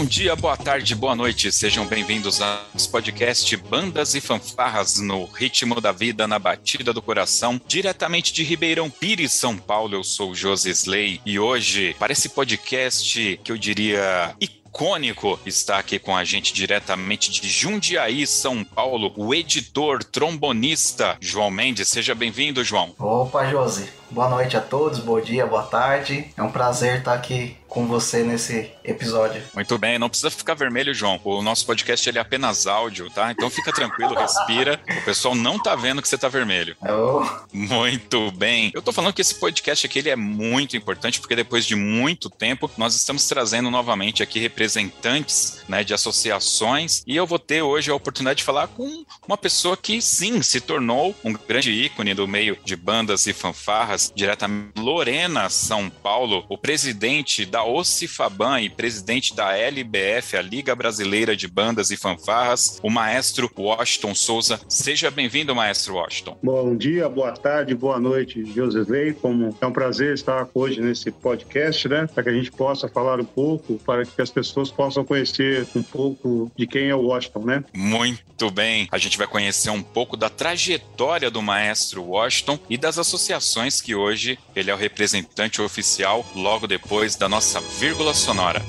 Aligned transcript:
Bom 0.00 0.06
dia, 0.06 0.34
boa 0.34 0.56
tarde, 0.56 0.94
boa 0.94 1.14
noite. 1.14 1.52
Sejam 1.52 1.86
bem-vindos 1.86 2.40
ao 2.40 2.58
podcast 2.90 3.54
Bandas 3.58 4.14
e 4.14 4.20
Fanfarras 4.22 4.98
no 4.98 5.26
Ritmo 5.26 5.78
da 5.78 5.92
Vida, 5.92 6.26
na 6.26 6.38
Batida 6.38 6.90
do 6.90 7.02
Coração, 7.02 7.60
diretamente 7.66 8.32
de 8.32 8.42
Ribeirão 8.42 8.88
Pires, 8.88 9.34
São 9.34 9.58
Paulo. 9.58 9.94
Eu 9.94 10.02
sou 10.02 10.30
o 10.30 10.34
José 10.34 10.70
Slay 10.70 11.20
e 11.26 11.38
hoje, 11.38 11.94
para 11.98 12.14
esse 12.14 12.30
podcast 12.30 13.38
que 13.44 13.52
eu 13.52 13.58
diria 13.58 14.34
icônico 14.40 15.38
está 15.44 15.78
aqui 15.78 15.98
com 15.98 16.16
a 16.16 16.24
gente 16.24 16.54
diretamente 16.54 17.30
de 17.30 17.46
Jundiaí, 17.46 18.26
São 18.26 18.64
Paulo, 18.64 19.12
o 19.18 19.34
editor, 19.34 20.02
trombonista 20.02 21.18
João 21.20 21.50
Mendes. 21.50 21.90
Seja 21.90 22.14
bem-vindo, 22.14 22.64
João. 22.64 22.94
Opa, 22.98 23.44
Josi. 23.50 23.90
Boa 24.10 24.30
noite 24.30 24.56
a 24.56 24.62
todos, 24.62 24.98
bom 24.98 25.20
dia, 25.20 25.46
boa 25.46 25.64
tarde. 25.64 26.32
É 26.38 26.42
um 26.42 26.50
prazer 26.50 27.00
estar 27.00 27.12
aqui 27.12 27.59
com 27.70 27.86
você 27.86 28.24
nesse 28.24 28.72
episódio. 28.84 29.40
Muito 29.54 29.78
bem, 29.78 29.96
não 29.98 30.08
precisa 30.08 30.30
ficar 30.30 30.54
vermelho, 30.54 30.92
João. 30.92 31.20
O 31.24 31.40
nosso 31.40 31.64
podcast 31.64 32.06
ele 32.06 32.18
é 32.18 32.20
apenas 32.20 32.66
áudio, 32.66 33.08
tá? 33.08 33.30
Então 33.30 33.48
fica 33.48 33.72
tranquilo, 33.72 34.12
respira. 34.14 34.80
O 34.98 35.04
pessoal 35.04 35.36
não 35.36 35.56
tá 35.56 35.76
vendo 35.76 36.02
que 36.02 36.08
você 36.08 36.18
tá 36.18 36.28
vermelho. 36.28 36.76
Oh. 36.82 37.24
Muito 37.52 38.32
bem. 38.32 38.72
Eu 38.74 38.82
tô 38.82 38.92
falando 38.92 39.14
que 39.14 39.22
esse 39.22 39.36
podcast 39.36 39.86
aqui 39.86 40.00
ele 40.00 40.10
é 40.10 40.16
muito 40.16 40.76
importante 40.76 41.20
porque 41.20 41.36
depois 41.36 41.64
de 41.64 41.76
muito 41.76 42.28
tempo 42.28 42.68
nós 42.76 42.96
estamos 42.96 43.26
trazendo 43.28 43.70
novamente 43.70 44.20
aqui 44.20 44.40
representantes, 44.40 45.62
né, 45.68 45.84
de 45.84 45.94
associações 45.94 47.04
e 47.06 47.14
eu 47.14 47.26
vou 47.26 47.38
ter 47.38 47.62
hoje 47.62 47.90
a 47.90 47.94
oportunidade 47.94 48.38
de 48.38 48.44
falar 48.44 48.66
com 48.66 49.04
uma 49.26 49.38
pessoa 49.38 49.76
que 49.76 50.02
sim, 50.02 50.42
se 50.42 50.60
tornou 50.60 51.14
um 51.22 51.32
grande 51.32 51.70
ícone 51.70 52.14
do 52.14 52.26
meio 52.26 52.58
de 52.64 52.74
bandas 52.74 53.28
e 53.28 53.32
fanfarras, 53.32 54.12
diretamente 54.12 54.72
Lorena 54.76 55.48
São 55.48 55.88
Paulo, 55.88 56.44
o 56.48 56.58
presidente 56.58 57.46
da 57.46 57.59
da 57.60 57.64
OCIFABAN 57.64 58.62
e 58.62 58.70
presidente 58.70 59.34
da 59.34 59.54
LBF, 59.54 60.34
a 60.34 60.40
Liga 60.40 60.74
Brasileira 60.74 61.36
de 61.36 61.46
Bandas 61.46 61.90
e 61.90 61.96
Fanfarras, 61.96 62.80
o 62.82 62.88
maestro 62.88 63.50
Washington 63.54 64.14
Souza. 64.14 64.58
Seja 64.66 65.10
bem-vindo, 65.10 65.54
maestro 65.54 65.96
Washington. 65.96 66.38
Bom 66.42 66.74
dia, 66.74 67.06
boa 67.06 67.32
tarde, 67.32 67.74
boa 67.74 68.00
noite, 68.00 68.42
Josesley. 68.54 69.12
Como 69.12 69.54
é 69.60 69.66
um 69.66 69.72
prazer 69.72 70.14
estar 70.14 70.48
hoje 70.54 70.80
nesse 70.80 71.10
podcast, 71.10 71.86
né? 71.86 72.06
Para 72.06 72.22
que 72.22 72.28
a 72.30 72.32
gente 72.32 72.50
possa 72.50 72.88
falar 72.88 73.20
um 73.20 73.26
pouco, 73.26 73.78
para 73.84 74.06
que 74.06 74.22
as 74.22 74.30
pessoas 74.30 74.70
possam 74.70 75.04
conhecer 75.04 75.66
um 75.76 75.82
pouco 75.82 76.50
de 76.56 76.66
quem 76.66 76.88
é 76.88 76.94
o 76.94 77.02
Washington, 77.02 77.44
né? 77.44 77.64
Muito 77.74 78.50
bem. 78.50 78.88
A 78.90 78.96
gente 78.96 79.18
vai 79.18 79.26
conhecer 79.26 79.68
um 79.68 79.82
pouco 79.82 80.16
da 80.16 80.30
trajetória 80.30 81.30
do 81.30 81.42
maestro 81.42 82.02
Washington 82.04 82.58
e 82.70 82.78
das 82.78 82.98
associações 82.98 83.82
que 83.82 83.94
hoje 83.94 84.38
ele 84.56 84.70
é 84.70 84.74
o 84.74 84.78
representante 84.78 85.60
oficial 85.60 86.24
logo 86.34 86.66
depois 86.66 87.16
da 87.16 87.28
nossa 87.28 87.49
nossa 87.50 87.60
vírgula 87.80 88.14
sonora. 88.14 88.62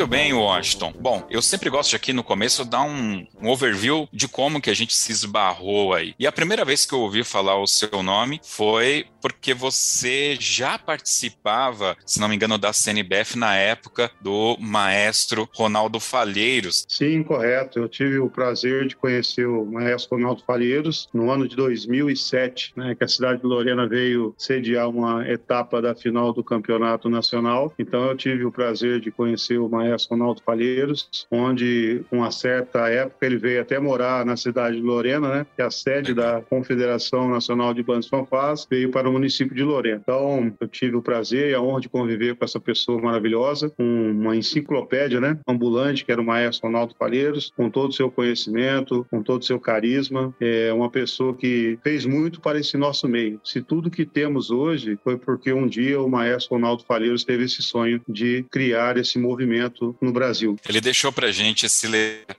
Muito 0.00 0.12
bem, 0.12 0.32
Washington. 0.32 0.94
Bom, 0.98 1.26
eu 1.28 1.42
sempre 1.42 1.68
gosto 1.68 1.90
de 1.90 1.96
aqui 1.96 2.10
no 2.14 2.24
começo 2.24 2.64
dar 2.64 2.80
um, 2.80 3.26
um, 3.38 3.50
overview 3.50 4.08
de 4.10 4.26
como 4.26 4.58
que 4.58 4.70
a 4.70 4.74
gente 4.74 4.96
se 4.96 5.12
esbarrou 5.12 5.92
aí. 5.92 6.14
E 6.18 6.26
a 6.26 6.32
primeira 6.32 6.64
vez 6.64 6.86
que 6.86 6.94
eu 6.94 7.00
ouvi 7.00 7.22
falar 7.22 7.60
o 7.60 7.66
seu 7.66 8.02
nome 8.02 8.40
foi 8.42 9.04
porque 9.20 9.54
você 9.54 10.36
já 10.40 10.78
participava, 10.78 11.96
se 12.04 12.20
não 12.20 12.28
me 12.28 12.36
engano, 12.36 12.58
da 12.58 12.72
CNBF 12.72 13.38
na 13.38 13.56
época 13.56 14.10
do 14.20 14.56
maestro 14.60 15.48
Ronaldo 15.54 16.00
Falheiros. 16.00 16.84
Sim, 16.88 17.22
correto. 17.22 17.78
Eu 17.78 17.88
tive 17.88 18.18
o 18.18 18.28
prazer 18.28 18.86
de 18.86 18.96
conhecer 18.96 19.46
o 19.46 19.64
maestro 19.64 20.16
Ronaldo 20.16 20.42
Falheiros 20.46 21.08
no 21.12 21.30
ano 21.30 21.46
de 21.46 21.56
2007, 21.56 22.72
né, 22.76 22.94
que 22.94 23.04
a 23.04 23.08
cidade 23.08 23.40
de 23.40 23.46
Lorena 23.46 23.86
veio 23.86 24.34
sediar 24.38 24.88
uma 24.88 25.28
etapa 25.28 25.82
da 25.82 25.94
final 25.94 26.32
do 26.32 26.42
campeonato 26.42 27.08
nacional. 27.08 27.72
Então 27.78 28.04
eu 28.06 28.16
tive 28.16 28.44
o 28.44 28.52
prazer 28.52 29.00
de 29.00 29.10
conhecer 29.10 29.58
o 29.58 29.68
maestro 29.68 30.16
Ronaldo 30.16 30.42
Palheiros, 30.42 31.08
onde, 31.30 32.02
uma 32.10 32.30
certa 32.30 32.88
época, 32.88 33.26
ele 33.26 33.36
veio 33.36 33.60
até 33.60 33.78
morar 33.78 34.24
na 34.24 34.36
cidade 34.36 34.76
de 34.76 34.82
Lorena, 34.82 35.28
né, 35.28 35.46
que 35.54 35.62
é 35.62 35.64
a 35.64 35.70
sede 35.70 36.14
da 36.14 36.40
Confederação 36.40 37.28
Nacional 37.28 37.74
de 37.74 37.82
Bandas 37.82 38.08
Fanfás, 38.08 38.66
veio 38.70 38.90
para 38.90 39.09
o 39.10 39.12
município 39.12 39.54
de 39.54 39.62
Lorena. 39.62 40.00
Então, 40.02 40.52
eu 40.58 40.68
tive 40.68 40.96
o 40.96 41.02
prazer 41.02 41.50
e 41.50 41.54
a 41.54 41.60
honra 41.60 41.80
de 41.80 41.88
conviver 41.88 42.34
com 42.34 42.44
essa 42.44 42.58
pessoa 42.58 43.00
maravilhosa, 43.00 43.72
uma 43.78 44.36
enciclopédia, 44.36 45.20
né, 45.20 45.38
ambulante, 45.46 46.04
que 46.04 46.12
era 46.12 46.20
o 46.20 46.24
maestro 46.24 46.68
Ronaldo 46.68 46.94
Palheiros, 46.94 47.52
com 47.56 47.68
todo 47.68 47.90
o 47.90 47.92
seu 47.92 48.10
conhecimento, 48.10 49.06
com 49.10 49.22
todo 49.22 49.42
o 49.42 49.44
seu 49.44 49.60
carisma, 49.60 50.34
é 50.40 50.72
uma 50.72 50.90
pessoa 50.90 51.34
que 51.34 51.78
fez 51.82 52.06
muito 52.06 52.40
para 52.40 52.58
esse 52.58 52.76
nosso 52.76 53.08
meio. 53.08 53.40
Se 53.44 53.60
tudo 53.60 53.90
que 53.90 54.06
temos 54.06 54.50
hoje 54.50 54.98
foi 55.02 55.18
porque 55.18 55.52
um 55.52 55.66
dia 55.66 56.00
o 56.00 56.08
maestro 56.08 56.54
Ronaldo 56.54 56.84
Palheiros 56.84 57.24
teve 57.24 57.44
esse 57.44 57.62
sonho 57.62 58.00
de 58.08 58.44
criar 58.50 58.96
esse 58.96 59.18
movimento 59.18 59.96
no 60.00 60.12
Brasil. 60.12 60.56
Ele 60.68 60.80
deixou 60.80 61.12
para 61.12 61.28
a 61.28 61.32
gente 61.32 61.66
esse 61.66 61.90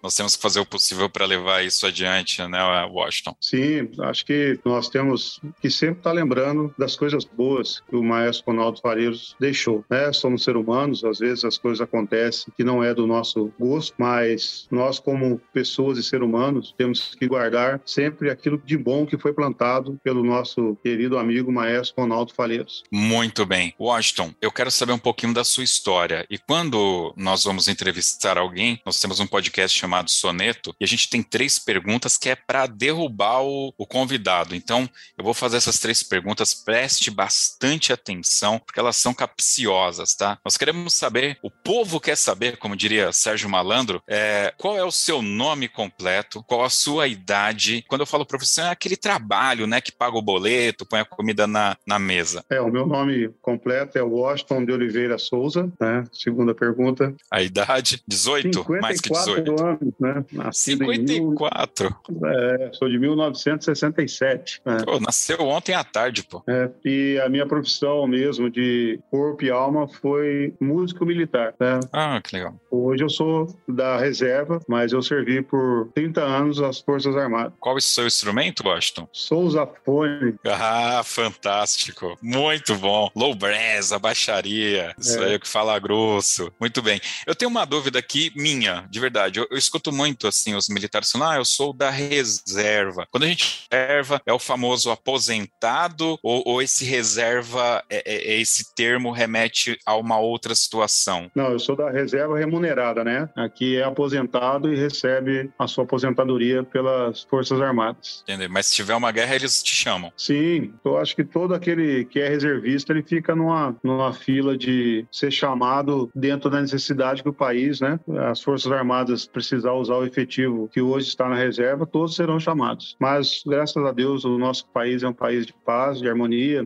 nós 0.01 0.15
temos 0.15 0.35
que 0.35 0.41
fazer 0.41 0.59
o 0.59 0.65
possível 0.65 1.09
para 1.09 1.25
levar 1.25 1.63
isso 1.63 1.85
adiante, 1.85 2.41
né, 2.47 2.59
Washington? 2.91 3.35
Sim, 3.39 3.89
acho 3.99 4.25
que 4.25 4.59
nós 4.63 4.89
temos 4.89 5.39
que 5.61 5.69
sempre 5.69 5.97
estar 5.97 6.11
tá 6.11 6.15
lembrando 6.15 6.60
das 6.77 6.95
coisas 6.95 7.25
boas 7.25 7.81
que 7.89 7.95
o 7.95 8.03
maestro 8.03 8.51
Ronaldo 8.51 8.79
Fareiros 8.81 9.35
deixou. 9.39 9.83
Né? 9.89 10.11
Somos 10.13 10.43
seres 10.43 10.61
humanos, 10.61 11.03
às 11.03 11.19
vezes 11.19 11.45
as 11.45 11.57
coisas 11.57 11.81
acontecem 11.81 12.53
que 12.55 12.63
não 12.63 12.83
é 12.83 12.93
do 12.93 13.07
nosso 13.07 13.51
gosto, 13.59 13.93
mas 13.97 14.67
nós 14.71 14.99
como 14.99 15.39
pessoas 15.53 15.97
e 15.97 16.03
seres 16.03 16.25
humanos 16.25 16.73
temos 16.77 17.15
que 17.15 17.27
guardar 17.27 17.81
sempre 17.85 18.29
aquilo 18.29 18.61
de 18.63 18.77
bom 18.77 19.05
que 19.05 19.17
foi 19.17 19.33
plantado 19.33 19.99
pelo 20.03 20.23
nosso 20.23 20.77
querido 20.83 21.17
amigo 21.17 21.51
maestro 21.51 22.01
Ronaldo 22.01 22.33
Fareiros. 22.33 22.83
Muito 22.91 23.45
bem. 23.45 23.73
Washington, 23.79 24.33
eu 24.41 24.51
quero 24.51 24.71
saber 24.71 24.93
um 24.93 24.99
pouquinho 24.99 25.33
da 25.33 25.43
sua 25.43 25.63
história. 25.63 26.25
E 26.29 26.37
quando 26.37 27.13
nós 27.15 27.43
vamos 27.43 27.67
entrevistar 27.67 28.37
alguém, 28.37 28.81
nós 28.85 28.99
temos 28.99 29.19
um 29.19 29.27
podcast 29.27 29.77
chamado 29.77 30.09
Soneto 30.09 30.75
e 30.79 30.83
a 30.83 30.87
gente 30.87 31.09
tem 31.09 31.23
três 31.23 31.57
perguntas 31.59 32.17
que 32.17 32.29
é 32.29 32.35
para 32.35 32.67
derrubar 32.67 33.41
o, 33.43 33.73
o, 33.77 33.85
convidado. 33.85 34.55
Então, 34.55 34.89
eu 35.17 35.23
vou 35.23 35.33
fazer 35.33 35.57
essas 35.57 35.79
três 35.79 36.03
perguntas 36.03 36.50
perguntas, 36.51 36.53
preste 36.53 37.11
bastante 37.11 37.93
atenção, 37.93 38.59
porque 38.59 38.79
elas 38.79 38.95
são 38.95 39.13
capciosas, 39.13 40.13
tá? 40.15 40.37
Nós 40.43 40.57
queremos 40.57 40.93
saber, 40.93 41.37
o 41.41 41.49
povo 41.49 41.99
quer 41.99 42.17
saber, 42.17 42.57
como 42.57 42.75
diria 42.75 43.11
Sérgio 43.11 43.49
Malandro, 43.49 44.01
é, 44.07 44.53
qual 44.57 44.77
é 44.77 44.83
o 44.83 44.91
seu 44.91 45.21
nome 45.21 45.67
completo, 45.67 46.43
qual 46.43 46.63
a 46.63 46.69
sua 46.69 47.07
idade. 47.07 47.83
Quando 47.87 48.01
eu 48.01 48.07
falo 48.07 48.25
profissão, 48.25 48.65
é 48.65 48.69
aquele 48.69 48.97
trabalho, 48.97 49.67
né, 49.67 49.81
que 49.81 49.91
paga 49.91 50.17
o 50.17 50.21
boleto, 50.21 50.85
põe 50.85 50.99
a 50.99 51.05
comida 51.05 51.47
na, 51.47 51.77
na 51.85 51.99
mesa. 51.99 52.43
É, 52.49 52.59
o 52.61 52.71
meu 52.71 52.85
nome 52.85 53.29
completo 53.41 53.97
é 53.97 54.01
Washington 54.01 54.65
de 54.65 54.71
Oliveira 54.71 55.17
Souza, 55.17 55.71
né? 55.79 56.03
Segunda 56.11 56.53
pergunta. 56.53 57.13
A 57.29 57.41
idade? 57.41 58.01
18? 58.07 58.65
Mais 58.81 58.99
que 58.99 59.09
18. 59.09 59.63
anos, 59.63 59.93
né? 59.99 60.25
Nascido 60.31 60.85
54. 60.85 61.95
Mil... 62.09 62.25
É, 62.25 62.71
sou 62.73 62.89
de 62.89 62.97
1967. 62.97 64.61
Né? 64.65 64.77
Pô, 64.83 64.99
nasceu 64.99 65.39
ontem 65.41 65.73
à 65.73 65.83
tarde, 65.83 66.23
pô. 66.23 66.40
É, 66.47 66.69
e 66.83 67.19
a 67.19 67.29
minha 67.29 67.45
profissão 67.45 68.07
mesmo 68.07 68.49
de 68.49 68.99
corpo 69.09 69.43
e 69.43 69.51
alma 69.51 69.87
foi 69.87 70.53
músico 70.59 71.05
militar, 71.05 71.53
né? 71.59 71.79
Ah, 71.91 72.21
que 72.21 72.35
legal. 72.35 72.59
Hoje 72.69 73.03
eu 73.03 73.09
sou 73.09 73.47
da 73.67 73.97
reserva, 73.97 74.59
mas 74.67 74.93
eu 74.93 75.01
servi 75.01 75.41
por 75.41 75.89
30 75.93 76.21
anos 76.21 76.61
as 76.61 76.79
Forças 76.79 77.15
Armadas. 77.15 77.53
Qual 77.59 77.75
é 77.75 77.77
o 77.77 77.81
seu 77.81 78.07
instrumento, 78.07 78.67
Washington? 78.67 79.07
Sou 79.11 79.49
zafone. 79.49 80.35
Ah, 80.45 81.01
fantástico. 81.03 82.17
Muito 82.21 82.75
bom. 82.75 83.09
Low 83.15 83.35
brass, 83.35 83.91
a 83.91 83.99
baixaria. 83.99 84.93
Isso 84.97 85.19
é. 85.19 85.25
aí 85.25 85.33
é 85.33 85.35
o 85.35 85.39
que 85.39 85.47
fala 85.47 85.77
grosso. 85.79 86.51
Muito 86.59 86.81
bem. 86.81 86.99
Eu 87.25 87.35
tenho 87.35 87.49
uma 87.49 87.65
dúvida 87.65 87.99
aqui 87.99 88.31
minha, 88.35 88.87
de 88.89 88.99
verdade. 88.99 89.39
Eu, 89.39 89.47
eu 89.49 89.57
escuto 89.57 89.91
muito 89.91 90.27
assim 90.27 90.55
os 90.55 90.69
militares 90.69 91.11
falando: 91.11 91.31
"Ah, 91.31 91.37
eu 91.37 91.45
sou 91.45 91.73
da 91.73 91.89
reserva". 91.89 93.07
Quando 93.11 93.23
a 93.23 93.27
gente 93.27 93.67
reserva 93.71 94.21
é 94.25 94.33
o 94.33 94.39
famoso 94.39 94.89
aposentado 94.89 96.17
ou, 96.23 96.30
ou 96.45 96.61
esse 96.61 96.85
reserva 96.85 97.83
é, 97.89 97.97
é, 98.05 98.33
é, 98.33 98.41
esse 98.41 98.73
termo 98.75 99.11
remete 99.11 99.77
a 99.85 99.95
uma 99.95 100.19
outra 100.19 100.55
situação? 100.55 101.29
Não, 101.35 101.51
eu 101.51 101.59
sou 101.59 101.75
da 101.75 101.89
reserva 101.89 102.37
remunerada, 102.37 103.03
né? 103.03 103.29
Aqui 103.35 103.77
é 103.77 103.83
aposentado 103.83 104.71
e 104.71 104.75
recebe 104.75 105.49
a 105.57 105.67
sua 105.67 105.83
aposentadoria 105.83 106.63
pelas 106.63 107.23
Forças 107.23 107.59
Armadas. 107.61 108.23
Entendeu? 108.23 108.49
Mas 108.49 108.67
se 108.67 108.75
tiver 108.75 108.95
uma 108.95 109.11
guerra, 109.11 109.35
eles 109.35 109.61
te 109.61 109.73
chamam. 109.75 110.11
Sim, 110.15 110.73
eu 110.83 110.97
acho 110.97 111.15
que 111.15 111.23
todo 111.23 111.53
aquele 111.53 112.05
que 112.05 112.19
é 112.19 112.29
reservista, 112.29 112.93
ele 112.93 113.03
fica 113.03 113.35
numa, 113.35 113.75
numa 113.83 114.13
fila 114.13 114.57
de 114.57 115.05
ser 115.11 115.31
chamado 115.31 116.09
dentro 116.15 116.49
da 116.49 116.61
necessidade 116.61 117.23
que 117.23 117.29
o 117.29 117.33
país, 117.33 117.81
né? 117.81 117.99
As 118.29 118.41
Forças 118.41 118.71
Armadas 118.71 119.25
precisar 119.25 119.73
usar 119.73 119.95
o 119.95 120.05
efetivo 120.05 120.69
que 120.71 120.81
hoje 120.81 121.07
está 121.07 121.27
na 121.27 121.35
reserva, 121.35 121.85
todos 121.85 122.15
serão 122.15 122.39
chamados. 122.39 122.95
Mas, 122.99 123.43
graças 123.45 123.83
a 123.83 123.91
Deus, 123.91 124.23
o 124.23 124.37
nosso 124.37 124.67
país 124.67 125.03
é 125.03 125.07
um 125.07 125.13
país 125.13 125.45
de 125.45 125.53
paz, 125.53 125.99
de 125.99 126.07
harmonia 126.07 126.20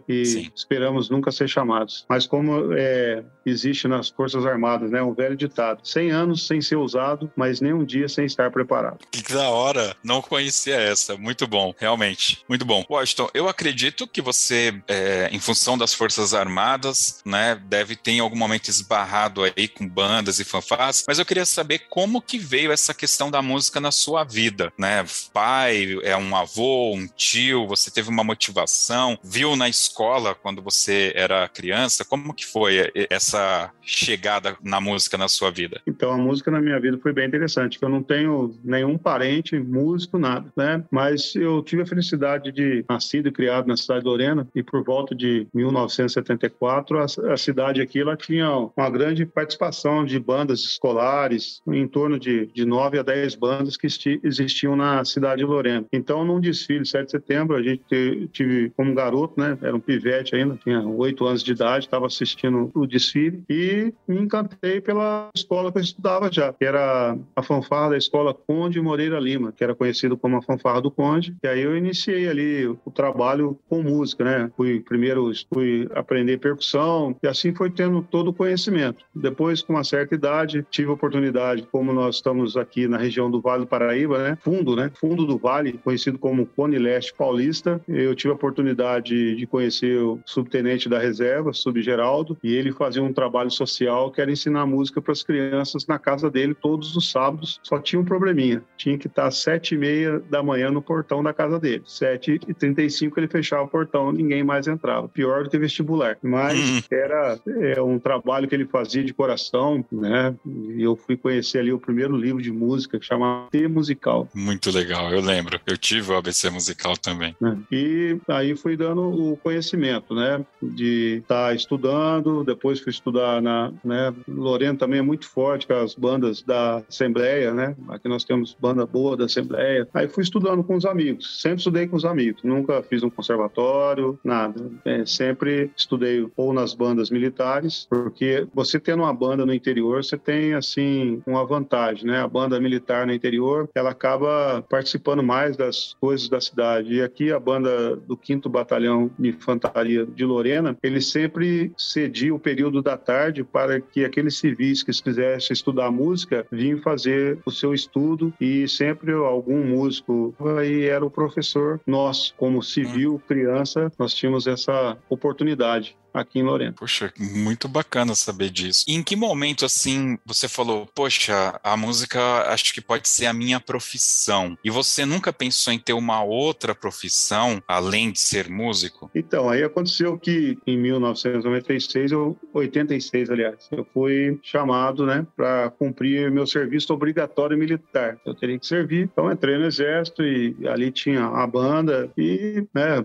e 0.07 0.25
Sim. 0.25 0.51
esperamos 0.55 1.09
nunca 1.09 1.31
ser 1.31 1.47
chamados. 1.47 2.05
Mas 2.09 2.25
como 2.25 2.73
é, 2.73 3.23
existe 3.45 3.87
nas 3.87 4.09
Forças 4.09 4.45
Armadas, 4.45 4.91
né? 4.91 5.01
Um 5.01 5.13
velho 5.13 5.35
ditado: 5.35 5.79
100 5.83 6.11
anos 6.11 6.47
sem 6.47 6.61
ser 6.61 6.75
usado, 6.77 7.31
mas 7.35 7.61
nem 7.61 7.73
um 7.73 7.85
dia 7.85 8.07
sem 8.07 8.25
estar 8.25 8.51
preparado. 8.51 8.99
Que 9.11 9.21
da 9.33 9.49
hora! 9.49 9.95
Não 10.03 10.21
conhecia 10.21 10.75
essa. 10.75 11.17
Muito 11.17 11.47
bom, 11.47 11.73
realmente. 11.77 12.43
Muito 12.47 12.65
bom. 12.65 12.83
Washington, 12.89 13.29
eu 13.33 13.47
acredito 13.47 14.07
que 14.07 14.21
você, 14.21 14.81
é, 14.87 15.29
em 15.31 15.39
função 15.39 15.77
das 15.77 15.93
Forças 15.93 16.33
Armadas, 16.33 17.21
né, 17.25 17.59
deve 17.65 17.95
ter 17.95 18.11
em 18.11 18.19
algum 18.19 18.37
momento 18.37 18.69
esbarrado 18.69 19.43
aí 19.43 19.67
com 19.67 19.87
bandas 19.87 20.39
e 20.39 20.43
fanfarras, 20.43 21.03
mas 21.07 21.19
eu 21.19 21.25
queria 21.25 21.45
saber 21.45 21.79
como 21.89 22.21
que 22.21 22.37
veio 22.37 22.71
essa 22.71 22.93
questão 22.93 23.29
da 23.29 23.41
música 23.41 23.79
na 23.79 23.91
sua 23.91 24.23
vida, 24.23 24.71
né? 24.77 25.05
Pai, 25.33 25.97
é 26.03 26.15
um 26.15 26.35
avô, 26.35 26.93
um 26.93 27.07
tio, 27.07 27.67
você 27.67 27.91
teve 27.91 28.09
uma 28.09 28.23
motivação, 28.23 29.17
viu 29.23 29.44
na 29.53 29.67
escola 29.67 30.33
quando 30.33 30.61
você 30.61 31.11
era 31.13 31.49
criança, 31.49 32.05
como 32.05 32.33
que 32.33 32.45
foi 32.45 32.89
essa 33.09 33.69
chegada 33.81 34.55
na 34.63 34.79
música 34.79 35.17
na 35.17 35.27
sua 35.27 35.51
vida? 35.51 35.81
Então, 35.85 36.11
a 36.11 36.17
música 36.17 36.49
na 36.49 36.61
minha 36.61 36.79
vida 36.79 36.97
foi 36.97 37.11
bem 37.11 37.27
interessante, 37.27 37.77
eu 37.81 37.89
não 37.89 38.01
tenho 38.01 38.55
nenhum 38.63 38.97
parente 38.97 39.59
músico, 39.59 40.17
nada, 40.17 40.51
né? 40.55 40.83
Mas 40.89 41.35
eu 41.35 41.61
tive 41.61 41.81
a 41.81 41.85
felicidade 41.85 42.51
de 42.53 42.85
nascido 42.87 43.27
e 43.27 43.31
criado 43.31 43.67
na 43.67 43.75
cidade 43.75 44.01
de 44.01 44.07
Lorena 44.07 44.47
e 44.55 44.63
por 44.63 44.83
volta 44.83 45.13
de 45.13 45.47
1974 45.53 46.99
a, 46.99 47.33
a 47.33 47.37
cidade 47.37 47.81
aqui 47.81 47.99
ela 47.99 48.15
tinha 48.15 48.49
uma 48.75 48.89
grande 48.89 49.25
participação 49.25 50.05
de 50.05 50.19
bandas 50.19 50.61
escolares, 50.61 51.61
em 51.67 51.87
torno 51.87 52.19
de, 52.19 52.47
de 52.47 52.65
9 52.65 52.99
a 52.99 53.03
10 53.03 53.35
bandas 53.35 53.75
que 53.75 53.87
existiam 54.23 54.75
na 54.75 55.03
cidade 55.03 55.37
de 55.37 55.45
Lorena. 55.45 55.85
Então, 55.91 56.23
num 56.23 56.39
desfile 56.39 56.85
7 56.85 57.05
de 57.05 57.11
setembro, 57.11 57.55
a 57.55 57.63
gente 57.63 58.29
tive 58.31 58.69
como 58.71 58.93
garoto, 58.93 59.24
né? 59.37 59.57
Era 59.61 59.75
um 59.75 59.79
pivete 59.79 60.35
ainda, 60.35 60.57
tinha 60.63 60.81
8 60.81 61.25
anos 61.25 61.43
de 61.43 61.51
idade, 61.51 61.85
estava 61.85 62.05
assistindo 62.05 62.71
o 62.73 62.85
desfile 62.85 63.43
e 63.49 63.93
me 64.07 64.19
encantei 64.19 64.81
pela 64.81 65.29
escola 65.35 65.71
que 65.71 65.77
eu 65.77 65.81
estudava 65.81 66.31
já, 66.31 66.53
que 66.53 66.65
era 66.65 67.17
a 67.35 67.43
fanfarra 67.43 67.91
da 67.91 67.97
escola 67.97 68.33
Conde 68.33 68.81
Moreira 68.81 69.19
Lima, 69.19 69.51
que 69.51 69.63
era 69.63 69.75
conhecido 69.75 70.17
como 70.17 70.37
a 70.37 70.41
fanfarra 70.41 70.81
do 70.81 70.91
Conde. 70.91 71.35
E 71.43 71.47
aí 71.47 71.61
eu 71.61 71.75
iniciei 71.75 72.27
ali 72.27 72.67
o 72.67 72.91
trabalho 72.93 73.57
com 73.69 73.81
música, 73.81 74.23
né? 74.23 74.51
Fui 74.55 74.79
primeiro 74.79 75.31
fui 75.53 75.87
aprender 75.93 76.37
percussão 76.37 77.15
e 77.21 77.27
assim 77.27 77.53
foi 77.53 77.69
tendo 77.69 78.01
todo 78.01 78.29
o 78.29 78.33
conhecimento. 78.33 79.03
Depois, 79.13 79.61
com 79.61 79.73
uma 79.73 79.83
certa 79.83 80.15
idade, 80.15 80.65
tive 80.69 80.89
a 80.89 80.93
oportunidade, 80.93 81.67
como 81.71 81.93
nós 81.93 82.15
estamos 82.15 82.57
aqui 82.57 82.87
na 82.87 82.97
região 82.97 83.29
do 83.29 83.41
Vale 83.41 83.61
do 83.61 83.67
Paraíba, 83.67 84.17
né? 84.17 84.37
Fundo, 84.41 84.75
né? 84.75 84.91
Fundo 84.95 85.25
do 85.25 85.37
Vale, 85.37 85.79
conhecido 85.83 86.17
como 86.17 86.45
Cone 86.45 86.77
Leste 86.77 87.13
Paulista. 87.13 87.81
Eu 87.87 88.15
tive 88.15 88.31
a 88.31 88.35
oportunidade 88.35 89.14
de 89.35 89.45
conhecer 89.47 89.97
o 89.97 90.19
subtenente 90.25 90.89
da 90.89 90.99
reserva, 90.99 91.53
Subgeraldo, 91.53 92.37
e 92.43 92.53
ele 92.53 92.71
fazia 92.71 93.03
um 93.03 93.13
trabalho 93.13 93.51
social 93.51 94.11
que 94.11 94.21
era 94.21 94.31
ensinar 94.31 94.65
música 94.65 95.01
para 95.01 95.11
as 95.11 95.23
crianças 95.23 95.85
na 95.87 95.97
casa 95.99 96.29
dele 96.29 96.53
todos 96.53 96.95
os 96.95 97.11
sábados. 97.11 97.59
Só 97.63 97.79
tinha 97.79 97.99
um 97.99 98.05
probleminha, 98.05 98.63
tinha 98.77 98.97
que 98.97 99.07
estar 99.07 99.27
às 99.27 99.37
sete 99.37 99.75
e 99.75 99.77
meia 99.77 100.19
da 100.29 100.41
manhã 100.43 100.69
no 100.69 100.81
portão 100.81 101.23
da 101.23 101.33
casa 101.33 101.59
dele. 101.59 101.83
Sete 101.85 102.39
e 102.47 102.53
trinta 102.53 102.81
e 102.81 102.89
cinco 102.89 103.19
ele 103.19 103.27
fechava 103.27 103.63
o 103.63 103.67
portão, 103.67 104.11
ninguém 104.11 104.43
mais 104.43 104.67
entrava. 104.67 105.07
Pior 105.07 105.43
do 105.43 105.49
que 105.49 105.57
vestibular. 105.57 106.17
Mas 106.21 106.59
uhum. 106.59 106.81
era 106.91 107.39
é, 107.47 107.81
um 107.81 107.99
trabalho 107.99 108.47
que 108.47 108.55
ele 108.55 108.65
fazia 108.65 109.03
de 109.03 109.13
coração, 109.13 109.83
né? 109.91 110.35
E 110.45 110.83
eu 110.83 110.95
fui 110.95 111.17
conhecer 111.17 111.59
ali 111.59 111.71
o 111.71 111.79
primeiro 111.79 112.15
livro 112.15 112.41
de 112.41 112.51
música 112.51 112.99
que 112.99 113.05
chama 113.05 113.47
T 113.51 113.67
Musical. 113.67 114.27
Muito 114.33 114.71
legal, 114.71 115.11
eu 115.11 115.21
lembro. 115.21 115.59
Eu 115.65 115.77
tive 115.77 116.11
o 116.11 116.17
ABC 116.17 116.49
musical 116.49 116.97
também. 116.97 117.35
É. 117.41 117.55
E 117.71 118.17
aí 118.27 118.55
fui 118.55 118.75
dando 118.75 119.04
o 119.09 119.37
conhecimento, 119.37 120.13
né? 120.13 120.45
De 120.61 121.19
estar 121.21 121.47
tá 121.47 121.53
estudando, 121.53 122.43
depois 122.43 122.79
fui 122.79 122.91
estudar 122.91 123.41
na, 123.41 123.71
né? 123.83 124.13
Lorena 124.27 124.77
também 124.77 124.99
é 124.99 125.03
muito 125.03 125.27
forte 125.27 125.67
com 125.67 125.73
as 125.73 125.95
bandas 125.95 126.41
da 126.41 126.83
Assembleia, 126.89 127.53
né? 127.53 127.75
Aqui 127.89 128.07
nós 128.07 128.23
temos 128.23 128.55
banda 128.59 128.85
boa 128.85 129.17
da 129.17 129.25
Assembleia. 129.25 129.87
Aí 129.93 130.07
fui 130.07 130.23
estudando 130.23 130.63
com 130.63 130.75
os 130.75 130.85
amigos, 130.85 131.41
sempre 131.41 131.59
estudei 131.59 131.87
com 131.87 131.95
os 131.95 132.05
amigos, 132.05 132.43
nunca 132.43 132.81
fiz 132.83 133.03
um 133.03 133.09
conservatório, 133.09 134.19
nada. 134.23 134.71
É, 134.83 135.05
sempre 135.05 135.71
estudei 135.75 136.27
ou 136.35 136.53
nas 136.53 136.73
bandas 136.73 137.09
militares, 137.09 137.87
porque 137.89 138.47
você 138.53 138.79
tendo 138.79 139.03
uma 139.03 139.13
banda 139.13 139.45
no 139.45 139.53
interior, 139.53 140.03
você 140.03 140.17
tem 140.17 140.53
assim 140.53 141.21
uma 141.25 141.45
vantagem, 141.45 142.05
né? 142.05 142.19
A 142.19 142.27
banda 142.27 142.59
militar 142.59 143.05
no 143.05 143.13
interior, 143.13 143.69
ela 143.75 143.91
acaba 143.91 144.63
participando 144.69 145.23
mais 145.23 145.57
das 145.57 145.95
coisas 145.99 146.29
da 146.29 146.39
cidade. 146.39 146.95
E 146.95 147.01
aqui 147.01 147.31
a 147.31 147.39
banda 147.39 147.95
do 147.95 148.19
5 148.21 148.49
Batalhão 148.49 148.94
de 149.17 149.29
Infantaria 149.29 150.05
de 150.05 150.25
Lorena, 150.25 150.77
ele 150.81 151.01
sempre 151.01 151.71
cedia 151.77 152.33
o 152.33 152.39
período 152.39 152.81
da 152.81 152.97
tarde 152.97 153.43
para 153.43 153.79
que 153.79 154.03
aqueles 154.03 154.37
civis 154.37 154.83
que 154.83 154.91
quisessem 154.91 155.53
estudar 155.53 155.91
música 155.91 156.45
vinham 156.51 156.79
fazer 156.79 157.37
o 157.45 157.51
seu 157.51 157.73
estudo 157.73 158.33
e 158.39 158.67
sempre 158.67 159.11
algum 159.11 159.63
músico. 159.63 160.33
Aí 160.59 160.85
era 160.85 161.05
o 161.05 161.11
professor. 161.11 161.79
Nós, 161.85 162.33
como 162.37 162.61
civil, 162.63 163.21
criança, 163.27 163.91
nós 163.97 164.13
tínhamos 164.13 164.47
essa 164.47 164.97
oportunidade 165.09 165.95
aqui 166.21 166.39
em 166.39 166.43
Lorena. 166.43 166.73
Poxa, 166.73 167.13
muito 167.17 167.67
bacana 167.67 168.15
saber 168.15 168.49
disso. 168.49 168.85
E 168.87 168.95
em 168.95 169.03
que 169.03 169.15
momento, 169.15 169.65
assim, 169.65 170.17
você 170.25 170.47
falou, 170.47 170.87
poxa, 170.93 171.59
a 171.63 171.77
música 171.77 172.19
acho 172.51 172.73
que 172.73 172.81
pode 172.81 173.07
ser 173.07 173.25
a 173.25 173.33
minha 173.33 173.59
profissão. 173.59 174.57
E 174.63 174.69
você 174.69 175.05
nunca 175.05 175.31
pensou 175.31 175.73
em 175.73 175.79
ter 175.79 175.93
uma 175.93 176.23
outra 176.23 176.73
profissão 176.73 177.61
além 177.67 178.11
de 178.11 178.19
ser 178.19 178.49
músico? 178.49 179.09
Então, 179.13 179.49
aí 179.49 179.63
aconteceu 179.63 180.17
que 180.17 180.57
em 180.65 180.77
1996, 180.77 182.11
ou 182.11 182.37
86, 182.53 183.29
aliás, 183.29 183.67
eu 183.71 183.85
fui 183.93 184.39
chamado, 184.43 185.05
né, 185.05 185.25
para 185.35 185.69
cumprir 185.71 186.31
meu 186.31 186.47
serviço 186.47 186.93
obrigatório 186.93 187.57
militar. 187.57 188.17
Eu 188.25 188.33
teria 188.33 188.57
que 188.57 188.65
servir. 188.65 189.09
Então, 189.11 189.31
entrei 189.31 189.57
no 189.57 189.65
exército 189.65 190.23
e 190.23 190.55
ali 190.67 190.91
tinha 190.91 191.25
a 191.25 191.45
banda 191.47 192.09
e, 192.17 192.65
né, 192.73 193.03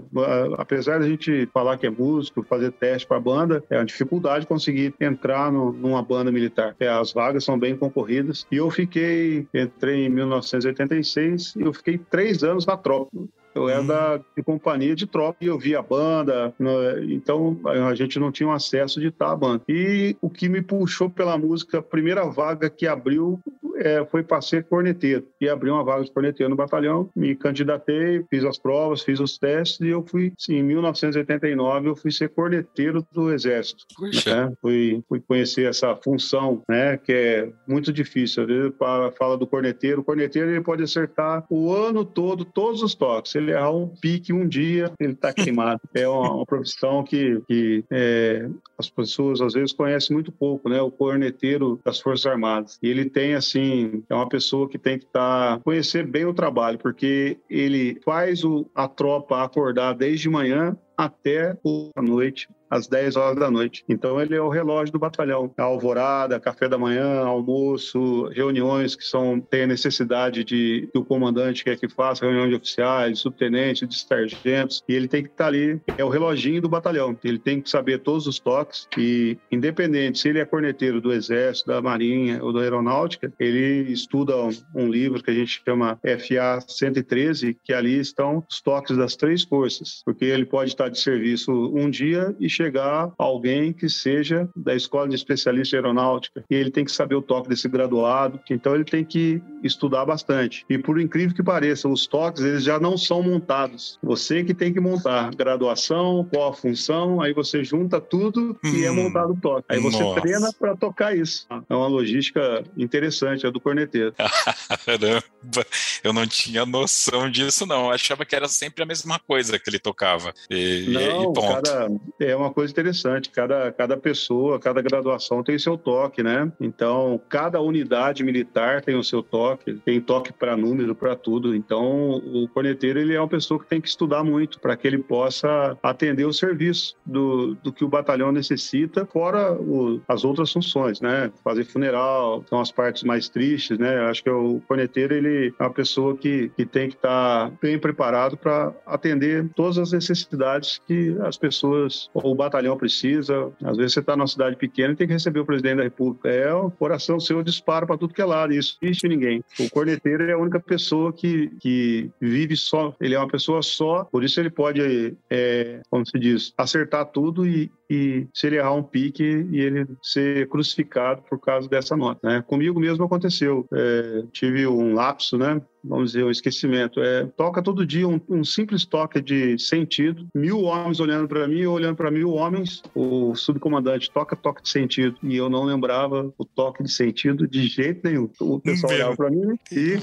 apesar 0.59 1.00
da 1.00 1.09
gente 1.09 1.49
falar 1.52 1.76
que 1.79 1.87
é 1.87 1.90
músico, 1.90 2.45
fazer 2.45 2.73
teste 2.73 3.00
teste 3.00 3.07
para 3.07 3.16
a 3.16 3.21
banda, 3.21 3.64
é 3.71 3.76
uma 3.76 3.85
dificuldade 3.85 4.47
conseguir 4.47 4.95
entrar 5.00 5.50
no, 5.50 5.73
numa 5.73 6.02
banda 6.02 6.30
militar. 6.30 6.75
É, 6.78 6.88
as 6.88 7.12
vagas 7.12 7.45
são 7.45 7.59
bem 7.59 7.76
concorridas. 7.76 8.47
E 8.50 8.57
eu 8.57 8.71
fiquei, 8.71 9.47
entrei 9.54 10.07
em 10.07 10.09
1986 10.09 11.57
e 11.57 11.62
eu 11.62 11.73
fiquei 11.73 11.99
três 11.99 12.42
anos 12.42 12.66
na 12.66 12.76
tropa 12.76 13.11
Eu 13.54 13.69
era 13.69 13.80
hum. 13.80 13.87
da, 13.87 14.16
de 14.19 14.42
companhia 14.42 14.95
de 14.95 15.07
tropa 15.07 15.38
e 15.40 15.47
eu 15.47 15.59
via 15.59 15.78
a 15.78 15.83
banda, 15.83 16.54
né? 16.59 16.71
então 17.09 17.59
a 17.64 17.95
gente 17.95 18.19
não 18.19 18.30
tinha 18.30 18.52
acesso 18.52 19.00
de 19.00 19.09
estar 19.09 19.33
a 19.33 19.37
banda. 19.37 19.62
E 19.69 20.16
o 20.21 20.28
que 20.28 20.49
me 20.49 20.62
puxou 20.62 21.09
pela 21.09 21.37
música, 21.38 21.78
a 21.78 21.83
primeira 21.83 22.25
vaga 22.26 22.69
que 22.69 22.87
abriu 22.87 23.40
é, 23.80 24.04
foi 24.04 24.22
para 24.22 24.40
ser 24.40 24.64
corneteiro. 24.64 25.26
E 25.40 25.49
abri 25.49 25.70
uma 25.70 25.84
vaga 25.84 26.04
de 26.04 26.12
corneteiro 26.12 26.50
no 26.50 26.56
batalhão, 26.56 27.08
me 27.16 27.34
candidatei, 27.34 28.25
fiz 28.30 28.44
as 28.44 28.58
provas, 28.58 29.02
fiz 29.02 29.20
os 29.20 29.38
testes 29.38 29.80
e 29.80 29.88
eu 29.88 30.04
fui, 30.06 30.32
sim, 30.38 30.56
em 30.56 30.62
1989 30.62 31.88
eu 31.88 31.96
fui 31.96 32.10
ser 32.10 32.28
corneteiro 32.28 33.06
do 33.12 33.32
Exército. 33.32 33.84
Né? 34.26 34.52
Fui, 34.60 35.02
fui 35.08 35.20
conhecer 35.20 35.68
essa 35.68 35.96
função, 35.96 36.62
né, 36.68 36.96
que 36.96 37.12
é 37.12 37.52
muito 37.66 37.92
difícil. 37.92 38.42
Às 38.42 38.49
vezes 38.49 38.72
fala 39.18 39.37
do 39.37 39.46
corneteiro, 39.46 40.00
o 40.00 40.04
corneteiro 40.04 40.50
ele 40.50 40.60
pode 40.60 40.82
acertar 40.82 41.44
o 41.49 41.72
ano 41.72 42.04
todo, 42.04 42.44
todos 42.44 42.82
os 42.82 42.94
toques. 42.94 43.32
Se 43.32 43.38
ele 43.38 43.52
errar 43.52 43.70
um 43.70 43.88
pique 43.88 44.32
um 44.32 44.46
dia, 44.46 44.92
ele 44.99 45.12
está 45.12 45.32
queimado. 45.32 45.80
é 45.94 46.08
uma, 46.08 46.34
uma, 46.34 46.46
profissão 46.46 47.02
que, 47.02 47.40
que 47.46 47.84
é, 47.90 48.49
as 48.78 48.90
pessoas 48.90 49.40
às 49.40 49.54
vezes 49.54 49.72
conhecem 49.72 50.14
muito 50.14 50.32
pouco, 50.32 50.68
né? 50.68 50.80
O 50.80 50.90
corneteiro 50.90 51.80
das 51.84 52.00
Forças 52.00 52.26
Armadas. 52.26 52.78
E 52.82 52.88
ele 52.88 53.08
tem, 53.08 53.34
assim, 53.34 53.70
é 54.09 54.15
uma 54.15 54.29
pessoa 54.29 54.69
que 54.69 54.79
tem 54.79 54.99
que 54.99 55.05
estar, 55.05 55.57
tá, 55.57 55.62
conhecer 55.62 56.07
bem 56.07 56.25
o 56.25 56.35
trabalho, 56.35 56.79
porque 56.79 57.39
ele 57.49 58.00
faz 58.05 58.45
o, 58.45 58.69
a 58.75 58.89
tropa 58.89 59.43
acordar 59.43 59.95
desde 59.95 60.29
manhã 60.29 60.77
até 60.97 61.57
a 61.97 62.03
noite 62.03 62.49
às 62.71 62.87
10 62.87 63.17
horas 63.17 63.39
da 63.39 63.50
noite. 63.50 63.85
Então 63.89 64.21
ele 64.21 64.35
é 64.35 64.41
o 64.41 64.49
relógio 64.49 64.93
do 64.93 64.99
batalhão. 64.99 65.53
A 65.57 65.62
alvorada, 65.62 66.39
café 66.39 66.69
da 66.69 66.79
manhã, 66.79 67.25
almoço, 67.25 68.29
reuniões 68.29 68.95
que 68.95 69.05
são 69.05 69.41
tem 69.41 69.65
a 69.65 69.67
necessidade 69.67 70.45
de 70.45 70.89
que 70.93 70.99
o 70.99 71.05
comandante 71.05 71.65
quer 71.65 71.77
que 71.77 71.89
faça, 71.89 72.25
reunião 72.25 72.49
de 72.49 72.55
oficiais, 72.55 73.19
subtenentes, 73.19 73.89
de 73.89 73.99
sargentos, 73.99 74.85
e 74.89 74.95
ele 74.95 75.09
tem 75.09 75.23
que 75.23 75.31
estar 75.31 75.47
ali, 75.47 75.81
é 75.97 76.05
o 76.05 76.09
reloginho 76.09 76.62
do 76.62 76.69
batalhão. 76.69 77.17
Ele 77.25 77.39
tem 77.39 77.61
que 77.61 77.69
saber 77.69 77.99
todos 77.99 78.27
os 78.27 78.39
toques 78.39 78.87
e 78.97 79.37
independente 79.50 80.19
se 80.19 80.29
ele 80.29 80.39
é 80.39 80.45
corneteiro 80.45 81.00
do 81.00 81.12
exército, 81.12 81.69
da 81.69 81.81
marinha 81.81 82.43
ou 82.43 82.53
da 82.53 82.61
aeronáutica, 82.61 83.33
ele 83.39 83.91
estuda 83.91 84.37
um, 84.37 84.50
um 84.75 84.89
livro 84.89 85.23
que 85.23 85.31
a 85.31 85.35
gente 85.35 85.62
chama 85.65 85.99
FA 86.03 86.61
113, 86.67 87.57
que 87.65 87.73
ali 87.73 87.99
estão 87.99 88.45
os 88.49 88.61
toques 88.61 88.97
das 88.97 89.17
três 89.17 89.43
forças, 89.43 90.03
porque 90.05 90.25
ele 90.25 90.45
pode 90.45 90.71
estar 90.71 90.89
de 90.89 90.99
serviço 90.99 91.53
um 91.75 91.89
dia 91.91 92.35
e 92.39 92.49
chegar 92.61 93.11
alguém 93.17 93.73
que 93.73 93.88
seja 93.88 94.49
da 94.55 94.75
escola 94.75 95.09
de 95.09 95.14
especialista 95.14 95.76
em 95.76 95.79
aeronáutica 95.79 96.45
e 96.50 96.55
ele 96.55 96.71
tem 96.71 96.85
que 96.85 96.93
saber 96.93 97.14
o 97.14 97.23
toque 97.23 97.49
desse 97.49 97.69
graduado, 97.69 98.38
então 98.50 98.75
ele 98.75 98.85
tem 98.85 99.02
que 99.02 99.43
estudar 99.62 100.05
bastante. 100.05 100.64
E 100.69 100.76
por 100.76 101.00
incrível 101.00 101.35
que 101.35 101.43
pareça, 101.43 101.88
os 101.88 102.07
toques 102.07 102.43
eles 102.43 102.62
já 102.62 102.79
não 102.79 102.99
são 102.99 103.23
montados. 103.23 103.99
Você 104.02 104.45
que 104.45 104.52
tem 104.52 104.73
que 104.73 104.81
montar 104.81 105.35
graduação, 105.35 106.26
qual 106.31 106.50
a 106.50 106.52
função, 106.52 107.21
aí 107.23 107.33
você 107.33 107.64
junta 107.64 108.00
tudo 108.00 108.59
e 108.62 108.85
é 108.85 108.90
hum, 108.90 109.05
montado 109.05 109.33
o 109.33 109.40
toque. 109.40 109.64
Aí 109.69 109.81
você 109.81 110.02
nossa. 110.02 110.21
treina 110.21 110.52
para 110.52 110.76
tocar 110.76 111.17
isso. 111.17 111.47
É 111.69 111.75
uma 111.75 111.87
logística 111.87 112.62
interessante, 112.76 113.47
é 113.47 113.50
do 113.50 113.61
corneteiro. 113.61 114.14
Caramba, 114.85 115.67
eu 116.05 116.12
não 116.12 116.26
tinha 116.26 116.67
noção 116.67 117.31
disso 117.31 117.64
não. 117.64 117.87
Eu 117.87 117.93
achava 117.93 118.25
que 118.25 118.37
era 118.37 118.49
sempre 118.49 118.83
a 118.83 118.87
mesma 118.87 119.19
coisa 119.19 119.59
que 119.59 119.71
ele 119.71 119.79
tocava. 119.79 120.35
E, 120.50 120.87
não, 120.88 121.23
e 121.23 121.25
ponto. 121.33 121.71
Cara, 121.71 121.88
é 122.19 122.37
uma 122.37 122.50
uma 122.50 122.54
coisa 122.54 122.73
interessante. 122.73 123.30
Cada, 123.30 123.73
cada 123.73 123.97
pessoa, 123.97 124.59
cada 124.59 124.83
graduação 124.83 125.42
tem 125.42 125.59
seu 125.59 125.78
toque, 125.78 126.23
né? 126.23 126.50
Então, 126.61 127.21
cada 127.28 127.61
unidade 127.61 128.23
militar 128.25 128.83
tem 128.83 128.97
o 128.97 129.04
seu 129.04 129.23
toque, 129.23 129.75
tem 129.85 130.00
toque 130.00 130.33
para 130.33 130.57
número, 130.57 130.95
para 130.95 131.14
tudo. 131.14 131.54
Então, 131.54 132.16
o 132.16 132.49
corneteiro 132.49 132.99
ele 132.99 133.14
é 133.14 133.21
uma 133.21 133.28
pessoa 133.28 133.61
que 133.61 133.66
tem 133.66 133.80
que 133.80 133.88
estudar 133.88 134.25
muito 134.25 134.61
para 134.61 134.76
que 134.76 134.87
ele 134.87 134.99
possa 134.99 135.78
atender 135.83 136.25
o 136.25 136.33
serviço 136.33 136.97
do, 137.07 137.54
do 137.62 137.73
que 137.73 137.85
o 137.85 137.88
batalhão 137.88 138.33
necessita, 138.33 139.07
fora 139.07 139.52
o, 139.52 140.00
as 140.09 140.25
outras 140.25 140.52
funções, 140.52 141.00
né? 141.00 141.30
Fazer 141.45 141.64
funeral, 141.64 142.45
são 142.49 142.61
as 142.61 142.73
partes 142.73 143.04
mais 143.04 143.28
tristes, 143.28 143.78
né? 143.78 144.00
Acho 144.11 144.25
que 144.25 144.30
o 144.30 144.61
corneteiro 144.66 145.14
ele 145.14 145.54
é 145.59 145.62
uma 145.62 145.71
pessoa 145.71 146.16
que, 146.16 146.50
que 146.57 146.66
tem 146.66 146.88
que 146.88 146.97
estar 146.97 147.49
tá 147.49 147.57
bem 147.62 147.78
preparado 147.78 148.37
para 148.37 148.73
atender 148.87 149.49
todas 149.54 149.78
as 149.78 149.92
necessidades 149.92 150.80
que 150.87 151.16
as 151.21 151.37
pessoas 151.37 152.11
ou 152.14 152.35
batalhão 152.44 152.76
precisa. 152.76 153.52
Às 153.62 153.76
vezes 153.76 153.94
você 153.94 154.00
está 154.00 154.16
numa 154.16 154.26
cidade 154.26 154.56
pequena 154.56 154.92
e 154.92 154.97
tem 154.97 155.06
que 155.06 155.12
receber 155.12 155.40
o 155.40 155.47
presidente 155.47 155.76
da 155.76 155.82
República. 155.82 156.28
É 156.28 156.52
o 156.52 156.70
coração 156.70 157.20
seu 157.20 157.42
dispara 157.42 157.87
para 157.87 157.99
tudo 157.99 158.14
que 158.14 158.23
é 158.23 158.25
lado. 158.25 158.52
Isso 158.52 158.76
existe 158.82 159.09
ninguém. 159.09 159.44
O 159.59 159.70
corneteiro 159.70 160.25
é 160.25 160.32
a 160.32 160.38
única 160.38 160.61
pessoa 160.61 161.12
que, 161.12 161.49
que 161.61 162.11
vive 162.20 162.56
só. 162.56 162.94
Ele 163.00 163.14
é 163.14 163.18
uma 163.18 163.28
pessoa 163.28 163.62
só, 163.62 164.04
por 164.04 164.25
isso 164.25 164.40
ele 164.40 164.50
pode, 164.50 165.16
é, 165.28 165.80
como 165.90 166.06
se 166.06 166.18
diz, 166.18 166.52
acertar 166.56 167.06
tudo 167.06 167.47
e, 167.47 167.70
e 167.90 168.28
se 168.32 168.47
ele 168.47 168.56
errar 168.56 168.73
um 168.73 168.82
pique 168.82 169.47
e 169.50 169.61
ele 169.61 169.87
ser 170.00 170.49
crucificado 170.49 171.23
por 171.28 171.40
causa 171.40 171.68
dessa 171.68 171.97
nota. 171.97 172.20
Né? 172.23 172.44
Comigo 172.47 172.78
mesmo 172.78 173.04
aconteceu. 173.04 173.66
É, 173.73 174.23
tive 174.32 174.66
um 174.66 174.94
lapso, 174.94 175.37
né? 175.37 175.61
vamos 175.82 176.12
dizer, 176.12 176.25
um 176.25 176.30
esquecimento. 176.30 177.00
É, 177.00 177.26
toca 177.37 177.62
todo 177.62 177.87
dia 177.87 178.06
um, 178.06 178.20
um 178.28 178.44
simples 178.44 178.85
toque 178.85 179.20
de 179.20 179.59
sentido, 179.59 180.26
mil 180.35 180.62
homens 180.62 181.00
olhando 181.00 181.28
para 181.28 181.47
mim, 181.49 181.64
olhando 181.66 181.97
para 181.97 182.11
mil 182.11 182.32
homens, 182.32 182.82
o 182.94 183.35
subcomandante 183.35 184.11
toca 184.11 184.37
toque 184.37 184.62
de 184.62 184.68
sentido. 184.68 185.16
E 185.23 185.37
eu 185.37 185.49
não 185.49 185.64
lembrava 185.64 186.32
o 186.37 186.44
toque 186.44 186.82
de 186.82 186.90
sentido 186.90 187.47
de 187.47 187.66
jeito 187.66 188.00
nenhum. 188.04 188.30
O 188.40 188.61
pessoal 188.61 188.92
olhava 188.92 189.16
para 189.16 189.30
mim 189.30 189.59
e 189.73 189.99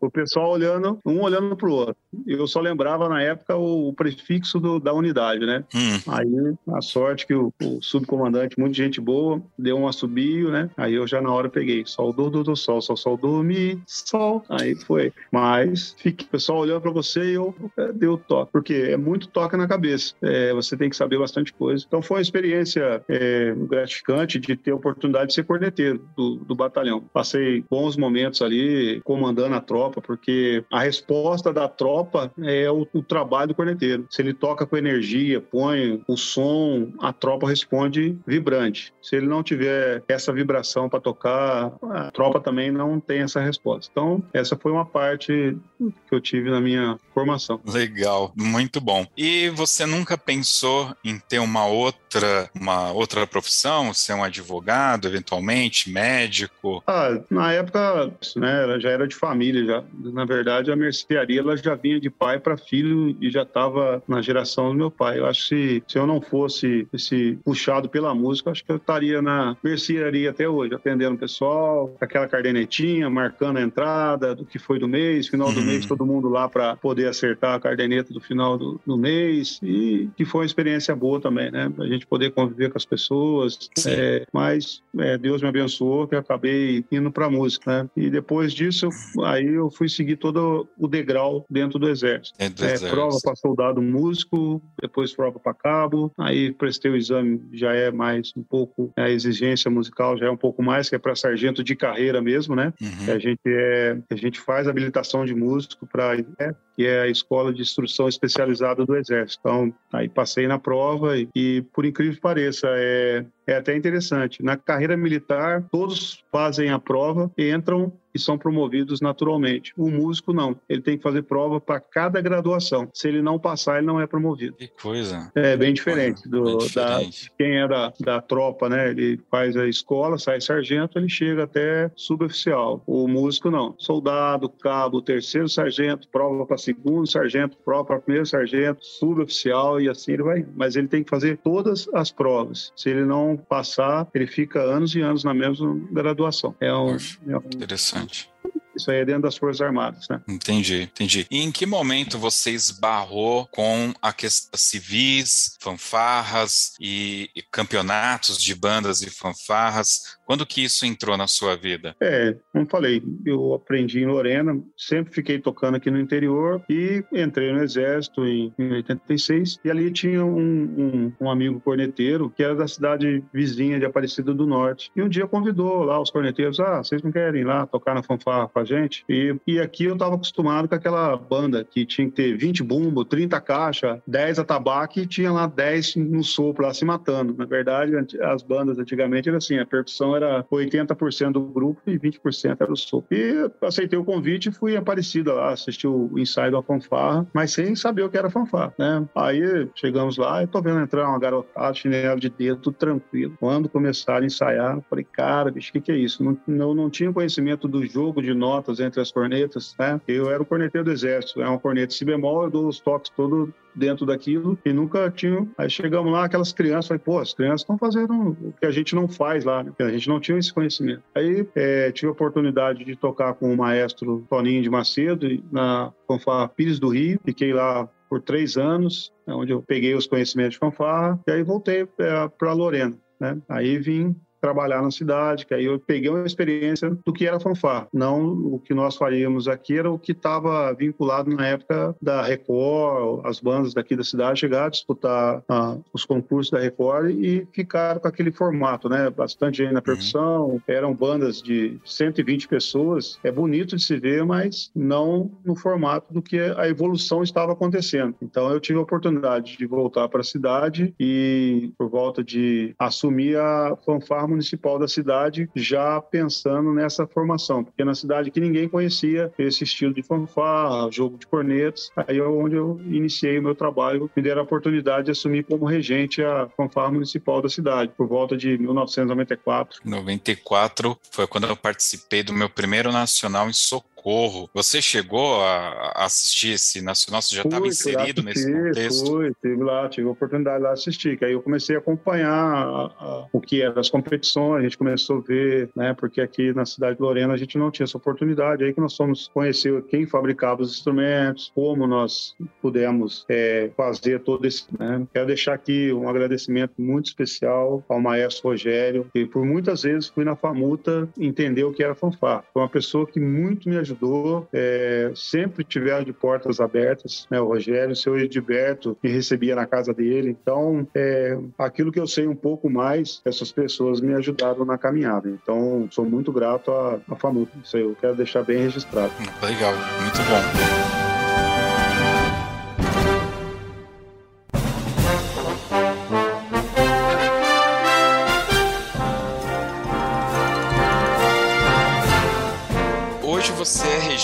o 0.00 0.10
pessoal 0.10 0.52
olhando, 0.52 0.98
um 1.04 1.20
olhando 1.20 1.56
para 1.56 1.68
o 1.68 1.72
outro. 1.72 1.96
Eu 2.26 2.46
só 2.46 2.60
lembrava 2.60 3.08
na 3.08 3.22
época 3.22 3.56
o, 3.56 3.88
o 3.88 3.92
prefixo 3.92 4.58
do, 4.58 4.78
da 4.78 4.92
unidade, 4.92 5.44
né? 5.44 5.64
Hum. 5.74 6.00
Aí, 6.08 6.54
a 6.74 6.80
sorte 6.80 7.25
que 7.26 7.34
o, 7.34 7.52
o, 7.62 7.82
subcomandante, 7.82 8.58
muita 8.58 8.74
gente 8.74 9.00
boa, 9.00 9.42
deu 9.58 9.76
um 9.76 9.88
assobio, 9.88 10.50
né? 10.50 10.70
Aí 10.76 10.94
eu 10.94 11.06
já 11.06 11.20
na 11.20 11.32
hora 11.32 11.48
peguei, 11.48 11.84
sol, 11.86 12.12
do, 12.12 12.30
do, 12.30 12.56
sol, 12.56 12.80
sol, 12.80 12.96
sol, 12.96 13.16
do, 13.16 13.42
mi, 13.42 13.80
sol. 13.86 14.44
Aí 14.48 14.74
foi. 14.74 15.12
Mas 15.30 15.94
fique 15.98 16.24
o 16.24 16.28
pessoal 16.28 16.60
olhando 16.60 16.80
para 16.80 16.90
você 16.90 17.32
e 17.32 17.34
eu 17.34 17.54
é, 17.76 17.92
deu 17.92 18.16
toque, 18.16 18.52
porque 18.52 18.74
é 18.74 18.96
muito 18.96 19.28
toque 19.28 19.56
na 19.56 19.66
cabeça. 19.66 20.14
É, 20.22 20.52
você 20.52 20.76
tem 20.76 20.88
que 20.88 20.96
saber 20.96 21.18
bastante 21.18 21.52
coisa. 21.52 21.84
Então 21.86 22.02
foi 22.02 22.18
uma 22.18 22.22
experiência 22.22 23.02
é, 23.08 23.54
gratificante 23.56 24.38
de 24.38 24.56
ter 24.56 24.70
a 24.70 24.76
oportunidade 24.76 25.28
de 25.28 25.34
ser 25.34 25.44
corneteiro 25.44 26.06
do, 26.16 26.36
do 26.36 26.54
batalhão. 26.54 27.02
Passei 27.12 27.64
bons 27.70 27.96
momentos 27.96 28.42
ali 28.42 29.00
comandando 29.04 29.54
a 29.54 29.60
tropa, 29.60 30.00
porque 30.00 30.64
a 30.70 30.80
resposta 30.80 31.52
da 31.52 31.68
tropa 31.68 32.32
é 32.42 32.70
o, 32.70 32.86
o 32.92 33.02
trabalho 33.02 33.48
do 33.48 33.54
corneteiro. 33.54 34.06
Se 34.10 34.22
ele 34.22 34.32
toca 34.32 34.66
com 34.66 34.76
energia, 34.76 35.40
põe 35.40 36.02
o 36.06 36.16
som, 36.16 36.92
a 37.00 37.12
tropa 37.18 37.48
responde 37.48 38.18
vibrante. 38.26 38.92
Se 39.02 39.16
ele 39.16 39.26
não 39.26 39.42
tiver 39.42 40.02
essa 40.08 40.32
vibração 40.32 40.88
para 40.88 41.00
tocar, 41.00 41.72
a 41.90 42.10
tropa 42.10 42.40
também 42.40 42.70
não 42.70 43.00
tem 43.00 43.20
essa 43.20 43.40
resposta. 43.40 43.90
Então, 43.90 44.22
essa 44.32 44.56
foi 44.56 44.72
uma 44.72 44.84
parte 44.84 45.56
que 45.78 46.14
eu 46.14 46.20
tive 46.20 46.50
na 46.50 46.60
minha 46.60 46.98
formação. 47.12 47.60
Legal, 47.66 48.32
muito 48.36 48.80
bom. 48.80 49.06
E 49.16 49.48
você 49.50 49.86
nunca 49.86 50.18
pensou 50.18 50.94
em 51.04 51.18
ter 51.18 51.38
uma 51.38 51.66
outra, 51.66 52.50
uma 52.54 52.92
outra 52.92 53.26
profissão, 53.26 53.92
ser 53.94 54.14
um 54.14 54.24
advogado, 54.24 55.06
eventualmente, 55.06 55.90
médico? 55.90 56.82
Ah, 56.86 57.20
na 57.30 57.52
época, 57.52 58.12
né, 58.36 58.78
já 58.80 58.90
era 58.90 59.06
de 59.06 59.14
família 59.14 59.64
já. 59.64 59.84
Na 59.98 60.24
verdade, 60.24 60.70
a 60.70 60.76
mercearia 60.76 61.40
ela 61.40 61.56
já 61.56 61.74
vinha 61.74 62.00
de 62.00 62.10
pai 62.10 62.38
para 62.38 62.56
filho 62.56 63.16
e 63.20 63.30
já 63.30 63.42
estava 63.42 64.02
na 64.06 64.20
geração 64.20 64.68
do 64.68 64.74
meu 64.74 64.90
pai. 64.90 65.18
Eu 65.18 65.26
acho 65.26 65.48
que 65.48 65.82
se 65.86 65.98
eu 65.98 66.06
não 66.06 66.20
fosse 66.20 66.86
esse 67.06 67.38
puxado 67.44 67.88
pela 67.88 68.14
música, 68.14 68.50
acho 68.50 68.64
que 68.64 68.72
eu 68.72 68.76
estaria 68.76 69.22
na 69.22 69.56
mercearia 69.62 70.30
até 70.30 70.48
hoje, 70.48 70.74
atendendo 70.74 71.14
o 71.14 71.18
pessoal, 71.18 71.94
aquela 72.00 72.26
cardenetinha, 72.26 73.08
marcando 73.08 73.58
a 73.58 73.62
entrada 73.62 74.34
do 74.34 74.44
que 74.44 74.58
foi 74.58 74.78
do 74.78 74.88
mês, 74.88 75.28
final 75.28 75.52
do 75.52 75.60
uhum. 75.60 75.66
mês, 75.66 75.86
todo 75.86 76.04
mundo 76.04 76.28
lá 76.28 76.48
para 76.48 76.76
poder 76.76 77.08
acertar 77.08 77.54
a 77.54 77.60
cardeneta 77.60 78.12
do 78.12 78.20
final 78.20 78.58
do, 78.58 78.80
do, 78.84 78.96
mês 78.96 79.60
e 79.62 80.08
que 80.16 80.24
foi 80.24 80.40
uma 80.40 80.46
experiência 80.46 80.94
boa 80.94 81.20
também, 81.20 81.50
né? 81.50 81.72
A 81.78 81.86
gente 81.86 82.06
poder 82.06 82.32
conviver 82.32 82.70
com 82.70 82.78
as 82.78 82.84
pessoas. 82.84 83.70
É, 83.86 84.26
mas 84.32 84.82
é, 84.98 85.16
Deus 85.18 85.42
me 85.42 85.48
abençoou 85.48 86.08
que 86.08 86.14
eu 86.14 86.18
acabei 86.18 86.84
indo 86.90 87.10
para 87.10 87.30
música, 87.30 87.82
né? 87.82 87.90
E 87.96 88.10
depois 88.10 88.52
disso, 88.52 88.88
aí 89.24 89.46
eu 89.46 89.70
fui 89.70 89.88
seguir 89.88 90.16
todo 90.16 90.66
o 90.78 90.88
degrau 90.88 91.44
dentro 91.48 91.78
do 91.78 91.88
exército. 91.88 92.36
É, 92.38 92.48
do 92.48 92.64
exército. 92.64 92.90
prova 92.90 93.18
para 93.22 93.36
soldado 93.36 93.82
músico, 93.82 94.62
depois 94.80 95.14
prova 95.14 95.38
para 95.38 95.54
cabo, 95.54 96.10
aí 96.18 96.52
prestei 96.52 96.90
o 96.90 96.95
exame, 96.96 97.40
já 97.52 97.72
é 97.72 97.90
mais 97.90 98.32
um 98.36 98.42
pouco 98.42 98.92
a 98.96 99.08
exigência 99.10 99.70
musical 99.70 100.16
já 100.16 100.26
é 100.26 100.30
um 100.30 100.36
pouco 100.36 100.62
mais 100.62 100.88
que 100.88 100.96
é 100.96 100.98
para 100.98 101.14
sargento 101.14 101.62
de 101.62 101.76
carreira 101.76 102.20
mesmo, 102.20 102.54
né? 102.54 102.72
Uhum. 102.80 103.14
A 103.14 103.18
gente 103.18 103.40
é 103.46 103.98
a 104.10 104.16
gente 104.16 104.40
faz 104.40 104.66
habilitação 104.66 105.24
de 105.24 105.34
músico 105.34 105.86
para 105.86 106.16
né, 106.16 106.54
que 106.76 106.86
é 106.86 107.00
a 107.00 107.08
escola 107.08 107.52
de 107.52 107.62
instrução 107.62 108.08
especializada 108.08 108.84
do 108.84 108.94
Exército. 108.94 109.40
Então, 109.40 109.74
aí 109.92 110.08
passei 110.08 110.46
na 110.46 110.58
prova 110.58 111.16
e, 111.18 111.28
e 111.34 111.62
por 111.72 111.84
incrível 111.84 112.14
que 112.14 112.20
pareça, 112.20 112.68
é, 112.70 113.24
é 113.46 113.56
até 113.56 113.74
interessante. 113.74 114.42
Na 114.42 114.56
carreira 114.56 114.96
militar, 114.96 115.64
todos 115.70 116.22
fazem 116.30 116.70
a 116.70 116.78
prova, 116.78 117.30
entram 117.38 117.92
e 118.16 118.18
são 118.18 118.38
promovidos 118.38 119.00
naturalmente. 119.00 119.72
O 119.76 119.90
músico 119.90 120.32
não, 120.32 120.58
ele 120.68 120.80
tem 120.80 120.96
que 120.96 121.02
fazer 121.02 121.22
prova 121.22 121.60
para 121.60 121.78
cada 121.78 122.20
graduação. 122.20 122.88
Se 122.92 123.08
ele 123.08 123.20
não 123.20 123.38
passar, 123.38 123.76
ele 123.76 123.86
não 123.86 124.00
é 124.00 124.06
promovido. 124.06 124.56
Que 124.56 124.68
coisa. 124.68 125.30
É 125.34 125.56
bem 125.56 125.74
diferente 125.74 126.26
do 126.28 126.44
bem 126.44 126.58
diferente. 126.58 127.26
Da, 127.26 127.34
quem 127.36 127.58
é 127.58 127.68
da, 127.68 127.92
da 128.00 128.20
tropa, 128.20 128.68
né? 128.68 128.90
Ele 128.90 129.20
faz 129.30 129.54
a 129.56 129.68
escola, 129.68 130.18
sai 130.18 130.40
sargento, 130.40 130.98
ele 130.98 131.08
chega 131.08 131.44
até 131.44 131.90
suboficial. 131.94 132.82
O 132.86 133.06
músico 133.06 133.50
não. 133.50 133.74
Soldado, 133.78 134.48
cabo, 134.48 135.02
terceiro 135.02 135.48
sargento, 135.48 136.08
prova 136.08 136.46
para 136.46 136.56
segundo 136.66 137.08
sargento, 137.08 137.56
prova 137.64 137.98
primeiro 138.00 138.26
sargento, 138.26 138.84
suboficial 138.84 139.80
e 139.80 139.88
assim 139.88 140.12
ele 140.12 140.22
vai. 140.22 140.46
Mas 140.54 140.74
ele 140.74 140.88
tem 140.88 141.04
que 141.04 141.10
fazer 141.10 141.38
todas 141.38 141.88
as 141.94 142.10
provas. 142.10 142.72
Se 142.74 142.90
ele 142.90 143.04
não 143.04 143.36
passar, 143.36 144.08
ele 144.14 144.26
fica 144.26 144.60
anos 144.60 144.94
e 144.94 145.00
anos 145.00 145.22
na 145.22 145.32
mesma 145.32 145.74
graduação. 145.92 146.54
É 146.60 146.72
um, 146.74 146.96
é 147.28 147.36
um 147.36 147.42
Interessante. 147.54 148.28
isso 148.74 148.90
aí 148.90 148.98
é 148.98 149.04
dentro 149.04 149.22
das 149.22 149.36
Forças 149.36 149.60
Armadas, 149.60 150.08
né? 150.08 150.20
Entendi, 150.28 150.82
entendi. 150.82 151.26
E 151.30 151.40
em 151.40 151.52
que 151.52 151.64
momento 151.66 152.18
você 152.18 152.50
esbarrou 152.50 153.46
com 153.46 153.94
a 154.02 154.12
questão 154.12 154.58
civis, 154.58 155.56
fanfarras 155.60 156.74
e, 156.80 157.30
e 157.34 157.42
campeonatos 157.42 158.42
de 158.42 158.54
bandas 158.54 159.02
e 159.02 159.10
fanfarras? 159.10 160.15
Quando 160.26 160.44
que 160.44 160.64
isso 160.64 160.84
entrou 160.84 161.16
na 161.16 161.28
sua 161.28 161.56
vida? 161.56 161.94
É, 162.00 162.36
como 162.52 162.66
falei, 162.66 163.00
eu 163.24 163.54
aprendi 163.54 164.00
em 164.00 164.06
Lorena, 164.06 164.60
sempre 164.76 165.14
fiquei 165.14 165.38
tocando 165.38 165.76
aqui 165.76 165.88
no 165.88 166.00
interior 166.00 166.60
e 166.68 167.04
entrei 167.12 167.52
no 167.52 167.62
Exército 167.62 168.26
em, 168.26 168.52
em 168.58 168.72
86 168.72 169.60
e 169.64 169.70
ali 169.70 169.90
tinha 169.92 170.24
um, 170.24 170.36
um, 170.40 171.12
um, 171.20 171.30
amigo 171.30 171.60
corneteiro 171.60 172.28
que 172.28 172.42
era 172.42 172.56
da 172.56 172.66
cidade 172.66 173.22
vizinha 173.32 173.78
de 173.78 173.84
Aparecida 173.84 174.34
do 174.34 174.46
Norte 174.46 174.90
e 174.96 175.00
um 175.00 175.08
dia 175.08 175.28
convidou 175.28 175.84
lá 175.84 176.00
os 176.00 176.10
corneteiros, 176.10 176.58
ah, 176.58 176.82
vocês 176.82 177.02
não 177.02 177.12
querem 177.12 177.42
ir 177.42 177.44
lá 177.44 177.64
tocar 177.64 177.94
na 177.94 178.02
fanfarra 178.02 178.48
com 178.48 178.58
a 178.58 178.64
gente? 178.64 179.04
E, 179.08 179.36
e 179.46 179.60
aqui 179.60 179.84
eu 179.84 179.92
estava 179.92 180.16
acostumado 180.16 180.68
com 180.68 180.74
aquela 180.74 181.16
banda 181.16 181.64
que 181.64 181.86
tinha 181.86 182.08
que 182.08 182.14
ter 182.14 182.36
20 182.36 182.64
bumbo, 182.64 183.04
30 183.04 183.40
caixa, 183.40 184.02
10 184.06 184.40
atabaque 184.40 185.02
e 185.02 185.06
tinha 185.06 185.30
lá 185.30 185.46
10 185.46 185.96
no 185.96 186.24
sopro 186.24 186.64
lá 186.64 186.74
se 186.74 186.84
matando. 186.84 187.34
Na 187.36 187.44
verdade, 187.44 187.92
as 188.22 188.42
bandas 188.42 188.78
antigamente 188.78 189.28
era 189.28 189.38
assim, 189.38 189.58
a 189.58 189.66
percussão 189.66 190.15
era 190.16 190.44
80% 190.44 191.32
do 191.32 191.42
grupo 191.42 191.80
e 191.86 191.98
20% 191.98 192.56
era 192.58 192.72
o 192.72 192.76
sopro. 192.76 193.16
E 193.16 193.50
aceitei 193.62 193.98
o 193.98 194.04
convite 194.04 194.48
e 194.48 194.52
fui 194.52 194.76
Aparecida 194.76 195.32
lá, 195.32 195.52
assisti 195.52 195.86
o 195.86 196.18
ensaio 196.18 196.52
da 196.52 196.62
fanfarra, 196.62 197.26
mas 197.32 197.52
sem 197.52 197.74
saber 197.74 198.02
o 198.02 198.10
que 198.10 198.16
era 198.16 198.30
fanfarra, 198.30 198.72
né? 198.78 199.06
Aí 199.14 199.68
chegamos 199.74 200.16
lá 200.16 200.42
e 200.42 200.46
tô 200.46 200.60
vendo 200.62 200.80
entrar 200.80 201.08
uma 201.08 201.18
garotada, 201.18 201.74
chinelo 201.74 202.20
de 202.20 202.28
dedo, 202.28 202.60
tudo 202.60 202.76
tranquilo. 202.76 203.36
Quando 203.40 203.68
começaram 203.68 204.22
a 204.22 204.26
ensaiar, 204.26 204.80
falei, 204.88 205.04
cara, 205.04 205.50
bicho, 205.50 205.70
o 205.70 205.72
que, 205.72 205.80
que 205.80 205.92
é 205.92 205.96
isso? 205.96 206.22
Não, 206.22 206.38
não, 206.46 206.74
não 206.74 206.90
tinha 206.90 207.12
conhecimento 207.12 207.66
do 207.66 207.84
jogo 207.86 208.22
de 208.22 208.32
notas 208.32 208.80
entre 208.80 209.00
as 209.00 209.10
cornetas, 209.10 209.74
né? 209.78 210.00
Eu 210.06 210.30
era 210.30 210.42
o 210.42 210.46
corneteiro 210.46 210.84
do 210.84 210.92
exército, 210.92 211.42
é 211.42 211.48
uma 211.48 211.58
corneta 211.58 211.92
si 211.92 212.04
bemol, 212.04 212.44
eu 212.44 212.50
dou 212.50 212.68
os 212.68 212.78
toques 212.80 213.10
todo 213.10 213.52
dentro 213.76 214.06
daquilo 214.06 214.58
e 214.64 214.72
nunca 214.72 215.10
tinha. 215.10 215.46
Aí 215.58 215.68
chegamos 215.68 216.12
lá, 216.12 216.24
aquelas 216.24 216.52
crianças, 216.52 216.88
falei, 216.88 217.02
pô, 217.04 217.18
as 217.18 217.34
crianças 217.34 217.60
estão 217.60 217.76
fazendo 217.76 218.30
o 218.30 218.54
que 218.58 218.66
a 218.66 218.70
gente 218.70 218.94
não 218.94 219.06
faz 219.06 219.44
lá, 219.44 219.62
né? 219.62 219.72
A 219.78 219.90
gente 219.90 220.08
não 220.08 220.18
tinha 220.18 220.38
esse 220.38 220.52
conhecimento. 220.52 221.02
Aí 221.14 221.46
é, 221.54 221.92
tive 221.92 222.08
a 222.08 222.12
oportunidade 222.12 222.84
de 222.84 222.96
tocar 222.96 223.34
com 223.34 223.52
o 223.52 223.56
maestro 223.56 224.24
Toninho 224.28 224.62
de 224.62 224.70
Macedo 224.70 225.26
na 225.52 225.92
fanfarra 226.06 226.48
Pires 226.48 226.78
do 226.78 226.88
Rio, 226.88 227.20
fiquei 227.24 227.52
lá 227.52 227.88
por 228.08 228.22
três 228.22 228.56
anos, 228.56 229.12
né, 229.26 229.34
onde 229.34 229.52
eu 229.52 229.60
peguei 229.60 229.94
os 229.94 230.06
conhecimentos 230.06 230.52
de 230.52 230.58
fanfarra, 230.58 231.18
e 231.26 231.30
aí 231.32 231.42
voltei 231.42 231.86
é, 231.98 232.28
para 232.28 232.52
Lorena. 232.52 232.96
Né? 233.20 233.38
Aí 233.48 233.78
vim 233.78 234.14
trabalhar 234.46 234.80
na 234.80 234.92
cidade, 234.92 235.44
que 235.44 235.52
aí 235.52 235.64
eu 235.64 235.80
peguei 235.80 236.08
uma 236.08 236.24
experiência 236.24 236.96
do 237.04 237.12
que 237.12 237.26
era 237.26 237.40
fanfar. 237.40 237.88
Não 237.92 238.32
o 238.32 238.60
que 238.60 238.72
nós 238.72 238.96
faríamos 238.96 239.48
aqui 239.48 239.76
era 239.76 239.90
o 239.90 239.98
que 239.98 240.12
estava 240.12 240.72
vinculado 240.72 241.34
na 241.34 241.48
época 241.48 241.96
da 242.00 242.22
Record, 242.22 243.26
as 243.26 243.40
bandas 243.40 243.74
daqui 243.74 243.96
da 243.96 244.04
cidade 244.04 244.38
chegaram 244.38 244.66
a 244.66 244.70
disputar 244.70 245.42
ah, 245.48 245.76
os 245.92 246.04
concursos 246.04 246.52
da 246.52 246.60
Record 246.60 247.10
e 247.10 247.44
ficaram 247.52 248.00
com 248.00 248.06
aquele 248.06 248.30
formato, 248.30 248.88
né? 248.88 249.10
Bastante 249.10 249.58
gente 249.58 249.72
na 249.72 249.82
percussão, 249.82 250.50
uhum. 250.50 250.60
eram 250.68 250.94
bandas 250.94 251.42
de 251.42 251.80
120 251.84 252.46
pessoas. 252.46 253.18
É 253.24 253.32
bonito 253.32 253.74
de 253.74 253.82
se 253.82 253.98
ver, 253.98 254.24
mas 254.24 254.70
não 254.76 255.28
no 255.44 255.56
formato 255.56 256.14
do 256.14 256.22
que 256.22 256.38
a 256.38 256.68
evolução 256.68 257.24
estava 257.24 257.52
acontecendo. 257.52 258.14
Então 258.22 258.48
eu 258.52 258.60
tive 258.60 258.78
a 258.78 258.82
oportunidade 258.82 259.56
de 259.58 259.66
voltar 259.66 260.08
para 260.08 260.20
a 260.20 260.24
cidade 260.24 260.94
e 261.00 261.72
por 261.76 261.88
volta 261.88 262.22
de 262.22 262.74
assumir 262.78 263.36
a 263.36 263.76
fanfarra 263.84 264.35
municipal 264.36 264.78
da 264.78 264.86
cidade 264.86 265.48
já 265.54 266.00
pensando 266.00 266.72
nessa 266.72 267.06
formação, 267.06 267.64
porque 267.64 267.84
na 267.84 267.94
cidade 267.94 268.30
que 268.30 268.40
ninguém 268.40 268.68
conhecia 268.68 269.32
esse 269.38 269.64
estilo 269.64 269.94
de 269.94 270.02
fanfarra, 270.02 270.90
jogo 270.92 271.16
de 271.18 271.26
cornetas, 271.26 271.90
aí 271.96 272.18
é 272.18 272.22
onde 272.22 272.54
eu 272.54 272.80
iniciei 272.86 273.38
o 273.38 273.42
meu 273.42 273.54
trabalho, 273.54 274.10
me 274.14 274.22
deram 274.22 274.42
a 274.42 274.44
oportunidade 274.44 275.06
de 275.06 275.10
assumir 275.12 275.44
como 275.44 275.64
regente 275.64 276.22
a 276.22 276.48
fanfarra 276.56 276.92
municipal 276.92 277.40
da 277.40 277.48
cidade, 277.48 277.92
por 277.96 278.06
volta 278.06 278.36
de 278.36 278.58
1994. 278.58 279.80
94 279.84 280.98
foi 281.10 281.26
quando 281.26 281.46
eu 281.46 281.56
participei 281.56 282.22
do 282.22 282.32
meu 282.32 282.48
primeiro 282.48 282.92
nacional 282.92 283.48
em 283.48 283.52
Socorro 283.52 283.95
Socorro. 283.96 284.48
Você 284.54 284.80
chegou 284.80 285.40
a 285.40 285.92
assistir 286.04 286.52
esse 286.52 286.80
nacional? 286.82 287.22
Você 287.22 287.34
já 287.34 287.42
estava 287.42 287.66
inserido 287.66 288.22
nesse 288.22 288.52
contexto? 288.52 289.06
Fui, 289.06 289.32
tive 289.42 289.62
lá, 289.62 289.88
tive 289.88 290.06
a 290.06 290.10
oportunidade 290.10 290.58
de 290.58 290.62
lá 290.64 290.72
assistir. 290.72 291.18
Que 291.18 291.24
aí 291.24 291.32
eu 291.32 291.42
comecei 291.42 291.74
a 291.74 291.78
acompanhar 291.78 292.30
a, 292.30 292.84
a, 292.98 293.26
o 293.32 293.40
que 293.40 293.62
eram 293.62 293.80
as 293.80 293.88
competições, 293.88 294.60
a 294.60 294.62
gente 294.62 294.78
começou 294.78 295.18
a 295.18 295.20
ver, 295.20 295.70
né? 295.74 295.94
Porque 295.94 296.20
aqui 296.20 296.52
na 296.52 296.64
cidade 296.64 296.96
de 296.96 297.02
Lorena 297.02 297.34
a 297.34 297.36
gente 297.36 297.58
não 297.58 297.70
tinha 297.70 297.84
essa 297.84 297.96
oportunidade. 297.96 298.64
Aí 298.64 298.72
que 298.72 298.80
nós 298.80 298.96
fomos 298.96 299.28
conhecer 299.32 299.82
quem 299.84 300.06
fabricava 300.06 300.62
os 300.62 300.72
instrumentos, 300.72 301.50
como 301.54 301.86
nós 301.86 302.36
pudemos 302.62 303.24
é, 303.28 303.70
fazer 303.76 304.20
todo 304.20 304.46
esse. 304.46 304.66
Né? 304.78 305.06
Quero 305.12 305.26
deixar 305.26 305.54
aqui 305.54 305.92
um 305.92 306.08
agradecimento 306.08 306.74
muito 306.78 307.06
especial 307.06 307.82
ao 307.88 308.00
maestro 308.00 308.50
Rogério, 308.50 309.08
que 309.12 309.26
por 309.26 309.44
muitas 309.44 309.82
vezes 309.82 310.08
fui 310.08 310.24
na 310.24 310.36
Famuta 310.36 311.08
entender 311.18 311.64
o 311.64 311.72
que 311.72 311.82
era 311.82 311.94
fanfar. 311.94 312.44
Foi 312.52 312.62
uma 312.62 312.68
pessoa 312.68 313.06
que 313.06 313.18
muito 313.18 313.68
me 313.68 313.76
ajudou 313.76 313.95
ajudou, 313.96 314.46
é, 314.52 315.10
sempre 315.14 315.64
tiveram 315.64 316.04
de 316.04 316.12
portas 316.12 316.60
abertas, 316.60 317.26
né? 317.30 317.40
O 317.40 317.46
Rogério, 317.46 317.92
o 317.92 317.96
seu 317.96 318.18
Edilberto, 318.18 318.96
me 319.02 319.10
recebia 319.10 319.56
na 319.56 319.66
casa 319.66 319.92
dele. 319.92 320.30
Então, 320.30 320.86
é, 320.94 321.36
aquilo 321.58 321.90
que 321.90 321.98
eu 321.98 322.06
sei 322.06 322.26
um 322.26 322.36
pouco 322.36 322.68
mais, 322.68 323.20
essas 323.24 323.50
pessoas 323.50 324.00
me 324.00 324.14
ajudaram 324.14 324.64
na 324.64 324.78
caminhada. 324.78 325.28
Então, 325.28 325.88
sou 325.90 326.04
muito 326.04 326.30
grato 326.30 326.70
à, 326.70 326.94
à. 326.94 327.16
Isso 327.62 327.76
aí 327.76 327.82
eu 327.82 327.96
quero 328.00 328.14
deixar 328.14 328.42
bem 328.42 328.58
registrado. 328.58 329.12
Legal, 329.42 329.74
muito 330.00 330.18
bom. 330.18 331.05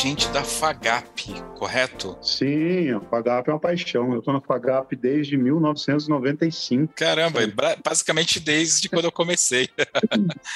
Você 0.02 0.08
regente 0.08 0.28
da 0.30 0.42
FAGAP, 0.42 1.32
correto? 1.54 2.18
Sim, 2.20 2.90
a 2.90 3.00
FAGAP 3.00 3.48
é 3.48 3.52
uma 3.52 3.60
paixão. 3.60 4.12
Eu 4.12 4.18
estou 4.18 4.34
na 4.34 4.40
FAGAP 4.40 4.96
desde 4.96 5.36
1995. 5.36 6.92
Caramba, 6.94 7.40
basicamente 7.84 8.40
desde 8.40 8.88
quando 8.88 9.04
eu 9.04 9.12
comecei. 9.12 9.68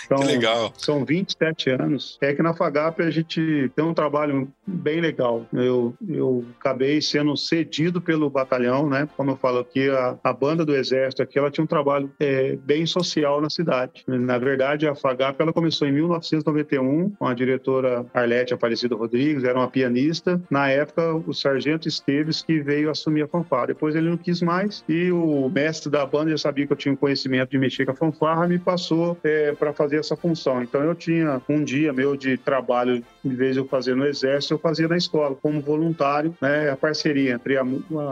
Então, 0.04 0.18
que 0.18 0.24
legal. 0.24 0.72
São 0.76 1.04
27 1.04 1.70
anos. 1.70 2.18
É 2.20 2.34
que 2.34 2.42
na 2.42 2.54
FAGAP 2.54 3.02
a 3.02 3.10
gente 3.10 3.70
tem 3.74 3.84
um 3.84 3.94
trabalho 3.94 4.52
bem 4.66 5.00
legal. 5.00 5.46
Eu, 5.52 5.94
eu 6.08 6.44
acabei 6.58 7.00
sendo 7.00 7.36
cedido 7.36 8.00
pelo 8.00 8.28
batalhão, 8.28 8.88
né? 8.88 9.08
Como 9.16 9.30
eu 9.30 9.36
falo 9.36 9.58
aqui, 9.58 9.88
a, 9.88 10.18
a 10.22 10.32
banda 10.32 10.64
do 10.64 10.74
Exército 10.74 11.22
aqui, 11.22 11.38
ela 11.38 11.50
tinha 11.50 11.64
um 11.64 11.68
trabalho 11.68 12.10
é, 12.18 12.56
bem 12.56 12.86
social 12.86 13.40
na 13.40 13.50
cidade. 13.50 14.04
Na 14.06 14.38
verdade, 14.38 14.88
a 14.88 14.94
FAGAP 14.94 15.40
ela 15.40 15.52
começou 15.52 15.86
em 15.86 15.92
1991 15.92 17.10
com 17.10 17.26
a 17.26 17.34
diretora 17.34 18.04
Arlete 18.12 18.54
Aparecido 18.54 18.96
Rodrigues, 18.96 19.44
era 19.44 19.58
uma 19.58 19.68
pianista. 19.68 20.40
Na 20.50 20.68
época, 20.68 21.14
o 21.14 21.32
Sargento 21.32 21.88
Esteves 21.88 22.42
que 22.42 22.60
veio 22.60 22.90
assumir 22.90 23.22
a 23.22 23.28
fanfarra. 23.28 23.68
Depois 23.68 23.94
ele 23.94 24.08
não 24.08 24.16
quis 24.16 24.42
mais 24.42 24.84
e 24.88 25.10
o 25.12 25.48
mestre 25.48 25.90
da 25.90 26.04
banda 26.04 26.30
já 26.30 26.38
sabia 26.38 26.66
que 26.66 26.72
eu 26.72 26.76
tinha 26.76 26.92
um 26.92 26.96
conhecimento 26.96 27.50
de 27.50 27.58
mexer 27.58 27.84
com 27.84 27.92
a 27.92 27.94
fanfarra 27.94 28.48
me 28.48 28.58
passou 28.58 29.16
é, 29.22 29.52
para 29.52 29.72
fazer 29.72 29.98
essa 29.98 30.16
função. 30.16 30.62
Então 30.62 30.82
eu 30.82 30.94
tinha 30.94 31.40
um 31.48 31.62
dia 31.62 31.92
meu 31.92 32.16
de 32.16 32.36
trabalho, 32.36 33.02
em 33.24 33.34
vez 33.34 33.54
de 33.54 33.60
eu 33.60 33.66
fazer 33.66 33.94
no 33.94 34.06
exército, 34.06 34.55
eu 34.56 34.60
fazia 34.60 34.88
na 34.88 34.96
escola 34.96 35.36
como 35.36 35.60
voluntário, 35.60 36.34
né, 36.40 36.70
a 36.70 36.76
parceria 36.76 37.34
entre 37.34 37.56
a, 37.56 37.64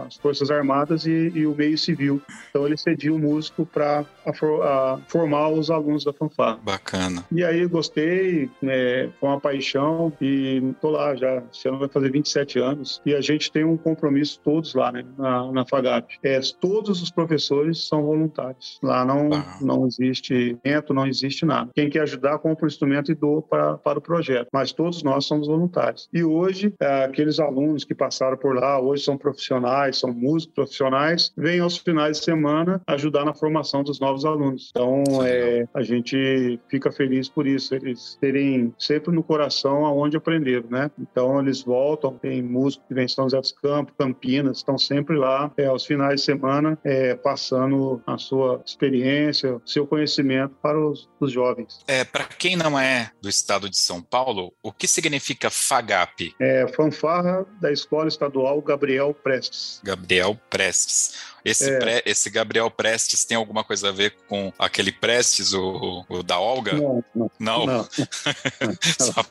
as 0.07 0.17
Forças 0.17 0.51
Armadas 0.51 1.07
e, 1.07 1.33
e, 1.35 1.47
o 1.47 1.55
meio 1.55 1.77
civil. 1.77 2.21
Então 2.51 2.67
ele 2.67 2.77
cedia 2.77 3.13
o 3.13 3.19
músico 3.19 3.67
para 3.67 4.05
formar 5.09 5.49
os 5.49 5.71
alunos 5.71 6.05
da 6.05 6.13
fanfarra. 6.13 6.59
Bacana. 6.63 7.25
E 7.33 7.45
aí 7.45 7.67
gostei, 7.67 8.51
né, 8.63 9.09
foi 9.19 9.29
uma 9.29 9.41
paixão 9.41 10.13
e 10.21 10.75
tô 10.81 10.91
lá 10.91 11.15
já, 11.15 11.43
esse 11.53 11.69
ano 11.69 11.79
vai 11.79 11.89
fazer 11.89 12.11
27 12.11 12.59
anos, 12.59 13.01
e 13.05 13.15
a 13.15 13.21
gente 13.21 13.51
tem 13.51 13.65
um 13.65 13.77
compromisso 13.77 14.41
todos 14.45 14.75
lá, 14.75 14.93
né, 14.93 15.05
na, 15.19 15.51
na 15.51 15.67
FAGAP. 15.67 16.19
É, 16.23 16.41
todos 16.61 17.03
os 17.03 17.11
professores 17.11 17.87
são 17.87 18.03
voluntários. 18.03 18.79
Lá 18.83 19.05
não, 19.05 19.33
ah. 19.33 19.59
não 19.61 19.87
existe 19.87 20.59
evento, 20.65 20.93
não 20.93 21.07
existe 21.07 21.45
nada. 21.45 21.71
Quem 21.75 21.89
quer 21.89 22.03
ajudar, 22.03 22.39
compra 22.39 22.65
o 22.65 22.69
instrumento 22.69 23.11
e 23.11 23.15
doa 23.15 23.43
para, 23.43 23.79
para 23.79 23.99
o 23.99 24.03
projeto. 24.03 24.49
Mas 24.53 24.73
todos 24.73 25.03
nós 25.03 25.25
somos 25.25 25.47
voluntários. 25.47 26.09
E 26.13 26.23
hoje, 26.23 26.34
é, 26.81 27.05
aqueles 27.05 27.39
alunos 27.39 27.85
que 27.85 27.95
passaram 27.95 28.37
por 28.37 28.55
lá, 28.55 28.81
hoje 28.81 29.05
são 29.05 29.17
profissionais, 29.17 29.99
são 29.99 30.13
músicos 30.13 30.55
profissionais, 30.55 31.33
vêm 31.37 31.61
aos 31.61 31.77
finais 31.77 32.19
de 32.19 32.25
semana 32.25 32.83
ajudar 32.87 33.25
na 33.25 33.35
formação 33.35 33.83
dos 33.83 34.01
novos 34.01 34.25
alunos. 34.25 34.71
Então, 34.71 35.03
é, 35.25 35.67
a 35.73 35.83
gente 35.83 36.59
fica 36.69 36.91
feliz 36.91 37.29
por 37.29 37.47
isso, 37.47 37.75
eles 37.75 38.17
terem 38.21 38.75
sempre 38.79 39.15
no 39.15 39.23
coração 39.23 39.85
aonde 39.85 40.17
aprenderam, 40.17 40.69
né? 40.71 40.91
Então, 40.99 41.41
eles 41.41 41.63
voltam, 41.63 42.19
tem 42.19 42.43
músicos 42.43 42.87
que 42.89 42.95
vêm 42.95 43.09
São 43.09 43.25
José 43.25 43.41
dos 43.41 43.53
Campos, 43.53 43.95
Campinas, 43.99 44.59
estão 44.59 44.79
sempre 44.79 45.17
lá 45.17 45.53
é, 45.57 45.67
aos 45.67 45.85
finais 45.85 46.21
de 46.21 46.27
semana, 46.27 46.79
é, 46.85 47.15
passando 47.15 48.03
a 48.07 48.19
sua 48.19 48.63
experiência, 48.65 49.61
seu 49.65 49.87
conhecimento 49.87 50.55
para 50.63 50.79
os, 50.79 51.09
os 51.21 51.33
jovens. 51.33 51.81
É, 51.87 52.05
para 52.05 52.25
quem 52.25 52.57
não 52.57 52.79
é 52.79 53.11
do 53.21 53.29
estado 53.29 53.69
de 53.69 53.79
São 53.79 54.03
Paulo, 54.03 54.53
o 54.63 54.73
que 54.73 54.87
significa 54.87 55.51
FAGAP? 55.51 56.24
É 56.41 56.67
fanfarra 56.69 57.45
da 57.61 57.73
Escola 57.73 58.09
Estadual 58.09 58.61
Gabriel 58.63 59.15
Prestes. 59.15 59.81
Gabriel 59.83 60.39
Prestes. 60.49 61.34
Esse, 61.45 61.71
é. 61.71 61.79
Pre, 61.79 62.03
esse 62.07 62.31
Gabriel 62.31 62.71
Prestes 62.71 63.25
tem 63.25 63.37
alguma 63.37 63.63
coisa 63.63 63.91
a 63.91 63.93
ver 63.93 64.15
com 64.27 64.51
aquele 64.59 64.91
Prestes, 64.91 65.53
o, 65.53 66.05
o 66.09 66.23
da 66.23 66.39
Olga? 66.39 66.73
Não. 66.73 67.05
Não. 67.15 67.31
não. 67.39 67.67
não. 67.67 67.89
Só... 68.99 69.25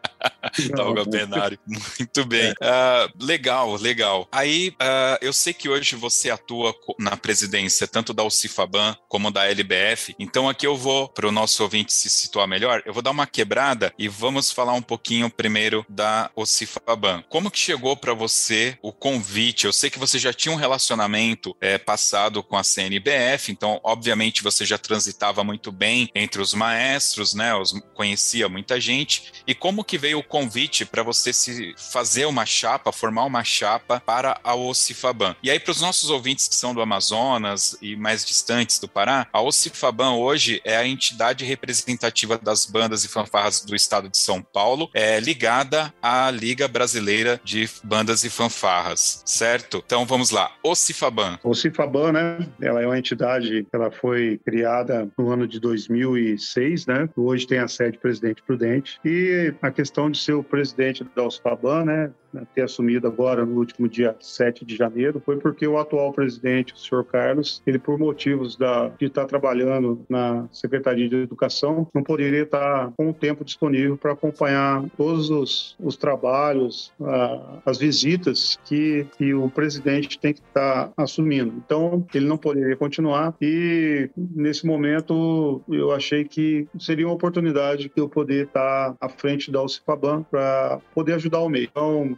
da 0.76 0.84
Olga 0.84 1.06
Benário. 1.06 1.58
Muito 1.66 2.26
bem. 2.26 2.52
Uh, 2.52 3.26
legal, 3.26 3.76
legal. 3.76 4.28
Aí, 4.32 4.70
uh, 4.70 5.18
eu 5.22 5.34
sei 5.34 5.54
que 5.54 5.68
hoje 5.68 5.96
você 5.96 6.30
atua 6.30 6.76
na 7.00 7.18
presidência 7.18 7.88
tanto 7.88 8.14
da 8.14 8.24
UCIFABAN 8.24 8.96
como 9.08 9.32
da 9.32 9.46
LBF, 9.46 10.16
então 10.20 10.48
aqui 10.48 10.68
eu 10.68 10.78
vou, 10.78 11.08
para 11.08 11.28
o 11.28 11.32
nosso 11.32 11.64
ouvinte 11.64 11.92
se 11.92 12.10
situar 12.10 12.48
melhor, 12.48 12.84
eu 12.86 12.94
vou 12.94 13.02
dar 13.02 13.12
uma 13.12 13.26
quebrada 13.26 13.94
e 13.98 14.08
vamos 14.08 14.52
falar 14.52 14.74
um 14.74 14.82
pouquinho 14.82 15.30
primeiro 15.30 15.86
da 15.90 16.30
UCIFABAN. 16.36 17.24
Como 17.30 17.50
que 17.50 17.58
chegou 17.58 17.98
para 17.98 18.14
você 18.14 18.78
o 18.82 18.92
convite? 18.92 19.66
Eu 19.66 19.74
sei 19.74 19.90
que 19.90 20.00
você 20.00 20.20
já 20.20 20.32
tinha 20.32 20.54
um 20.54 20.58
relacionamento 20.58 21.56
é, 21.60 21.78
passado 21.78 22.03
passado 22.04 22.44
com 22.44 22.58
a 22.58 22.64
CNBF, 22.64 23.50
então, 23.50 23.80
obviamente, 23.82 24.44
você 24.44 24.66
já 24.66 24.78
transitava 24.78 25.42
muito 25.42 25.72
bem 25.72 26.10
entre 26.14 26.42
os 26.42 26.54
maestros, 26.54 27.34
né? 27.34 27.56
Os, 27.56 27.74
conhecia 27.94 28.50
muita 28.50 28.80
gente. 28.80 29.32
E 29.48 29.56
como 29.56 29.86
que 29.86 29.98
veio 29.98 30.20
o 30.20 30.24
convite 30.24 30.86
para 30.86 31.02
você 31.02 31.32
se 31.32 31.74
fazer 31.78 32.26
uma 32.26 32.46
chapa, 32.46 32.92
formar 32.92 33.24
uma 33.24 33.44
chapa 33.44 34.02
para 34.06 34.38
a 34.44 34.54
Ocifaban? 34.54 35.34
E 35.42 35.50
aí, 35.50 35.60
para 35.62 35.72
os 35.72 35.80
nossos 35.80 36.10
ouvintes 36.10 36.50
que 36.50 36.56
são 36.56 36.74
do 36.74 36.82
Amazonas 36.82 37.78
e 37.82 37.96
mais 37.96 38.26
distantes 38.26 38.80
do 38.80 38.88
Pará, 38.88 39.26
a 39.32 39.42
Ocifaban 39.42 40.16
hoje 40.16 40.62
é 40.66 40.76
a 40.76 40.86
entidade 40.86 41.46
representativa 41.46 42.38
das 42.38 42.66
bandas 42.66 43.06
e 43.06 43.08
fanfarras 43.08 43.62
do 43.62 43.76
estado 43.76 44.10
de 44.10 44.18
São 44.18 44.42
Paulo, 44.42 44.90
é 44.94 45.22
ligada 45.22 45.94
à 46.02 46.30
Liga 46.30 46.68
Brasileira 46.68 47.40
de 47.46 47.70
Bandas 47.82 48.26
e 48.26 48.30
Fanfarras, 48.30 49.24
certo? 49.26 49.82
Então 49.86 50.06
vamos 50.06 50.32
lá, 50.32 50.52
Ocifaban. 50.62 51.40
Ocifaban 51.44 51.93
Aban, 51.94 52.12
né? 52.12 52.40
Ela 52.60 52.82
é 52.82 52.88
uma 52.88 52.98
entidade, 52.98 53.68
ela 53.72 53.92
foi 53.92 54.40
criada 54.44 55.08
no 55.16 55.30
ano 55.30 55.48
de 55.48 55.60
2006, 55.60 56.88
né? 56.88 57.08
Hoje 57.16 57.46
tem 57.46 57.60
a 57.60 57.68
sede 57.68 58.00
Presidente 58.00 58.42
Prudente. 58.42 59.00
E 59.06 59.54
a 59.62 59.70
questão 59.70 60.10
de 60.10 60.18
ser 60.18 60.34
o 60.34 60.44
presidente 60.44 61.06
da 61.16 61.24
USFABAN, 61.28 61.86
né? 61.86 62.12
Ter 62.54 62.64
assumido 62.64 63.08
agora 63.08 63.46
no 63.46 63.58
último 63.58 63.88
dia 63.88 64.16
7 64.20 64.66
de 64.66 64.76
janeiro 64.76 65.22
foi 65.24 65.38
porque 65.38 65.68
o 65.68 65.78
atual 65.78 66.12
presidente, 66.14 66.74
o 66.74 66.78
senhor 66.78 67.04
Carlos, 67.06 67.62
ele 67.66 67.80
por 67.80 67.98
motivos 67.98 68.56
da, 68.56 68.90
de 68.90 69.06
estar 69.06 69.26
trabalhando 69.26 70.06
na 70.10 70.48
Secretaria 70.52 71.08
de 71.08 71.16
Educação, 71.16 71.88
não 71.94 72.04
poderia 72.04 72.44
estar 72.44 72.92
com 72.98 73.10
o 73.10 73.14
tempo 73.14 73.44
disponível 73.44 73.98
para 73.98 74.14
acompanhar 74.14 74.84
todos 74.98 75.30
os, 75.30 75.76
os 75.80 75.96
trabalhos, 75.96 76.92
a, 77.02 77.60
as 77.66 77.78
visitas 77.78 78.58
que, 78.66 79.06
que 79.18 79.34
o 79.34 79.50
presidente 79.50 80.20
tem 80.20 80.34
que 80.34 80.42
estar 80.42 80.92
assumindo. 80.98 81.54
Então, 81.66 82.06
ele 82.14 82.26
não 82.26 82.38
poderia 82.38 82.76
continuar 82.76 83.36
e 83.42 84.10
nesse 84.16 84.66
momento 84.66 85.62
eu 85.70 85.92
achei 85.92 86.24
que 86.24 86.68
seria 86.80 87.08
uma 87.08 87.16
oportunidade 87.16 87.90
que 87.90 88.00
eu 88.00 88.10
poder 88.10 88.48
estar 88.48 88.96
à 89.00 89.10
frente 89.10 89.52
da 89.52 89.62
UCFABAN 89.62 90.24
para 90.24 90.80
poder 90.94 91.14
ajudar 91.14 91.40
o 91.40 91.50
meio. 91.50 91.68
Então 91.70 92.18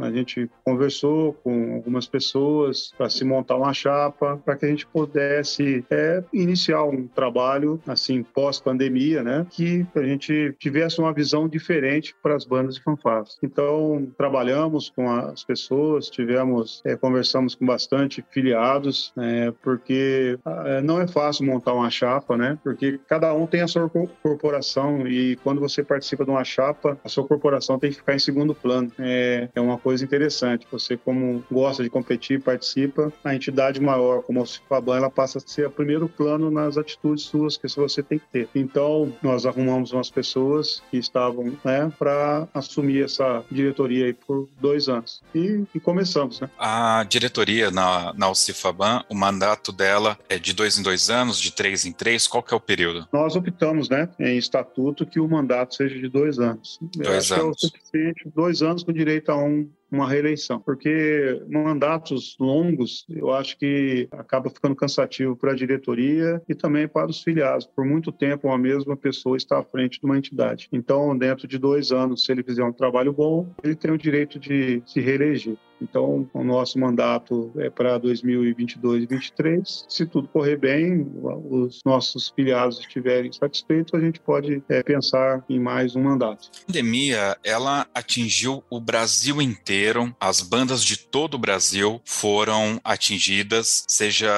a 0.00 0.10
gente 0.10 0.50
conversou 0.64 1.34
com 1.44 1.74
algumas 1.74 2.06
pessoas 2.06 2.92
para 2.96 3.08
se 3.08 3.24
montar 3.24 3.56
uma 3.56 3.72
chapa 3.72 4.36
para 4.44 4.56
que 4.56 4.66
a 4.66 4.68
gente 4.68 4.86
pudesse 4.86 5.84
é, 5.90 6.22
iniciar 6.32 6.84
um 6.84 7.06
trabalho 7.06 7.80
assim 7.86 8.22
pós-pandemia, 8.22 9.22
né? 9.22 9.46
Que 9.50 9.86
a 9.94 10.02
gente 10.02 10.54
tivesse 10.58 11.00
uma 11.00 11.12
visão 11.12 11.48
diferente 11.48 12.14
para 12.22 12.34
as 12.34 12.44
bandas 12.44 12.76
de 12.76 12.82
fanfarras. 12.82 13.38
Então 13.42 14.10
trabalhamos 14.16 14.90
com 14.90 15.10
as 15.10 15.44
pessoas, 15.44 16.08
tivemos 16.08 16.82
é, 16.84 16.96
conversamos 16.96 17.54
com 17.54 17.66
bastante 17.66 18.24
filiados, 18.30 19.12
é, 19.16 19.52
porque 19.62 20.38
é, 20.66 20.80
não 20.80 21.00
é 21.00 21.06
fácil 21.06 21.46
montar 21.46 21.74
uma 21.74 21.90
chapa, 21.90 22.36
né? 22.36 22.58
Porque 22.62 23.00
cada 23.08 23.32
um 23.34 23.46
tem 23.46 23.62
a 23.62 23.68
sua 23.68 23.90
corporação 24.22 25.06
e 25.06 25.36
quando 25.36 25.60
você 25.60 25.82
participa 25.82 26.24
de 26.24 26.30
uma 26.30 26.44
chapa, 26.44 26.98
a 27.04 27.08
sua 27.08 27.26
corporação 27.26 27.78
tem 27.78 27.90
que 27.90 27.96
ficar 27.96 28.14
em 28.14 28.18
segundo 28.18 28.54
plano. 28.54 28.90
É, 28.98 29.48
é 29.54 29.60
uma 29.60 29.78
coisa 29.80 30.04
interessante. 30.04 30.66
Você, 30.70 30.96
como 30.96 31.42
gosta 31.50 31.82
de 31.82 31.90
competir, 31.90 32.40
participa, 32.40 33.12
a 33.24 33.34
entidade 33.34 33.80
maior, 33.80 34.22
como 34.22 34.42
a 34.42 34.46
Cifaban, 34.46 34.96
ela 34.96 35.10
passa 35.10 35.38
a 35.38 35.40
ser 35.40 35.66
o 35.66 35.70
primeiro 35.70 36.08
plano 36.08 36.50
nas 36.50 36.76
atitudes 36.76 37.24
suas 37.24 37.56
que 37.56 37.66
você 37.68 38.02
tem 38.02 38.18
que 38.18 38.26
ter. 38.30 38.48
Então, 38.54 39.12
nós 39.22 39.46
arrumamos 39.46 39.92
umas 39.92 40.10
pessoas 40.10 40.82
que 40.90 40.98
estavam, 40.98 41.56
né, 41.64 41.92
para 41.98 42.46
assumir 42.52 43.04
essa 43.04 43.44
diretoria 43.50 44.06
aí 44.06 44.12
por 44.12 44.48
dois 44.60 44.88
anos. 44.88 45.22
E, 45.34 45.64
e 45.74 45.80
começamos, 45.80 46.40
né? 46.40 46.50
A 46.58 47.04
diretoria 47.08 47.70
na, 47.70 48.12
na 48.14 48.26
Alcifaban, 48.26 49.04
o 49.08 49.14
mandato 49.14 49.72
dela 49.72 50.18
é 50.28 50.38
de 50.38 50.52
dois 50.52 50.78
em 50.78 50.82
dois 50.82 51.10
anos, 51.10 51.40
de 51.40 51.52
três 51.52 51.84
em 51.84 51.92
três, 51.92 52.26
qual 52.26 52.42
que 52.42 52.52
é 52.52 52.56
o 52.56 52.60
período? 52.60 53.08
Nós 53.12 53.36
optamos, 53.36 53.88
né, 53.88 54.08
em 54.18 54.36
estatuto 54.36 55.06
que 55.06 55.20
o 55.20 55.28
mandato 55.28 55.74
seja 55.74 55.98
de 55.98 56.08
dois 56.08 56.38
anos. 56.38 56.78
Dois 56.96 57.32
anos. 57.32 57.44
É 57.44 57.44
o 57.44 57.54
suficiente, 57.54 58.28
dois 58.34 58.62
anos 58.62 58.82
com 58.82 58.92
direito 58.92 59.30
a 59.30 59.36
um 59.36 59.68
uma 59.90 60.08
reeleição, 60.08 60.60
porque 60.60 61.42
mandatos 61.48 62.36
longos 62.38 63.04
eu 63.08 63.32
acho 63.32 63.58
que 63.58 64.08
acaba 64.12 64.50
ficando 64.50 64.74
cansativo 64.74 65.36
para 65.36 65.52
a 65.52 65.54
diretoria 65.54 66.40
e 66.48 66.54
também 66.54 66.86
para 66.86 67.10
os 67.10 67.22
filiados. 67.22 67.66
Por 67.66 67.84
muito 67.84 68.12
tempo, 68.12 68.48
uma 68.48 68.58
mesma 68.58 68.96
pessoa 68.96 69.36
está 69.36 69.58
à 69.58 69.64
frente 69.64 70.00
de 70.00 70.06
uma 70.06 70.18
entidade. 70.18 70.68
Então, 70.72 71.16
dentro 71.16 71.46
de 71.46 71.58
dois 71.58 71.92
anos, 71.92 72.24
se 72.24 72.32
ele 72.32 72.42
fizer 72.42 72.64
um 72.64 72.72
trabalho 72.72 73.12
bom, 73.12 73.52
ele 73.62 73.74
tem 73.74 73.90
o 73.90 73.98
direito 73.98 74.38
de 74.38 74.82
se 74.86 75.00
reeleger. 75.00 75.56
Então, 75.80 76.28
o 76.32 76.44
nosso 76.44 76.78
mandato 76.78 77.52
é 77.56 77.70
para 77.70 77.98
2022 77.98 79.04
e 79.04 79.06
2023. 79.06 79.86
Se 79.88 80.06
tudo 80.06 80.28
correr 80.28 80.56
bem, 80.56 81.06
os 81.50 81.80
nossos 81.84 82.30
filiados 82.30 82.78
estiverem 82.78 83.32
satisfeitos, 83.32 83.94
a 83.94 84.00
gente 84.00 84.20
pode 84.20 84.62
é, 84.68 84.82
pensar 84.82 85.44
em 85.48 85.58
mais 85.58 85.96
um 85.96 86.02
mandato. 86.02 86.50
A 86.62 86.66
pandemia, 86.66 87.36
ela 87.44 87.86
atingiu 87.94 88.62
o 88.70 88.80
Brasil 88.80 89.40
inteiro. 89.40 90.14
As 90.20 90.40
bandas 90.40 90.84
de 90.84 90.98
todo 90.98 91.34
o 91.34 91.38
Brasil 91.38 92.00
foram 92.04 92.80
atingidas, 92.84 93.84
seja 93.88 94.30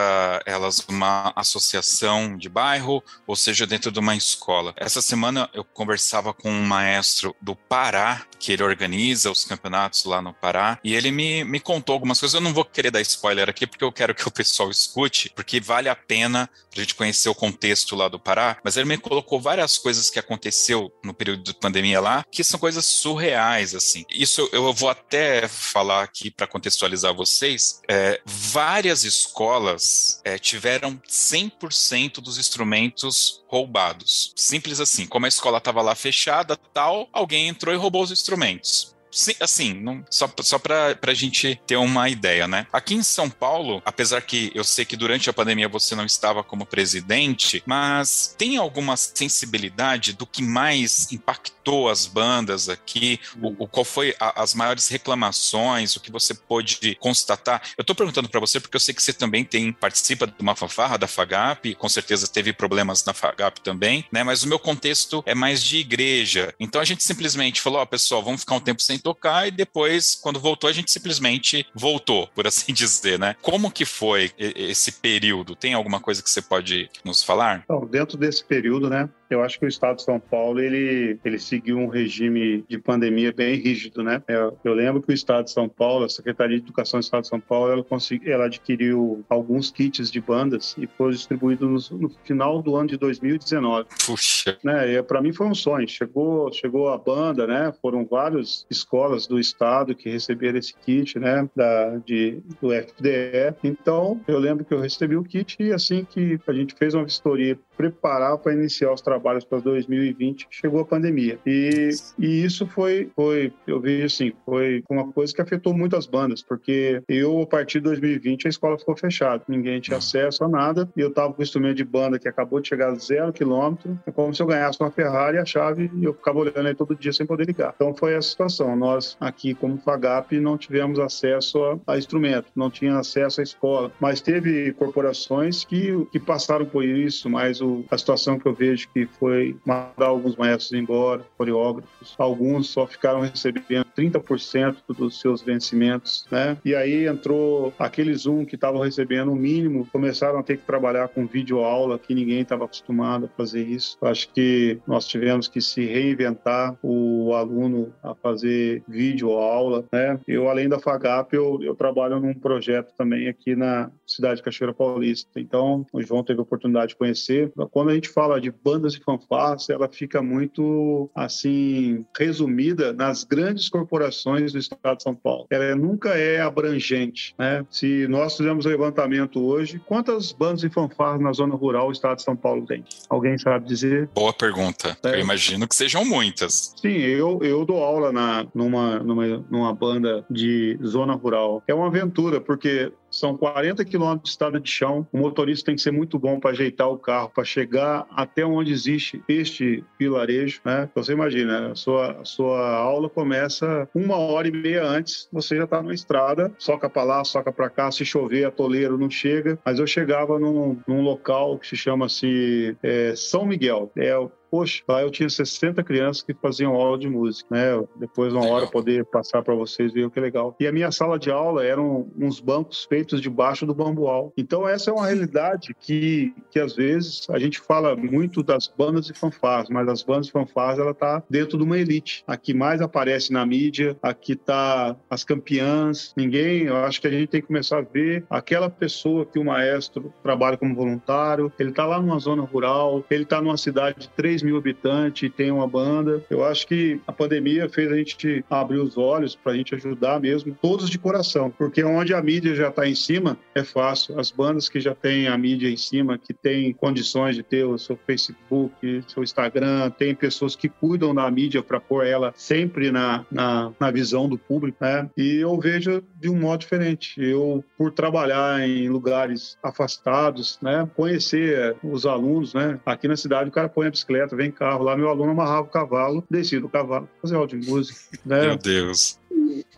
elas 0.46 0.85
uma 0.88 1.33
associação 1.35 2.37
de 2.37 2.48
bairro 2.48 3.02
ou 3.26 3.37
seja 3.37 3.66
dentro 3.66 3.90
de 3.90 3.98
uma 3.98 4.16
escola. 4.16 4.74
Essa 4.76 5.02
semana 5.02 5.48
eu 5.55 5.64
conversava 5.64 6.33
com 6.33 6.50
um 6.50 6.64
maestro 6.64 7.35
do 7.40 7.55
Pará, 7.55 8.22
que 8.38 8.52
ele 8.52 8.62
organiza 8.62 9.31
os 9.31 9.44
campeonatos 9.44 10.05
lá 10.05 10.20
no 10.20 10.33
Pará, 10.33 10.78
e 10.83 10.94
ele 10.94 11.11
me 11.11 11.32
me, 11.45 11.61
contou 11.61 11.95
algumas 11.95 12.18
coisas. 12.18 12.35
Eu 12.35 12.40
não 12.40 12.53
vou 12.53 12.64
querer 12.64 12.90
dar 12.90 13.01
spoiler 13.01 13.49
aqui, 13.49 13.66
porque 13.66 13.85
eu 13.85 13.92
quero 13.92 14.14
que 14.14 14.27
o 14.27 14.31
pessoal 14.31 14.71
escute, 14.71 15.31
porque 15.35 15.61
vale 15.61 15.88
a 15.88 15.97
pena 15.97 16.49
a 16.75 16.81
gente 16.81 16.95
conhecer 16.95 17.29
o 17.29 17.35
contexto 17.35 17.95
lá 17.95 18.09
do 18.09 18.18
Pará. 18.18 18.59
Mas 18.64 18.77
ele 18.77 18.88
me 18.88 18.99
colocou 18.99 19.40
várias 19.40 19.79
coisas 19.79 20.09
que 20.11 20.18
aconteceu 20.18 20.92
no 21.05 21.12
período 21.12 21.42
de 21.42 21.55
pandemia 21.55 22.01
lá, 22.01 22.25
que 22.31 22.42
são 22.42 22.59
coisas 22.59 22.85
surreais, 22.85 23.75
assim. 23.75 24.05
Isso 24.11 24.49
eu 24.53 24.73
vou 24.73 24.88
até 24.88 25.49
falar 25.49 26.03
aqui 26.03 26.31
para 26.31 26.47
contextualizar 26.47 27.14
vocês. 27.14 27.81
É, 27.88 28.21
várias 28.25 29.05
escolas 29.05 30.21
é, 30.25 30.38
tiveram 30.38 31.01
100% 31.09 32.21
dos 32.21 32.38
instrumentos 32.38 33.42
roubados. 33.47 34.33
Simples 34.37 34.81
assim. 34.81 35.07
Como 35.07 35.27
a 35.27 35.29
escola 35.29 35.59
estava 35.59 35.83
lá 35.83 35.95
fechada, 35.95 36.57
tal, 36.57 37.09
alguém 37.12 37.49
entrou 37.49 37.75
e 37.75 37.79
roubou 37.79 38.03
os 38.03 38.11
instrumentos 38.11 38.91
assim, 39.40 39.75
não, 39.75 40.05
só, 40.11 40.33
só 40.40 40.59
para 40.59 40.96
a 41.07 41.14
gente 41.14 41.61
ter 41.66 41.77
uma 41.77 42.09
ideia, 42.09 42.48
né? 42.48 42.66
Aqui 42.72 42.94
em 42.94 43.03
São 43.03 43.29
Paulo, 43.29 43.83
apesar 43.85 44.22
que 44.22 44.51
eu 44.55 44.64
sei 44.64 44.85
que 44.85 44.96
durante 44.96 45.29
a 45.29 45.33
pandemia 45.33 45.68
você 45.68 45.94
não 45.94 46.05
estava 46.05 46.42
como 46.42 46.66
presidente, 46.66 47.62
mas 47.66 48.35
tem 48.38 48.57
alguma 48.57 48.96
sensibilidade 48.96 50.12
do 50.14 50.27
que 50.27 50.42
mais 50.42 51.12
impactou 51.12 51.88
as 51.88 52.07
bandas 52.07 52.68
aqui? 52.68 53.20
O, 53.40 53.64
o 53.64 53.68
qual 53.68 53.85
foi 53.85 54.14
a, 54.18 54.42
as 54.42 54.55
maiores 54.55 54.88
reclamações? 54.88 55.94
O 55.96 56.01
que 56.01 56.11
você 56.11 56.35
pôde 56.35 56.96
constatar? 56.96 57.62
Eu 57.77 57.83
estou 57.83 57.94
perguntando 57.94 58.29
para 58.29 58.40
você 58.40 58.59
porque 58.61 58.77
eu 58.77 58.81
sei 58.81 58.94
que 58.94 59.03
você 59.03 59.12
também 59.12 59.44
tem 59.44 59.72
participa 59.72 60.27
de 60.27 60.35
uma 60.40 60.57
fanfarra 60.57 60.96
da 60.96 61.07
Fagap, 61.07 61.75
com 61.75 61.88
certeza 61.88 62.27
teve 62.27 62.53
problemas 62.53 63.05
na 63.05 63.12
Fagap 63.12 63.61
também, 63.61 64.05
né? 64.11 64.22
Mas 64.22 64.42
o 64.42 64.48
meu 64.48 64.59
contexto 64.59 65.22
é 65.27 65.35
mais 65.35 65.62
de 65.62 65.79
igreja. 65.79 66.55
Então 66.59 66.81
a 66.81 66.85
gente 66.85 67.03
simplesmente 67.03 67.61
falou, 67.61 67.81
ó, 67.81 67.83
oh, 67.83 67.87
pessoal, 67.87 68.22
vamos 68.22 68.40
ficar 68.40 68.55
um 68.55 68.61
tempo 68.61 68.83
sem 68.83 68.98
tocar 69.02 69.46
e 69.46 69.50
depois, 69.50 70.14
quando 70.14 70.40
voltou, 70.40 70.68
a 70.68 70.72
gente 70.72 70.90
simplesmente 70.90 71.66
voltou, 71.74 72.28
por 72.28 72.46
assim 72.48 72.72
dizer, 72.72 73.18
né? 73.18 73.36
Como 73.42 73.70
que 73.70 73.84
foi 73.84 74.30
esse 74.38 74.92
período? 74.92 75.54
Tem 75.56 75.74
alguma 75.74 76.00
coisa 76.00 76.22
que 76.22 76.30
você 76.30 76.42
pode 76.42 76.90
nos 77.04 77.22
falar? 77.22 77.62
Então, 77.64 77.86
dentro 77.86 78.16
desse 78.16 78.44
período, 78.44 78.88
né? 78.88 79.08
Eu 79.33 79.42
acho 79.42 79.59
que 79.59 79.64
o 79.64 79.68
Estado 79.68 79.97
de 79.97 80.03
São 80.03 80.21
Paulo 80.21 80.61
ele, 80.61 81.18
ele 81.25 81.38
seguiu 81.38 81.79
um 81.79 81.87
regime 81.87 82.62
de 82.68 82.79
pandemia 82.79 83.33
bem 83.33 83.57
rígido, 83.57 84.03
né? 84.03 84.23
Eu, 84.29 84.59
eu 84.62 84.75
lembro 84.75 85.01
que 85.01 85.11
o 85.11 85.14
Estado 85.14 85.45
de 85.45 85.51
São 85.51 85.68
Paulo, 85.68 86.05
a 86.05 86.09
Secretaria 86.09 86.59
de 86.59 86.64
Educação 86.64 87.01
do 87.01 87.03
Estado 87.03 87.23
de 87.23 87.29
São 87.29 87.40
Paulo, 87.40 87.73
ela, 87.73 87.83
consegui, 87.83 88.31
ela 88.31 88.45
adquiriu 88.45 89.25
alguns 89.29 89.71
kits 89.71 90.11
de 90.11 90.21
bandas 90.21 90.75
e 90.77 90.87
foi 90.87 91.12
distribuído 91.12 91.66
no, 91.66 91.79
no 91.99 92.11
final 92.25 92.61
do 92.61 92.77
ano 92.77 92.88
de 92.88 92.99
2019. 92.99 93.88
Puxa. 94.05 94.59
Né? 94.62 95.01
Para 95.03 95.23
mim 95.23 95.33
foi 95.33 95.47
um 95.47 95.55
sonho. 95.55 95.88
Chegou, 95.88 96.53
chegou 96.53 96.90
a 96.90 96.99
banda, 96.99 97.47
né? 97.47 97.73
Foram 97.81 98.05
várias 98.05 98.66
escolas 98.71 99.27
do 99.27 99.38
Estado 99.38 99.95
que 99.95 100.11
receberam 100.11 100.59
esse 100.59 100.75
kit, 100.75 101.18
né? 101.18 101.49
Da, 101.57 101.97
de, 102.05 102.42
do 102.61 102.71
FDE. 102.71 103.55
Então, 103.64 104.21
eu 104.29 104.38
lembro 104.38 104.62
que 104.62 104.75
eu 104.75 104.81
recebi 104.81 105.16
o 105.16 105.25
kit 105.25 105.57
e 105.59 105.73
assim 105.73 106.05
que 106.05 106.38
a 106.47 106.53
gente 106.53 106.75
fez 106.75 106.92
uma 106.92 107.05
vistoria 107.05 107.59
preparar 107.77 108.37
para 108.37 108.53
iniciar 108.53 108.92
os 108.92 109.01
trabalhos 109.01 109.21
para 109.22 109.61
2020, 109.61 110.46
chegou 110.50 110.80
a 110.80 110.85
pandemia. 110.85 111.38
E, 111.46 111.90
e 112.18 112.44
isso 112.44 112.66
foi, 112.66 113.11
foi, 113.14 113.52
eu 113.66 113.80
vejo 113.80 114.06
assim, 114.06 114.32
foi 114.44 114.82
uma 114.88 115.11
coisa 115.12 115.35
que 115.35 115.40
afetou 115.40 115.74
muito 115.74 115.96
as 115.96 116.06
bandas, 116.06 116.42
porque 116.42 117.02
eu, 117.08 117.42
a 117.42 117.46
partir 117.46 117.78
de 117.78 117.85
2020, 117.85 118.46
a 118.46 118.50
escola 118.50 118.78
ficou 118.78 118.96
fechada, 118.96 119.42
ninguém 119.48 119.80
tinha 119.80 119.98
acesso 119.98 120.44
a 120.44 120.48
nada, 120.48 120.88
e 120.96 121.00
eu 121.00 121.08
estava 121.08 121.32
com 121.32 121.40
um 121.40 121.42
instrumento 121.42 121.76
de 121.76 121.85
banda 121.85 122.18
que 122.18 122.28
acabou 122.28 122.61
de 122.61 122.68
chegar 122.68 122.90
a 122.90 122.94
zero 122.94 123.32
quilômetro, 123.32 123.98
é 124.06 124.11
como 124.11 124.35
se 124.35 124.42
eu 124.42 124.46
ganhasse 124.46 124.80
uma 124.80 124.90
Ferrari, 124.90 125.38
a 125.38 125.44
chave, 125.44 125.90
e 125.94 126.04
eu 126.04 126.14
ficava 126.14 126.38
olhando 126.38 126.66
aí 126.66 126.74
todo 126.74 126.94
dia 126.94 127.12
sem 127.12 127.26
poder 127.26 127.46
ligar. 127.46 127.72
Então 127.74 127.94
foi 127.94 128.14
essa 128.14 128.28
situação. 128.28 128.76
Nós, 128.76 129.16
aqui, 129.20 129.54
como 129.54 129.78
FAGAP, 129.78 130.38
não 130.40 130.56
tivemos 130.56 130.98
acesso 130.98 131.62
a, 131.64 131.94
a 131.94 131.98
instrumento, 131.98 132.46
não 132.54 132.70
tinha 132.70 132.98
acesso 132.98 133.40
à 133.40 133.44
escola, 133.44 133.92
mas 134.00 134.20
teve 134.20 134.72
corporações 134.72 135.64
que, 135.64 136.06
que 136.11 136.18
passaram 136.18 136.66
por 136.66 136.85
isso, 136.85 137.28
mas 137.28 137.61
o, 137.61 137.85
a 137.90 137.98
situação 137.98 138.38
que 138.38 138.46
eu 138.46 138.54
vejo 138.54 138.88
que 138.88 139.08
foi 139.18 139.57
mandar 139.64 140.07
alguns 140.07 140.37
maestros 140.37 140.72
embora, 140.72 141.25
coreógrafos, 141.37 142.14
alguns 142.18 142.68
só 142.68 142.87
ficaram 142.87 143.20
recebendo 143.20 143.87
30% 143.96 144.77
dos 144.88 145.20
seus 145.20 145.42
vencimentos, 145.42 146.27
né? 146.31 146.57
E 146.64 146.75
aí 146.75 147.07
entrou 147.07 147.72
aqueles 147.79 148.27
um 148.27 148.44
que 148.44 148.55
estavam 148.55 148.81
recebendo 148.81 149.33
o 149.33 149.37
mínimo, 149.37 149.87
começaram 149.92 150.38
a 150.38 150.42
ter 150.42 150.57
que 150.57 150.64
trabalhar 150.64 151.09
com 151.09 151.27
vídeo 151.27 151.61
aula, 151.61 151.98
que 151.98 152.14
ninguém 152.14 152.40
estava 152.40 152.64
acostumado 152.64 153.27
a 153.27 153.37
fazer 153.37 153.62
isso. 153.62 153.96
Acho 154.03 154.29
que 154.33 154.79
nós 154.87 155.07
tivemos 155.07 155.48
que 155.48 155.61
se 155.61 155.85
reinventar 155.85 156.77
o 156.83 157.35
aluno 157.35 157.92
a 158.03 158.14
fazer 158.14 158.83
vídeo 158.88 159.31
aula, 159.33 159.85
né? 159.92 160.18
Eu, 160.27 160.48
além 160.48 160.68
da 160.68 160.79
FAGAP, 160.79 161.35
eu, 161.35 161.59
eu 161.62 161.75
trabalho 161.75 162.20
num 162.20 162.35
projeto 162.35 162.92
também 162.96 163.29
aqui 163.29 163.55
na 163.55 163.90
cidade 164.07 164.37
de 164.37 164.42
Cachoeira 164.42 164.75
Paulista. 164.75 165.40
Então, 165.40 165.87
o 165.92 166.03
João 166.03 166.22
teve 166.22 166.40
a 166.40 166.42
oportunidade 166.42 166.88
de 166.88 166.96
conhecer. 166.96 167.53
Quando 167.70 167.90
a 167.90 167.94
gente 167.94 168.09
fala 168.09 168.40
de 168.40 168.51
bandas 168.51 168.91
e 168.94 169.00
fanfarras, 169.00 169.68
ela 169.68 169.88
fica 169.88 170.22
muito, 170.22 171.11
assim, 171.14 172.05
resumida 172.16 172.92
nas 172.92 173.24
grandes 173.24 173.68
corporações 173.68 174.52
do 174.52 174.59
estado 174.59 174.96
de 174.96 175.02
São 175.02 175.14
Paulo. 175.14 175.46
Ela 175.50 175.74
nunca 175.74 176.11
é 176.11 176.40
abrangente, 176.40 177.35
né? 177.38 177.64
Se 177.70 178.07
nós 178.09 178.37
fizermos 178.37 178.66
um 178.66 178.68
levantamento 178.68 179.42
hoje, 179.42 179.81
quantas 179.87 180.33
bandas 180.33 180.62
e 180.62 180.70
fanfarras 180.70 181.20
na 181.20 181.33
zona 181.33 181.55
rural 181.55 181.88
o 181.88 181.92
estado 181.92 182.16
de 182.16 182.22
São 182.22 182.37
Paulo 182.37 182.66
tem? 182.66 182.85
Alguém 183.09 183.38
sabe 183.38 183.66
dizer? 183.66 184.09
Boa 184.14 184.33
pergunta. 184.33 184.96
É. 185.05 185.16
Eu 185.16 185.20
imagino 185.20 185.66
que 185.66 185.74
sejam 185.74 186.05
muitas. 186.05 186.74
Sim, 186.81 186.96
eu, 186.96 187.38
eu 187.42 187.64
dou 187.64 187.83
aula 187.83 188.12
na, 188.12 188.46
numa, 188.55 188.98
numa, 188.98 189.44
numa 189.50 189.74
banda 189.74 190.24
de 190.31 190.78
zona 190.85 191.14
rural. 191.14 191.62
É 191.66 191.74
uma 191.74 191.87
aventura, 191.87 192.40
porque 192.40 192.92
são 193.12 193.37
40 193.37 193.85
quilômetros 193.85 194.25
de 194.25 194.29
estrada 194.31 194.59
de 194.59 194.68
chão. 194.68 195.07
O 195.12 195.18
motorista 195.18 195.66
tem 195.66 195.77
que 195.77 195.83
ser 195.83 195.92
muito 195.92 196.18
bom 196.18 196.40
para 196.40 196.51
ajeitar 196.51 196.88
o 196.88 196.98
carro, 196.98 197.31
para 197.33 197.44
chegar 197.44 198.07
até 198.11 198.44
onde 198.44 198.72
existe 198.72 199.22
este 199.29 199.85
vilarejo. 199.98 200.61
Né? 200.64 200.88
Então, 200.90 201.03
você 201.03 201.12
imagina, 201.12 201.72
a 201.72 201.75
sua, 201.75 202.12
a 202.20 202.25
sua 202.25 202.77
aula 202.77 203.09
começa 203.09 203.88
uma 203.94 204.16
hora 204.16 204.48
e 204.48 204.53
meia 204.53 204.85
antes, 204.85 205.29
você 205.31 205.57
já 205.57 205.64
está 205.64 205.83
na 205.83 205.92
estrada, 205.92 206.53
soca 206.59 206.88
para 206.88 207.05
lá, 207.05 207.25
soca 207.25 207.53
para 207.53 207.68
cá. 207.68 207.90
Se 207.90 208.05
chover, 208.05 208.44
a 208.44 208.51
toleiro 208.51 208.96
não 208.96 209.11
chega. 209.11 209.59
Mas 209.64 209.79
eu 209.79 209.87
chegava 209.87 210.38
num, 210.38 210.79
num 210.87 211.03
local 211.03 211.59
que 211.59 211.68
se 211.68 211.77
chama 211.77 212.07
assim, 212.07 212.75
é, 212.83 213.14
São 213.14 213.44
Miguel. 213.44 213.92
É 213.96 214.16
poxa, 214.52 214.82
lá 214.86 215.00
eu 215.00 215.10
tinha 215.10 215.30
60 215.30 215.82
crianças 215.82 216.22
que 216.22 216.34
faziam 216.34 216.74
aula 216.74 216.98
de 216.98 217.08
música, 217.08 217.48
né? 217.50 217.82
Depois, 217.96 218.34
uma 218.34 218.46
hora, 218.46 218.66
poder 218.66 219.06
passar 219.06 219.42
para 219.42 219.54
vocês 219.54 219.94
ver 219.94 220.04
o 220.04 220.10
que 220.10 220.18
é 220.18 220.22
legal. 220.22 220.54
E 220.60 220.66
a 220.66 220.72
minha 220.72 220.92
sala 220.92 221.18
de 221.18 221.30
aula 221.30 221.64
eram 221.64 222.06
uns 222.18 222.38
bancos 222.38 222.84
feitos 222.84 223.22
debaixo 223.22 223.64
do 223.64 223.74
bambual. 223.74 224.30
Então, 224.36 224.68
essa 224.68 224.90
é 224.90 224.92
uma 224.92 225.06
realidade 225.06 225.74
que, 225.80 226.34
que 226.50 226.60
às 226.60 226.76
vezes, 226.76 227.26
a 227.30 227.38
gente 227.38 227.58
fala 227.60 227.96
muito 227.96 228.42
das 228.42 228.68
bandas 228.68 229.08
e 229.08 229.14
fanfarras, 229.14 229.70
mas 229.70 229.88
as 229.88 230.02
bandas 230.02 230.26
e 230.26 230.32
fanfarras, 230.32 230.78
ela 230.78 230.92
tá 230.92 231.22
dentro 231.30 231.56
de 231.56 231.64
uma 231.64 231.78
elite. 231.78 232.22
A 232.26 232.36
que 232.36 232.52
mais 232.52 232.82
aparece 232.82 233.32
na 233.32 233.46
mídia, 233.46 233.96
aqui 234.02 234.36
tá 234.36 234.94
as 235.08 235.24
campeãs. 235.24 236.12
Ninguém, 236.14 236.64
eu 236.64 236.76
acho 236.76 237.00
que 237.00 237.06
a 237.06 237.10
gente 237.10 237.28
tem 237.28 237.40
que 237.40 237.46
começar 237.46 237.78
a 237.78 237.82
ver 237.82 238.26
aquela 238.28 238.68
pessoa 238.68 239.24
que 239.24 239.38
o 239.38 239.44
maestro 239.46 240.12
trabalha 240.22 240.58
como 240.58 240.74
voluntário, 240.74 241.50
ele 241.58 241.72
tá 241.72 241.86
lá 241.86 241.98
numa 241.98 242.18
zona 242.18 242.42
rural, 242.42 243.02
ele 243.10 243.24
tá 243.24 243.40
numa 243.40 243.56
cidade 243.56 244.00
de 244.00 244.08
3 244.10 244.41
mil 244.42 244.57
habitantes 244.57 245.22
e 245.22 245.31
tem 245.31 245.50
uma 245.50 245.66
banda. 245.66 246.22
Eu 246.28 246.44
acho 246.44 246.66
que 246.66 247.00
a 247.07 247.12
pandemia 247.12 247.68
fez 247.68 247.90
a 247.90 247.96
gente 247.96 248.44
abrir 248.50 248.78
os 248.78 248.96
olhos 248.96 249.35
para 249.35 249.52
a 249.52 249.57
gente 249.57 249.74
ajudar 249.74 250.20
mesmo, 250.20 250.57
todos 250.61 250.88
de 250.88 250.98
coração, 250.98 251.50
porque 251.50 251.83
onde 251.83 252.14
a 252.14 252.22
mídia 252.22 252.55
já 252.55 252.68
está 252.68 252.87
em 252.87 252.94
cima, 252.94 253.37
é 253.55 253.64
fácil. 253.64 254.18
As 254.18 254.31
bandas 254.31 254.68
que 254.68 254.81
já 254.81 254.94
têm 254.94 255.28
a 255.28 255.37
mídia 255.37 255.68
em 255.68 255.76
cima, 255.76 256.18
que 256.18 256.33
têm 256.33 256.72
condições 256.72 257.37
de 257.37 257.42
ter 257.42 257.64
o 257.64 257.78
seu 257.78 257.98
Facebook, 258.07 259.05
seu 259.07 259.22
Instagram, 259.22 259.90
tem 259.90 260.14
pessoas 260.14 260.57
que 260.57 260.68
cuidam 260.68 261.14
da 261.14 261.31
mídia 261.31 261.62
para 261.62 261.81
pôr 261.81 262.07
ela 262.07 262.33
sempre 262.37 262.90
na, 262.90 263.24
na, 263.31 263.72
na 263.78 263.90
visão 263.90 264.28
do 264.28 264.38
público, 264.38 264.78
né? 264.81 265.09
E 265.16 265.37
eu 265.37 265.59
vejo 265.59 266.02
de 266.20 266.28
um 266.28 266.38
modo 266.38 266.61
diferente. 266.61 267.20
Eu, 267.20 267.64
por 267.76 267.92
trabalhar 267.92 268.66
em 268.66 268.88
lugares 268.88 269.59
afastados, 269.62 270.59
né? 270.62 270.88
Conhecer 270.94 271.76
os 271.83 272.07
alunos, 272.07 272.55
né? 272.55 272.78
Aqui 272.85 273.09
na 273.09 273.16
cidade 273.16 273.48
o 273.48 273.52
cara 273.52 273.68
põe 273.68 273.87
a 273.87 273.90
bicicleta, 273.90 274.32
vem 274.37 274.51
carro 274.51 274.85
lá, 274.85 274.97
meu 274.97 275.09
aluno 275.09 275.31
amarrava 275.33 275.62
o 275.62 275.71
cavalo, 275.71 276.25
descia 276.31 276.61
do 276.61 276.68
cavalo, 276.68 277.09
fazia 277.21 277.37
aula 277.37 277.49
de 277.49 277.57
música. 277.57 277.99
Né? 278.25 278.47
Meu 278.47 278.57
Deus 278.57 279.21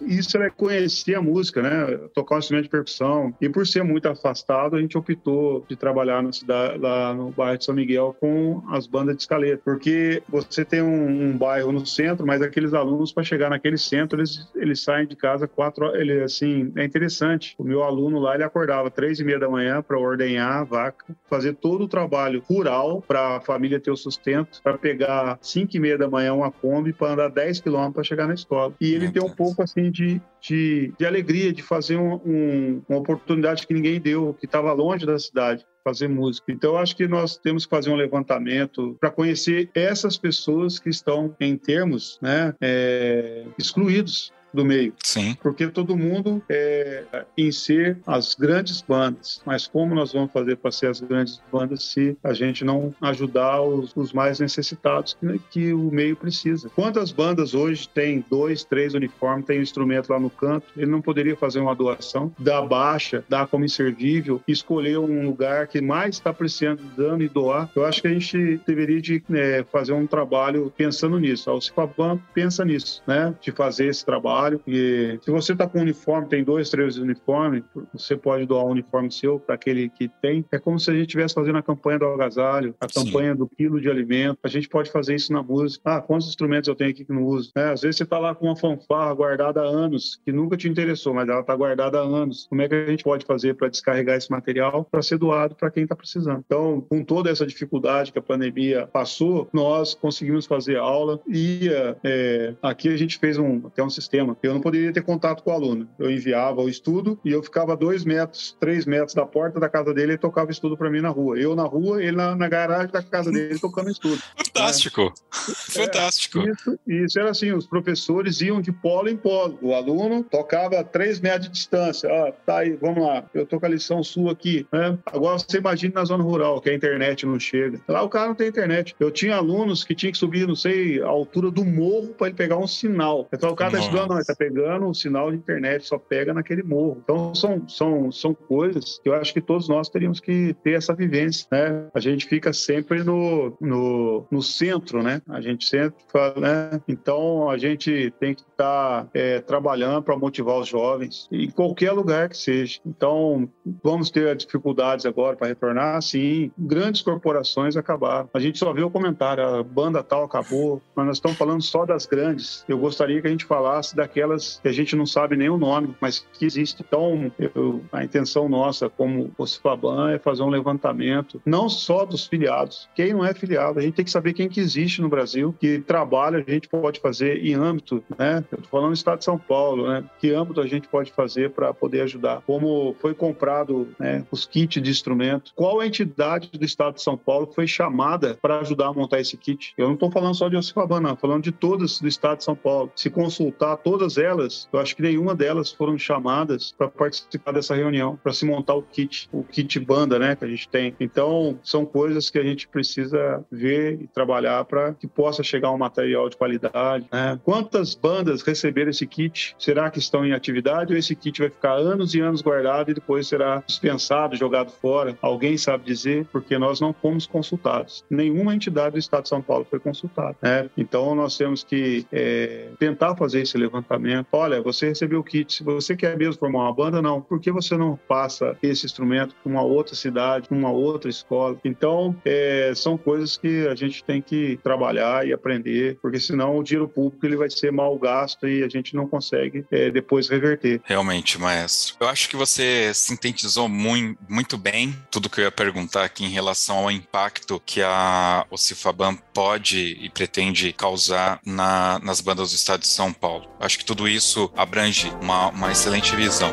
isso 0.00 0.36
é 0.38 0.50
conhecer 0.50 1.14
a 1.14 1.22
música, 1.22 1.62
né? 1.62 1.98
Tocar 2.14 2.36
um 2.36 2.38
instrumento 2.38 2.64
de 2.64 2.70
percussão. 2.70 3.34
E 3.40 3.48
por 3.48 3.66
ser 3.66 3.82
muito 3.82 4.08
afastado, 4.08 4.76
a 4.76 4.80
gente 4.80 4.96
optou 4.96 5.64
de 5.68 5.76
trabalhar 5.76 6.22
na 6.22 6.32
cidade, 6.32 6.78
lá 6.78 7.14
no 7.14 7.30
bairro 7.30 7.58
de 7.58 7.64
São 7.64 7.74
Miguel 7.74 8.16
com 8.18 8.62
as 8.68 8.86
bandas 8.86 9.16
de 9.16 9.22
escaleta. 9.22 9.60
Porque 9.64 10.22
você 10.28 10.64
tem 10.64 10.82
um, 10.82 11.30
um 11.30 11.36
bairro 11.36 11.72
no 11.72 11.86
centro, 11.86 12.26
mas 12.26 12.42
aqueles 12.42 12.74
alunos, 12.74 13.12
para 13.12 13.22
chegar 13.22 13.50
naquele 13.50 13.78
centro, 13.78 14.18
eles, 14.18 14.48
eles 14.54 14.80
saem 14.80 15.06
de 15.06 15.16
casa 15.16 15.46
quatro 15.46 15.86
horas. 15.86 16.00
Ele, 16.00 16.22
assim, 16.22 16.72
é 16.76 16.84
interessante. 16.84 17.54
O 17.58 17.64
meu 17.64 17.82
aluno 17.82 18.18
lá, 18.18 18.34
ele 18.34 18.44
acordava 18.44 18.90
três 18.90 19.20
e 19.20 19.24
meia 19.24 19.38
da 19.38 19.48
manhã 19.48 19.82
para 19.82 19.98
ordenhar 19.98 20.58
a 20.58 20.64
vaca, 20.64 21.04
fazer 21.28 21.54
todo 21.54 21.84
o 21.84 21.88
trabalho 21.88 22.42
rural 22.48 23.02
para 23.06 23.36
a 23.36 23.40
família 23.40 23.80
ter 23.80 23.90
o 23.90 23.96
sustento, 23.96 24.60
para 24.62 24.78
pegar 24.78 25.38
cinco 25.40 25.76
e 25.76 25.80
meia 25.80 25.98
da 25.98 26.08
manhã 26.08 26.34
uma 26.34 26.50
Kombi 26.50 26.92
para 26.92 27.12
andar 27.12 27.28
10 27.28 27.60
quilômetros 27.60 27.94
para 27.94 28.04
chegar 28.04 28.26
na 28.26 28.34
escola. 28.34 28.72
E 28.80 28.94
ele 28.94 29.10
tem 29.10 29.22
um 29.22 29.30
pouco, 29.30 29.63
assim, 29.64 29.90
de, 29.90 30.20
de, 30.40 30.92
de 30.98 31.06
alegria 31.06 31.52
de 31.52 31.62
fazer 31.62 31.96
um, 31.96 32.14
um, 32.24 32.82
uma 32.88 32.98
oportunidade 32.98 33.66
que 33.66 33.74
ninguém 33.74 34.00
deu, 34.00 34.34
que 34.34 34.46
estava 34.46 34.72
longe 34.72 35.04
da 35.04 35.18
cidade 35.18 35.66
fazer 35.82 36.08
música. 36.08 36.50
Então, 36.50 36.78
acho 36.78 36.96
que 36.96 37.06
nós 37.06 37.36
temos 37.36 37.66
que 37.66 37.70
fazer 37.70 37.90
um 37.90 37.94
levantamento 37.94 38.96
para 38.98 39.10
conhecer 39.10 39.70
essas 39.74 40.16
pessoas 40.16 40.78
que 40.78 40.88
estão, 40.88 41.36
em 41.38 41.58
termos, 41.58 42.18
né, 42.22 42.54
é, 42.58 43.44
excluídos 43.58 44.32
do 44.54 44.64
meio. 44.64 44.94
Sim. 45.02 45.36
Porque 45.42 45.66
todo 45.68 45.96
mundo 45.96 46.42
é 46.48 47.04
em 47.36 47.50
ser 47.50 47.98
as 48.06 48.34
grandes 48.34 48.80
bandas. 48.80 49.42
Mas 49.44 49.66
como 49.66 49.94
nós 49.94 50.12
vamos 50.12 50.32
fazer 50.32 50.56
para 50.56 50.70
ser 50.70 50.88
as 50.88 51.00
grandes 51.00 51.40
bandas 51.52 51.84
se 51.84 52.16
a 52.22 52.32
gente 52.32 52.64
não 52.64 52.94
ajudar 53.00 53.60
os, 53.60 53.94
os 53.96 54.12
mais 54.12 54.40
necessitados 54.40 55.16
que, 55.20 55.40
que, 55.50 55.72
o 55.72 55.90
meio 55.90 56.16
precisa? 56.16 56.70
Quantas 56.70 57.10
bandas 57.10 57.54
hoje 57.54 57.88
têm 57.88 58.24
dois, 58.30 58.64
três 58.64 58.94
uniformes, 58.94 59.46
tem 59.46 59.58
um 59.58 59.62
instrumento 59.62 60.10
lá 60.10 60.20
no 60.20 60.30
canto? 60.30 60.66
Ele 60.76 60.90
não 60.90 61.00
poderia 61.00 61.36
fazer 61.36 61.60
uma 61.60 61.74
doação, 61.74 62.32
dar 62.38 62.62
baixa, 62.62 63.24
dar 63.28 63.46
como 63.46 63.64
inservível, 63.64 64.40
escolher 64.46 64.98
um 64.98 65.26
lugar 65.26 65.66
que 65.66 65.80
mais 65.80 66.16
está 66.16 66.32
precisando 66.32 67.22
e 67.22 67.28
doar? 67.28 67.70
Eu 67.74 67.84
acho 67.84 68.00
que 68.00 68.08
a 68.08 68.12
gente 68.12 68.60
deveria 68.66 69.00
de, 69.00 69.22
é, 69.32 69.64
fazer 69.70 69.92
um 69.92 70.06
trabalho 70.06 70.72
pensando 70.76 71.18
nisso. 71.18 71.50
A 71.50 71.60
Cifabam 71.60 72.20
pensa 72.32 72.64
nisso, 72.64 73.02
né? 73.06 73.34
De 73.40 73.50
fazer 73.50 73.86
esse 73.86 74.04
trabalho. 74.04 74.43
E 74.66 75.18
se 75.22 75.30
você 75.30 75.52
está 75.52 75.66
com 75.66 75.78
um 75.78 75.82
uniforme, 75.82 76.28
tem 76.28 76.44
dois, 76.44 76.70
três 76.70 76.96
uniformes, 76.98 77.62
você 77.92 78.16
pode 78.16 78.46
doar 78.46 78.64
um 78.64 78.70
uniforme 78.70 79.10
seu 79.10 79.38
para 79.38 79.54
aquele 79.54 79.88
que 79.88 80.08
tem. 80.20 80.44
É 80.52 80.58
como 80.58 80.78
se 80.78 80.90
a 80.90 80.94
gente 80.94 81.06
estivesse 81.06 81.34
fazendo 81.34 81.58
a 81.58 81.62
campanha 81.62 81.98
do 81.98 82.06
agasalho, 82.06 82.74
a 82.80 82.88
Sim. 82.88 83.04
campanha 83.04 83.34
do 83.34 83.48
quilo 83.48 83.80
de 83.80 83.88
alimento. 83.88 84.38
A 84.42 84.48
gente 84.48 84.68
pode 84.68 84.90
fazer 84.90 85.14
isso 85.14 85.32
na 85.32 85.42
música. 85.42 85.82
Ah, 85.84 86.00
quantos 86.00 86.28
instrumentos 86.28 86.68
eu 86.68 86.74
tenho 86.74 86.90
aqui 86.90 87.04
que 87.04 87.12
não 87.12 87.24
uso? 87.24 87.50
É, 87.56 87.70
às 87.70 87.82
vezes 87.82 87.96
você 87.96 88.04
está 88.04 88.18
lá 88.18 88.34
com 88.34 88.46
uma 88.46 88.56
fanfarra 88.56 89.14
guardada 89.14 89.60
há 89.60 89.64
anos, 89.64 90.20
que 90.24 90.32
nunca 90.32 90.56
te 90.56 90.68
interessou, 90.68 91.14
mas 91.14 91.28
ela 91.28 91.40
está 91.40 91.54
guardada 91.54 91.98
há 91.98 92.02
anos. 92.02 92.46
Como 92.48 92.62
é 92.62 92.68
que 92.68 92.74
a 92.74 92.86
gente 92.86 93.04
pode 93.04 93.24
fazer 93.24 93.54
para 93.54 93.68
descarregar 93.68 94.16
esse 94.16 94.30
material 94.30 94.84
para 94.90 95.02
ser 95.02 95.18
doado 95.18 95.54
para 95.54 95.70
quem 95.70 95.84
está 95.84 95.96
precisando? 95.96 96.42
Então, 96.44 96.80
com 96.80 97.02
toda 97.04 97.30
essa 97.30 97.46
dificuldade 97.46 98.12
que 98.12 98.18
a 98.18 98.22
pandemia 98.22 98.88
passou, 98.92 99.48
nós 99.52 99.94
conseguimos 99.94 100.46
fazer 100.46 100.76
aula 100.76 101.20
e 101.26 101.68
é, 102.02 102.54
aqui 102.62 102.88
a 102.88 102.96
gente 102.96 103.18
fez 103.18 103.38
um, 103.38 103.66
até 103.66 103.82
um 103.82 103.90
sistema. 103.90 104.33
Eu 104.42 104.54
não 104.54 104.60
poderia 104.60 104.92
ter 104.92 105.02
contato 105.02 105.42
com 105.42 105.50
o 105.50 105.54
aluno. 105.54 105.88
Eu 105.98 106.10
enviava 106.10 106.60
o 106.60 106.68
estudo 106.68 107.18
e 107.24 107.30
eu 107.30 107.42
ficava 107.42 107.76
dois 107.76 108.04
metros, 108.04 108.56
três 108.58 108.86
metros 108.86 109.14
da 109.14 109.26
porta 109.26 109.60
da 109.60 109.68
casa 109.68 109.92
dele 109.92 110.14
e 110.14 110.18
tocava 110.18 110.50
estudo 110.50 110.76
para 110.76 110.90
mim 110.90 111.00
na 111.00 111.08
rua. 111.08 111.38
Eu 111.38 111.54
na 111.54 111.64
rua, 111.64 112.02
ele 112.02 112.16
na, 112.16 112.34
na 112.34 112.48
garagem 112.48 112.90
da 112.90 113.02
casa 113.02 113.30
dele 113.30 113.58
tocando 113.58 113.90
estudo. 113.90 114.20
Fantástico! 114.36 115.12
É, 115.48 115.84
Fantástico! 115.84 116.40
Isso, 116.40 116.78
isso 116.86 117.18
era 117.18 117.30
assim, 117.30 117.52
os 117.52 117.66
professores 117.66 118.40
iam 118.40 118.60
de 118.60 118.72
polo 118.72 119.08
em 119.08 119.16
polo. 119.16 119.58
O 119.60 119.74
aluno 119.74 120.22
tocava 120.22 120.78
a 120.78 120.84
três 120.84 121.20
metros 121.20 121.46
de 121.46 121.52
distância. 121.52 122.08
Ah, 122.08 122.32
tá 122.32 122.58
aí, 122.58 122.76
vamos 122.80 123.04
lá. 123.04 123.24
Eu 123.34 123.46
tô 123.46 123.58
com 123.58 123.66
a 123.66 123.68
lição 123.68 124.02
sua 124.02 124.32
aqui. 124.32 124.66
Né? 124.72 124.98
Agora 125.06 125.38
você 125.38 125.58
imagina 125.58 125.94
na 125.94 126.04
zona 126.04 126.22
rural, 126.22 126.60
que 126.60 126.70
a 126.70 126.74
internet 126.74 127.26
não 127.26 127.38
chega. 127.38 127.80
Lá 127.88 128.02
o 128.02 128.08
cara 128.08 128.28
não 128.28 128.34
tem 128.34 128.48
internet. 128.48 128.94
Eu 128.98 129.10
tinha 129.10 129.36
alunos 129.36 129.84
que 129.84 129.94
tinham 129.94 130.12
que 130.12 130.18
subir, 130.18 130.46
não 130.46 130.56
sei, 130.56 131.02
a 131.02 131.06
altura 131.06 131.50
do 131.50 131.64
morro 131.64 132.08
para 132.08 132.28
ele 132.28 132.36
pegar 132.36 132.56
um 132.56 132.66
sinal. 132.66 133.28
Então 133.32 133.50
o 133.50 133.56
cara 133.56 133.72
tá 133.72 133.78
estudando, 133.78 134.13
não, 134.14 134.18
ele 134.18 134.24
tá 134.24 134.34
pegando 134.34 134.86
um 134.86 134.94
sinal 134.94 135.30
de 135.30 135.36
internet, 135.36 135.86
só 135.86 135.98
pega 135.98 136.32
naquele 136.32 136.62
morro. 136.62 136.98
Então 137.02 137.34
são, 137.34 137.68
são, 137.68 138.12
são 138.12 138.34
coisas 138.34 139.00
que 139.02 139.08
eu 139.08 139.14
acho 139.14 139.32
que 139.32 139.40
todos 139.40 139.68
nós 139.68 139.88
teríamos 139.88 140.20
que 140.20 140.54
ter 140.62 140.72
essa 140.72 140.94
vivência, 140.94 141.46
né? 141.50 141.86
A 141.92 142.00
gente 142.00 142.26
fica 142.26 142.52
sempre 142.52 143.02
no, 143.02 143.56
no, 143.60 144.26
no 144.30 144.42
centro, 144.42 145.02
né? 145.02 145.20
A 145.28 145.40
gente 145.40 145.66
sempre 145.66 146.02
fala, 146.12 146.40
né? 146.40 146.80
Então 146.86 147.50
a 147.50 147.58
gente 147.58 148.12
tem 148.20 148.34
que 148.34 148.42
estar 148.42 149.04
tá, 149.04 149.08
é, 149.12 149.40
trabalhando 149.40 150.02
para 150.02 150.16
motivar 150.16 150.58
os 150.58 150.68
jovens 150.68 151.28
em 151.32 151.50
qualquer 151.50 151.92
lugar 151.92 152.28
que 152.28 152.36
seja. 152.36 152.80
Então 152.86 153.48
vamos 153.82 154.10
ter 154.10 154.36
dificuldades 154.36 155.06
agora 155.06 155.36
para 155.36 155.48
retornar, 155.48 156.00
sim. 156.02 156.50
Grandes 156.56 157.02
corporações 157.02 157.76
acabaram. 157.76 158.28
A 158.32 158.38
gente 158.38 158.58
só 158.58 158.72
vê 158.72 158.82
o 158.82 158.90
comentário, 158.90 159.44
a 159.44 159.62
banda 159.62 160.02
tal 160.02 160.24
acabou, 160.24 160.80
mas 160.94 161.06
nós 161.06 161.16
estamos 161.16 161.36
falando 161.36 161.62
só 161.62 161.84
das 161.84 162.06
grandes. 162.06 162.64
Eu 162.68 162.78
gostaria 162.78 163.20
que 163.20 163.26
a 163.26 163.30
gente 163.30 163.44
falasse 163.44 163.96
daquelas 164.04 164.60
que 164.62 164.68
a 164.68 164.72
gente 164.72 164.94
não 164.94 165.06
sabe 165.06 165.36
nem 165.36 165.48
o 165.48 165.56
nome, 165.56 165.94
mas 166.00 166.26
que 166.32 166.44
existem. 166.44 166.84
Então, 166.86 167.32
eu, 167.38 167.82
a 167.90 168.04
intenção 168.04 168.48
nossa 168.48 168.88
como 168.88 169.32
o 169.36 169.46
Cifaban 169.46 170.12
é 170.12 170.18
fazer 170.18 170.42
um 170.42 170.48
levantamento, 170.48 171.40
não 171.44 171.68
só 171.68 172.04
dos 172.04 172.26
filiados. 172.26 172.88
Quem 172.94 173.12
não 173.12 173.24
é 173.24 173.32
filiado, 173.32 173.78
a 173.78 173.82
gente 173.82 173.94
tem 173.94 174.04
que 174.04 174.10
saber 174.10 174.34
quem 174.34 174.48
que 174.48 174.60
existe 174.60 175.00
no 175.00 175.08
Brasil, 175.08 175.54
que 175.58 175.80
trabalho 175.80 176.44
a 176.46 176.50
gente 176.50 176.68
pode 176.68 177.00
fazer 177.00 177.44
em 177.44 177.54
âmbito, 177.54 178.02
né? 178.18 178.44
Eu 178.52 178.56
estou 178.56 178.70
falando 178.70 178.90
do 178.90 178.94
Estado 178.94 179.18
de 179.18 179.24
São 179.24 179.38
Paulo, 179.38 179.88
né? 179.88 180.04
Que 180.18 180.32
âmbito 180.32 180.60
a 180.60 180.66
gente 180.66 180.88
pode 180.88 181.12
fazer 181.12 181.50
para 181.50 181.72
poder 181.72 182.02
ajudar? 182.02 182.42
Como 182.46 182.94
foi 183.00 183.14
comprado 183.14 183.88
né, 183.98 184.24
os 184.30 184.46
kits 184.46 184.82
de 184.82 184.90
instrumento? 184.90 185.52
Qual 185.54 185.82
entidade 185.82 186.50
do 186.50 186.64
Estado 186.64 186.94
de 186.94 187.02
São 187.02 187.16
Paulo 187.16 187.50
foi 187.54 187.66
chamada 187.66 188.38
para 188.40 188.60
ajudar 188.60 188.88
a 188.88 188.92
montar 188.92 189.20
esse 189.20 189.36
kit? 189.36 189.72
Eu 189.76 189.86
não 189.86 189.94
estou 189.94 190.10
falando 190.10 190.34
só 190.34 190.48
de 190.48 190.56
Ocifabana, 190.56 191.10
não, 191.10 191.16
falando 191.16 191.44
de 191.44 191.52
todas 191.52 192.00
do 192.00 192.08
Estado 192.08 192.38
de 192.38 192.44
São 192.44 192.56
Paulo. 192.56 192.90
Se 192.96 193.10
consultar 193.10 193.76
todas 193.76 193.93
elas, 194.16 194.68
eu 194.72 194.78
acho 194.78 194.96
que 194.96 195.02
nenhuma 195.02 195.34
delas 195.34 195.72
foram 195.72 195.98
chamadas 195.98 196.72
para 196.76 196.88
participar 196.88 197.52
dessa 197.52 197.74
reunião, 197.74 198.18
para 198.22 198.32
se 198.32 198.44
montar 198.44 198.74
o 198.74 198.82
kit, 198.82 199.28
o 199.32 199.42
kit 199.42 199.78
banda, 199.80 200.18
né, 200.18 200.36
que 200.36 200.44
a 200.44 200.48
gente 200.48 200.68
tem. 200.68 200.94
Então, 200.98 201.58
são 201.62 201.84
coisas 201.84 202.30
que 202.30 202.38
a 202.38 202.42
gente 202.42 202.68
precisa 202.68 203.44
ver 203.50 204.00
e 204.00 204.06
trabalhar 204.06 204.64
para 204.64 204.94
que 204.94 205.06
possa 205.06 205.42
chegar 205.42 205.70
um 205.70 205.78
material 205.78 206.28
de 206.28 206.36
qualidade. 206.36 207.06
Né? 207.12 207.38
Quantas 207.44 207.94
bandas 207.94 208.42
receberam 208.42 208.90
esse 208.90 209.06
kit? 209.06 209.54
Será 209.58 209.90
que 209.90 209.98
estão 209.98 210.24
em 210.24 210.32
atividade 210.32 210.92
ou 210.92 210.98
esse 210.98 211.14
kit 211.14 211.40
vai 211.40 211.50
ficar 211.50 211.74
anos 211.74 212.14
e 212.14 212.20
anos 212.20 212.42
guardado 212.42 212.90
e 212.90 212.94
depois 212.94 213.26
será 213.28 213.62
dispensado, 213.66 214.36
jogado 214.36 214.70
fora? 214.70 215.16
Alguém 215.20 215.56
sabe 215.56 215.84
dizer? 215.84 216.26
Porque 216.32 216.58
nós 216.58 216.80
não 216.80 216.92
fomos 216.92 217.26
consultados. 217.26 218.04
Nenhuma 218.10 218.54
entidade 218.54 218.92
do 218.92 218.98
Estado 218.98 219.24
de 219.24 219.28
São 219.28 219.42
Paulo 219.42 219.66
foi 219.68 219.78
consultada. 219.78 220.36
Né? 220.42 220.68
Então, 220.76 221.14
nós 221.14 221.36
temos 221.36 221.62
que 221.62 222.06
é, 222.12 222.68
tentar 222.78 223.16
fazer 223.16 223.42
esse 223.42 223.56
levantamento. 223.56 223.83
Olha, 224.32 224.62
você 224.62 224.88
recebeu 224.88 225.20
o 225.20 225.24
kit, 225.24 225.52
se 225.52 225.62
você 225.62 225.96
quer 225.96 226.16
mesmo 226.16 226.38
formar 226.38 226.64
uma 226.64 226.74
banda, 226.74 227.02
não. 227.02 227.20
Por 227.20 227.40
que 227.40 227.50
você 227.50 227.76
não 227.76 227.98
passa 228.08 228.56
esse 228.62 228.86
instrumento 228.86 229.34
para 229.42 229.50
uma 229.50 229.62
outra 229.62 229.94
cidade, 229.94 230.48
para 230.48 230.56
uma 230.56 230.70
outra 230.70 231.10
escola? 231.10 231.58
Então, 231.64 232.16
é, 232.24 232.72
são 232.74 232.96
coisas 232.96 233.36
que 233.36 233.66
a 233.68 233.74
gente 233.74 234.02
tem 234.04 234.20
que 234.20 234.58
trabalhar 234.62 235.26
e 235.26 235.32
aprender, 235.32 235.98
porque 236.00 236.18
senão 236.18 236.58
o 236.58 236.62
dinheiro 236.62 236.88
público 236.88 237.24
ele 237.24 237.36
vai 237.36 237.50
ser 237.50 237.70
mal 237.72 237.96
gasto 237.98 238.46
e 238.46 238.62
a 238.62 238.68
gente 238.68 238.94
não 238.94 239.06
consegue 239.06 239.64
é, 239.70 239.90
depois 239.90 240.28
reverter. 240.28 240.80
Realmente, 240.84 241.38
maestro. 241.38 241.96
Eu 242.00 242.08
acho 242.08 242.28
que 242.28 242.36
você 242.36 242.92
sintetizou 242.94 243.68
muito, 243.68 244.18
muito 244.28 244.56
bem 244.56 244.94
tudo 245.10 245.30
que 245.30 245.40
eu 245.40 245.44
ia 245.44 245.50
perguntar 245.50 246.04
aqui 246.04 246.24
em 246.24 246.30
relação 246.30 246.78
ao 246.78 246.90
impacto 246.90 247.62
que 247.64 247.82
a 247.82 248.46
Ocifaban 248.50 249.16
pode 249.32 249.98
e 250.00 250.08
pretende 250.10 250.72
causar 250.72 251.40
na, 251.44 251.98
nas 252.00 252.20
bandas 252.20 252.50
do 252.50 252.56
estado 252.56 252.80
de 252.80 252.88
São 252.88 253.12
Paulo. 253.12 253.48
Acho 253.60 253.73
que 253.78 253.84
tudo 253.84 254.08
isso 254.08 254.50
abrange 254.56 255.12
uma, 255.20 255.48
uma 255.48 255.72
excelente 255.72 256.14
visão. 256.16 256.52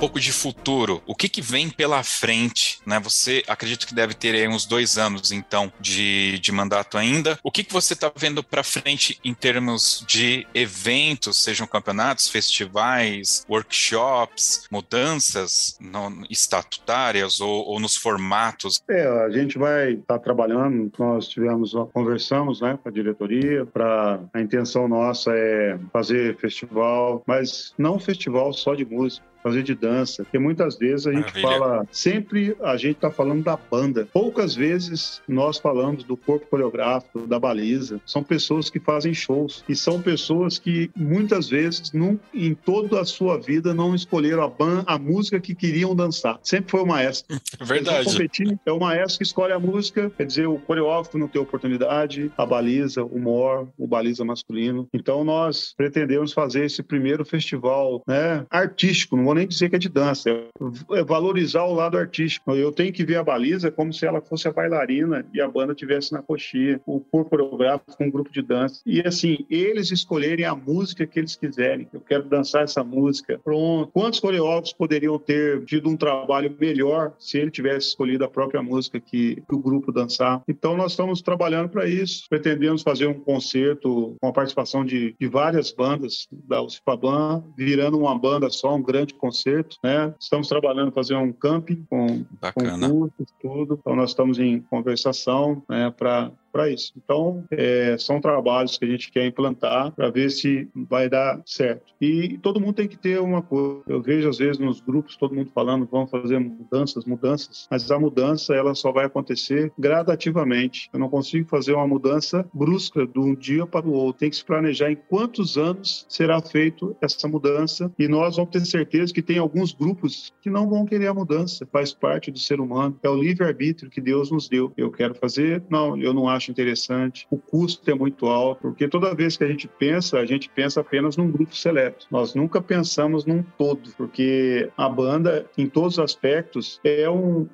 Pouco 0.00 0.18
de 0.18 0.32
futuro. 0.32 1.02
O 1.06 1.14
que, 1.14 1.28
que 1.28 1.42
vem 1.42 1.68
pela 1.68 2.02
frente? 2.02 2.80
Né? 2.86 2.98
Você 3.00 3.44
acredito 3.46 3.86
que 3.86 3.94
deve 3.94 4.14
ter 4.14 4.34
aí 4.34 4.48
uns 4.48 4.64
dois 4.64 4.96
anos, 4.96 5.30
então, 5.30 5.70
de, 5.78 6.38
de 6.38 6.50
mandato 6.50 6.96
ainda. 6.96 7.38
O 7.42 7.50
que, 7.50 7.62
que 7.62 7.72
você 7.72 7.92
está 7.92 8.10
vendo 8.16 8.42
para 8.42 8.64
frente 8.64 9.20
em 9.22 9.34
termos 9.34 10.02
de 10.08 10.46
eventos, 10.54 11.42
sejam 11.42 11.66
campeonatos, 11.66 12.28
festivais, 12.28 13.44
workshops, 13.48 14.66
mudanças 14.70 15.76
no, 15.78 16.24
estatutárias 16.30 17.38
ou, 17.38 17.66
ou, 17.66 17.78
nos 17.78 17.94
formatos? 17.94 18.82
É, 18.88 19.06
a 19.06 19.28
gente 19.28 19.58
vai 19.58 19.92
estar 19.92 20.14
tá 20.14 20.18
trabalhando. 20.18 20.90
Nós 20.98 21.28
tivemos, 21.28 21.74
conversamos 21.92 22.62
né, 22.62 22.78
com 22.82 22.88
a 22.88 22.92
diretoria. 22.92 23.66
Para 23.66 24.18
a 24.32 24.40
intenção 24.40 24.88
nossa 24.88 25.30
é 25.34 25.78
fazer 25.92 26.38
festival, 26.38 27.22
mas 27.26 27.74
não 27.76 27.98
festival 27.98 28.50
só 28.54 28.74
de 28.74 28.86
música 28.86 29.29
fazer 29.42 29.62
de 29.62 29.74
dança, 29.74 30.22
porque 30.22 30.38
muitas 30.38 30.76
vezes 30.76 31.06
a 31.06 31.12
gente 31.12 31.42
Maravilha. 31.42 31.48
fala, 31.48 31.86
sempre 31.90 32.56
a 32.62 32.76
gente 32.76 32.96
está 32.96 33.10
falando 33.10 33.42
da 33.42 33.56
banda. 33.56 34.08
Poucas 34.12 34.54
vezes 34.54 35.20
nós 35.26 35.58
falamos 35.58 36.04
do 36.04 36.16
corpo 36.16 36.46
coreográfico, 36.46 37.26
da 37.26 37.38
baliza. 37.38 38.00
São 38.06 38.22
pessoas 38.22 38.70
que 38.70 38.78
fazem 38.78 39.14
shows 39.14 39.64
e 39.68 39.74
são 39.74 40.00
pessoas 40.00 40.58
que 40.58 40.90
muitas 40.96 41.48
vezes 41.48 41.92
não, 41.92 42.18
em 42.34 42.54
toda 42.54 43.00
a 43.00 43.04
sua 43.04 43.38
vida 43.38 43.74
não 43.74 43.94
escolheram 43.94 44.44
a 44.44 44.50
a 44.86 44.98
música 44.98 45.40
que 45.40 45.54
queriam 45.54 45.94
dançar. 45.94 46.38
Sempre 46.42 46.70
foi 46.70 46.82
o 46.82 46.86
maestro. 46.86 47.36
Verdade. 47.60 48.04
Competir, 48.04 48.58
é 48.64 48.72
o 48.72 48.78
maestro 48.78 49.18
que 49.18 49.24
escolhe 49.24 49.52
a 49.52 49.58
música, 49.58 50.10
quer 50.10 50.26
dizer, 50.26 50.46
o 50.46 50.58
coreógrafo 50.58 51.16
não 51.16 51.28
tem 51.28 51.40
oportunidade, 51.40 52.30
a 52.36 52.44
baliza, 52.44 53.04
o 53.04 53.18
mor, 53.18 53.68
o 53.78 53.86
baliza 53.86 54.24
masculino. 54.24 54.88
Então 54.92 55.24
nós 55.24 55.74
pretendemos 55.76 56.32
fazer 56.32 56.66
esse 56.66 56.82
primeiro 56.82 57.24
festival, 57.24 58.02
né, 58.06 58.44
artístico, 58.50 59.16
não 59.16 59.24
vou 59.30 59.34
nem 59.36 59.46
dizer 59.46 59.70
que 59.70 59.76
é 59.76 59.78
de 59.78 59.88
dança, 59.88 60.28
é 60.28 61.04
valorizar 61.04 61.62
o 61.64 61.72
lado 61.72 61.96
artístico. 61.96 62.52
Eu 62.52 62.72
tenho 62.72 62.92
que 62.92 63.04
ver 63.04 63.16
a 63.16 63.22
baliza 63.22 63.70
como 63.70 63.92
se 63.92 64.04
ela 64.04 64.20
fosse 64.20 64.48
a 64.48 64.52
bailarina 64.52 65.24
e 65.32 65.40
a 65.40 65.48
banda 65.48 65.72
tivesse 65.72 66.12
na 66.12 66.20
coxinha, 66.20 66.80
o 66.84 66.98
corpo 66.98 67.30
coreográfico 67.30 67.96
com 67.96 68.06
um 68.06 68.10
grupo 68.10 68.32
de 68.32 68.42
dança. 68.42 68.82
E 68.84 69.00
assim, 69.06 69.46
eles 69.48 69.92
escolherem 69.92 70.44
a 70.44 70.54
música 70.54 71.06
que 71.06 71.20
eles 71.20 71.36
quiserem. 71.36 71.86
Eu 71.92 72.00
quero 72.00 72.24
dançar 72.24 72.64
essa 72.64 72.82
música. 72.82 73.40
Pronto. 73.44 73.90
Quantos 73.92 74.18
coreógrafos 74.18 74.72
poderiam 74.72 75.16
ter 75.16 75.64
tido 75.64 75.88
um 75.88 75.96
trabalho 75.96 76.52
melhor 76.58 77.12
se 77.18 77.38
ele 77.38 77.52
tivesse 77.52 77.88
escolhido 77.88 78.24
a 78.24 78.28
própria 78.28 78.62
música 78.62 78.98
que, 78.98 79.36
que 79.36 79.54
o 79.54 79.58
grupo 79.58 79.92
dançar? 79.92 80.42
Então, 80.48 80.76
nós 80.76 80.92
estamos 80.92 81.22
trabalhando 81.22 81.68
para 81.68 81.86
isso. 81.86 82.24
Pretendemos 82.28 82.82
fazer 82.82 83.06
um 83.06 83.14
concerto 83.14 84.16
com 84.20 84.28
a 84.28 84.32
participação 84.32 84.84
de, 84.84 85.14
de 85.20 85.28
várias 85.28 85.70
bandas 85.70 86.26
da 86.32 86.60
UCIFABAN, 86.60 87.44
virando 87.56 87.96
uma 87.96 88.18
banda 88.18 88.50
só, 88.50 88.74
um 88.74 88.82
grande 88.82 89.14
concerto. 89.20 89.76
Né? 89.82 90.12
Estamos 90.18 90.48
trabalhando 90.48 90.90
fazer 90.90 91.14
um 91.14 91.32
camping 91.32 91.86
com, 91.88 92.24
Bacana. 92.40 92.88
com 92.88 93.00
cursos, 93.00 93.34
tudo. 93.40 93.78
Então, 93.80 93.94
nós 93.94 94.10
estamos 94.10 94.38
em 94.38 94.60
conversação 94.60 95.62
né, 95.68 95.92
para 95.96 96.32
para 96.50 96.68
isso. 96.68 96.92
Então, 96.96 97.44
é, 97.50 97.96
são 97.98 98.20
trabalhos 98.20 98.76
que 98.76 98.84
a 98.84 98.88
gente 98.88 99.10
quer 99.10 99.26
implantar 99.26 99.92
para 99.92 100.10
ver 100.10 100.30
se 100.30 100.68
vai 100.74 101.08
dar 101.08 101.40
certo. 101.44 101.92
E 102.00 102.38
todo 102.38 102.60
mundo 102.60 102.74
tem 102.74 102.88
que 102.88 102.98
ter 102.98 103.20
uma 103.20 103.42
coisa. 103.42 103.82
Eu 103.86 104.02
vejo 104.02 104.28
às 104.28 104.38
vezes 104.38 104.58
nos 104.58 104.80
grupos 104.80 105.16
todo 105.16 105.34
mundo 105.34 105.50
falando 105.54 105.88
vamos 105.90 106.10
fazer 106.10 106.38
mudanças, 106.38 107.04
mudanças, 107.04 107.66
mas 107.70 107.90
a 107.90 107.98
mudança 107.98 108.54
ela 108.54 108.74
só 108.74 108.92
vai 108.92 109.04
acontecer 109.04 109.72
gradativamente. 109.78 110.88
Eu 110.92 111.00
não 111.00 111.08
consigo 111.08 111.48
fazer 111.48 111.74
uma 111.74 111.86
mudança 111.86 112.48
brusca 112.52 113.06
de 113.06 113.18
um 113.18 113.34
dia 113.34 113.66
para 113.66 113.86
o 113.86 113.92
outro. 113.92 114.20
Tem 114.20 114.30
que 114.30 114.36
se 114.36 114.44
planejar 114.44 114.90
em 114.90 114.96
quantos 114.96 115.56
anos 115.56 116.06
será 116.08 116.40
feito 116.40 116.96
essa 117.00 117.28
mudança 117.28 117.92
e 117.98 118.08
nós 118.08 118.36
vamos 118.36 118.50
ter 118.50 118.64
certeza 118.64 119.12
que 119.12 119.22
tem 119.22 119.38
alguns 119.38 119.72
grupos 119.72 120.32
que 120.40 120.50
não 120.50 120.68
vão 120.68 120.84
querer 120.84 121.08
a 121.08 121.14
mudança. 121.14 121.66
Faz 121.70 121.92
parte 121.92 122.30
do 122.30 122.38
ser 122.38 122.60
humano. 122.60 122.98
É 123.02 123.08
o 123.08 123.20
livre 123.20 123.44
arbítrio 123.44 123.90
que 123.90 124.00
Deus 124.00 124.30
nos 124.30 124.48
deu. 124.48 124.72
Eu 124.76 124.90
quero 124.90 125.14
fazer, 125.14 125.62
não, 125.68 125.96
eu 125.96 126.14
não 126.14 126.28
acho 126.28 126.39
acho 126.40 126.50
interessante. 126.50 127.26
O 127.30 127.36
custo 127.36 127.88
é 127.90 127.94
muito 127.94 128.26
alto, 128.26 128.62
porque 128.62 128.88
toda 128.88 129.14
vez 129.14 129.36
que 129.36 129.44
a 129.44 129.46
gente 129.46 129.68
pensa, 129.68 130.18
a 130.18 130.24
gente 130.24 130.48
pensa 130.48 130.80
apenas 130.80 131.16
num 131.16 131.30
grupo 131.30 131.54
seleto. 131.54 132.06
Nós 132.10 132.34
nunca 132.34 132.60
pensamos 132.60 133.24
num 133.24 133.42
todo, 133.42 133.90
porque 133.96 134.70
a 134.76 134.88
banda, 134.88 135.46
em 135.56 135.66
todos 135.66 135.98
os 135.98 135.98
aspectos, 135.98 136.80
é 136.82 137.08
um, 137.08 137.46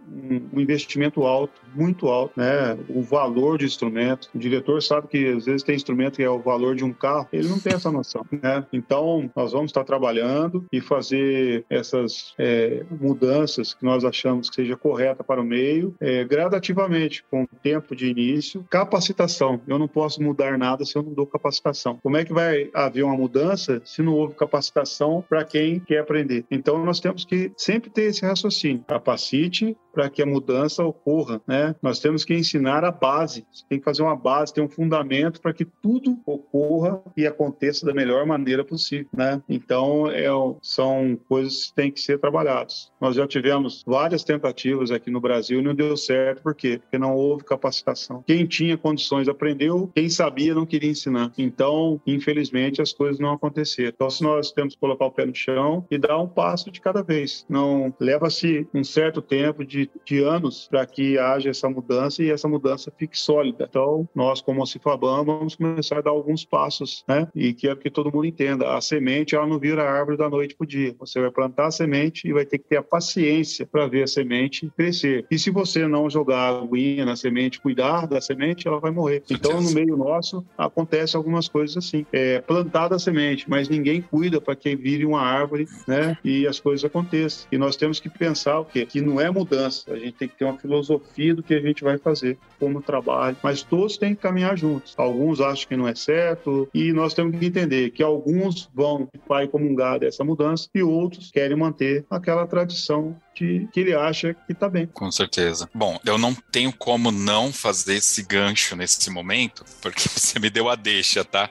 um 0.53 0.61
investimento 0.61 1.25
alto, 1.25 1.61
muito 1.75 2.09
alto, 2.09 2.33
né? 2.39 2.79
O 2.89 3.03
valor 3.03 3.59
de 3.59 3.67
instrumento. 3.67 4.31
O 4.35 4.39
diretor 4.39 4.83
sabe 4.83 5.09
que 5.09 5.29
às 5.29 5.45
vezes 5.45 5.63
tem 5.63 5.75
instrumento 5.75 6.17
que 6.17 6.23
é 6.23 6.31
o 6.31 6.39
valor 6.39 6.75
de 6.75 6.85
um 6.85 6.93
carro, 6.93 7.29
ele 7.33 7.49
não 7.49 7.59
tem 7.59 7.75
essa 7.75 7.91
noção, 7.91 8.25
né? 8.31 8.65
Então, 8.73 9.31
nós 9.35 9.53
vamos 9.53 9.71
estar 9.71 9.85
trabalhando 9.85 10.65
e 10.73 10.81
fazer 10.81 11.65
essas 11.69 12.35
é, 12.39 12.85
mudanças 12.91 13.75
que 13.75 13.85
nós 13.85 14.05
achamos 14.05 14.49
que 14.49 14.57
seja 14.57 14.77
correta 14.77 15.25
para 15.25 15.41
o 15.41 15.45
meio, 15.45 15.95
é, 16.01 16.25
gradativamente, 16.25 17.25
com 17.31 17.47
tempo 17.63 17.97
de 17.97 18.07
início, 18.07 18.65
Capacitação. 18.77 19.59
Eu 19.67 19.79
não 19.79 19.89
posso 19.89 20.23
mudar 20.23 20.59
nada 20.59 20.85
se 20.85 20.99
eu 20.99 21.03
não 21.03 21.15
dou 21.15 21.27
capacitação. 21.27 21.99
Como 22.03 22.19
é 22.19 22.27
que 22.27 22.33
vai 22.35 22.69
haver 22.75 23.05
uma 23.05 23.17
mudança 23.17 23.81
se 23.87 24.03
não 24.03 24.13
houve 24.13 24.35
capacitação 24.35 25.25
para 25.27 25.47
quem 25.47 25.81
quer 25.81 26.01
aprender? 26.01 26.45
Então, 26.51 26.85
nós 26.85 27.01
temos 27.01 27.25
que 27.25 27.51
sempre 27.57 27.89
ter 27.89 28.03
esse 28.03 28.21
raciocínio. 28.21 28.85
Capacite 28.87 29.75
para 29.95 30.11
que 30.11 30.21
a 30.21 30.27
mudança 30.27 30.85
ocorra, 30.85 31.41
né? 31.49 31.75
Nós 31.81 31.99
temos 32.01 32.23
que 32.23 32.35
ensinar 32.35 32.85
a 32.85 32.93
base. 32.93 33.47
Você 33.51 33.65
tem 33.67 33.79
que 33.79 33.85
fazer 33.87 34.03
uma 34.03 34.15
base, 34.15 34.53
ter 34.53 34.61
um 34.61 34.69
fundamento 34.69 35.41
para 35.41 35.55
que 35.55 35.65
tudo 35.65 36.19
ocorra 36.27 37.01
e 37.17 37.27
aconteça 37.27 37.87
da 37.87 37.95
melhor 37.95 38.27
maneira 38.27 38.63
possível, 38.63 39.09
né? 39.11 39.41
Então, 39.49 40.07
é, 40.11 40.27
são 40.61 41.19
coisas 41.27 41.69
que 41.69 41.75
têm 41.75 41.91
que 41.91 41.99
ser 41.99 42.19
trabalhadas. 42.19 42.93
Nós 43.01 43.17
já 43.17 43.27
tivemos 43.27 43.83
várias 43.87 44.23
tentativas 44.23 44.91
aqui 44.91 45.11
no 45.11 45.19
Brasil 45.19 45.61
e 45.61 45.63
não 45.63 45.75
deu 45.75 45.97
certo. 45.97 46.43
Por 46.43 46.55
quê? 46.55 46.79
Porque 46.79 46.99
não 46.99 47.15
houve 47.17 47.45
capacitação. 47.45 48.23
Quem 48.27 48.45
tinha 48.45 48.66
tinha 48.67 48.77
condições 48.77 49.29
aprendeu, 49.29 49.91
quem 49.95 50.09
sabia 50.09 50.55
não 50.55 50.67
queria 50.67 50.91
ensinar. 50.91 51.33
Então, 51.39 52.01
infelizmente, 52.07 52.83
as 52.83 52.93
coisas 52.93 53.21
não 53.21 53.33
aconteceram. 53.33 53.93
Então, 53.95 54.11
se 54.11 54.23
nós 54.23 54.51
temos 54.51 54.75
que 54.75 54.81
colocar 54.81 55.07
o 55.07 55.11
pé 55.11 55.25
no 55.25 55.35
chão 55.35 55.87
e 55.91 55.97
dar 55.97 56.19
um 56.19 56.27
passo 56.27 56.71
de 56.71 56.81
cada 56.81 57.03
vez. 57.03 57.47
Não 57.49 57.95
leva-se 58.01 58.67
um 58.75 58.83
certo 58.83 59.23
tempo 59.23 59.65
de, 59.65 59.89
de 60.05 60.23
anos 60.23 60.67
para 60.69 60.85
que 60.85 61.17
haja 61.19 61.51
essa 61.51 61.69
mudança 61.69 62.23
e 62.23 62.31
essa 62.31 62.49
mudança 62.49 62.93
fique 62.99 63.19
sólida. 63.19 63.67
Então, 63.69 64.09
nós, 64.15 64.41
como 64.41 64.67
Cifabam, 64.67 65.25
vamos 65.25 65.55
começar 65.55 65.99
a 65.99 66.03
dar 66.03 66.11
alguns 66.11 66.45
passos, 66.45 67.05
né? 67.09 67.29
E 67.35 67.55
quero 67.55 67.77
que 67.77 67.91
todo 67.91 68.13
mundo 68.13 68.27
entenda: 68.27 68.77
a 68.77 68.81
semente 68.81 69.37
ela 69.37 69.47
não 69.47 69.59
vira 69.59 69.89
árvore 69.89 70.17
da 70.17 70.29
noite 70.29 70.57
para 70.57 70.65
o 70.65 70.69
dia. 70.69 70.95
Você 70.99 71.21
vai 71.21 71.31
plantar 71.31 71.67
a 71.67 71.71
semente 71.71 72.27
e 72.27 72.33
vai 72.33 72.45
ter 72.45 72.59
que 72.59 72.69
ter 72.69 72.79
a 72.79 72.83
paciência 72.83 73.67
para 73.67 73.87
ver 73.87 74.03
a 74.03 74.07
semente 74.07 74.71
crescer. 74.77 75.25
E 75.31 75.39
se 75.39 75.51
você 75.51 75.87
não 75.87 76.11
jogar 76.11 76.55
aguinha 76.55 77.05
na 77.05 77.15
semente, 77.15 77.61
cuidar 77.61 78.07
da 78.07 78.21
semente, 78.21 78.56
semente, 78.57 78.67
ela 78.67 78.81
vai 78.81 78.91
morrer. 78.91 79.23
Então, 79.31 79.61
no 79.61 79.71
meio 79.71 79.97
nosso, 79.97 80.45
acontece 80.57 81.17
algumas 81.17 81.49
coisas 81.49 81.77
assim. 81.77 82.07
É 82.13 82.41
plantada 82.41 82.97
a 82.97 82.99
semente, 82.99 83.49
mas 83.49 83.69
ninguém 83.69 84.01
cuida 84.01 84.41
para 84.41 84.57
que 84.57 84.75
vire 84.75 85.05
uma 85.05 85.21
árvore, 85.21 85.69
né? 85.87 86.17
E 86.25 86.47
as 86.47 86.59
coisas 86.59 86.85
aconteçam. 86.85 87.47
E 87.53 87.59
nós 87.59 87.77
temos 87.77 88.01
que 88.01 88.09
pensar 88.09 88.61
o 88.61 88.65
quê? 88.65 88.87
Que 88.87 89.01
não 89.01 89.21
é 89.21 89.31
mudança. 89.31 89.93
A 89.93 89.99
gente 89.99 90.13
tem 90.13 90.29
que 90.29 90.37
ter 90.37 90.45
uma 90.45 90.59
filosofia 90.59 91.35
do 91.35 91.43
que 91.43 91.55
a 91.55 91.61
gente 91.61 91.85
vai 91.85 91.99
fazer 91.99 92.39
como 92.59 92.81
trabalho, 92.81 93.37
mas 93.43 93.63
todos 93.63 93.99
têm 93.99 94.15
que 94.15 94.23
caminhar 94.23 94.57
juntos. 94.57 94.95
Alguns 94.97 95.41
acham 95.41 95.69
que 95.69 95.77
não 95.77 95.87
é 95.87 95.95
certo 95.95 96.69
e 96.73 96.93
nós 96.93 97.13
temos 97.13 97.39
que 97.39 97.47
entender 97.47 97.91
que 97.91 98.03
alguns 98.03 98.71
vão 98.75 99.09
vai 99.29 99.47
comungar 99.47 99.99
dessa 99.99 100.25
mudança 100.25 100.69
e 100.75 100.83
outros 100.83 101.31
querem 101.31 101.57
manter 101.57 102.07
aquela 102.09 102.47
tradição 102.47 103.17
que, 103.37 103.69
que 103.71 103.81
ele 103.81 103.95
acha 103.95 104.33
que 104.33 104.53
está 104.53 104.69
bem. 104.69 104.87
Com 104.87 105.13
certeza. 105.13 105.69
Bom, 105.75 106.01
eu 106.05 106.17
não 106.17 106.35
tenho 106.35 106.73
como 106.73 107.11
não 107.13 107.53
fazer 107.53 107.97
esse 107.97 108.23
gancho 108.23 108.75
nesse 108.75 109.11
momento, 109.11 109.65
porque 109.83 110.09
você 110.09 110.39
me 110.39 110.49
deu 110.49 110.71
a 110.71 110.75
deixa, 110.75 111.23
tá? 111.23 111.51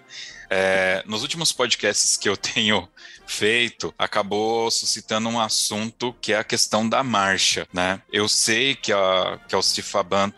É, 0.49 1.03
nos 1.05 1.21
últimos 1.21 1.51
podcasts 1.51 2.17
que 2.17 2.29
eu 2.29 2.37
tenho 2.37 2.87
feito 3.27 3.93
acabou 3.97 4.69
suscitando 4.69 5.27
um 5.29 5.39
assunto 5.39 6.15
que 6.21 6.33
é 6.33 6.37
a 6.37 6.43
questão 6.43 6.87
da 6.87 7.03
marcha, 7.03 7.67
né? 7.73 8.01
Eu 8.11 8.27
sei 8.27 8.75
que 8.75 8.91
a, 8.93 9.39
que 9.47 9.55
a 9.55 9.59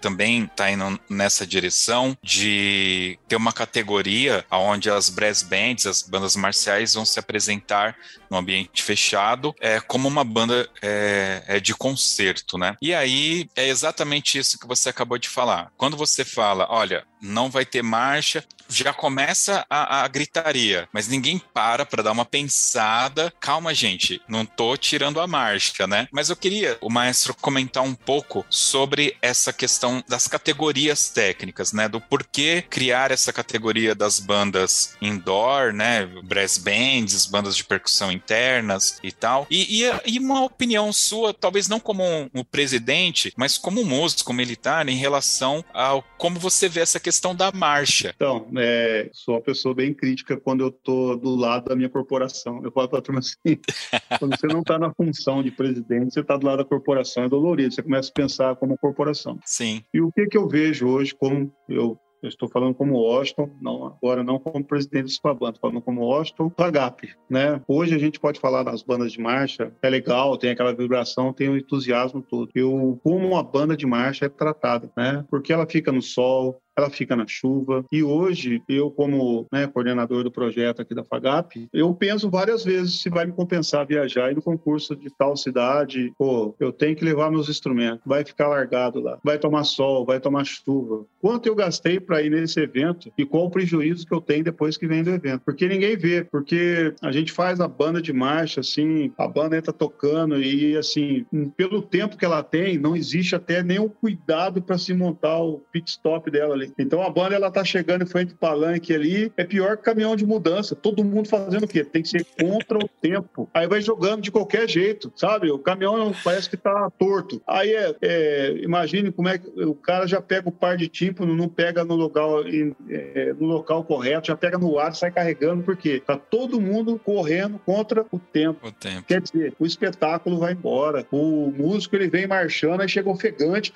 também 0.02 0.46
está 0.46 0.72
indo 0.72 1.00
nessa 1.10 1.46
direção 1.46 2.18
de 2.24 3.20
ter 3.28 3.36
uma 3.36 3.52
categoria 3.52 4.46
onde 4.50 4.90
as 4.90 5.10
brass 5.10 5.44
bands, 5.44 5.86
as 5.86 6.02
bandas 6.02 6.36
marciais, 6.36 6.94
vão 6.94 7.06
se 7.06 7.20
apresentar 7.20 7.96
no 8.30 8.38
ambiente 8.38 8.84
fechado 8.84 9.54
é, 9.60 9.80
como 9.80 10.08
uma 10.08 10.24
banda 10.24 10.70
é, 10.82 11.44
é 11.48 11.60
de 11.60 11.74
concerto, 11.76 12.58
né? 12.58 12.76
E 12.82 12.94
aí 12.94 13.50
é 13.56 13.68
exatamente 13.68 14.38
isso 14.38 14.60
que 14.60 14.68
você 14.68 14.90
acabou 14.90 15.18
de 15.18 15.30
falar. 15.30 15.72
Quando 15.78 15.98
você 15.98 16.24
fala, 16.24 16.68
olha, 16.70 17.06
não 17.22 17.50
vai 17.50 17.66
ter 17.66 17.82
marcha, 17.82 18.44
já 18.70 18.94
começa 18.94 19.66
a, 19.70 20.04
a 20.04 20.08
gritaria, 20.08 20.88
mas 20.92 21.08
ninguém 21.08 21.42
para 21.54 21.86
para 21.86 22.04
dar 22.04 22.12
uma 22.12 22.26
pensada. 22.26 23.34
Calma, 23.40 23.74
gente, 23.74 24.22
não 24.28 24.46
tô 24.46 24.76
tirando 24.78 25.20
a 25.20 25.28
marcha, 25.28 25.88
né? 25.88 26.08
Mas 26.12 26.30
eu 26.30 26.36
queria 26.36 26.78
o 26.82 26.90
maestro 26.90 27.34
comentar 27.34 27.84
um 27.84 27.96
pouco 27.96 28.46
sobre 28.50 29.16
essa 29.22 29.52
questão 29.54 30.04
das 30.08 30.28
categorias 30.28 31.10
técnicas, 31.10 31.74
né? 31.74 31.88
Do 31.88 32.02
porquê 32.02 32.64
criar 32.70 33.12
essa 33.12 33.32
categoria 33.34 33.96
das 33.96 34.20
bandas 34.20 34.96
indoor, 35.02 35.74
né? 35.74 36.06
Brass 36.24 36.58
bands, 36.58 37.26
bandas 37.26 37.56
de 37.56 37.64
percussão 37.64 38.12
internas 38.12 39.00
e 39.04 39.12
tal. 39.12 39.48
E, 39.50 39.84
e, 39.84 40.14
e 40.14 40.20
uma 40.20 40.44
opinião 40.44 40.92
sua, 40.92 41.34
talvez 41.34 41.68
não 41.68 41.80
como 41.80 42.04
um, 42.04 42.30
um 42.34 42.44
presidente, 42.44 43.34
mas 43.36 43.58
como 43.58 43.84
músico 43.84 44.34
militar, 44.34 44.88
em 44.88 44.96
relação 44.96 45.64
ao 45.74 46.04
como 46.18 46.40
você 46.40 46.68
vê 46.68 46.82
essa 46.82 47.00
questão 47.00 47.36
da 47.36 47.52
marcha. 47.52 48.14
Então, 48.16 48.48
é, 48.60 49.10
sou 49.14 49.36
uma 49.36 49.42
pessoa 49.42 49.74
bem 49.74 49.94
crítica 49.94 50.38
quando 50.38 50.62
eu 50.62 50.72
tô 50.72 51.16
do 51.16 51.36
lado 51.36 51.66
da 51.66 51.76
minha 51.76 51.90
corporação. 51.90 52.62
Eu 52.64 52.72
falo 52.72 52.90
para 52.90 53.00
a 53.00 53.02
turma 53.02 53.20
assim, 53.20 53.60
quando 54.20 54.38
você 54.38 54.48
não 54.48 54.62
está 54.62 54.78
na 54.78 54.94
função 54.94 55.44
de 55.44 55.52
presidente, 55.52 56.14
você 56.14 56.22
está 56.22 56.38
do 56.38 56.46
lado 56.46 56.60
da 56.60 56.66
corporação, 56.66 57.24
é 57.24 57.30
dolorido. 57.30 57.74
Você 57.74 57.84
começa 57.84 58.10
a 58.10 58.14
pensar 58.14 58.56
como 58.56 58.78
corporação. 58.78 59.40
Sim. 59.46 59.84
E 59.94 60.02
o 60.02 60.12
que 60.12 60.28
que 60.28 60.38
eu 60.38 60.48
vejo 60.48 60.88
hoje 60.88 61.14
como 61.16 61.52
eu 61.68 61.98
eu 62.22 62.30
estou 62.30 62.50
falando 62.50 62.74
como 62.74 62.98
Washington, 62.98 63.50
não, 63.62 63.86
agora 63.86 64.24
não 64.24 64.40
como 64.40 64.64
presidente 64.64 65.04
do 65.04 65.10
Spaban, 65.10 65.50
estou 65.50 65.70
falando 65.70 65.82
como 65.82 66.02
Washington 66.02 66.50
do. 66.50 67.16
Né? 67.30 67.62
Hoje 67.68 67.94
a 67.96 68.00
gente 68.00 68.20
pode 68.20 68.40
falar 68.40 68.64
nas 68.64 68.82
bandas 68.82 69.12
de 69.12 69.20
marcha, 69.20 69.72
é 69.82 69.90
legal, 69.90 70.38
tem 70.38 70.50
aquela 70.50 70.74
vibração, 70.74 71.34
tem 71.34 71.50
o 71.50 71.58
entusiasmo 71.58 72.22
todo. 72.22 72.50
Eu, 72.56 73.00
como 73.04 73.28
uma 73.28 73.44
banda 73.44 73.78
de 73.78 73.86
marcha 73.86 74.26
é 74.26 74.30
tratada, 74.30 74.92
né? 74.98 75.26
Porque 75.30 75.54
ela 75.54 75.68
fica 75.68 75.92
no 75.92 76.02
sol, 76.02 76.60
ela 76.78 76.90
fica 76.90 77.16
na 77.16 77.26
chuva. 77.28 77.84
E 77.92 78.04
hoje, 78.04 78.62
eu 78.70 78.92
como 78.92 79.48
né, 79.52 79.66
coordenador 79.68 80.24
do 80.24 80.32
projeto 80.32 80.82
aqui 80.82 80.94
da 80.94 81.04
FAGAP, 81.04 81.68
eu 81.74 81.94
penso 81.94 82.30
várias 82.30 82.64
vezes 82.64 83.02
se 83.02 83.10
vai 83.10 83.26
me 83.26 83.32
compensar 83.32 83.86
viajar 83.86 84.32
e 84.32 84.36
no 84.36 84.42
concurso 84.42 84.96
de 84.96 85.10
tal 85.10 85.36
cidade, 85.36 86.14
pô, 86.18 86.56
eu 86.60 86.72
tenho 86.72 86.96
que 86.96 87.04
levar 87.04 87.32
meus 87.32 87.50
instrumentos, 87.50 88.02
vai 88.06 88.24
ficar 88.24 88.48
largado 88.48 89.00
lá, 89.00 89.18
vai 89.24 89.40
tomar 89.40 89.64
sol, 89.64 90.06
vai 90.06 90.20
tomar 90.20 90.46
chuva. 90.46 91.06
Quanto 91.20 91.48
eu 91.48 91.56
gastei 91.56 92.00
para 92.00 92.22
ir 92.22 92.30
nesse 92.30 92.60
evento 92.60 93.12
e 93.18 93.26
qual 93.26 93.46
o 93.46 93.52
prejuízo 93.52 94.06
que 94.06 94.14
eu 94.14 94.22
tenho 94.22 94.44
depois 94.44 94.78
que 94.78 94.88
vem 94.88 95.04
do 95.04 95.10
evento? 95.10 95.42
Porque 95.44 95.68
ninguém 95.68 95.98
vê, 95.98 96.24
porque 96.24 96.94
a 97.02 97.12
gente 97.12 97.32
faz 97.32 97.60
a 97.60 97.68
banda 97.68 98.02
de 98.02 98.14
marcha, 98.14 98.60
assim, 98.60 99.12
a 99.18 99.28
banda 99.28 99.58
entra 99.58 99.74
tocando 99.74 100.42
e, 100.42 100.78
assim, 100.78 101.26
pelo 101.56 101.82
tempo 101.82 102.18
que 102.18 102.26
ela 102.26 102.44
tem, 102.44 102.78
não 102.78 102.96
existe 102.96 103.36
até 103.36 103.64
nenhum 103.64 103.90
cuidado 103.90 104.62
para 104.62 104.78
se 104.78 104.94
montar 104.94 105.40
o 105.40 105.62
pit 105.72 105.90
stop 105.90 106.30
dela 106.30 106.54
ali. 106.54 106.67
Então 106.78 107.02
a 107.02 107.10
banda, 107.10 107.36
ela 107.36 107.52
tá 107.52 107.64
chegando 107.64 108.04
em 108.04 108.08
frente 108.08 108.30
do 108.30 108.36
palanque 108.36 108.94
ali, 108.94 109.32
é 109.38 109.44
pior 109.44 109.78
que 109.78 109.84
caminhão 109.84 110.16
de 110.16 110.26
mudança. 110.26 110.76
Todo 110.76 111.04
mundo 111.04 111.28
fazendo 111.28 111.64
o 111.64 111.68
quê? 111.68 111.84
Tem 111.84 112.02
que 112.02 112.10
ser 112.10 112.26
contra 112.40 112.78
o 112.78 112.90
tempo. 113.02 113.50
Aí 113.54 113.68
vai 113.68 113.82
jogando 113.82 114.22
de 114.22 114.32
qualquer 114.32 114.68
jeito, 114.70 115.12
sabe? 115.16 115.50
O 115.50 115.60
caminhão 115.60 116.14
parece 116.24 116.50
que 116.50 116.58
tá 116.58 116.90
torto. 116.98 117.42
Aí 117.48 117.74
é, 117.74 117.96
é 118.02 118.58
imagine 118.62 119.12
como 119.12 119.30
é 119.30 119.38
que 119.38 119.48
o 119.64 119.74
cara 119.74 120.06
já 120.08 120.22
pega 120.22 120.50
o 120.50 120.52
par 120.52 120.78
de 120.78 120.88
tímpano, 120.88 121.36
não 121.36 121.48
pega 121.48 121.84
no 121.84 121.96
local, 121.96 122.44
é, 122.90 123.34
no 123.40 123.48
local 123.48 123.84
correto, 123.84 124.28
já 124.28 124.36
pega 124.36 124.58
no 124.58 124.78
ar, 124.78 124.94
sai 124.94 125.12
carregando, 125.12 125.64
porque 125.64 126.00
tá 126.00 126.18
todo 126.18 126.60
mundo 126.60 127.00
correndo 127.04 127.60
contra 127.60 128.06
o 128.12 128.20
tempo. 128.20 128.68
O 128.68 128.72
tempo. 128.72 129.04
Quer 129.08 129.22
dizer, 129.22 129.54
o 129.60 129.66
espetáculo 129.66 130.38
vai 130.38 130.54
embora. 130.54 131.06
O 131.12 131.52
músico 131.52 131.96
ele 131.96 132.10
vem 132.10 132.28
marchando, 132.28 132.82
aí 132.82 132.90
chega 132.90 133.10
ofegante 133.10 133.72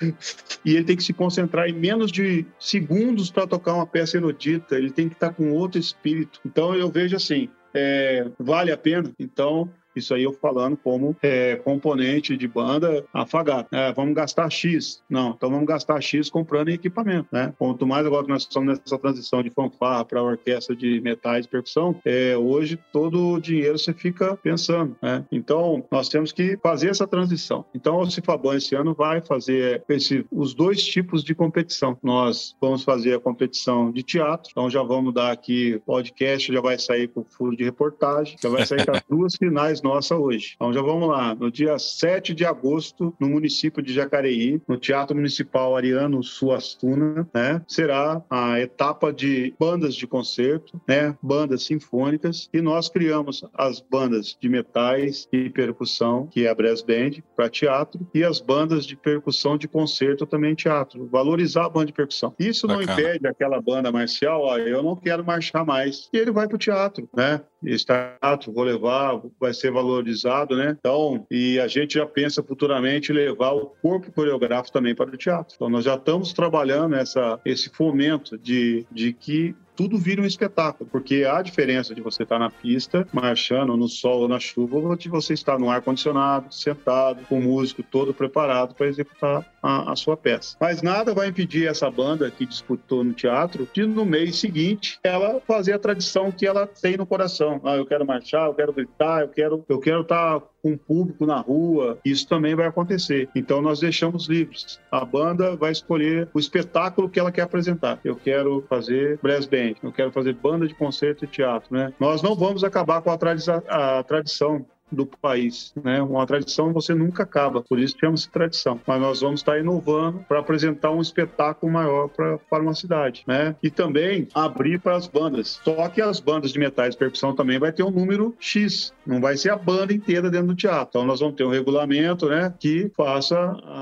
e 0.64 0.76
ele 0.76 0.84
tem 0.84 0.96
que 0.96 1.04
se 1.04 1.12
concentrar 1.12 1.68
em 1.68 1.72
menos 1.72 2.12
de 2.12 2.44
segundos 2.58 2.81
para 3.30 3.46
tocar 3.46 3.74
uma 3.74 3.86
peça 3.86 4.16
erudita. 4.16 4.76
Ele 4.76 4.90
tem 4.90 5.08
que 5.08 5.14
estar 5.14 5.28
tá 5.28 5.34
com 5.34 5.52
outro 5.52 5.78
espírito. 5.78 6.40
Então 6.44 6.74
eu 6.74 6.90
vejo 6.90 7.16
assim, 7.16 7.48
é, 7.74 8.26
vale 8.38 8.70
a 8.72 8.76
pena. 8.76 9.12
Então, 9.18 9.70
isso 9.94 10.14
aí 10.14 10.22
eu 10.22 10.32
falando 10.32 10.76
como 10.76 11.16
é, 11.22 11.56
componente 11.56 12.36
de 12.36 12.48
banda 12.48 13.04
afagar. 13.12 13.66
É, 13.72 13.92
vamos 13.92 14.14
gastar 14.14 14.50
X. 14.50 15.02
Não, 15.08 15.30
então 15.30 15.50
vamos 15.50 15.66
gastar 15.66 16.00
X 16.00 16.30
comprando 16.30 16.68
equipamento. 16.68 17.28
Né? 17.32 17.52
Quanto 17.58 17.86
mais 17.86 18.06
agora 18.06 18.24
que 18.24 18.30
nós 18.30 18.42
estamos 18.42 18.78
nessa 18.78 18.98
transição 18.98 19.42
de 19.42 19.50
fanfarra 19.50 20.04
para 20.04 20.22
orquestra 20.22 20.74
de 20.74 21.00
metais 21.00 21.46
e 21.46 21.48
percussão, 21.48 22.00
é, 22.04 22.36
hoje 22.36 22.78
todo 22.92 23.32
o 23.32 23.40
dinheiro 23.40 23.78
você 23.78 23.92
fica 23.92 24.36
pensando. 24.36 24.96
Né? 25.02 25.24
Então, 25.30 25.84
nós 25.90 26.08
temos 26.08 26.32
que 26.32 26.58
fazer 26.62 26.88
essa 26.88 27.06
transição. 27.06 27.64
Então, 27.74 27.98
o 27.98 28.10
Cifaban 28.10 28.56
esse 28.56 28.74
ano 28.74 28.94
vai 28.94 29.20
fazer 29.20 29.82
esse, 29.88 30.24
os 30.30 30.54
dois 30.54 30.84
tipos 30.84 31.22
de 31.22 31.34
competição. 31.34 31.98
Nós 32.02 32.56
vamos 32.60 32.82
fazer 32.84 33.14
a 33.14 33.20
competição 33.20 33.90
de 33.90 34.02
teatro, 34.02 34.50
então 34.50 34.70
já 34.70 34.82
vamos 34.82 35.12
dar 35.12 35.32
aqui 35.32 35.80
podcast, 35.84 36.52
já 36.52 36.60
vai 36.60 36.78
sair 36.78 37.08
com 37.08 37.24
furo 37.24 37.56
de 37.56 37.64
reportagem, 37.64 38.36
já 38.40 38.48
vai 38.48 38.64
sair 38.64 38.84
com 38.84 38.92
as 38.92 39.02
duas 39.08 39.36
finais 39.36 39.81
nossa 39.82 40.16
hoje. 40.16 40.52
Então 40.56 40.72
já 40.72 40.82
vamos 40.82 41.08
lá. 41.08 41.34
No 41.34 41.50
dia 41.50 41.78
7 41.78 42.34
de 42.34 42.44
agosto, 42.44 43.14
no 43.18 43.28
município 43.28 43.82
de 43.82 43.92
Jacareí, 43.92 44.60
no 44.68 44.76
Teatro 44.76 45.16
Municipal 45.16 45.76
Ariano 45.76 46.22
Suassuna, 46.22 47.28
né, 47.34 47.62
será 47.66 48.22
a 48.30 48.60
etapa 48.60 49.12
de 49.12 49.54
bandas 49.58 49.94
de 49.94 50.06
concerto, 50.06 50.80
né, 50.86 51.16
bandas 51.22 51.64
sinfônicas, 51.64 52.48
e 52.52 52.60
nós 52.60 52.88
criamos 52.88 53.44
as 53.54 53.80
bandas 53.80 54.36
de 54.40 54.48
metais 54.48 55.28
e 55.32 55.50
percussão, 55.50 56.26
que 56.26 56.46
é 56.46 56.50
a 56.50 56.54
Brass 56.54 56.82
Band, 56.82 57.22
para 57.34 57.48
teatro, 57.48 58.06
e 58.14 58.24
as 58.24 58.40
bandas 58.40 58.86
de 58.86 58.96
percussão 58.96 59.56
de 59.56 59.68
concerto 59.68 60.26
também 60.26 60.54
teatro. 60.54 61.06
Valorizar 61.06 61.66
a 61.66 61.68
banda 61.68 61.86
de 61.86 61.92
percussão. 61.92 62.34
Isso 62.38 62.66
Bacana. 62.66 62.86
não 62.86 62.92
impede 62.92 63.26
aquela 63.26 63.60
banda 63.60 63.90
marcial, 63.90 64.42
ó, 64.42 64.58
eu 64.58 64.82
não 64.82 64.96
quero 64.96 65.24
marchar 65.24 65.64
mais. 65.64 66.08
E 66.12 66.18
ele 66.18 66.30
vai 66.30 66.46
para 66.46 66.56
o 66.56 66.58
teatro, 66.58 67.08
né? 67.14 67.40
Esse 67.64 67.86
teatro, 67.86 68.52
vou 68.52 68.64
levar, 68.64 69.20
vai 69.40 69.54
ser 69.54 69.71
valorizado, 69.72 70.56
né? 70.56 70.76
Então, 70.78 71.26
e 71.30 71.58
a 71.58 71.66
gente 71.66 71.94
já 71.94 72.06
pensa 72.06 72.42
futuramente 72.42 73.12
levar 73.12 73.52
o 73.52 73.66
corpo 73.82 74.12
coreográfico 74.12 74.72
também 74.72 74.94
para 74.94 75.10
o 75.10 75.16
teatro. 75.16 75.54
Então, 75.56 75.68
nós 75.68 75.84
já 75.84 75.94
estamos 75.94 76.32
trabalhando 76.32 76.94
essa, 76.94 77.40
esse 77.44 77.70
fomento 77.70 78.38
de, 78.38 78.86
de 78.90 79.12
que 79.12 79.54
tudo 79.76 79.98
vira 79.98 80.22
um 80.22 80.26
espetáculo, 80.26 80.88
porque 80.90 81.24
há 81.24 81.40
diferença 81.42 81.94
de 81.94 82.00
você 82.00 82.22
estar 82.22 82.38
na 82.38 82.50
pista, 82.50 83.06
marchando 83.12 83.76
no 83.76 83.88
sol 83.88 84.22
ou 84.22 84.28
na 84.28 84.38
chuva, 84.38 84.76
ou 84.76 84.96
de 84.96 85.08
você 85.08 85.34
estar 85.34 85.58
no 85.58 85.70
ar-condicionado, 85.70 86.52
sentado, 86.52 87.24
com 87.26 87.38
o 87.38 87.42
músico 87.42 87.82
todo 87.82 88.12
preparado 88.12 88.74
para 88.74 88.86
executar 88.86 89.46
a, 89.62 89.92
a, 89.92 89.96
sua 89.96 90.16
peça. 90.16 90.56
Mas 90.60 90.82
nada 90.82 91.14
vai 91.14 91.28
impedir 91.28 91.66
essa 91.66 91.90
banda 91.90 92.30
que 92.30 92.44
disputou 92.44 93.02
no 93.04 93.12
teatro 93.12 93.68
de, 93.72 93.86
no 93.86 94.04
mês 94.04 94.36
seguinte, 94.36 94.98
ela 95.02 95.40
fazer 95.46 95.72
a 95.72 95.78
tradição 95.78 96.30
que 96.30 96.46
ela 96.46 96.66
tem 96.66 96.96
no 96.96 97.06
coração. 97.06 97.60
Ah, 97.64 97.76
eu 97.76 97.86
quero 97.86 98.06
marchar, 98.06 98.46
eu 98.46 98.54
quero 98.54 98.72
gritar, 98.72 99.22
eu 99.22 99.28
quero 99.28 99.64
eu 99.68 99.78
quero 99.78 100.02
estar 100.02 100.42
com 100.62 100.72
o 100.72 100.78
público 100.78 101.26
na 101.26 101.40
rua, 101.40 101.98
isso 102.04 102.28
também 102.28 102.54
vai 102.54 102.66
acontecer. 102.66 103.28
Então 103.34 103.60
nós 103.60 103.80
deixamos 103.80 104.28
livres. 104.28 104.80
A 104.90 105.04
banda 105.04 105.56
vai 105.56 105.72
escolher 105.72 106.28
o 106.32 106.38
espetáculo 106.38 107.08
que 107.08 107.18
ela 107.18 107.32
quer 107.32 107.42
apresentar. 107.42 107.98
Eu 108.04 108.16
quero 108.16 108.64
fazer 108.68 109.18
brass 109.22 109.46
band, 109.46 109.74
eu 109.82 109.92
quero 109.92 110.12
fazer 110.12 110.34
banda 110.34 110.66
de 110.66 110.74
concerto 110.74 111.24
e 111.24 111.28
teatro, 111.28 111.74
né? 111.74 111.92
Nós 111.98 112.22
não 112.22 112.34
vamos 112.34 112.62
acabar 112.62 113.02
com 113.02 113.10
a, 113.10 113.18
tradição, 113.18 113.62
a 113.68 114.02
tradição 114.02 114.64
do 114.94 115.06
país. 115.06 115.72
Né? 115.82 116.02
Uma 116.02 116.26
tradição 116.26 116.72
você 116.72 116.94
nunca 116.94 117.22
acaba, 117.22 117.62
por 117.62 117.78
isso 117.78 117.96
chama-se 117.98 118.28
tradição. 118.28 118.80
Mas 118.86 119.00
nós 119.00 119.20
vamos 119.20 119.40
estar 119.40 119.58
inovando 119.58 120.24
para 120.28 120.40
apresentar 120.40 120.90
um 120.90 121.00
espetáculo 121.00 121.72
maior 121.72 122.08
pra, 122.08 122.38
para 122.38 122.62
uma 122.62 122.74
cidade. 122.74 123.24
Né? 123.26 123.54
E 123.62 123.70
também 123.70 124.28
abrir 124.34 124.80
para 124.80 124.96
as 124.96 125.06
bandas. 125.06 125.60
Só 125.64 125.88
que 125.88 126.00
as 126.00 126.20
bandas 126.20 126.52
de 126.52 126.58
metais 126.58 126.94
e 126.94 126.98
percussão 126.98 127.34
também 127.34 127.58
vai 127.58 127.72
ter 127.72 127.82
um 127.82 127.90
número 127.90 128.34
X, 128.38 128.92
não 129.06 129.20
vai 129.20 129.36
ser 129.36 129.50
a 129.50 129.56
banda 129.56 129.92
inteira 129.92 130.30
dentro 130.30 130.48
do 130.48 130.54
teatro. 130.54 130.88
Então 130.88 131.04
nós 131.04 131.20
vamos 131.20 131.36
ter 131.36 131.44
um 131.44 131.50
regulamento 131.50 132.28
né, 132.28 132.52
que 132.58 132.90
faça 132.96 133.36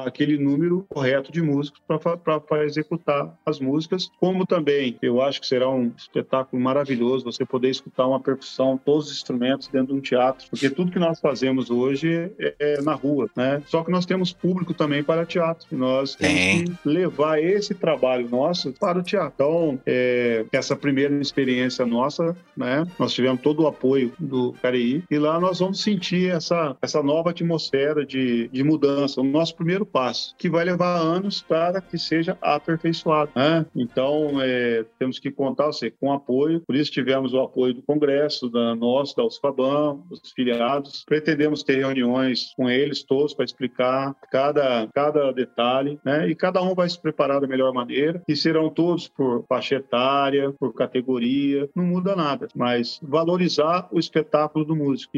aquele 0.04 0.38
número 0.38 0.84
correto 0.88 1.32
de 1.32 1.42
músicos 1.42 1.80
para 1.86 2.64
executar 2.64 3.34
as 3.44 3.60
músicas, 3.60 4.10
como 4.20 4.46
também 4.46 4.96
eu 5.02 5.20
acho 5.20 5.40
que 5.40 5.46
será 5.46 5.68
um 5.68 5.92
espetáculo 5.96 6.62
maravilhoso 6.62 7.24
você 7.24 7.44
poder 7.44 7.70
escutar 7.70 8.06
uma 8.06 8.20
percussão, 8.20 8.78
todos 8.78 9.06
os 9.06 9.16
instrumentos 9.16 9.68
dentro 9.68 9.88
de 9.88 9.98
um 9.98 10.00
teatro, 10.00 10.46
porque 10.48 10.70
tudo 10.70 10.92
que 10.92 10.98
nós 11.00 11.20
fazemos 11.20 11.70
hoje 11.70 12.30
é, 12.38 12.54
é 12.58 12.82
na 12.82 12.94
rua, 12.94 13.28
né? 13.36 13.62
Só 13.66 13.82
que 13.82 13.90
nós 13.90 14.06
temos 14.06 14.32
público 14.32 14.74
também 14.74 15.02
para 15.02 15.26
teatro. 15.26 15.66
E 15.72 15.74
nós 15.74 16.14
temos 16.14 16.76
que 16.78 16.88
levar 16.88 17.42
esse 17.42 17.74
trabalho 17.74 18.28
nosso 18.28 18.72
para 18.72 18.98
o 18.98 19.02
teatro. 19.02 19.32
Então, 19.34 19.80
é, 19.86 20.44
essa 20.52 20.76
primeira 20.76 21.14
experiência 21.20 21.86
nossa, 21.86 22.36
né? 22.56 22.86
Nós 22.98 23.12
tivemos 23.12 23.40
todo 23.40 23.62
o 23.62 23.66
apoio 23.66 24.12
do 24.18 24.52
Careí 24.62 25.02
e 25.10 25.18
lá 25.18 25.40
nós 25.40 25.60
vamos 25.60 25.82
sentir 25.82 26.30
essa, 26.30 26.76
essa 26.82 27.02
nova 27.02 27.30
atmosfera 27.30 28.04
de, 28.04 28.48
de 28.48 28.62
mudança, 28.62 29.20
o 29.20 29.24
nosso 29.24 29.54
primeiro 29.56 29.86
passo, 29.86 30.34
que 30.36 30.50
vai 30.50 30.64
levar 30.64 30.96
anos 30.96 31.42
para 31.42 31.80
que 31.80 31.98
seja 31.98 32.36
aperfeiçoado, 32.40 33.30
né? 33.34 33.64
Então, 33.74 34.40
é, 34.40 34.84
temos 34.98 35.18
que 35.18 35.30
contar 35.30 35.70
com 36.00 36.12
apoio, 36.12 36.60
por 36.60 36.74
isso 36.74 36.90
tivemos 36.90 37.32
o 37.32 37.40
apoio 37.40 37.74
do 37.74 37.82
Congresso, 37.82 38.48
da 38.48 38.74
nossa, 38.74 39.14
da 39.16 39.24
USFABAM, 39.24 40.00
dos 40.08 40.32
filiados, 40.34 40.89
Pretendemos 41.04 41.62
ter 41.62 41.78
reuniões 41.78 42.52
com 42.56 42.68
eles 42.68 43.02
todos 43.02 43.34
para 43.34 43.44
explicar 43.44 44.14
cada, 44.30 44.88
cada 44.94 45.32
detalhe, 45.32 45.98
né? 46.04 46.28
E 46.28 46.34
cada 46.34 46.62
um 46.62 46.74
vai 46.74 46.88
se 46.88 47.00
preparar 47.00 47.40
da 47.40 47.46
melhor 47.46 47.72
maneira. 47.72 48.22
E 48.28 48.36
serão 48.36 48.70
todos 48.70 49.08
por 49.08 49.44
faixa 49.48 49.76
etária, 49.76 50.52
por 50.58 50.74
categoria, 50.74 51.68
não 51.74 51.84
muda 51.84 52.14
nada. 52.14 52.48
Mas 52.54 52.98
valorizar 53.02 53.88
o 53.90 53.98
espetáculo 53.98 54.64
do 54.64 54.76
músico. 54.76 55.10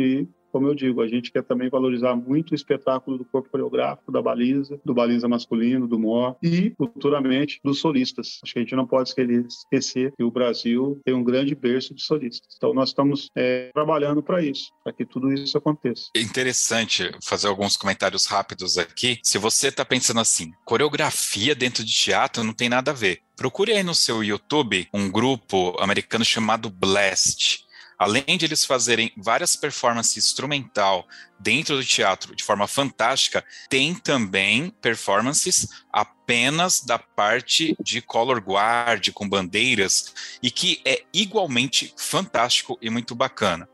Como 0.52 0.68
eu 0.68 0.74
digo, 0.74 1.00
a 1.00 1.08
gente 1.08 1.32
quer 1.32 1.42
também 1.42 1.70
valorizar 1.70 2.14
muito 2.14 2.52
o 2.52 2.54
espetáculo 2.54 3.18
do 3.18 3.24
corpo 3.24 3.48
coreográfico, 3.48 4.12
da 4.12 4.20
baliza, 4.20 4.78
do 4.84 4.92
baliza 4.92 5.26
masculino, 5.26 5.88
do 5.88 5.98
MOR 5.98 6.36
e, 6.42 6.74
futuramente, 6.76 7.58
dos 7.64 7.80
solistas. 7.80 8.38
Acho 8.42 8.52
que 8.52 8.58
a 8.58 8.62
gente 8.62 8.76
não 8.76 8.86
pode 8.86 9.08
esquecer 9.10 10.12
que 10.16 10.22
o 10.22 10.30
Brasil 10.30 11.00
tem 11.04 11.14
um 11.14 11.24
grande 11.24 11.54
berço 11.54 11.94
de 11.94 12.02
solistas. 12.02 12.54
Então, 12.56 12.74
nós 12.74 12.90
estamos 12.90 13.30
é, 13.34 13.70
trabalhando 13.72 14.22
para 14.22 14.42
isso, 14.42 14.70
para 14.84 14.92
que 14.92 15.06
tudo 15.06 15.32
isso 15.32 15.56
aconteça. 15.56 16.10
É 16.14 16.20
interessante 16.20 17.10
fazer 17.24 17.48
alguns 17.48 17.76
comentários 17.76 18.26
rápidos 18.26 18.76
aqui. 18.76 19.18
Se 19.22 19.38
você 19.38 19.68
está 19.68 19.84
pensando 19.84 20.20
assim, 20.20 20.52
coreografia 20.64 21.54
dentro 21.54 21.84
de 21.84 21.92
teatro 21.92 22.44
não 22.44 22.52
tem 22.52 22.68
nada 22.68 22.90
a 22.90 22.94
ver. 22.94 23.20
Procure 23.36 23.72
aí 23.72 23.82
no 23.82 23.94
seu 23.94 24.22
YouTube 24.22 24.86
um 24.92 25.10
grupo 25.10 25.74
americano 25.80 26.24
chamado 26.24 26.68
Blast 26.68 27.64
além 28.02 28.36
de 28.36 28.44
eles 28.44 28.64
fazerem 28.64 29.12
várias 29.16 29.54
performances 29.54 30.16
instrumental 30.16 31.06
dentro 31.38 31.76
do 31.76 31.84
teatro 31.84 32.34
de 32.34 32.42
forma 32.42 32.66
fantástica, 32.66 33.44
tem 33.68 33.94
também 33.94 34.70
performances 34.80 35.68
apenas 35.92 36.80
da 36.80 36.98
parte 36.98 37.76
de 37.80 38.02
color 38.02 38.40
guard 38.40 39.12
com 39.12 39.28
bandeiras 39.28 40.12
e 40.42 40.50
que 40.50 40.80
é 40.84 41.04
igualmente 41.12 41.94
fantástico 41.96 42.76
e 42.82 42.90
muito 42.90 43.14
bacana. 43.14 43.68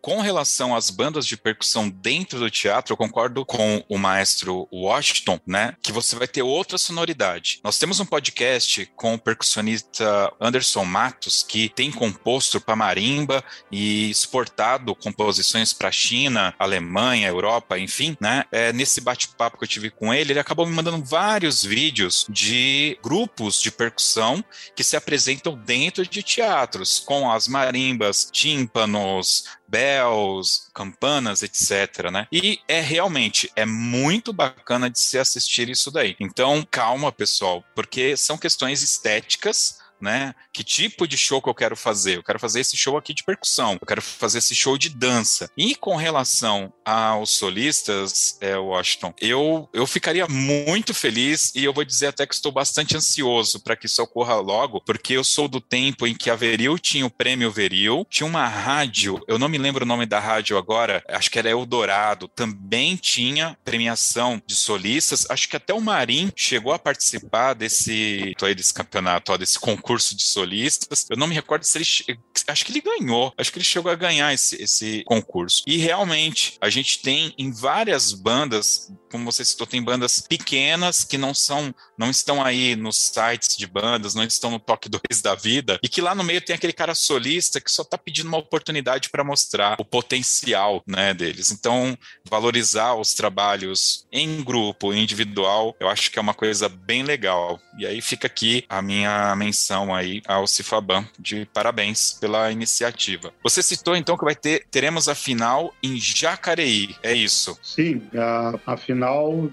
Com 0.00 0.20
relação 0.20 0.74
às 0.74 0.88
bandas 0.88 1.26
de 1.26 1.36
percussão 1.36 1.88
dentro 1.88 2.38
do 2.38 2.50
teatro, 2.50 2.92
eu 2.92 2.96
concordo 2.96 3.44
com 3.44 3.84
o 3.88 3.98
maestro 3.98 4.66
Washington, 4.72 5.38
né? 5.46 5.76
Que 5.82 5.92
você 5.92 6.16
vai 6.16 6.26
ter 6.26 6.42
outra 6.42 6.78
sonoridade. 6.78 7.60
Nós 7.62 7.78
temos 7.78 8.00
um 8.00 8.06
podcast 8.06 8.86
com 8.96 9.14
o 9.14 9.18
percussionista 9.18 10.32
Anderson 10.40 10.84
Matos, 10.84 11.42
que 11.42 11.68
tem 11.68 11.92
composto 11.92 12.60
para 12.60 12.74
marimba 12.74 13.44
e 13.70 14.10
exportado 14.10 14.94
composições 14.94 15.72
para 15.72 15.92
China, 15.92 16.54
Alemanha, 16.58 17.28
Europa, 17.28 17.78
enfim, 17.78 18.16
né? 18.20 18.44
É, 18.50 18.72
nesse 18.72 19.02
bate-papo 19.02 19.58
que 19.58 19.64
eu 19.64 19.68
tive 19.68 19.90
com 19.90 20.14
ele, 20.14 20.32
ele 20.32 20.40
acabou 20.40 20.64
me 20.64 20.74
mandando 20.74 21.04
vários 21.04 21.62
vídeos 21.62 22.26
de 22.28 22.98
grupos 23.02 23.60
de 23.60 23.70
percussão 23.70 24.42
que 24.74 24.82
se 24.82 24.96
apresentam 24.96 25.54
dentro 25.56 26.06
de 26.06 26.22
teatros, 26.22 27.00
com 27.00 27.30
as 27.30 27.46
marimbas, 27.46 28.28
tímpanos, 28.32 29.44
bells, 29.70 30.68
campanas, 30.74 31.42
etc, 31.42 32.10
né? 32.10 32.26
E 32.32 32.58
é 32.66 32.80
realmente 32.80 33.50
é 33.54 33.64
muito 33.64 34.32
bacana 34.32 34.90
de 34.90 34.98
se 34.98 35.18
assistir 35.18 35.68
isso 35.68 35.90
daí. 35.90 36.16
Então, 36.18 36.66
calma, 36.70 37.12
pessoal, 37.12 37.64
porque 37.74 38.16
são 38.16 38.36
questões 38.36 38.82
estéticas 38.82 39.79
né? 40.00 40.34
Que 40.52 40.64
tipo 40.64 41.06
de 41.06 41.16
show 41.16 41.40
que 41.40 41.48
eu 41.48 41.54
quero 41.54 41.76
fazer? 41.76 42.16
Eu 42.16 42.22
quero 42.22 42.38
fazer 42.38 42.60
esse 42.60 42.76
show 42.76 42.96
aqui 42.96 43.14
de 43.14 43.24
percussão, 43.24 43.78
eu 43.80 43.86
quero 43.86 44.02
fazer 44.02 44.38
esse 44.38 44.54
show 44.54 44.76
de 44.76 44.88
dança. 44.88 45.50
E 45.56 45.74
com 45.74 45.96
relação 45.96 46.72
aos 46.84 47.30
solistas, 47.30 48.36
é, 48.40 48.56
Washington, 48.56 49.14
eu, 49.20 49.68
eu 49.72 49.86
ficaria 49.86 50.26
muito 50.26 50.92
feliz 50.92 51.52
e 51.54 51.64
eu 51.64 51.72
vou 51.72 51.84
dizer 51.84 52.08
até 52.08 52.26
que 52.26 52.34
estou 52.34 52.50
bastante 52.50 52.96
ansioso 52.96 53.60
para 53.60 53.76
que 53.76 53.86
isso 53.86 54.02
ocorra 54.02 54.34
logo, 54.36 54.80
porque 54.80 55.14
eu 55.14 55.24
sou 55.24 55.48
do 55.48 55.60
tempo 55.60 56.06
em 56.06 56.14
que 56.14 56.30
a 56.30 56.36
Veril 56.36 56.78
tinha 56.78 57.06
o 57.06 57.10
prêmio 57.10 57.50
Veril, 57.50 58.06
tinha 58.08 58.26
uma 58.26 58.46
rádio, 58.46 59.22
eu 59.28 59.38
não 59.38 59.48
me 59.48 59.58
lembro 59.58 59.84
o 59.84 59.88
nome 59.88 60.06
da 60.06 60.18
rádio 60.18 60.56
agora, 60.56 61.02
acho 61.08 61.30
que 61.30 61.38
era 61.38 61.50
Eldorado, 61.50 62.28
também 62.28 62.96
tinha 62.96 63.56
premiação 63.64 64.40
de 64.46 64.54
solistas, 64.54 65.26
acho 65.30 65.48
que 65.48 65.56
até 65.56 65.74
o 65.74 65.80
Marim 65.80 66.32
chegou 66.34 66.72
a 66.72 66.78
participar 66.78 67.54
desse, 67.54 68.34
desse 68.56 68.74
campeonato, 68.74 69.36
desse 69.38 69.58
concurso 69.58 69.89
concurso 69.90 70.16
de 70.16 70.22
solistas. 70.22 71.06
Eu 71.10 71.16
não 71.16 71.26
me 71.26 71.34
recordo 71.34 71.64
se 71.64 71.78
ele. 71.78 72.20
Acho 72.46 72.64
que 72.64 72.72
ele 72.72 72.80
ganhou. 72.80 73.32
Acho 73.36 73.52
que 73.52 73.58
ele 73.58 73.64
chegou 73.64 73.90
a 73.90 73.96
ganhar 73.96 74.32
esse, 74.32 74.62
esse 74.62 75.02
concurso. 75.04 75.62
E 75.66 75.76
realmente, 75.76 76.56
a 76.60 76.70
gente 76.70 77.00
tem 77.00 77.34
em 77.36 77.50
várias 77.50 78.12
bandas, 78.12 78.92
como 79.10 79.24
você 79.24 79.44
citou, 79.44 79.66
tem 79.66 79.82
bandas 79.82 80.20
pequenas 80.20 81.04
que 81.04 81.18
não 81.18 81.34
são, 81.34 81.74
não 81.98 82.10
estão 82.10 82.42
aí 82.42 82.76
nos 82.76 82.96
sites 82.96 83.56
de 83.56 83.66
bandas, 83.66 84.14
não 84.14 84.24
estão 84.24 84.50
no 84.50 84.58
toque 84.58 84.88
2 84.88 85.22
da 85.22 85.34
vida, 85.34 85.78
e 85.82 85.88
que 85.88 86.00
lá 86.00 86.14
no 86.14 86.24
meio 86.24 86.40
tem 86.40 86.54
aquele 86.54 86.72
cara 86.72 86.94
solista 86.94 87.60
que 87.60 87.70
só 87.70 87.82
está 87.82 87.98
pedindo 87.98 88.28
uma 88.28 88.38
oportunidade 88.38 89.10
para 89.10 89.24
mostrar 89.24 89.76
o 89.78 89.84
potencial 89.84 90.82
né, 90.86 91.12
deles. 91.12 91.50
Então, 91.50 91.96
valorizar 92.24 92.94
os 92.94 93.14
trabalhos 93.14 94.06
em 94.12 94.42
grupo, 94.42 94.94
individual, 94.94 95.74
eu 95.80 95.88
acho 95.88 96.10
que 96.10 96.18
é 96.18 96.22
uma 96.22 96.34
coisa 96.34 96.68
bem 96.68 97.02
legal. 97.02 97.60
E 97.78 97.86
aí 97.86 98.00
fica 98.00 98.26
aqui 98.26 98.64
a 98.68 98.80
minha 98.82 99.34
menção 99.36 99.94
aí 99.94 100.22
ao 100.26 100.46
Cifaban 100.46 101.06
de 101.18 101.46
parabéns 101.46 102.12
pela 102.12 102.50
iniciativa. 102.50 103.32
Você 103.42 103.62
citou 103.62 103.96
então 103.96 104.16
que 104.16 104.24
vai 104.24 104.34
ter 104.34 104.66
teremos 104.70 105.08
a 105.08 105.14
final 105.14 105.74
em 105.82 105.98
Jacareí, 105.98 106.94
é 107.02 107.12
isso? 107.12 107.58
Sim, 107.62 108.02
a, 108.14 108.72
a 108.72 108.76
final 108.76 108.99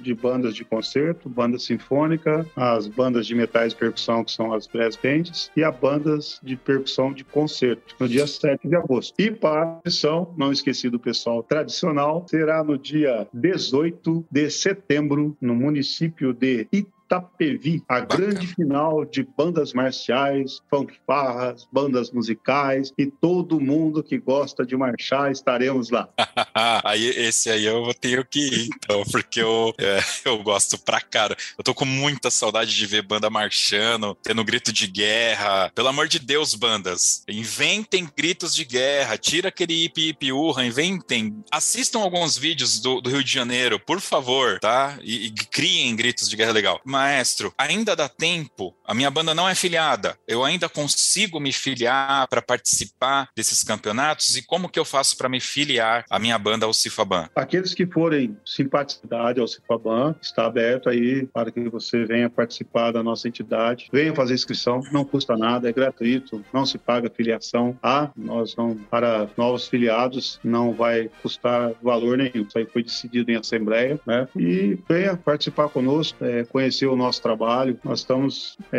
de 0.02 0.14
bandas 0.14 0.56
de 0.56 0.64
concerto, 0.64 1.30
banda 1.30 1.58
sinfônica, 1.58 2.46
as 2.56 2.88
bandas 2.88 3.26
de 3.26 3.36
metais 3.36 3.74
de 3.74 3.80
percussão 3.80 4.24
que 4.24 4.32
são 4.32 4.54
as 4.54 4.68
brass 4.68 4.96
bands 4.96 5.52
e 5.56 5.64
as 5.64 5.76
bandas 5.76 6.40
de 6.44 6.56
percussão 6.56 7.14
de 7.14 7.24
concerto 7.24 7.96
no 8.00 8.08
dia 8.08 8.28
7 8.28 8.68
de 8.68 8.76
agosto. 8.76 9.14
E 9.20 9.32
para 9.32 9.64
a 9.64 9.80
missão, 9.86 10.34
não 10.38 10.52
esqueci 10.52 10.90
do 10.90 11.00
pessoal 11.00 11.44
tradicional, 11.44 12.26
será 12.30 12.64
no 12.64 12.78
dia 12.78 13.28
18 13.34 14.26
de 14.30 14.50
setembro 14.50 15.36
no 15.42 15.56
município 15.56 16.34
de 16.34 16.68
Ita 16.72 16.97
Itapevi, 17.08 17.82
a 17.88 18.02
grande 18.02 18.46
final 18.48 19.06
de 19.06 19.24
bandas 19.24 19.72
marciais, 19.72 20.62
fanfarras, 20.70 21.66
bandas 21.72 22.12
musicais 22.12 22.94
e 22.98 23.06
todo 23.06 23.62
mundo 23.62 24.04
que 24.04 24.18
gosta 24.18 24.66
de 24.66 24.76
marchar 24.76 25.32
estaremos 25.32 25.90
lá. 25.90 26.10
aí 26.84 27.08
esse 27.08 27.50
aí 27.50 27.66
eu 27.66 27.94
tenho 27.94 28.26
que 28.26 28.40
ir, 28.40 28.70
então, 28.76 29.04
porque 29.10 29.42
eu, 29.42 29.74
é, 29.80 30.00
eu 30.26 30.38
gosto 30.44 30.78
pra 30.78 31.00
cara. 31.00 31.36
Eu 31.58 31.64
tô 31.64 31.74
com 31.74 31.86
muita 31.86 32.30
saudade 32.30 32.76
de 32.76 32.86
ver 32.86 33.04
banda 33.04 33.30
marchando, 33.30 34.14
tendo 34.22 34.44
grito 34.44 34.74
de 34.74 34.86
guerra. 34.86 35.72
Pelo 35.74 35.88
amor 35.88 36.10
de 36.10 36.20
Deus, 36.20 36.54
bandas, 36.54 37.24
inventem 37.28 38.08
gritos 38.16 38.54
de 38.54 38.66
guerra, 38.66 39.18
tira 39.18 39.48
aquele 39.48 39.86
hip 39.86 40.10
hip 40.10 40.32
urra, 40.34 40.66
inventem. 40.66 41.42
Assistam 41.50 42.00
alguns 42.00 42.38
vídeos 42.38 42.82
do, 42.82 43.00
do 43.00 43.10
Rio 43.10 43.24
de 43.24 43.32
Janeiro, 43.32 43.80
por 43.80 44.02
favor, 44.02 44.60
tá? 44.60 44.98
E, 45.02 45.28
e 45.28 45.32
criem 45.32 45.96
gritos 45.96 46.30
de 46.30 46.36
guerra 46.36 46.52
legal. 46.52 46.82
Mas 46.84 46.97
maestro, 46.98 47.54
ainda 47.58 47.96
dá 47.96 48.10
tempo, 48.10 48.76
a 48.88 48.94
minha 48.94 49.12
banda 49.12 49.36
não 49.36 49.50
é 49.50 49.54
filiada, 49.54 50.18
eu 50.26 50.46
ainda 50.46 50.70
consigo 50.70 51.42
me 51.42 51.52
filiar 51.52 52.26
para 52.30 52.42
participar 52.42 53.28
desses 53.36 53.62
campeonatos 53.62 54.38
e 54.38 54.42
como 54.42 54.70
que 54.70 54.80
eu 54.80 54.86
faço 54.86 55.18
para 55.18 55.28
me 55.28 55.42
filiar 55.42 56.06
a 56.10 56.18
minha 56.18 56.40
banda 56.40 56.66
ao 56.66 56.74
Cifaban? 56.74 57.28
Aqueles 57.36 57.74
que 57.74 57.86
forem 57.86 58.38
simpatizar 58.46 59.38
ao 59.38 59.48
Cifaban, 59.48 60.16
está 60.22 60.46
aberto 60.46 60.88
aí 60.88 61.28
para 61.28 61.52
que 61.52 61.68
você 61.68 62.06
venha 62.06 62.30
participar 62.30 62.92
da 62.92 63.04
nossa 63.04 63.28
entidade, 63.28 63.90
venha 63.92 64.16
fazer 64.16 64.34
inscrição, 64.34 64.82
não 64.90 65.04
custa 65.04 65.36
nada, 65.36 65.70
é 65.70 65.74
gratuito, 65.74 66.42
não 66.54 66.66
se 66.66 66.78
paga 66.78 67.10
filiação, 67.10 67.78
ah, 67.84 68.10
nós 68.16 68.56
não, 68.56 68.74
para 68.74 69.28
novos 69.36 69.68
filiados 69.68 70.40
não 70.42 70.72
vai 70.72 71.10
custar 71.22 71.74
valor 71.84 72.18
nenhum, 72.18 72.46
isso 72.48 72.58
aí 72.58 72.66
foi 72.66 72.84
decidido 72.84 73.30
em 73.32 73.36
assembleia, 73.36 74.00
né? 74.08 74.30
E 74.38 74.78
venha 74.88 75.18
participar 75.18 75.68
conosco, 75.68 76.24
é, 76.24 76.46
conhecer 76.46 76.86
o 76.86 76.96
nosso 76.96 77.22
trabalho. 77.22 77.78
Nós 77.84 78.00
estamos 78.00 78.58
é, 78.72 78.77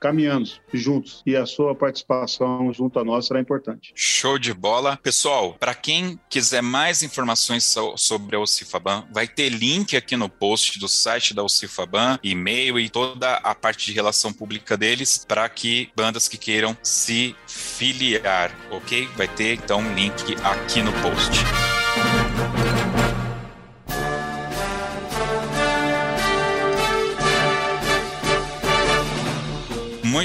caminhando 0.00 0.50
juntos 0.72 1.22
e 1.26 1.36
a 1.36 1.46
sua 1.46 1.74
participação 1.74 2.72
junto 2.72 2.98
a 2.98 3.04
nós 3.04 3.26
será 3.26 3.40
importante. 3.40 3.92
Show 3.94 4.38
de 4.38 4.52
bola. 4.52 4.98
Pessoal, 5.02 5.54
para 5.58 5.74
quem 5.74 6.18
quiser 6.28 6.62
mais 6.62 7.02
informações 7.02 7.64
so 7.64 7.96
sobre 7.96 8.36
a 8.36 8.40
Ocifaban, 8.40 9.04
vai 9.12 9.26
ter 9.26 9.48
link 9.48 9.96
aqui 9.96 10.16
no 10.16 10.28
post 10.28 10.78
do 10.78 10.88
site 10.88 11.34
da 11.34 11.42
Ocifaban, 11.42 12.18
e-mail 12.22 12.78
e 12.78 12.88
toda 12.88 13.36
a 13.36 13.54
parte 13.54 13.86
de 13.86 13.92
relação 13.92 14.32
pública 14.32 14.76
deles 14.76 15.24
para 15.26 15.48
que 15.48 15.90
bandas 15.96 16.28
que 16.28 16.38
queiram 16.38 16.76
se 16.82 17.34
filiar, 17.46 18.54
ok? 18.70 19.08
Vai 19.16 19.28
ter 19.28 19.54
então 19.54 19.80
um 19.80 19.94
link 19.94 20.36
aqui 20.42 20.82
no 20.82 20.92
post. 20.94 21.65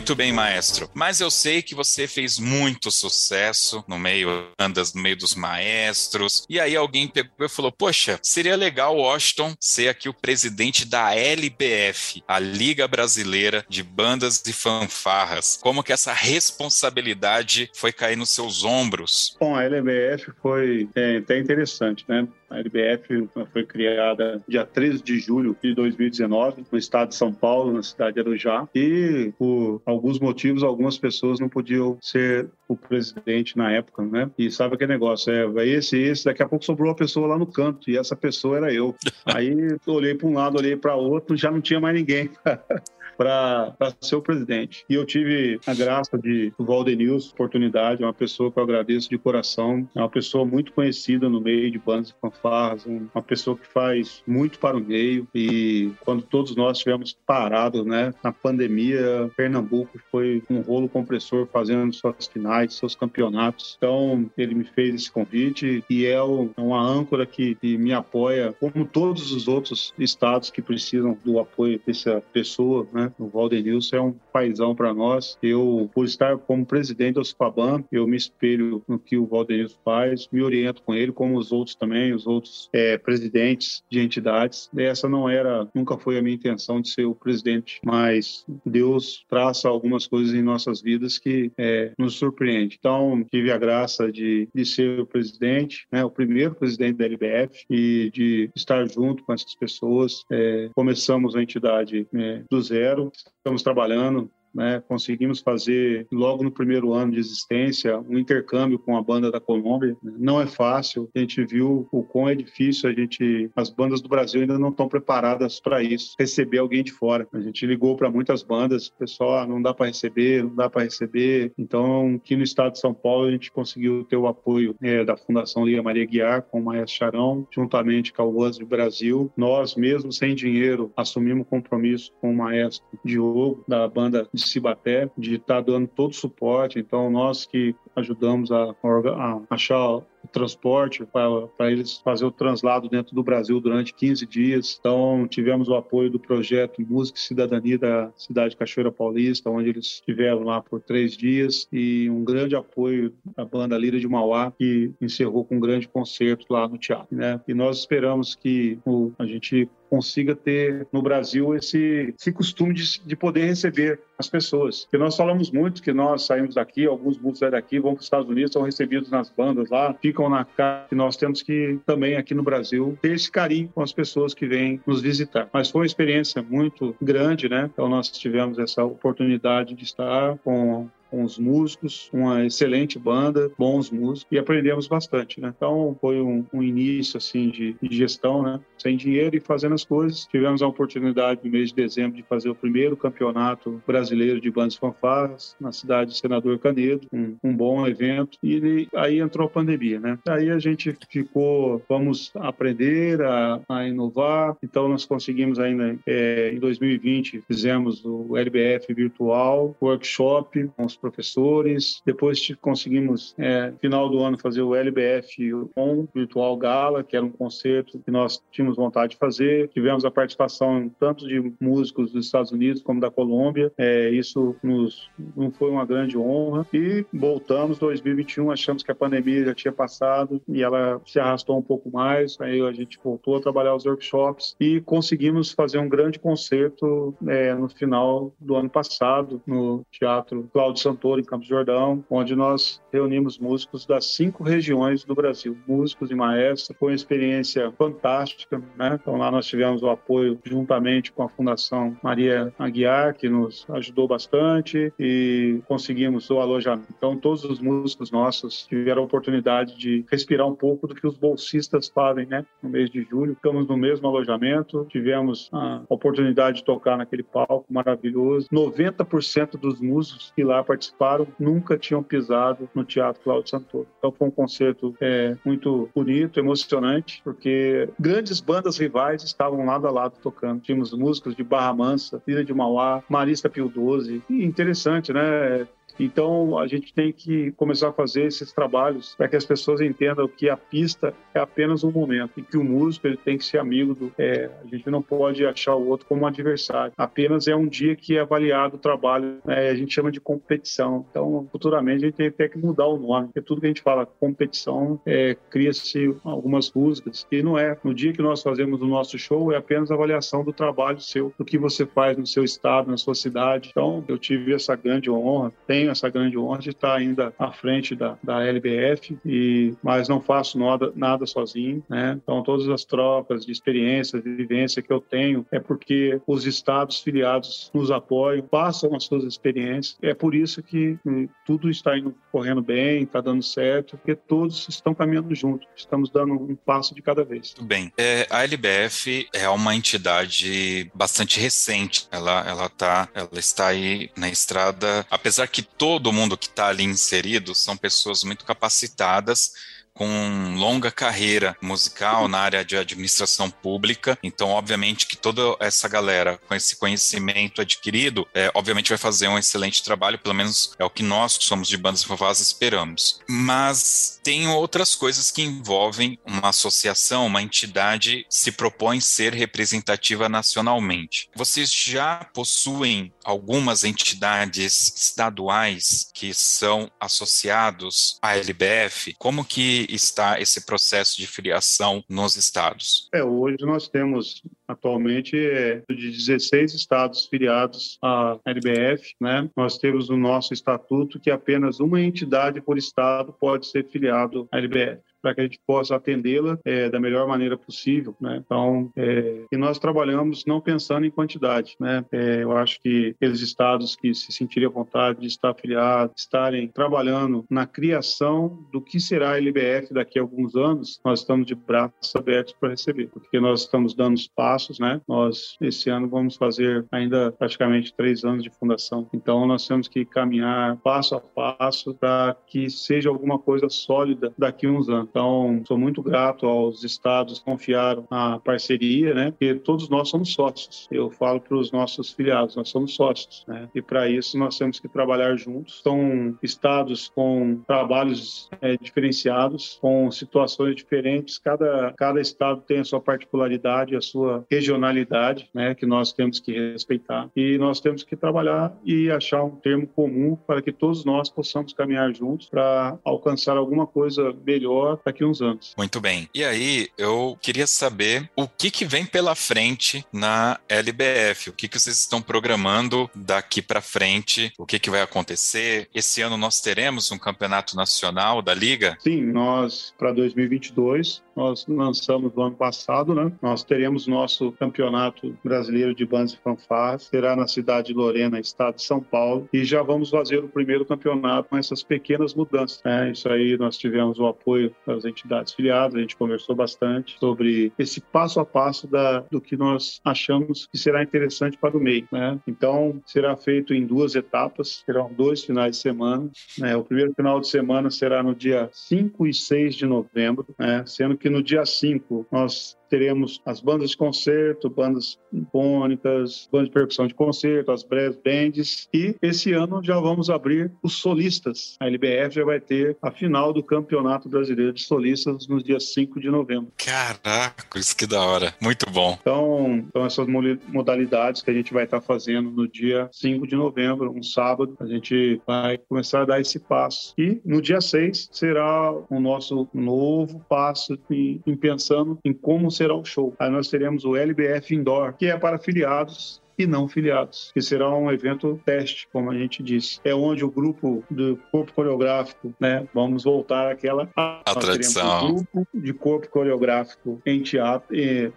Muito 0.02 0.16
bem, 0.16 0.34
maestro. 0.34 0.90
Mas 0.96 1.22
eu 1.22 1.30
sei 1.30 1.62
que 1.62 1.76
você 1.76 2.08
fez 2.08 2.40
muito 2.40 2.90
sucesso 2.90 3.86
no 3.88 4.00
meio 4.00 4.48
andas 4.60 4.96
no 4.96 5.02
meio 5.02 5.16
dos 5.16 5.36
maestros. 5.36 6.44
E 6.50 6.60
aí 6.60 6.76
alguém 6.76 7.08
pegou 7.08 7.46
e 7.46 7.48
falou: 7.48 7.72
"Poxa, 7.72 8.20
seria 8.24 8.56
legal 8.56 8.98
Washington 8.98 9.54
ser 9.60 9.90
aqui 9.90 10.10
o 10.10 10.14
presidente 10.14 10.88
da 10.88 11.14
LBF, 11.14 12.24
a 12.28 12.40
Liga 12.40 12.88
Brasileira 12.88 13.64
de 13.70 13.84
Bandas 13.84 14.42
e 14.48 14.52
Fanfarras. 14.52 15.60
Como 15.62 15.84
que 15.84 15.94
essa 15.94 16.14
responsabilidade 16.14 17.70
foi 17.72 17.94
cair 17.94 18.18
nos 18.18 18.32
seus 18.32 18.64
ombros?" 18.64 19.38
Bom, 19.40 19.56
a 19.56 19.64
LBF 19.64 20.32
foi 20.42 20.90
é, 20.96 21.18
até 21.18 21.38
interessante, 21.38 22.04
né? 22.08 22.28
A 22.52 22.60
LBF 22.60 23.30
foi 23.52 23.66
criada 23.66 24.42
dia 24.46 24.66
13 24.66 25.02
de 25.02 25.20
julho 25.20 25.56
de 25.64 25.74
2019, 25.74 26.66
no 26.70 26.78
estado 26.78 27.10
de 27.10 27.16
São 27.16 27.34
Paulo, 27.34 27.72
na 27.72 27.82
cidade 27.82 28.16
de 28.16 28.20
Arujá. 28.20 28.68
E 28.76 29.32
por 29.40 29.82
alguns 29.86 30.20
motivos, 30.20 30.62
algumas 30.62 30.98
pessoas 30.98 31.40
não 31.40 31.48
podiam 31.48 31.98
ser 32.02 32.50
o 32.68 32.76
presidente 32.76 33.58
na 33.58 33.72
época, 33.72 34.04
né? 34.04 34.30
E 34.38 34.52
sabe 34.52 34.76
aquele 34.76 34.92
negócio, 34.92 35.32
é 35.32 35.68
esse, 35.68 35.98
esse, 35.98 36.26
daqui 36.26 36.44
a 36.44 36.48
pouco 36.48 36.66
sobrou 36.66 36.90
uma 36.90 36.96
pessoa 36.96 37.26
lá 37.26 37.38
no 37.38 37.48
canto, 37.48 37.90
e 37.90 37.98
essa 37.98 38.18
pessoa 38.18 38.58
era 38.58 38.74
eu. 38.74 38.94
Aí 39.26 39.56
olhei 39.88 40.14
para 40.14 40.28
um 40.28 40.34
lado, 40.34 40.58
olhei 40.58 40.76
para 40.76 40.96
outro, 40.96 41.38
já 41.38 41.50
não 41.50 41.62
tinha 41.62 41.80
mais 41.80 41.96
ninguém. 41.96 42.30
para 43.22 43.94
ser 44.02 44.16
o 44.16 44.22
presidente. 44.22 44.84
E 44.90 44.96
eu 44.96 45.06
tive 45.06 45.60
a 45.68 45.74
graça 45.74 46.18
de 46.18 46.52
o 46.58 46.64
Valdenils, 46.64 47.32
oportunidade, 47.32 48.02
é 48.02 48.06
uma 48.06 48.14
pessoa 48.14 48.52
que 48.52 48.58
eu 48.58 48.64
agradeço 48.64 49.10
de 49.10 49.18
coração, 49.18 49.88
é 49.96 50.00
uma 50.00 50.10
pessoa 50.10 50.46
muito 50.46 50.74
conhecida 50.74 51.30
no 51.30 51.40
meio 51.40 51.70
de 51.70 51.78
bandas 51.78 52.10
e 52.10 52.16
fanfarras, 52.20 52.86
uma 52.86 53.22
pessoa 53.22 53.56
que 53.56 53.68
faz 53.68 54.24
muito 54.26 54.58
para 54.58 54.78
o 54.78 54.82
meio 54.82 55.28
e 55.36 55.92
quando 56.02 56.24
todos 56.24 56.56
nós 56.56 56.78
estivemos 56.78 57.16
parados, 57.26 57.86
né, 57.86 58.14
na 58.24 58.32
pandemia, 58.32 59.30
Pernambuco 59.36 60.00
foi 60.10 60.42
um 60.50 60.62
rolo 60.62 60.90
compressor 60.90 61.48
fazendo 61.52 61.94
suas 61.94 62.28
finais, 62.28 62.74
seus 62.74 62.96
campeonatos. 62.96 63.76
Então, 63.78 64.30
ele 64.38 64.56
me 64.56 64.64
fez 64.64 64.96
esse 64.96 65.12
convite 65.12 65.84
e 65.90 66.06
é, 66.06 66.14
é 66.14 66.22
uma 66.24 66.82
âncora 66.82 67.26
que, 67.26 67.56
que 67.56 67.78
me 67.78 67.94
apoia, 67.94 68.54
como 68.60 68.86
todos 68.86 69.32
os 69.32 69.48
outros 69.48 69.94
estados 70.00 70.50
que 70.50 70.62
precisam 70.62 71.18
do 71.24 71.40
apoio 71.40 71.80
dessa 71.86 72.22
pessoa, 72.34 72.88
né? 72.92 73.11
O 73.20 73.28
Valdenilson 73.28 73.96
é 73.96 74.02
um 74.02 74.16
paizão 74.34 74.76
para 74.76 74.94
nós. 74.94 75.38
Eu, 75.42 75.90
por 75.94 76.06
estar 76.06 76.38
como 76.38 76.66
presidente 76.66 77.16
do 77.16 77.26
Supaban, 77.26 77.84
eu 77.92 78.08
me 78.08 78.18
espelho 78.18 78.84
no 78.88 79.00
que 79.00 79.18
o 79.18 79.26
Valdenilson 79.26 79.78
faz, 79.84 80.28
me 80.32 80.42
oriento 80.42 80.82
com 80.84 80.94
ele, 80.94 81.12
como 81.12 81.38
os 81.38 81.52
outros 81.52 81.76
também, 81.76 82.14
os 82.14 82.28
outros 82.28 82.70
é, 82.74 82.98
presidentes 82.98 83.84
de 83.90 84.00
entidades. 84.00 84.70
Essa 84.78 85.08
não 85.08 85.30
era, 85.30 85.68
nunca 85.74 85.98
foi 85.98 86.18
a 86.18 86.22
minha 86.22 86.36
intenção 86.36 86.82
de 86.82 86.90
ser 86.90 87.06
o 87.06 87.16
presidente, 87.16 87.80
mas 87.84 88.46
Deus 88.66 89.26
traça 89.30 89.68
algumas 89.68 90.08
coisas 90.08 90.34
em 90.34 90.42
nossas 90.42 90.82
vidas 90.82 91.18
que 91.18 91.52
é, 91.58 91.92
nos 91.98 92.16
surpreende. 92.16 92.78
Então, 92.80 93.26
tive 93.32 93.52
a 93.52 93.58
graça 93.58 94.12
de, 94.12 94.48
de 94.54 94.66
ser 94.66 95.00
o 95.00 95.06
presidente, 95.06 95.88
né, 95.92 96.04
o 96.04 96.10
primeiro 96.10 96.56
presidente 96.56 96.98
da 96.98 97.06
LBF 97.06 97.66
e 97.70 98.10
de 98.14 98.50
estar 98.56 98.88
junto 98.90 99.24
com 99.24 99.34
essas 99.34 99.56
pessoas. 99.56 100.24
É, 100.32 100.70
começamos 100.76 101.36
a 101.36 101.42
entidade 101.42 102.08
é, 102.14 102.44
do 102.50 102.62
zero, 102.62 102.91
estamos 103.14 103.64
trabalhando 103.64 104.30
né, 104.54 104.82
conseguimos 104.88 105.40
fazer 105.40 106.08
logo 106.12 106.44
no 106.44 106.52
primeiro 106.52 106.94
ano 106.94 107.14
de 107.14 107.20
existência 107.20 108.00
um 108.00 108.18
intercâmbio 108.18 108.80
com 108.80 108.98
a 108.98 109.02
banda 109.02 109.32
da 109.32 109.40
Colômbia. 109.40 109.96
Não 110.04 110.42
é 110.42 110.48
fácil, 110.48 111.10
a 111.16 111.20
gente 111.20 111.44
viu 111.46 111.88
o 111.92 112.04
quão 112.04 112.30
é 112.30 112.36
difícil 112.36 112.90
a 112.90 112.94
gente, 112.94 113.50
as 113.56 113.70
bandas 113.70 114.02
do 114.02 114.10
Brasil 114.10 114.42
ainda 114.42 114.60
não 114.60 114.70
estão 114.70 114.88
preparadas 114.88 115.60
para 115.60 115.82
isso, 115.82 116.16
receber 116.20 116.60
alguém 116.60 116.84
de 116.84 116.92
fora. 116.92 117.28
A 117.34 117.40
gente 117.40 117.66
ligou 117.66 117.96
para 117.96 118.10
muitas 118.10 118.44
bandas, 118.44 118.90
pessoal 118.90 119.40
ah, 119.40 119.48
não 119.48 119.62
dá 119.62 119.74
para 119.74 119.88
receber, 119.88 120.44
não 120.44 120.56
dá 120.56 120.70
para 120.70 120.84
receber. 120.84 121.52
Então, 121.58 122.16
aqui 122.16 122.36
no 122.36 122.44
estado 122.44 122.74
de 122.74 122.80
São 122.80 122.94
Paulo 122.94 123.28
a 123.28 123.32
gente 123.32 123.52
conseguiu 123.52 124.04
ter 124.04 124.18
o 124.18 124.28
apoio 124.28 124.76
é, 124.82 125.04
da 125.04 125.16
Fundação 125.18 125.66
Liga 125.66 125.82
Maria 125.82 126.06
Guiar 126.06 126.44
com 126.44 126.60
o 126.60 126.64
Maestro 126.64 126.98
Charão, 126.98 127.48
juntamente 127.54 128.14
com 128.14 128.22
a 128.22 128.26
UAS 128.26 128.58
do 128.58 128.66
Brasil. 128.66 129.32
Nós, 129.36 129.76
mesmo 129.76 130.12
sem 130.12 130.36
dinheiro, 130.36 130.92
assumimos 130.96 131.48
compromisso 131.48 132.12
com 132.20 132.32
o 132.32 132.36
Maestro 132.36 132.86
Diogo 133.04 133.64
da 133.68 133.88
banda 133.88 134.28
de 134.34 134.41
Cibaté, 134.48 135.10
de 135.18 135.36
estar 135.36 135.62
dando 135.62 135.88
todo 135.88 136.12
o 136.12 136.16
suporte. 136.16 136.80
Então, 136.80 137.10
nós 137.10 137.46
que 137.46 137.76
ajudamos 137.96 138.52
a, 138.52 138.76
a 138.84 139.42
achar 139.50 140.02
o 140.24 140.28
transporte 140.32 141.06
para 141.06 141.72
eles 141.72 141.98
fazer 141.98 142.26
o 142.26 142.32
translado 142.32 142.88
dentro 142.88 143.16
do 143.16 143.24
Brasil 143.24 143.60
durante 143.60 143.94
15 143.94 144.26
dias. 144.26 144.78
Então, 144.80 145.28
tivemos 145.28 145.68
o 145.68 145.76
apoio 145.76 146.10
do 146.10 146.20
projeto 146.20 146.82
Música 146.82 147.18
e 147.18 147.22
Cidadania 147.22 147.78
da 147.78 148.12
cidade 148.16 148.52
de 148.52 148.58
Cachoeira 148.58 148.92
Paulista, 148.92 149.50
onde 149.50 149.70
eles 149.70 149.86
estiveram 149.86 150.44
lá 150.44 150.62
por 150.62 150.82
três 150.82 151.18
dias, 151.18 151.68
e 151.72 152.10
um 152.10 152.24
grande 152.24 152.56
apoio 152.56 153.14
da 153.36 153.46
banda 153.46 153.78
Lira 153.78 154.00
de 154.00 154.08
Mauá, 154.08 154.52
que 154.52 154.92
encerrou 155.02 155.44
com 155.44 155.56
um 155.56 155.60
grande 155.60 155.88
concerto 155.88 156.46
lá 156.50 156.68
no 156.68 156.78
teatro. 156.78 157.16
Né? 157.16 157.42
E 157.48 157.54
nós 157.54 157.80
esperamos 157.80 158.36
que 158.36 158.80
o, 158.86 159.12
a 159.18 159.26
gente 159.26 159.70
consiga 159.92 160.34
ter 160.34 160.88
no 160.90 161.02
Brasil 161.02 161.54
esse, 161.54 162.16
esse 162.18 162.32
costume 162.32 162.74
de, 162.74 163.02
de 163.06 163.14
poder 163.14 163.46
receber 163.46 164.00
as 164.18 164.30
pessoas. 164.30 164.86
Porque 164.86 164.98
nós 164.98 165.18
falamos 165.18 165.52
muito 165.52 165.84
que 165.84 165.92
nós 165.92 166.26
saímos 166.26 166.56
daqui, 166.56 166.86
alguns 166.86 167.18
músicos 167.18 167.40
saem 167.40 167.52
daqui, 167.52 167.78
vão 167.78 167.94
para 167.94 168.00
os 168.00 168.06
Estados 168.06 168.30
Unidos, 168.30 168.54
são 168.54 168.62
recebidos 168.62 169.12
nas 169.12 169.30
bandas 169.30 169.70
lá, 169.70 169.94
ficam 170.02 170.30
na 170.30 170.46
casa. 170.46 170.88
E 170.94 170.96
nós 170.96 171.18
temos 171.18 171.42
que 171.42 171.78
também 171.86 172.16
aqui 172.16 172.34
no 172.34 172.42
Brasil 172.42 172.98
ter 173.02 173.12
esse 173.12 173.30
carinho 173.30 173.70
com 173.76 173.82
as 173.82 173.92
pessoas 173.92 174.34
que 174.34 174.48
vêm 174.48 174.80
nos 174.88 175.02
visitar. 175.02 175.50
Mas 175.52 175.70
foi 175.70 175.82
uma 175.82 175.88
experiência 175.88 176.42
muito 176.42 176.96
grande, 177.02 177.50
né? 177.50 177.70
Então 177.74 177.90
nós 177.90 178.10
tivemos 178.10 178.60
essa 178.60 178.86
oportunidade 178.86 179.76
de 179.76 179.84
estar 179.84 180.38
com 180.38 180.88
com 181.12 181.24
os 181.24 181.38
músicos, 181.38 182.10
uma 182.14 182.46
excelente 182.46 182.98
banda, 182.98 183.52
bons 183.58 183.92
músicos 183.92 184.32
e 184.32 184.40
aprendemos 184.40 184.88
bastante, 184.88 185.42
né? 185.42 185.54
Então 185.56 185.96
foi 186.00 186.22
um, 186.22 186.46
um 186.54 186.64
início 186.64 187.18
assim 187.18 187.50
de, 187.50 187.76
de, 187.82 187.96
gestão, 187.96 188.42
né? 188.42 188.60
Sem 188.78 188.96
dinheiro 188.96 189.36
e 189.36 189.40
fazendo 189.42 189.76
as 189.76 189.84
coisas. 189.84 190.26
Tivemos 190.26 190.62
a 190.62 190.68
oportunidade 190.68 191.42
no 191.44 191.52
mês 191.52 191.70
de 191.70 191.76
dezembro 191.76 192.16
de 192.16 192.24
fazer 192.24 192.50
o 192.50 192.56
primeiro 192.56 192.96
campeonato 192.96 193.82
brasileiro 193.86 194.40
de 194.40 194.50
bandas 194.50 194.76
fanfarras 194.76 195.56
na 195.60 195.74
cidade 195.74 196.12
de 196.12 196.18
Senador 196.18 196.58
Canedo, 196.60 197.06
um, 197.12 197.36
um 197.44 197.54
bom 197.54 197.86
evento 197.86 198.38
e 198.42 198.88
aí 198.96 199.20
entrou 199.20 199.48
a 199.48 199.50
pandemia, 199.50 200.00
né? 200.00 200.18
Aí 200.30 200.50
a 200.50 200.60
gente 200.60 200.96
ficou, 201.10 201.82
vamos 201.90 202.32
aprender 202.36 203.22
a, 203.22 203.60
a 203.68 203.88
inovar. 203.88 204.56
Então 204.64 204.88
nós 204.88 205.04
conseguimos 205.04 205.60
ainda 205.60 205.98
é, 206.08 206.52
em 206.54 206.60
2020 206.60 207.42
fizemos 207.42 208.06
o 208.06 208.38
LBF 208.38 208.94
virtual, 208.94 209.76
workshop 209.82 210.70
com 210.78 210.86
os 210.86 210.96
professores. 211.02 212.02
Depois 212.06 212.54
conseguimos, 212.62 213.34
é, 213.38 213.74
final 213.82 214.10
do 214.10 214.20
ano, 214.20 214.38
fazer 214.38 214.62
o 214.62 214.76
LBF 214.76 215.54
On 215.76 216.08
Virtual 216.14 216.56
Gala, 216.56 217.04
que 217.04 217.16
era 217.16 217.26
um 217.26 217.32
concerto 217.32 218.00
que 218.00 218.12
nós 218.12 218.42
tínhamos 218.52 218.78
vontade 218.78 219.12
de 219.12 219.18
fazer. 219.18 219.68
Tivemos 219.70 220.06
a 220.06 220.12
participação 220.12 220.90
tanto 221.00 221.28
de 221.28 221.52
músicos 221.60 222.12
dos 222.12 222.26
Estados 222.26 222.52
Unidos 222.52 222.82
como 222.82 223.02
da 223.02 223.10
Colômbia. 223.10 223.72
É, 223.78 224.10
isso 224.10 224.56
nos 224.64 225.10
não 225.36 225.52
foi 225.52 225.70
uma 225.70 225.86
grande 225.86 226.18
honra. 226.18 226.66
E 226.74 227.06
voltamos 227.12 227.80
2021, 227.80 228.52
achamos 228.52 228.84
que 228.84 228.92
a 228.92 228.96
pandemia 228.96 229.46
já 229.46 229.54
tinha 229.54 229.72
passado 229.72 230.42
e 230.48 230.62
ela 230.62 231.02
se 231.06 231.20
arrastou 231.20 231.58
um 231.58 231.62
pouco 231.62 231.90
mais. 231.92 232.40
Aí 232.40 232.62
a 232.62 232.72
gente 232.72 233.00
voltou 233.04 233.36
a 233.36 233.42
trabalhar 233.42 233.76
os 233.76 233.86
workshops 233.86 234.56
e 234.60 234.82
conseguimos 234.82 235.52
fazer 235.52 235.80
um 235.80 235.90
grande 235.90 236.20
concerto 236.20 237.16
é, 237.28 237.54
no 237.54 237.68
final 237.70 238.34
do 238.40 238.56
ano 238.56 238.70
passado 238.70 239.42
no 239.46 239.86
Teatro 239.92 240.50
Cláudio 240.52 240.82
Santoro, 240.92 241.22
em 241.22 241.24
Campos 241.24 241.48
Jordão, 241.48 242.04
onde 242.10 242.36
nós 242.36 242.82
reunimos 242.92 243.40
músicos 243.40 243.86
das 243.86 244.06
cinco 244.06 244.44
regiões 244.44 245.04
do 245.04 245.16
Brasil, 245.16 245.58
músicos 245.68 246.12
e 246.12 246.16
maestros. 246.16 246.78
Foi 246.78 246.92
uma 246.92 246.96
experiência 246.96 247.72
fantástica, 247.72 248.62
né? 248.78 249.00
Então 249.02 249.18
lá 249.18 249.32
nós 249.32 249.46
tivemos 249.46 249.82
o 249.82 249.90
apoio 249.90 250.38
juntamente 250.44 251.12
com 251.12 251.24
a 251.24 251.30
Fundação 251.30 251.98
Maria 252.04 252.54
Aguiar, 252.60 253.16
que 253.16 253.30
nos 253.30 253.66
ajudou 253.70 254.08
bastante 254.08 254.92
e 255.00 255.62
conseguimos 255.68 256.30
o 256.30 256.40
alojamento. 256.40 256.94
Então 256.98 257.16
todos 257.16 257.44
os 257.46 257.60
músicos 257.60 258.12
nossos 258.12 258.66
tiveram 258.68 259.04
a 259.04 259.06
oportunidade 259.06 259.78
de 259.78 260.06
respirar 260.12 260.48
um 260.48 260.56
pouco 260.56 260.88
do 260.88 260.96
que 260.96 261.08
os 261.08 261.18
bolsistas 261.18 261.88
fazem, 261.88 262.26
né? 262.26 262.46
No 262.62 262.70
mês 262.70 262.90
de 262.90 263.04
julho, 263.04 263.36
ficamos 263.36 263.68
no 263.68 263.78
mesmo 263.78 264.08
alojamento, 264.08 264.86
tivemos 264.90 265.50
a 265.54 265.82
oportunidade 265.88 266.58
de 266.58 266.66
tocar 266.66 266.98
naquele 266.98 267.24
palco 267.24 267.66
maravilhoso. 267.70 268.48
90% 268.52 269.58
dos 269.58 269.80
músicos 269.80 270.34
que 270.36 270.44
lá 270.44 270.64
participaram 270.64 270.81
participaram 270.82 271.28
nunca 271.40 271.78
tinham 271.78 272.02
pisado 272.02 272.68
no 272.74 272.84
Teatro 272.84 273.22
Cláudio 273.24 273.50
Santoro. 273.50 273.88
Então 273.98 274.12
foi 274.12 274.28
um 274.28 274.32
concerto 274.32 274.96
é, 275.00 275.38
muito 275.46 275.90
bonito, 275.94 276.40
emocionante, 276.40 277.22
porque 277.24 277.88
grandes 278.00 278.42
bandas 278.42 278.78
rivais 278.78 279.24
estavam 279.24 279.66
lado 279.66 279.88
a 279.88 279.92
lado 279.92 280.16
tocando. 280.22 280.62
Tínhamos 280.62 280.92
músicos 280.94 281.36
de 281.36 281.44
Barra 281.44 281.74
Mansa, 281.74 282.22
Ilha 282.28 282.44
de 282.44 282.54
Mauá, 282.54 283.04
Marista 283.08 283.50
Pio 283.50 283.70
12. 283.70 284.24
E 284.30 284.44
interessante, 284.44 285.14
né? 285.14 285.68
Então, 286.02 286.58
a 286.58 286.66
gente 286.66 286.92
tem 286.94 287.12
que 287.12 287.52
começar 287.52 287.90
a 287.90 287.94
fazer 287.94 288.24
esses 288.24 288.52
trabalhos 288.52 289.14
para 289.16 289.28
que 289.28 289.36
as 289.36 289.46
pessoas 289.46 289.82
entendam 289.82 290.28
que 290.28 290.50
a 290.50 290.58
pista 290.58 291.14
é 291.34 291.40
apenas 291.40 291.84
um 291.84 291.92
momento 291.92 292.40
e 292.40 292.42
que 292.42 292.58
o 292.58 292.64
músico 292.64 293.06
ele 293.06 293.18
tem 293.18 293.38
que 293.38 293.46
ser 293.46 293.60
amigo 293.60 293.94
do. 293.94 294.12
É, 294.18 294.50
a 294.64 294.68
gente 294.68 294.90
não 294.90 295.02
pode 295.02 295.46
achar 295.46 295.76
o 295.76 295.88
outro 295.88 296.08
como 296.08 296.22
um 296.22 296.26
adversário. 296.26 296.92
Apenas 296.98 297.48
é 297.48 297.56
um 297.56 297.68
dia 297.68 297.96
que 297.96 298.18
é 298.18 298.22
avaliado 298.22 298.78
o 298.78 298.80
trabalho. 298.80 299.38
Né? 299.46 299.70
A 299.70 299.76
gente 299.76 299.94
chama 299.94 300.12
de 300.12 300.20
competição. 300.20 301.06
Então, 301.12 301.48
futuramente, 301.52 302.04
a 302.04 302.08
gente 302.08 302.16
tem, 302.16 302.32
tem 302.32 302.50
que 302.50 302.58
mudar 302.58 302.88
o 302.88 302.98
nome, 302.98 303.28
porque 303.28 303.42
tudo 303.42 303.62
que 303.62 303.68
a 303.68 303.70
gente 303.70 303.84
fala 303.84 304.06
competição 304.06 305.00
é, 305.06 305.38
cria-se 305.52 306.16
algumas 306.24 306.70
rusgas. 306.70 307.28
E 307.32 307.44
não 307.44 307.60
é. 307.60 307.78
No 307.84 307.94
dia 307.94 308.12
que 308.12 308.22
nós 308.22 308.42
fazemos 308.42 308.82
o 308.82 308.88
nosso 308.88 309.20
show, 309.20 309.52
é 309.52 309.58
apenas 309.58 309.92
avaliação 309.92 310.44
do 310.44 310.52
trabalho 310.52 311.00
seu, 311.00 311.32
do 311.38 311.46
que 311.46 311.60
você 311.60 311.86
faz 311.86 312.18
no 312.18 312.26
seu 312.26 312.44
estado, 312.44 312.90
na 312.90 312.98
sua 312.98 313.14
cidade. 313.14 313.70
Então, 313.72 314.04
eu 314.08 314.18
tive 314.18 314.54
essa 314.54 314.76
grande 314.76 315.12
honra. 315.12 315.54
Tenho 315.68 315.91
essa 315.92 316.10
grande 316.10 316.38
honra 316.38 316.60
de 316.60 316.70
estar 316.70 316.96
ainda 316.96 317.34
à 317.38 317.52
frente 317.52 317.96
da, 317.96 318.18
da 318.24 318.44
LBF, 318.44 319.18
e, 319.26 319.74
mas 319.84 320.08
não 320.08 320.22
faço 320.22 320.58
nada, 320.58 320.92
nada 320.96 321.26
sozinho. 321.26 321.84
Né? 321.90 322.20
Então, 322.22 322.44
todas 322.44 322.68
as 322.70 322.86
trocas 322.86 323.46
de 323.46 323.52
experiência, 323.52 324.22
de 324.22 324.34
vivência 324.34 324.82
que 324.82 324.92
eu 324.92 325.02
tenho 325.02 325.46
é 325.52 325.60
porque 325.60 326.20
os 326.26 326.46
estados 326.46 327.00
filiados 327.00 327.70
nos 327.74 327.92
apoiam, 327.92 328.44
passam 328.44 328.96
as 328.96 329.04
suas 329.04 329.24
experiências. 329.24 329.98
É 330.02 330.14
por 330.14 330.36
isso 330.36 330.62
que 330.62 330.98
tudo 331.46 331.70
está 331.70 331.98
indo 331.98 332.16
correndo 332.32 332.62
bem, 332.62 333.04
está 333.04 333.22
dando 333.22 333.44
certo, 333.44 333.98
porque 333.98 334.16
todos 334.16 334.68
estão 334.70 334.94
caminhando 334.94 335.34
juntos, 335.36 335.68
estamos 335.76 336.10
dando 336.10 336.34
um 336.34 336.56
passo 336.56 336.96
de 336.96 337.02
cada 337.02 337.24
vez. 337.24 337.54
Bem, 337.62 337.92
é, 337.98 338.26
a 338.30 338.44
LBF 338.44 339.28
é 339.34 339.50
uma 339.50 339.76
entidade 339.76 340.90
bastante 340.94 341.40
recente, 341.40 342.08
ela, 342.12 342.48
ela, 342.48 342.70
tá, 342.70 343.10
ela 343.14 343.30
está 343.34 343.68
aí 343.68 344.10
na 344.16 344.30
estrada, 344.30 345.06
apesar 345.10 345.48
que 345.48 345.62
todo 345.82 346.14
mundo 346.14 346.38
que 346.38 346.46
está 346.46 346.68
ali 346.68 346.84
inserido 346.84 347.56
são 347.56 347.76
pessoas 347.76 348.24
muito 348.24 348.46
capacitadas 348.46 349.52
com 349.94 350.56
longa 350.58 350.92
carreira 350.92 351.56
musical 351.62 352.28
na 352.28 352.40
área 352.40 352.64
de 352.64 352.78
administração 352.78 353.50
pública. 353.50 354.18
Então, 354.24 354.50
obviamente, 354.50 355.06
que 355.06 355.16
toda 355.16 355.56
essa 355.60 355.88
galera 355.88 356.40
com 356.48 356.56
esse 356.56 356.76
conhecimento 356.76 357.62
adquirido, 357.62 358.28
é, 358.34 358.52
obviamente 358.54 358.90
vai 358.90 358.98
fazer 358.98 359.28
um 359.28 359.38
excelente 359.38 359.84
trabalho, 359.84 360.20
pelo 360.20 360.36
menos 360.36 360.74
é 360.80 360.86
o 360.86 360.90
que 360.90 361.04
nós 361.04 361.38
que 361.38 361.44
somos 361.44 361.68
de 361.68 361.78
bandas 361.78 362.04
fanfarras 362.04 362.40
esperamos. 362.40 363.20
Mas 363.28 364.20
tem 364.24 364.48
outras 364.48 364.96
coisas 364.96 365.32
que 365.32 365.42
envolvem 365.42 366.18
uma 366.26 366.50
associação, 366.50 367.26
uma 367.26 367.42
entidade 367.42 368.26
se 368.30 368.52
propõe 368.52 369.00
ser 369.00 369.34
representativa 369.34 370.30
nacionalmente. 370.30 371.30
Vocês 371.36 371.74
já 371.74 372.28
possuem 372.34 373.14
algumas 373.24 373.84
entidades 373.84 374.94
estaduais 374.96 376.10
que 376.14 376.34
são 376.34 376.92
associados 377.00 378.18
à 378.22 378.36
LBF? 378.36 379.16
Como 379.18 379.46
que 379.46 379.81
está 379.90 380.40
esse 380.40 380.66
processo 380.66 381.18
de 381.18 381.28
filiação 381.28 382.04
nos 382.10 382.36
estados? 382.36 383.10
É, 383.14 383.24
hoje 383.24 383.58
nós 383.62 383.88
temos 383.88 384.42
atualmente 384.68 385.38
é, 385.38 385.84
de 385.90 386.12
16 386.12 386.74
estados 386.74 387.26
filiados 387.28 387.98
à 388.02 388.40
LBF, 388.46 389.16
né? 389.20 389.50
Nós 389.56 389.78
temos 389.78 390.10
no 390.10 390.18
nosso 390.18 390.54
estatuto 390.54 391.20
que 391.20 391.30
apenas 391.30 391.80
uma 391.80 392.02
entidade 392.02 392.62
por 392.62 392.78
estado 392.78 393.34
pode 393.34 393.68
ser 393.68 393.88
filiado 393.88 394.48
à 394.52 394.58
LBF 394.58 395.11
para 395.22 395.36
que 395.36 395.42
a 395.42 395.44
gente 395.44 395.60
possa 395.66 395.96
atendê-la 395.96 396.58
é, 396.66 396.90
da 396.90 397.00
melhor 397.00 397.28
maneira 397.28 397.58
possível, 397.58 398.16
né? 398.20 398.42
Então, 398.44 398.92
é, 398.96 399.46
e 399.52 399.58
nós 399.58 399.80
trabalhamos 399.80 400.46
não 400.46 400.60
pensando 400.60 401.06
em 401.06 401.12
quantidade, 401.12 401.76
né? 401.80 402.04
É, 402.12 402.44
eu 402.44 402.56
acho 402.56 402.82
que 402.82 403.14
aqueles 403.16 403.42
estados 403.42 403.96
que 403.96 404.14
se 404.14 404.32
sentirem 404.32 404.68
à 404.68 404.72
vontade 404.72 405.22
de 405.22 405.28
estar 405.28 405.52
afiliados, 405.52 406.16
estarem 406.18 406.68
trabalhando 406.68 407.46
na 407.50 407.66
criação 407.66 408.66
do 408.72 408.82
que 408.82 409.00
será 409.00 409.32
a 409.32 409.38
LBF 409.38 409.94
daqui 409.94 410.20
a 410.20 410.22
alguns 410.22 410.56
anos, 410.56 411.00
nós 411.04 411.20
estamos 411.20 411.46
de 411.46 411.56
braços 411.56 412.16
abertos 412.16 412.54
para 412.60 412.70
receber, 412.70 413.08
porque 413.08 413.40
nós 413.40 413.62
estamos 413.62 413.94
dando 413.94 414.16
os 414.16 414.28
passos, 414.28 414.80
né? 414.80 415.02
Nós, 415.08 415.58
esse 415.62 415.90
ano, 415.90 416.08
vamos 416.08 416.36
fazer 416.36 416.86
ainda 416.92 417.32
praticamente 417.32 417.94
três 417.94 418.24
anos 418.24 418.44
de 418.44 418.50
fundação. 418.50 419.08
Então, 419.14 419.46
nós 419.46 419.68
temos 419.68 419.88
que 419.88 420.06
caminhar 420.06 420.78
passo 420.78 421.16
a 421.16 421.22
passo 421.22 421.94
para 421.94 422.36
que 422.48 422.70
seja 422.70 423.10
alguma 423.10 423.38
coisa 423.38 423.70
sólida 423.70 424.34
daqui 424.38 424.66
a 424.66 424.72
uns 424.72 424.90
anos. 424.90 425.10
Então, 425.12 425.62
sou 425.68 425.78
muito 425.78 426.02
grato 426.02 426.46
aos 426.46 426.86
estados 426.86 427.40
que 427.40 427.46
confiaram 427.46 428.08
na 428.10 428.40
parceria, 428.40 429.14
né? 429.14 429.32
Porque 429.32 429.56
todos 429.56 429.90
nós 429.90 430.08
somos 430.08 430.34
sócios. 430.34 430.88
Eu 430.90 431.12
falo 431.12 431.42
para 431.42 431.58
os 431.58 431.70
nossos 431.70 432.12
filiados, 432.12 432.56
nós 432.56 432.70
somos 432.70 432.96
sócios, 432.96 433.44
né? 433.46 433.68
E 433.76 433.82
para 433.82 434.10
isso 434.10 434.38
nós 434.38 434.58
temos 434.58 434.80
que 434.80 434.88
trabalhar 434.88 435.36
juntos. 435.36 435.82
São 435.84 436.38
estados 436.42 437.10
com 437.14 437.62
trabalhos 437.68 438.50
é, 438.62 438.78
diferenciados, 438.78 439.78
com 439.82 440.10
situações 440.12 440.76
diferentes. 440.78 441.38
Cada, 441.38 441.94
cada 441.98 442.22
estado 442.22 442.62
tem 442.62 442.80
a 442.80 442.86
sua 442.86 443.02
particularidade, 443.02 443.98
a 443.98 444.02
sua 444.02 444.46
regionalidade, 444.50 445.50
né? 445.54 445.76
Que 445.76 445.86
nós 445.86 446.14
temos 446.14 446.40
que 446.40 446.54
respeitar. 446.72 447.30
E 447.36 447.58
nós 447.58 447.82
temos 447.82 448.02
que 448.02 448.16
trabalhar 448.16 448.74
e 448.86 449.12
achar 449.12 449.44
um 449.44 449.58
termo 449.58 449.86
comum 449.88 450.38
para 450.48 450.62
que 450.62 450.72
todos 450.72 451.04
nós 451.04 451.30
possamos 451.30 451.74
caminhar 451.74 452.16
juntos 452.16 452.48
para 452.48 452.98
alcançar 453.04 453.58
alguma 453.58 453.86
coisa 453.86 454.34
melhor 454.46 455.01
daqui 455.06 455.24
a 455.24 455.28
uns 455.28 455.42
anos. 455.42 455.74
Muito 455.78 456.00
bem. 456.00 456.30
E 456.34 456.44
aí, 456.44 456.90
eu 456.98 457.38
queria 457.42 457.68
saber 457.68 458.30
o 458.36 458.48
que, 458.48 458.72
que 458.72 458.86
vem 458.86 459.06
pela 459.06 459.36
frente 459.36 460.06
na 460.12 460.60
LBF, 460.68 461.50
o 461.50 461.54
que, 461.54 461.68
que 461.68 461.80
vocês 461.80 461.98
estão 461.98 462.22
programando 462.22 463.10
daqui 463.16 463.62
para 463.62 463.82
frente, 463.82 464.54
o 464.58 464.66
que, 464.66 464.80
que 464.80 464.90
vai 464.90 465.02
acontecer. 465.02 465.90
Esse 465.94 466.22
ano 466.22 466.38
nós 466.38 466.62
teremos 466.62 467.12
um 467.12 467.18
campeonato 467.18 467.76
nacional 467.76 468.42
da 468.42 468.54
Liga? 468.54 468.98
Sim, 469.00 469.24
nós, 469.24 469.94
para 469.98 470.12
2022, 470.12 471.24
nós 471.36 471.66
lançamos 471.68 472.34
no 472.34 472.44
ano 472.44 472.56
passado, 472.56 473.14
né? 473.14 473.32
Nós 473.42 473.64
teremos 473.64 474.08
nosso 474.08 474.52
campeonato 474.54 475.36
brasileiro 475.44 475.94
de 475.94 476.06
bandas 476.06 476.34
e 476.34 476.38
fanfarras, 476.38 477.04
será 477.04 477.36
na 477.36 477.48
cidade 477.48 477.88
de 477.88 477.94
Lorena, 477.94 478.40
estado 478.40 478.76
de 478.76 478.84
São 478.84 479.02
Paulo, 479.02 479.48
e 479.52 479.64
já 479.64 479.82
vamos 479.82 480.10
fazer 480.10 480.44
o 480.44 480.48
primeiro 480.48 480.86
campeonato 480.86 481.50
com 481.50 481.58
essas 481.58 481.84
pequenas 481.84 482.34
mudanças. 482.34 482.82
Né? 482.84 483.12
Isso 483.12 483.30
aí 483.30 483.58
nós 483.58 483.78
tivemos 483.78 484.20
o 484.20 484.28
apoio 484.28 484.74
das 484.86 485.06
entidades 485.06 485.54
filiadas, 485.54 485.96
a 485.96 486.00
gente 486.00 486.16
conversou 486.16 486.56
bastante 486.56 487.18
sobre 487.20 487.72
esse 487.78 488.02
passo 488.02 488.40
a 488.40 488.46
passo 488.46 488.88
da, 488.88 489.22
do 489.32 489.42
que 489.42 489.56
nós 489.56 490.00
achamos 490.04 490.68
que 490.68 490.78
será 490.78 491.04
interessante 491.04 491.58
para 491.58 491.78
o 491.78 491.80
MEI. 491.80 492.06
Né? 492.12 492.40
Então, 492.48 493.02
será 493.06 493.36
feito 493.36 493.74
em 493.74 493.86
duas 493.86 494.16
etapas, 494.16 494.84
serão 494.86 495.12
dois 495.14 495.44
finais 495.44 495.78
de 495.78 495.82
semana. 495.82 496.30
Né? 496.58 496.76
O 496.76 496.84
primeiro 496.84 497.14
final 497.14 497.40
de 497.40 497.48
semana 497.48 497.90
será 497.90 498.22
no 498.22 498.36
dia 498.36 498.70
5 498.72 499.28
e 499.28 499.34
6 499.34 499.76
de 499.76 499.86
novembro, 499.86 500.46
né? 500.58 500.84
sendo 500.86 501.18
que 501.22 501.30
no 501.30 501.42
dia 501.44 501.66
5 501.66 502.28
nós 502.32 502.78
teremos 502.92 503.42
as 503.46 503.62
bandas 503.62 503.92
de 503.92 503.98
concerto, 503.98 504.70
bandas 504.70 505.18
sinfônicas, 505.34 506.50
bandas 506.52 506.68
de 506.68 506.74
percussão 506.74 507.08
de 507.08 507.16
concerto, 507.16 507.72
as 507.72 507.84
brass 507.84 508.18
bands 508.24 508.90
e 508.94 509.16
esse 509.22 509.54
ano 509.54 509.82
já 509.82 509.98
vamos 509.98 510.30
abrir 510.30 510.70
os 510.84 510.98
solistas. 510.98 511.78
A 511.80 511.88
LBF 511.88 512.36
já 512.36 512.44
vai 512.44 512.60
ter 512.60 512.98
a 513.02 513.10
final 513.10 513.54
do 513.54 513.64
Campeonato 513.64 514.28
Brasileiro 514.28 514.74
de 514.74 514.82
Solistas 514.82 515.48
no 515.48 515.64
dia 515.64 515.80
5 515.80 516.20
de 516.20 516.30
novembro. 516.30 516.74
Caraca, 516.76 517.80
isso 517.80 517.96
que 517.96 518.06
da 518.06 518.22
hora. 518.22 518.54
Muito 518.62 518.90
bom. 518.92 519.18
Então, 519.22 519.86
então 519.88 520.06
essas 520.06 520.28
modalidades 520.68 521.42
que 521.42 521.50
a 521.50 521.54
gente 521.54 521.74
vai 521.74 521.86
estar 521.86 522.02
fazendo 522.02 522.52
no 522.52 522.68
dia 522.68 523.10
5 523.14 523.48
de 523.48 523.56
novembro, 523.56 524.12
um 524.12 524.22
sábado, 524.22 524.76
a 524.82 524.86
gente 524.86 525.42
vai 525.48 525.78
começar 525.78 526.24
a 526.24 526.26
dar 526.26 526.42
esse 526.42 526.60
passo. 526.60 527.14
E 527.18 527.40
no 527.46 527.62
dia 527.62 527.80
6 527.80 528.30
será 528.34 528.92
o 528.92 529.20
nosso 529.20 529.70
novo 529.74 530.44
passo 530.50 531.00
em, 531.10 531.42
em 531.48 531.56
pensando 531.56 532.20
em 532.26 532.34
como 532.34 532.70
será 532.82 532.96
o 532.96 533.06
show. 533.06 533.34
Aí 533.38 533.50
nós 533.50 533.70
teremos 533.70 534.04
o 534.06 534.16
LBF 534.16 534.74
Indoor, 534.74 535.14
que 535.14 535.28
é 535.28 535.38
para 535.38 535.58
afiliados 535.58 536.42
e 536.58 536.68
não 536.68 536.88
filiados, 536.88 537.52
que 537.54 537.62
será 537.62 537.90
um 537.96 538.12
evento 538.12 538.60
teste, 538.66 539.08
como 539.12 539.32
a 539.32 539.38
gente 539.38 539.64
disse. 539.64 540.00
É 540.04 540.14
onde 540.14 540.44
o 540.44 540.52
grupo 540.52 541.04
do 541.10 541.40
corpo 541.52 541.74
coreográfico, 541.74 542.54
né, 542.60 542.88
vamos 542.94 543.24
voltar 543.24 543.72
àquela 543.72 544.10
a 544.16 544.56
tradição. 544.56 545.28
Um 545.28 545.36
grupo 545.36 545.68
de 545.74 545.94
corpo 545.94 546.30
coreográfico 546.30 547.22
em 547.26 547.42
teatro, 547.42 547.88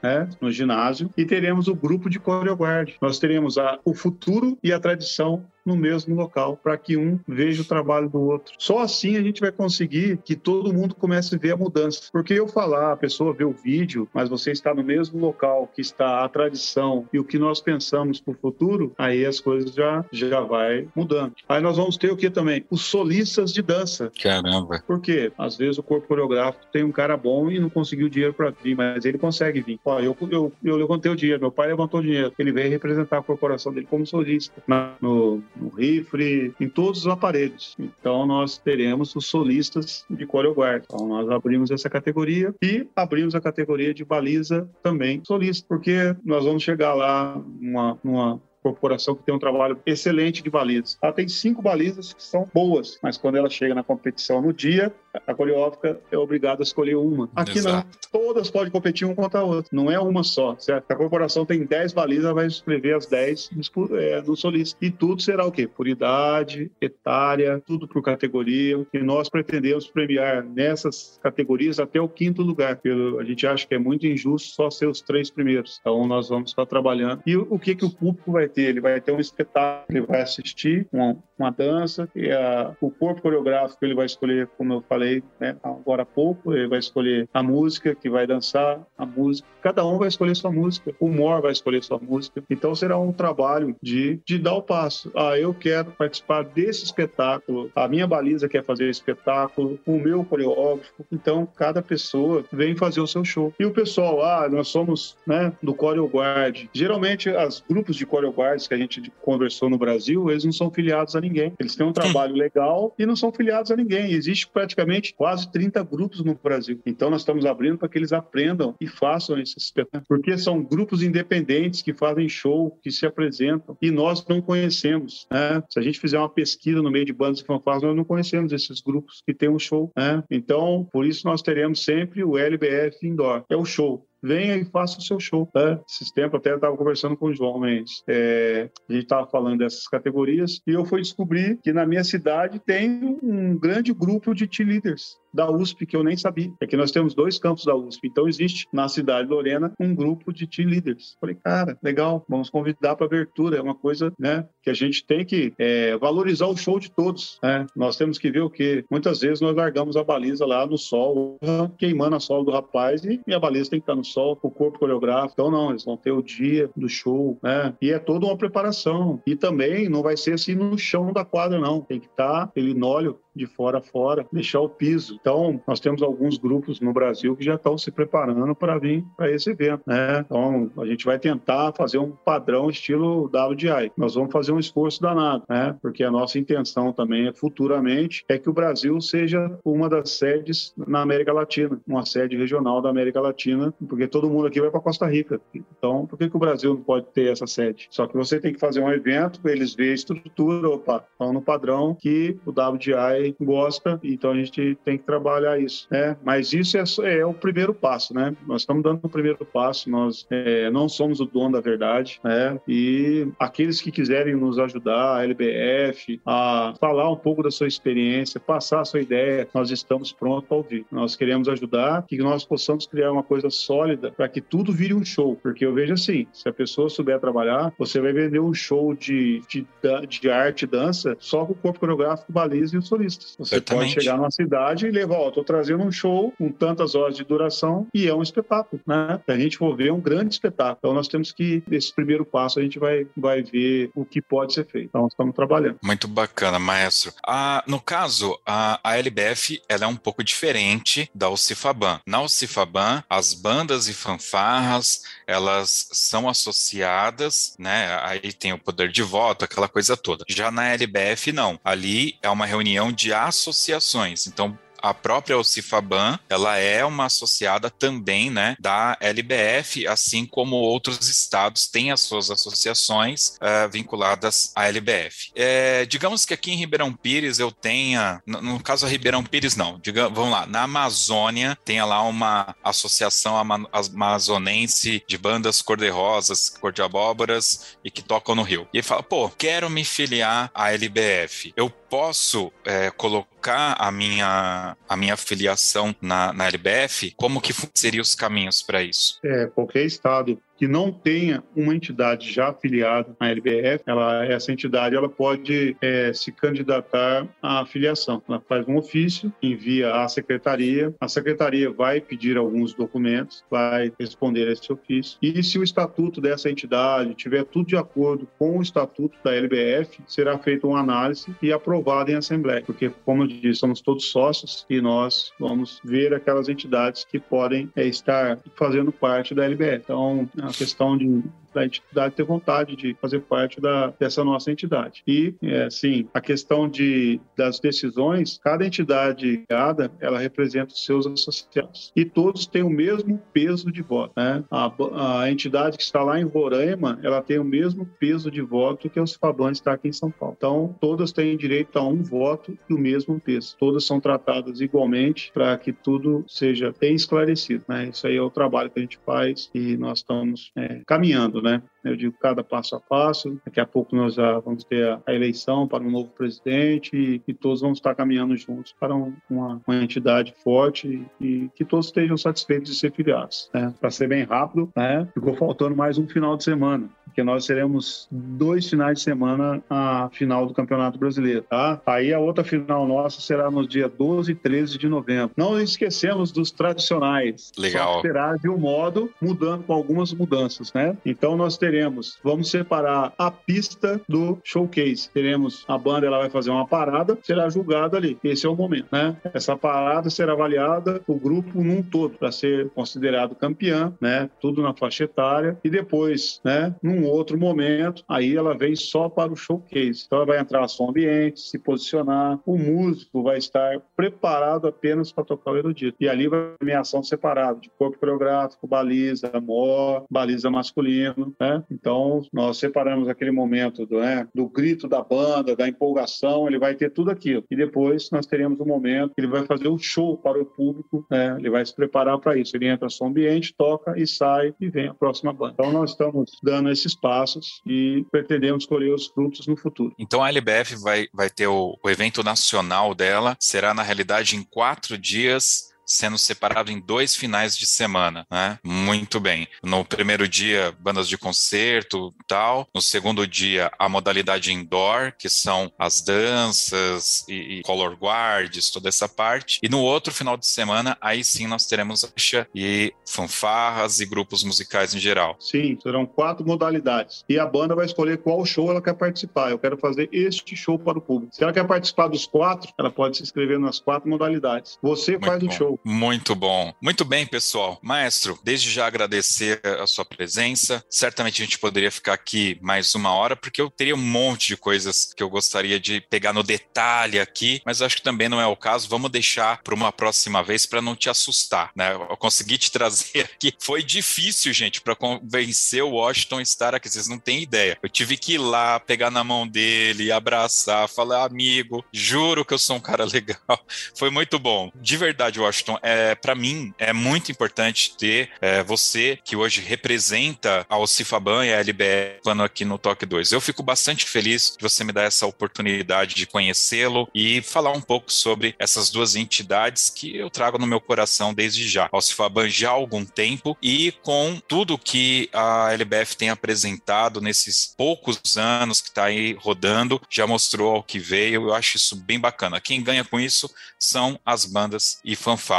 né, 0.02 0.28
no 0.40 0.50
ginásio, 0.50 1.10
e 1.16 1.24
teremos 1.24 1.68
o 1.68 1.74
grupo 1.74 2.08
de 2.08 2.18
coreoguard. 2.18 2.94
Nós 3.00 3.18
teremos 3.18 3.58
a, 3.58 3.78
o 3.84 3.94
futuro 3.94 4.58
e 4.62 4.72
a 4.72 4.80
tradição 4.80 5.44
no 5.64 5.76
mesmo 5.76 6.14
local, 6.14 6.58
para 6.62 6.76
que 6.76 6.96
um 6.96 7.18
veja 7.26 7.62
o 7.62 7.64
trabalho 7.64 8.08
do 8.08 8.20
outro. 8.20 8.54
Só 8.58 8.80
assim 8.80 9.16
a 9.16 9.22
gente 9.22 9.40
vai 9.40 9.50
conseguir 9.50 10.18
que 10.24 10.36
todo 10.36 10.72
mundo 10.72 10.94
comece 10.94 11.34
a 11.34 11.38
ver 11.38 11.52
a 11.52 11.56
mudança. 11.56 12.08
Porque 12.12 12.34
eu 12.34 12.46
falar, 12.46 12.92
a 12.92 12.96
pessoa 12.96 13.32
vê 13.32 13.44
o 13.44 13.52
vídeo, 13.52 14.08
mas 14.12 14.28
você 14.28 14.50
está 14.50 14.74
no 14.74 14.82
mesmo 14.82 15.18
local 15.18 15.70
que 15.74 15.80
está 15.80 16.24
a 16.24 16.28
tradição 16.28 17.08
e 17.12 17.18
o 17.18 17.24
que 17.24 17.38
nós 17.38 17.60
pensamos 17.60 18.20
para 18.20 18.32
o 18.32 18.36
futuro, 18.36 18.92
aí 18.98 19.24
as 19.24 19.40
coisas 19.40 19.72
já, 19.72 20.04
já 20.12 20.40
vai 20.40 20.86
mudando. 20.94 21.34
Aí 21.48 21.60
nós 21.60 21.76
vamos 21.76 21.96
ter 21.96 22.10
o 22.12 22.16
que 22.16 22.30
também? 22.30 22.64
Os 22.70 22.82
solistas 22.82 23.52
de 23.52 23.62
dança. 23.62 24.12
Caramba. 24.22 24.82
Porque 24.86 25.32
às 25.38 25.56
vezes 25.56 25.78
o 25.78 25.82
corpo 25.82 26.08
coreográfico 26.08 26.66
tem 26.72 26.84
um 26.84 26.92
cara 26.92 27.16
bom 27.16 27.50
e 27.50 27.58
não 27.58 27.70
conseguiu 27.70 28.08
dinheiro 28.08 28.34
para 28.34 28.50
vir, 28.50 28.76
mas 28.76 29.04
ele 29.04 29.18
consegue 29.18 29.60
vir. 29.60 29.78
Ó, 29.84 30.00
eu, 30.00 30.16
eu, 30.30 30.52
eu 30.62 30.76
levantei 30.76 31.10
o 31.10 31.16
dinheiro, 31.16 31.40
meu 31.40 31.50
pai 31.50 31.68
levantou 31.68 32.00
o 32.00 32.02
dinheiro. 32.02 32.32
Ele 32.38 32.52
veio 32.52 32.70
representar 32.70 33.18
a 33.18 33.22
corporação 33.22 33.72
dele 33.72 33.86
como 33.88 34.06
solista 34.06 34.62
no, 35.00 35.42
no 35.56 35.68
rifle, 35.68 36.54
em 36.60 36.68
todos 36.68 37.00
os 37.00 37.06
aparelhos. 37.06 37.76
Então 37.78 38.26
nós 38.26 38.58
teremos 38.58 39.14
os 39.14 39.26
solistas 39.26 40.04
de 40.08 40.26
coreoguard. 40.26 40.84
Então 40.84 41.06
nós 41.06 41.28
abrimos 41.30 41.70
essa 41.70 41.88
categoria 41.88 42.54
e 42.62 42.86
abrimos 42.94 43.34
a 43.34 43.40
categoria 43.40 43.94
de 43.94 44.04
baliza 44.04 44.68
também 44.82 45.22
solista, 45.24 45.66
porque 45.68 46.14
nós 46.24 46.44
vamos 46.44 46.62
chegar 46.62 46.94
lá 46.94 47.40
numa, 47.60 47.98
numa 48.02 48.40
corporação 48.64 49.14
que 49.14 49.22
tem 49.22 49.34
um 49.34 49.38
trabalho 49.38 49.78
excelente 49.84 50.42
de 50.42 50.48
balizas. 50.48 50.96
Ela 51.02 51.12
tem 51.12 51.28
cinco 51.28 51.60
balizas 51.60 52.14
que 52.14 52.22
são 52.22 52.48
boas, 52.52 52.98
mas 53.02 53.18
quando 53.18 53.36
ela 53.36 53.50
chega 53.50 53.74
na 53.74 53.82
competição 53.82 54.40
no 54.40 54.54
dia, 54.54 54.90
a 55.26 55.34
coreógrafa 55.34 56.00
é 56.10 56.16
obrigada 56.16 56.62
a 56.62 56.64
escolher 56.64 56.96
uma. 56.96 57.28
Aqui 57.36 57.58
Exato. 57.58 57.86
não. 57.86 58.20
Todas 58.20 58.50
podem 58.50 58.70
competir 58.70 59.06
uma 59.06 59.14
contra 59.14 59.40
a 59.40 59.44
outra. 59.44 59.68
Não 59.70 59.90
é 59.90 59.98
uma 60.00 60.24
só, 60.24 60.56
certo? 60.58 60.90
A 60.90 60.96
corporação 60.96 61.44
tem 61.44 61.64
10 61.64 61.92
balizas, 61.92 62.24
ela 62.24 62.34
vai 62.34 62.46
escrever 62.46 62.94
as 62.94 63.06
10 63.06 63.50
é, 63.92 64.22
no 64.22 64.34
solista. 64.36 64.78
E 64.80 64.90
tudo 64.90 65.20
será 65.20 65.44
o 65.44 65.52
quê? 65.52 65.66
Por 65.68 65.86
idade, 65.86 66.70
etária, 66.80 67.62
tudo 67.66 67.86
por 67.86 68.02
categoria. 68.02 68.84
E 68.92 68.98
nós 68.98 69.28
pretendemos 69.28 69.86
premiar 69.86 70.42
nessas 70.42 71.18
categorias 71.22 71.78
até 71.78 72.00
o 72.00 72.08
quinto 72.08 72.42
lugar. 72.42 72.80
A 73.20 73.24
gente 73.24 73.46
acha 73.46 73.66
que 73.66 73.74
é 73.74 73.78
muito 73.78 74.06
injusto 74.06 74.54
só 74.54 74.70
ser 74.70 74.88
os 74.88 75.02
três 75.02 75.30
primeiros. 75.30 75.78
Então 75.80 76.06
nós 76.06 76.28
vamos 76.28 76.50
estar 76.50 76.66
trabalhando. 76.66 77.22
E 77.26 77.36
o 77.36 77.58
que, 77.58 77.74
que 77.74 77.84
o 77.84 77.90
público 77.90 78.32
vai 78.32 78.48
ter? 78.54 78.62
Ele 78.62 78.80
vai 78.80 79.00
ter 79.00 79.12
um 79.12 79.20
espetáculo, 79.20 79.98
ele 79.98 80.06
vai 80.06 80.22
assistir 80.22 80.86
um, 80.92 81.20
uma 81.38 81.50
dança, 81.50 82.08
e 82.14 82.30
a, 82.30 82.74
o 82.80 82.90
corpo 82.90 83.22
coreográfico 83.22 83.84
ele 83.84 83.94
vai 83.94 84.06
escolher, 84.06 84.48
como 84.56 84.74
eu 84.74 84.84
falei 84.88 85.22
né, 85.40 85.56
agora 85.62 86.02
há 86.02 86.06
pouco, 86.06 86.52
ele 86.52 86.68
vai 86.68 86.78
escolher 86.78 87.28
a 87.32 87.42
música 87.42 87.94
que 87.94 88.08
vai 88.08 88.26
dançar, 88.26 88.80
a 88.96 89.04
música. 89.04 89.48
Cada 89.62 89.84
um 89.86 89.98
vai 89.98 90.08
escolher 90.08 90.34
sua 90.34 90.52
música, 90.52 90.94
o 91.00 91.08
Mor 91.08 91.40
vai 91.40 91.52
escolher 91.52 91.82
sua 91.82 91.98
música. 91.98 92.42
Então 92.48 92.74
será 92.74 92.98
um 92.98 93.12
trabalho 93.12 93.74
de, 93.82 94.20
de 94.24 94.38
dar 94.38 94.54
o 94.54 94.62
passo. 94.62 95.10
Ah, 95.14 95.38
eu 95.38 95.54
quero 95.54 95.90
participar 95.92 96.44
desse 96.44 96.84
espetáculo, 96.84 97.70
a 97.74 97.88
minha 97.88 98.06
baliza 98.06 98.48
quer 98.48 98.64
fazer 98.64 98.88
espetáculo, 98.88 99.78
o 99.86 99.98
meu 99.98 100.24
coreógrafo. 100.24 101.04
Então 101.10 101.46
cada 101.46 101.82
pessoa 101.82 102.44
vem 102.52 102.76
fazer 102.76 103.00
o 103.00 103.06
seu 103.06 103.24
show. 103.24 103.52
E 103.58 103.64
o 103.64 103.72
pessoal, 103.72 104.24
ah, 104.24 104.48
nós 104.48 104.68
somos 104.68 105.16
né, 105.26 105.52
do 105.62 105.74
CoreoGuard. 105.74 106.68
Geralmente, 106.72 107.30
os 107.30 107.64
grupos 107.68 107.96
de 107.96 108.06
CoreoGuards 108.06 108.68
que 108.68 108.74
a 108.74 108.78
gente 108.78 109.12
conversou 109.22 109.68
no 109.68 109.78
Brasil, 109.78 110.30
eles 110.30 110.44
não 110.44 110.52
são 110.52 110.70
filiados 110.70 111.16
a 111.16 111.20
ninguém. 111.24 111.52
Eles 111.58 111.74
têm 111.74 111.86
um 111.86 111.92
trabalho 111.92 112.34
legal 112.34 112.94
e 112.98 113.06
não 113.06 113.16
são 113.16 113.32
filiados 113.32 113.70
a 113.70 113.76
ninguém. 113.76 114.12
Existe 114.12 114.46
praticamente 114.46 115.14
quase 115.14 115.50
30 115.50 115.82
grupos 115.82 116.24
no 116.24 116.34
Brasil. 116.34 116.80
Então, 116.86 117.10
nós 117.10 117.22
estamos 117.22 117.44
abrindo 117.44 117.78
para 117.78 117.88
que 117.88 117.98
eles 117.98 118.12
aprendam 118.12 118.74
e 118.80 118.86
façam 118.86 119.38
esse 119.38 119.58
espetáculo. 119.58 120.04
Porque 120.08 120.36
são 120.38 120.62
grupos 120.62 121.02
independentes 121.02 121.82
que 121.82 121.92
fazem 121.92 122.28
show, 122.28 122.78
que 122.82 122.90
se 122.90 123.06
apresentam 123.06 123.76
e 123.80 123.90
nós 123.90 124.24
não 124.26 124.40
conhecemos. 124.40 125.26
Né? 125.30 125.62
Se 125.70 125.78
a 125.78 125.82
gente 125.82 125.98
fizer 125.98 126.18
uma 126.18 126.28
pesquisa 126.28 126.82
no 126.82 126.90
meio 126.90 127.04
de 127.04 127.12
bandas 127.12 127.40
e 127.40 127.44
fanfarras, 127.44 127.82
nós 127.82 127.96
não 127.96 128.04
conhecemos 128.04 128.52
esses 128.52 128.80
grupos 128.80 129.22
que 129.26 129.34
têm 129.34 129.48
um 129.48 129.58
show. 129.58 129.90
Né? 129.96 130.22
Então, 130.30 130.88
por 130.92 131.06
isso 131.06 131.26
nós 131.26 131.42
teremos 131.42 131.82
sempre 131.82 132.22
o 132.22 132.38
LBF 132.38 133.06
Indoor, 133.06 133.44
é 133.48 133.56
o 133.56 133.64
show 133.64 134.06
venha 134.24 134.56
e 134.56 134.64
faça 134.64 134.98
o 134.98 135.02
seu 135.02 135.20
show. 135.20 135.48
Né? 135.54 135.78
Esses 135.88 136.10
tempos 136.10 136.38
até 136.38 136.50
eu 136.50 136.56
estava 136.56 136.76
conversando 136.76 137.16
com 137.16 137.26
o 137.26 137.34
João. 137.34 137.60
É, 138.08 138.70
a 138.88 138.92
gente 138.92 139.04
estava 139.04 139.26
falando 139.26 139.58
dessas 139.58 139.86
categorias 139.86 140.60
e 140.66 140.72
eu 140.72 140.84
fui 140.84 141.02
descobrir 141.02 141.58
que 141.62 141.72
na 141.72 141.86
minha 141.86 142.02
cidade 142.02 142.58
tem 142.58 143.18
um 143.22 143.58
grande 143.58 143.92
grupo 143.92 144.34
de 144.34 144.46
T-Leaders 144.46 145.16
da 145.34 145.50
USP 145.50 145.86
que 145.86 145.96
eu 145.96 146.04
nem 146.04 146.16
sabia. 146.16 146.52
É 146.60 146.66
que 146.66 146.76
nós 146.76 146.92
temos 146.92 147.14
dois 147.14 147.38
campos 147.38 147.64
da 147.64 147.74
USP. 147.74 148.06
Então 148.06 148.28
existe 148.28 148.66
na 148.72 148.88
cidade 148.88 149.28
de 149.28 149.34
Lorena 149.34 149.72
um 149.80 149.94
grupo 149.94 150.32
de 150.32 150.46
team 150.46 150.68
leaders. 150.68 151.16
Falei, 151.20 151.34
cara, 151.34 151.76
legal, 151.82 152.24
vamos 152.28 152.50
convidar 152.50 152.94
para 152.94 153.06
abertura. 153.06 153.56
É 153.56 153.62
uma 153.62 153.74
coisa, 153.74 154.12
né, 154.18 154.46
que 154.62 154.70
a 154.70 154.74
gente 154.74 155.04
tem 155.04 155.24
que 155.24 155.52
é, 155.58 155.96
valorizar 155.96 156.46
o 156.46 156.56
show 156.56 156.78
de 156.78 156.90
todos. 156.90 157.38
Né? 157.42 157.66
Nós 157.74 157.96
temos 157.96 158.18
que 158.18 158.30
ver 158.30 158.42
o 158.42 158.50
que 158.50 158.84
muitas 158.90 159.20
vezes 159.20 159.40
nós 159.40 159.56
largamos 159.56 159.96
a 159.96 160.04
baliza 160.04 160.46
lá 160.46 160.66
no 160.66 160.78
sol, 160.78 161.38
queimando 161.78 162.16
a 162.16 162.20
sola 162.20 162.44
do 162.44 162.50
rapaz 162.50 163.04
e, 163.04 163.20
a 163.32 163.40
baliza 163.40 163.70
tem 163.70 163.80
que 163.80 163.84
estar 163.84 163.96
no 163.96 164.04
sol, 164.04 164.38
o 164.42 164.50
corpo 164.50 164.78
coreográfico. 164.78 165.32
Então 165.34 165.50
não, 165.50 165.70
eles 165.70 165.84
vão 165.84 165.96
ter 165.96 166.12
o 166.12 166.22
dia 166.22 166.70
do 166.76 166.88
show, 166.88 167.38
né? 167.42 167.74
E 167.80 167.90
é 167.90 167.98
toda 167.98 168.26
uma 168.26 168.36
preparação. 168.36 169.20
E 169.26 169.34
também 169.34 169.88
não 169.88 170.02
vai 170.02 170.16
ser 170.16 170.34
assim 170.34 170.54
no 170.54 170.78
chão 170.78 171.12
da 171.12 171.24
quadra, 171.24 171.58
não. 171.58 171.80
Tem 171.80 171.98
que 171.98 172.06
estar 172.06 172.50
ele 172.54 172.74
linóleo 172.74 173.18
de 173.34 173.46
fora 173.46 173.78
a 173.78 173.82
fora, 173.82 174.26
deixar 174.32 174.60
o 174.60 174.68
piso. 174.68 175.18
Então, 175.20 175.60
nós 175.66 175.80
temos 175.80 176.02
alguns 176.02 176.38
grupos 176.38 176.80
no 176.80 176.92
Brasil 176.92 177.36
que 177.36 177.44
já 177.44 177.54
estão 177.54 177.76
se 177.76 177.90
preparando 177.90 178.54
para 178.54 178.78
vir 178.78 179.04
para 179.16 179.30
esse 179.30 179.50
evento, 179.50 179.82
né? 179.86 180.20
Então, 180.20 180.70
a 180.78 180.86
gente 180.86 181.04
vai 181.04 181.18
tentar 181.18 181.72
fazer 181.72 181.98
um 181.98 182.10
padrão 182.10 182.70
estilo 182.70 183.24
WDI. 183.26 183.92
Nós 183.96 184.14
vamos 184.14 184.32
fazer 184.32 184.52
um 184.52 184.58
esforço 184.58 185.00
danado, 185.00 185.44
né? 185.48 185.76
Porque 185.80 186.04
a 186.04 186.10
nossa 186.10 186.38
intenção 186.38 186.92
também 186.92 187.28
é 187.28 187.32
futuramente 187.32 188.24
é 188.28 188.38
que 188.38 188.48
o 188.48 188.52
Brasil 188.52 189.00
seja 189.00 189.58
uma 189.64 189.88
das 189.88 190.10
sedes 190.10 190.74
na 190.76 191.02
América 191.02 191.32
Latina, 191.32 191.80
uma 191.86 192.04
sede 192.04 192.36
regional 192.36 192.80
da 192.80 192.90
América 192.90 193.20
Latina, 193.20 193.74
porque 193.88 194.06
todo 194.06 194.28
mundo 194.28 194.46
aqui 194.46 194.60
vai 194.60 194.70
para 194.70 194.80
Costa 194.80 195.06
Rica. 195.06 195.40
Então, 195.54 196.06
por 196.06 196.18
que, 196.18 196.28
que 196.28 196.36
o 196.36 196.40
Brasil 196.40 196.74
não 196.74 196.82
pode 196.82 197.06
ter 197.06 197.32
essa 197.32 197.46
sede? 197.46 197.86
Só 197.90 198.06
que 198.06 198.16
você 198.16 198.38
tem 198.40 198.52
que 198.52 198.60
fazer 198.60 198.80
um 198.80 198.90
evento, 198.90 199.40
eles 199.48 199.74
veem 199.74 199.92
a 199.92 199.94
estrutura, 199.94 200.68
opa, 200.68 201.04
estão 201.12 201.32
no 201.32 201.42
padrão 201.42 201.94
que 201.94 202.38
o 202.44 202.50
WDI 202.50 203.23
gosta, 203.40 204.00
então 204.02 204.32
a 204.32 204.36
gente 204.36 204.76
tem 204.84 204.98
que 204.98 205.04
trabalhar 205.04 205.60
isso, 205.60 205.86
né? 205.90 206.16
Mas 206.24 206.52
isso 206.52 206.76
é, 207.02 207.18
é 207.18 207.26
o 207.26 207.34
primeiro 207.34 207.74
passo, 207.74 208.14
né? 208.14 208.34
Nós 208.46 208.62
estamos 208.62 208.82
dando 208.82 209.00
o 209.02 209.08
primeiro 209.08 209.44
passo, 209.44 209.90
nós 209.90 210.26
é, 210.30 210.70
não 210.70 210.88
somos 210.88 211.20
o 211.20 211.24
dono 211.24 211.52
da 211.52 211.60
verdade, 211.60 212.20
né? 212.22 212.58
E 212.66 213.28
aqueles 213.38 213.80
que 213.80 213.90
quiserem 213.90 214.34
nos 214.34 214.58
ajudar, 214.58 215.18
a 215.18 215.24
LBF, 215.24 216.20
a 216.24 216.74
falar 216.80 217.10
um 217.10 217.16
pouco 217.16 217.42
da 217.42 217.50
sua 217.50 217.66
experiência, 217.66 218.40
passar 218.40 218.80
a 218.80 218.84
sua 218.84 219.00
ideia, 219.00 219.48
nós 219.54 219.70
estamos 219.70 220.12
prontos 220.12 220.48
para 220.48 220.56
ouvir. 220.56 220.86
Nós 220.90 221.16
queremos 221.16 221.48
ajudar, 221.48 222.04
que 222.06 222.16
nós 222.18 222.44
possamos 222.44 222.86
criar 222.86 223.12
uma 223.12 223.22
coisa 223.22 223.50
sólida 223.50 224.10
para 224.10 224.28
que 224.28 224.40
tudo 224.40 224.72
vire 224.72 224.94
um 224.94 225.04
show, 225.04 225.38
porque 225.42 225.64
eu 225.64 225.72
vejo 225.72 225.94
assim, 225.94 226.26
se 226.32 226.48
a 226.48 226.52
pessoa 226.52 226.88
souber 226.88 227.18
trabalhar, 227.20 227.72
você 227.78 228.00
vai 228.00 228.12
vender 228.12 228.40
um 228.40 228.54
show 228.54 228.94
de, 228.94 229.42
de, 229.48 229.66
de 230.08 230.30
arte 230.30 230.66
dança 230.66 231.16
só 231.18 231.44
com 231.44 231.52
o 231.52 231.56
corpo 231.56 231.80
coreográfico, 231.80 232.32
baliza 232.32 232.76
e 232.76 232.78
o 232.78 232.82
solista 232.82 233.13
artistas. 233.14 233.36
Você 233.38 233.60
pode 233.60 233.90
chegar 233.90 234.16
numa 234.16 234.30
cidade 234.30 234.86
e 234.86 234.90
levar, 234.90 235.16
ó, 235.16 235.30
tô 235.30 235.44
trazendo 235.44 235.82
um 235.84 235.92
show 235.92 236.32
com 236.36 236.50
tantas 236.50 236.94
horas 236.94 237.16
de 237.16 237.24
duração 237.24 237.86
e 237.94 238.06
é 238.06 238.14
um 238.14 238.22
espetáculo, 238.22 238.80
né? 238.86 239.20
Se 239.24 239.32
a 239.32 239.38
gente 239.38 239.56
for 239.56 239.76
ver, 239.76 239.88
é 239.88 239.92
um 239.92 240.00
grande 240.00 240.34
espetáculo. 240.34 240.76
Então 240.78 240.94
nós 240.94 241.08
temos 241.08 241.32
que, 241.32 241.62
nesse 241.66 241.92
primeiro 241.92 242.24
passo, 242.24 242.58
a 242.58 242.62
gente 242.62 242.78
vai, 242.78 243.06
vai 243.16 243.42
ver 243.42 243.90
o 243.94 244.04
que 244.04 244.20
pode 244.20 244.54
ser 244.54 244.66
feito. 244.66 244.86
Então 244.86 245.06
estamos 245.06 245.34
trabalhando. 245.34 245.78
Muito 245.82 246.08
bacana, 246.08 246.58
maestro. 246.58 247.12
Ah, 247.26 247.62
no 247.66 247.80
caso, 247.80 248.38
a, 248.46 248.80
a 248.82 248.98
LBF, 248.98 249.62
ela 249.68 249.84
é 249.84 249.88
um 249.88 249.96
pouco 249.96 250.22
diferente 250.22 251.10
da 251.14 251.28
Ucifaban. 251.28 252.00
Na 252.06 252.22
Ucifaban, 252.22 253.02
as 253.08 253.34
bandas 253.34 253.88
e 253.88 253.94
fanfarras, 253.94 255.02
elas 255.26 255.88
são 255.92 256.28
associadas, 256.28 257.54
né? 257.58 257.98
Aí 258.02 258.32
tem 258.32 258.52
o 258.52 258.58
poder 258.58 258.90
de 258.90 259.02
voto, 259.02 259.44
aquela 259.44 259.68
coisa 259.68 259.96
toda. 259.96 260.24
Já 260.28 260.50
na 260.50 260.68
LBF, 260.68 261.32
não. 261.32 261.58
Ali 261.64 262.18
é 262.22 262.28
uma 262.28 262.46
reunião 262.46 262.92
de 262.92 263.03
associações. 263.12 264.26
Então, 264.26 264.58
a 264.84 264.92
própria 264.92 265.38
Ocifaban, 265.38 266.18
ela 266.28 266.58
é 266.58 266.84
uma 266.84 267.06
associada 267.06 267.70
também, 267.70 268.30
né, 268.30 268.54
da 268.60 268.98
LBF, 269.00 269.86
assim 269.86 270.26
como 270.26 270.56
outros 270.56 271.08
estados 271.08 271.66
têm 271.66 271.90
as 271.90 272.02
suas 272.02 272.30
associações 272.30 273.38
uh, 273.38 273.70
vinculadas 273.70 274.52
à 274.54 274.68
LBF. 274.68 275.32
É, 275.34 275.86
digamos 275.86 276.26
que 276.26 276.34
aqui 276.34 276.52
em 276.52 276.56
Ribeirão 276.56 276.92
Pires 276.92 277.38
eu 277.38 277.50
tenha, 277.50 278.20
no, 278.26 278.42
no 278.42 278.62
caso 278.62 278.84
a 278.84 278.88
Ribeirão 278.88 279.24
Pires 279.24 279.56
não, 279.56 279.80
digamos, 279.82 280.12
vamos 280.14 280.32
lá, 280.32 280.44
na 280.44 280.64
Amazônia 280.64 281.56
tenha 281.64 281.86
lá 281.86 282.02
uma 282.02 282.54
associação 282.62 283.36
amazonense 283.72 285.02
de 285.08 285.16
bandas 285.16 285.62
cor-de-rosas, 285.62 286.50
cor-de-abóboras 286.50 287.78
e 287.82 287.90
que 287.90 288.02
tocam 288.02 288.34
no 288.34 288.42
Rio. 288.42 288.68
E 288.70 288.76
ele 288.76 288.82
fala, 288.82 289.02
pô, 289.02 289.30
quero 289.30 289.70
me 289.70 289.82
filiar 289.82 290.50
à 290.54 290.72
LBF. 290.72 291.54
Eu 291.56 291.72
posso 291.94 292.52
é, 292.64 292.90
colocar 292.90 293.76
a 293.78 293.88
minha, 293.92 294.76
a 294.88 294.96
minha 294.96 295.16
filiação 295.16 295.94
na, 296.02 296.32
na 296.32 296.46
LBF? 296.48 297.12
Como 297.16 297.40
que 297.40 297.54
seriam 297.72 298.02
os 298.02 298.16
caminhos 298.16 298.62
para 298.62 298.82
isso? 298.82 299.20
É, 299.22 299.46
qualquer 299.46 299.84
estado 299.84 300.36
que 300.56 300.68
não 300.68 300.92
tenha 300.92 301.42
uma 301.54 301.74
entidade 301.74 302.32
já 302.32 302.48
afiliada 302.48 303.14
à 303.18 303.28
LBF, 303.28 303.82
ela, 303.86 304.24
essa 304.24 304.52
entidade 304.52 304.94
ela 304.94 305.08
pode 305.08 305.76
é, 305.80 306.12
se 306.12 306.32
candidatar 306.32 307.26
à 307.42 307.64
filiação. 307.66 308.22
Ela 308.28 308.40
faz 308.48 308.66
um 308.68 308.76
ofício, 308.76 309.32
envia 309.42 309.94
à 309.94 310.08
secretaria, 310.08 310.94
a 311.00 311.08
secretaria 311.08 311.70
vai 311.70 312.00
pedir 312.00 312.36
alguns 312.36 312.74
documentos, 312.74 313.44
vai 313.50 313.92
responder 313.98 314.48
a 314.48 314.52
esse 314.52 314.72
ofício, 314.72 315.18
e 315.20 315.42
se 315.42 315.58
o 315.58 315.62
estatuto 315.62 316.20
dessa 316.20 316.50
entidade 316.50 317.14
tiver 317.14 317.44
tudo 317.44 317.66
de 317.66 317.76
acordo 317.76 318.28
com 318.38 318.58
o 318.58 318.62
estatuto 318.62 319.16
da 319.24 319.34
LBF, 319.34 320.00
será 320.06 320.38
feita 320.38 320.66
uma 320.66 320.80
análise 320.80 321.34
e 321.42 321.52
aprovada 321.52 322.10
em 322.10 322.14
assembleia, 322.14 322.62
porque, 322.64 322.90
como 323.04 323.22
eu 323.22 323.26
disse, 323.26 323.60
somos 323.60 323.80
todos 323.80 324.06
sócios 324.06 324.66
e 324.68 324.80
nós 324.80 325.32
vamos 325.38 325.80
ver 325.84 326.14
aquelas 326.14 326.48
entidades 326.48 327.04
que 327.04 327.18
podem 327.18 327.70
é, 327.74 327.86
estar 327.86 328.38
fazendo 328.54 328.92
parte 328.92 329.34
da 329.34 329.44
LBF. 329.44 329.82
Então, 329.84 330.28
a 330.46 330.52
questão 330.52 330.96
de 330.96 331.22
da 331.54 331.64
entidade 331.64 332.14
ter 332.14 332.24
vontade 332.24 332.76
de 332.76 332.94
fazer 333.00 333.20
parte 333.20 333.60
da, 333.60 333.88
dessa 333.98 334.24
nossa 334.24 334.50
entidade. 334.50 335.02
E, 335.06 335.34
é, 335.42 335.70
sim, 335.70 336.08
a 336.12 336.20
questão 336.20 336.68
de, 336.68 337.20
das 337.36 337.60
decisões, 337.60 338.38
cada 338.42 338.66
entidade 338.66 339.44
ligada, 339.44 339.90
ela 340.00 340.18
representa 340.18 340.72
os 340.72 340.84
seus 340.84 341.06
associados. 341.06 341.92
E 341.94 342.04
todos 342.04 342.46
têm 342.46 342.62
o 342.62 342.70
mesmo 342.70 343.20
peso 343.32 343.70
de 343.70 343.82
voto. 343.82 344.12
Né? 344.16 344.44
A, 344.50 345.20
a 345.20 345.30
entidade 345.30 345.76
que 345.76 345.82
está 345.82 346.02
lá 346.02 346.20
em 346.20 346.24
Roraima, 346.24 346.98
ela 347.02 347.22
tem 347.22 347.38
o 347.38 347.44
mesmo 347.44 347.86
peso 347.98 348.30
de 348.30 348.42
voto 348.42 348.90
que 348.90 349.00
os 349.00 349.14
Faban 349.14 349.52
está 349.52 349.72
aqui 349.72 349.88
em 349.88 349.92
São 349.92 350.10
Paulo. 350.10 350.34
Então, 350.36 350.74
todas 350.80 351.12
têm 351.12 351.36
direito 351.36 351.78
a 351.78 351.86
um 351.86 352.02
voto 352.02 352.56
e 352.68 352.74
o 352.74 352.78
mesmo 352.78 353.20
peso. 353.20 353.56
Todas 353.58 353.84
são 353.84 354.00
tratadas 354.00 354.60
igualmente 354.60 355.30
para 355.32 355.56
que 355.58 355.72
tudo 355.72 356.24
seja 356.26 356.72
bem 356.78 356.94
esclarecido. 356.94 357.64
Né? 357.68 357.88
Isso 357.88 358.06
aí 358.06 358.16
é 358.16 358.22
o 358.22 358.30
trabalho 358.30 358.70
que 358.70 358.78
a 358.78 358.82
gente 358.82 358.98
faz 359.04 359.50
e 359.54 359.76
nós 359.76 359.98
estamos 359.98 360.52
é, 360.56 360.80
caminhando 360.86 361.42
né? 361.44 361.62
Eu 361.84 361.96
digo 361.96 362.14
cada 362.20 362.42
passo 362.42 362.76
a 362.76 362.80
passo. 362.80 363.40
Daqui 363.44 363.60
a 363.60 363.66
pouco 363.66 363.94
nós 363.94 364.14
já 364.14 364.38
vamos 364.40 364.64
ter 364.64 364.98
a, 365.06 365.14
eleição 365.14 365.66
para 365.68 365.82
um 365.82 365.90
novo 365.90 366.10
presidente 366.10 366.96
e, 366.96 367.22
e, 367.26 367.34
todos 367.34 367.60
vamos 367.60 367.78
estar 367.78 367.94
caminhando 367.94 368.36
juntos 368.36 368.74
para 368.78 368.94
um, 368.94 369.12
uma, 369.30 369.60
uma, 369.66 369.82
entidade 369.82 370.34
forte 370.42 371.06
e, 371.20 371.24
e, 371.24 371.50
que 371.54 371.64
todos 371.64 371.86
estejam 371.86 372.16
satisfeitos 372.16 372.72
de 372.72 372.78
ser 372.78 372.92
filiados. 372.92 373.50
Né? 373.52 373.72
Para 373.80 373.90
ser 373.90 374.08
bem 374.08 374.24
rápido, 374.24 374.70
né? 374.74 375.06
ficou 375.14 375.34
faltando 375.34 375.76
mais 375.76 375.98
um 375.98 376.06
final 376.06 376.36
de 376.36 376.44
semana, 376.44 376.88
porque 377.04 377.22
nós 377.22 377.46
teremos 377.46 378.08
dois 378.10 378.68
finais 378.68 378.98
de 378.98 379.04
semana 379.04 379.62
a 379.68 380.08
final 380.12 380.46
do 380.46 380.54
Campeonato 380.54 380.98
Brasileiro. 380.98 381.42
Tá? 381.42 381.80
Aí 381.86 382.12
a 382.12 382.18
outra 382.18 382.42
final 382.42 382.86
nossa 382.86 383.20
será 383.20 383.50
no 383.50 383.66
dia 383.66 383.88
12 383.88 384.32
e 384.32 384.34
13 384.34 384.78
de 384.78 384.88
novembro. 384.88 385.30
Não 385.36 385.60
esquecemos 385.60 386.32
dos 386.32 386.50
tradicionais. 386.50 387.52
Legal. 387.58 387.94
Só 387.94 388.00
será 388.02 388.36
de 388.36 388.48
um 388.48 388.58
modo 388.58 389.10
mudando 389.20 389.64
com 389.64 389.72
algumas 389.72 390.12
mudanças, 390.12 390.72
né? 390.72 390.96
Então 391.04 391.36
nós 391.36 391.56
teremos, 391.56 391.73
vamos 392.22 392.50
separar 392.50 393.12
a 393.18 393.30
pista 393.30 394.00
do 394.08 394.38
showcase. 394.44 395.10
Teremos 395.10 395.64
a 395.68 395.76
banda, 395.76 396.06
ela 396.06 396.18
vai 396.18 396.30
fazer 396.30 396.50
uma 396.50 396.66
parada, 396.66 397.18
será 397.22 397.48
julgada 397.48 397.96
ali. 397.96 398.18
Esse 398.22 398.46
é 398.46 398.48
o 398.48 398.56
momento, 398.56 398.88
né? 398.92 399.16
Essa 399.32 399.56
parada 399.56 400.10
será 400.10 400.32
avaliada 400.32 401.00
o 401.06 401.14
grupo 401.14 401.62
num 401.62 401.82
todo 401.82 402.16
para 402.16 402.32
ser 402.32 402.70
considerado 402.70 403.34
campeão, 403.34 403.94
né? 404.00 404.30
Tudo 404.40 404.62
na 404.62 404.74
faixa 404.74 405.04
etária 405.04 405.58
e 405.64 405.70
depois, 405.70 406.40
né? 406.44 406.74
Num 406.82 407.04
outro 407.04 407.38
momento, 407.38 408.04
aí 408.08 408.36
ela 408.36 408.56
vem 408.56 408.76
só 408.76 409.08
para 409.08 409.32
o 409.32 409.36
showcase. 409.36 410.04
Então 410.06 410.18
ela 410.18 410.26
vai 410.26 410.38
entrar 410.38 410.66
som 410.68 410.90
ambiente, 410.90 411.40
se 411.40 411.58
posicionar, 411.58 412.38
o 412.46 412.56
músico 412.56 413.22
vai 413.22 413.38
estar 413.38 413.80
preparado 413.96 414.68
apenas 414.68 415.10
para 415.10 415.24
tocar 415.24 415.52
o 415.52 415.56
erudito. 415.56 415.96
E 416.00 416.08
ali 416.08 416.28
vai 416.28 416.40
ter 416.40 416.58
premiação 416.58 417.02
separada 417.02 417.58
de 417.60 417.70
corpo 417.70 417.98
coreográfico, 417.98 418.66
baliza, 418.66 419.30
mó, 419.40 420.02
baliza 420.10 420.50
masculino, 420.50 421.34
né? 421.40 421.63
Então 421.70 422.22
nós 422.32 422.58
separamos 422.58 423.08
aquele 423.08 423.30
momento 423.30 423.86
do, 423.86 424.00
né, 424.00 424.26
do 424.34 424.48
grito 424.48 424.88
da 424.88 425.02
banda, 425.02 425.56
da 425.56 425.68
empolgação, 425.68 426.46
ele 426.46 426.58
vai 426.58 426.74
ter 426.74 426.90
tudo 426.90 427.10
aquilo. 427.10 427.44
E 427.50 427.56
depois 427.56 428.10
nós 428.10 428.26
teremos 428.26 428.60
um 428.60 428.66
momento 428.66 429.14
que 429.14 429.20
ele 429.20 429.28
vai 429.28 429.44
fazer 429.44 429.68
o 429.68 429.78
show 429.78 430.16
para 430.16 430.40
o 430.40 430.44
público, 430.44 431.06
né? 431.10 431.36
Ele 431.38 431.50
vai 431.50 431.64
se 431.64 431.74
preparar 431.74 432.18
para 432.18 432.36
isso. 432.36 432.56
Ele 432.56 432.66
entra 432.66 432.88
som 432.88 433.06
ambiente, 433.06 433.54
toca 433.56 433.98
e 433.98 434.06
sai 434.06 434.54
e 434.60 434.68
vem 434.68 434.88
a 434.88 434.94
próxima 434.94 435.32
banda. 435.32 435.54
Então 435.54 435.72
nós 435.72 435.90
estamos 435.90 436.32
dando 436.42 436.70
esses 436.70 436.94
passos 436.94 437.60
e 437.66 438.04
pretendemos 438.10 438.66
colher 438.66 438.92
os 438.92 439.06
frutos 439.06 439.46
no 439.46 439.56
futuro. 439.56 439.94
Então 439.98 440.22
a 440.22 440.28
LBF 440.28 440.76
vai, 440.82 441.06
vai 441.12 441.30
ter 441.30 441.46
o, 441.46 441.78
o 441.82 441.90
evento 441.90 442.22
nacional 442.22 442.94
dela, 442.94 443.36
será 443.38 443.72
na 443.72 443.82
realidade 443.82 444.36
em 444.36 444.42
quatro 444.42 444.98
dias 444.98 445.73
sendo 445.86 446.18
separado 446.18 446.70
em 446.70 446.80
dois 446.80 447.14
finais 447.14 447.56
de 447.56 447.66
semana, 447.66 448.26
né? 448.30 448.58
Muito 448.64 449.20
bem. 449.20 449.48
No 449.62 449.84
primeiro 449.84 450.28
dia, 450.28 450.74
bandas 450.80 451.08
de 451.08 451.18
concerto, 451.18 452.14
tal. 452.26 452.68
No 452.74 452.80
segundo 452.80 453.26
dia, 453.26 453.70
a 453.78 453.88
modalidade 453.88 454.52
indoor, 454.52 455.12
que 455.18 455.28
são 455.28 455.72
as 455.78 456.00
danças 456.02 457.24
e, 457.28 457.58
e 457.58 457.62
color 457.62 457.96
guards, 457.96 458.70
toda 458.70 458.88
essa 458.88 459.08
parte. 459.08 459.58
E 459.62 459.68
no 459.68 459.80
outro 459.80 460.12
final 460.12 460.36
de 460.36 460.46
semana, 460.46 460.96
aí 461.00 461.24
sim 461.24 461.46
nós 461.46 461.66
teremos 461.66 462.04
acha 462.04 462.46
e 462.54 462.92
fanfarras 463.06 464.00
e 464.00 464.06
grupos 464.06 464.42
musicais 464.44 464.94
em 464.94 464.98
geral. 464.98 465.36
Sim, 465.38 465.78
serão 465.82 466.06
quatro 466.06 466.46
modalidades. 466.46 467.24
E 467.28 467.38
a 467.38 467.46
banda 467.46 467.74
vai 467.74 467.86
escolher 467.86 468.18
qual 468.18 468.44
show 468.44 468.70
ela 468.70 468.82
quer 468.82 468.94
participar. 468.94 469.50
Eu 469.50 469.58
quero 469.58 469.76
fazer 469.76 470.08
este 470.12 470.56
show 470.56 470.78
para 470.78 470.98
o 470.98 471.00
público. 471.00 471.34
Se 471.34 471.42
ela 471.42 471.52
quer 471.52 471.66
participar 471.66 472.08
dos 472.08 472.26
quatro, 472.26 472.72
ela 472.78 472.90
pode 472.90 473.16
se 473.16 473.22
inscrever 473.22 473.58
nas 473.58 473.78
quatro 473.78 474.08
modalidades. 474.08 474.78
Você 474.82 475.12
Muito 475.12 475.26
faz 475.26 475.42
o 475.42 475.50
show. 475.50 475.73
Muito 475.84 476.34
bom. 476.34 476.72
Muito 476.80 477.04
bem, 477.04 477.26
pessoal. 477.26 477.78
Maestro, 477.82 478.38
desde 478.44 478.70
já 478.70 478.86
agradecer 478.86 479.60
a 479.64 479.86
sua 479.86 480.04
presença. 480.04 480.84
Certamente 480.90 481.42
a 481.42 481.44
gente 481.44 481.58
poderia 481.58 481.90
ficar 481.90 482.12
aqui 482.12 482.58
mais 482.60 482.94
uma 482.94 483.12
hora, 483.12 483.34
porque 483.34 483.60
eu 483.60 483.70
teria 483.70 483.94
um 483.94 483.98
monte 483.98 484.48
de 484.48 484.56
coisas 484.56 485.12
que 485.14 485.22
eu 485.22 485.30
gostaria 485.30 485.80
de 485.80 486.00
pegar 486.02 486.32
no 486.32 486.42
detalhe 486.42 487.18
aqui, 487.18 487.60
mas 487.64 487.82
acho 487.82 487.96
que 487.96 488.02
também 488.02 488.28
não 488.28 488.40
é 488.40 488.46
o 488.46 488.56
caso. 488.56 488.88
Vamos 488.88 489.10
deixar 489.10 489.62
para 489.62 489.74
uma 489.74 489.92
próxima 489.92 490.42
vez 490.42 490.66
para 490.66 490.82
não 490.82 490.94
te 490.94 491.08
assustar, 491.08 491.70
né? 491.74 491.92
Eu 491.94 492.16
consegui 492.16 492.58
te 492.58 492.70
trazer 492.72 493.30
aqui. 493.32 493.52
Foi 493.58 493.82
difícil, 493.82 494.52
gente, 494.52 494.80
para 494.80 494.94
convencer 494.94 495.82
o 495.82 495.90
Washington 495.90 496.38
a 496.38 496.42
estar 496.42 496.74
aqui. 496.74 496.88
Vocês 496.88 497.08
não 497.08 497.18
têm 497.18 497.42
ideia. 497.42 497.78
Eu 497.82 497.88
tive 497.88 498.16
que 498.16 498.34
ir 498.34 498.38
lá, 498.38 498.78
pegar 498.78 499.10
na 499.10 499.24
mão 499.24 499.46
dele, 499.46 500.12
abraçar, 500.12 500.88
falar, 500.88 501.24
amigo, 501.24 501.84
juro 501.92 502.44
que 502.44 502.54
eu 502.54 502.58
sou 502.58 502.76
um 502.76 502.80
cara 502.80 503.04
legal. 503.10 503.64
Foi 503.96 504.10
muito 504.10 504.38
bom. 504.38 504.70
De 504.74 504.96
verdade, 504.96 505.40
Washington 505.40 505.63
Washington, 505.64 505.78
é, 505.82 506.14
para 506.14 506.34
mim, 506.34 506.74
é 506.78 506.92
muito 506.92 507.32
importante 507.32 507.96
ter 507.96 508.30
é, 508.40 508.62
você, 508.62 509.18
que 509.24 509.34
hoje 509.34 509.60
representa 509.60 510.66
a 510.68 510.76
Ocifaban 510.76 511.46
e 511.46 511.52
a 511.52 511.60
LBR 511.60 512.20
plano 512.22 512.44
aqui 512.44 512.64
no 512.64 512.78
Toque 512.78 513.06
2. 513.06 513.32
Eu 513.32 513.40
fico 513.40 513.62
bastante 513.62 514.04
feliz 514.06 514.54
de 514.56 514.62
você 514.62 514.84
me 514.84 514.92
dar 514.92 515.04
essa 515.04 515.26
oportunidade 515.26 516.14
de 516.14 516.26
conhecê-lo 516.26 517.08
e 517.14 517.40
falar 517.42 517.72
um 517.72 517.80
pouco 517.80 518.12
sobre 518.12 518.54
essas 518.58 518.90
duas 518.90 519.16
entidades 519.16 519.88
que 519.88 520.16
eu 520.16 520.28
trago 520.28 520.58
no 520.58 520.66
meu 520.66 520.80
coração 520.80 521.32
desde 521.32 521.66
já. 521.66 521.88
A 521.90 521.96
Ocifaban 521.96 522.48
já 522.48 522.68
há 522.68 522.72
algum 522.72 523.04
tempo 523.04 523.56
e 523.62 523.92
com 524.02 524.40
tudo 524.46 524.78
que 524.78 525.30
a 525.32 525.72
LBF 525.72 526.16
tem 526.16 526.28
apresentado 526.30 527.20
nesses 527.20 527.74
poucos 527.76 528.36
anos 528.36 528.80
que 528.80 528.88
está 528.88 529.04
aí 529.04 529.32
rodando, 529.40 530.00
já 530.10 530.26
mostrou 530.26 530.76
ao 530.76 530.82
que 530.82 530.98
veio. 530.98 531.48
Eu 531.48 531.54
acho 531.54 531.76
isso 531.76 531.96
bem 531.96 532.20
bacana. 532.20 532.60
Quem 532.60 532.82
ganha 532.82 533.04
com 533.04 533.18
isso 533.18 533.50
são 533.78 534.18
as 534.24 534.44
bandas 534.44 534.98
e 535.04 535.16
fanfarras 535.16 535.53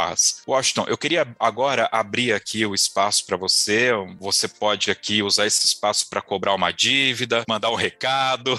Washington, 0.46 0.86
eu 0.88 0.98
queria 0.98 1.26
agora 1.38 1.88
abrir 1.92 2.32
aqui 2.32 2.64
o 2.66 2.74
espaço 2.74 3.24
para 3.26 3.36
você. 3.36 3.90
Você 4.20 4.48
pode 4.48 4.90
aqui 4.90 5.22
usar 5.22 5.46
esse 5.46 5.66
espaço 5.66 6.08
para 6.08 6.20
cobrar 6.20 6.54
uma 6.54 6.72
dívida, 6.72 7.44
mandar 7.48 7.70
um 7.70 7.74
recado, 7.74 8.58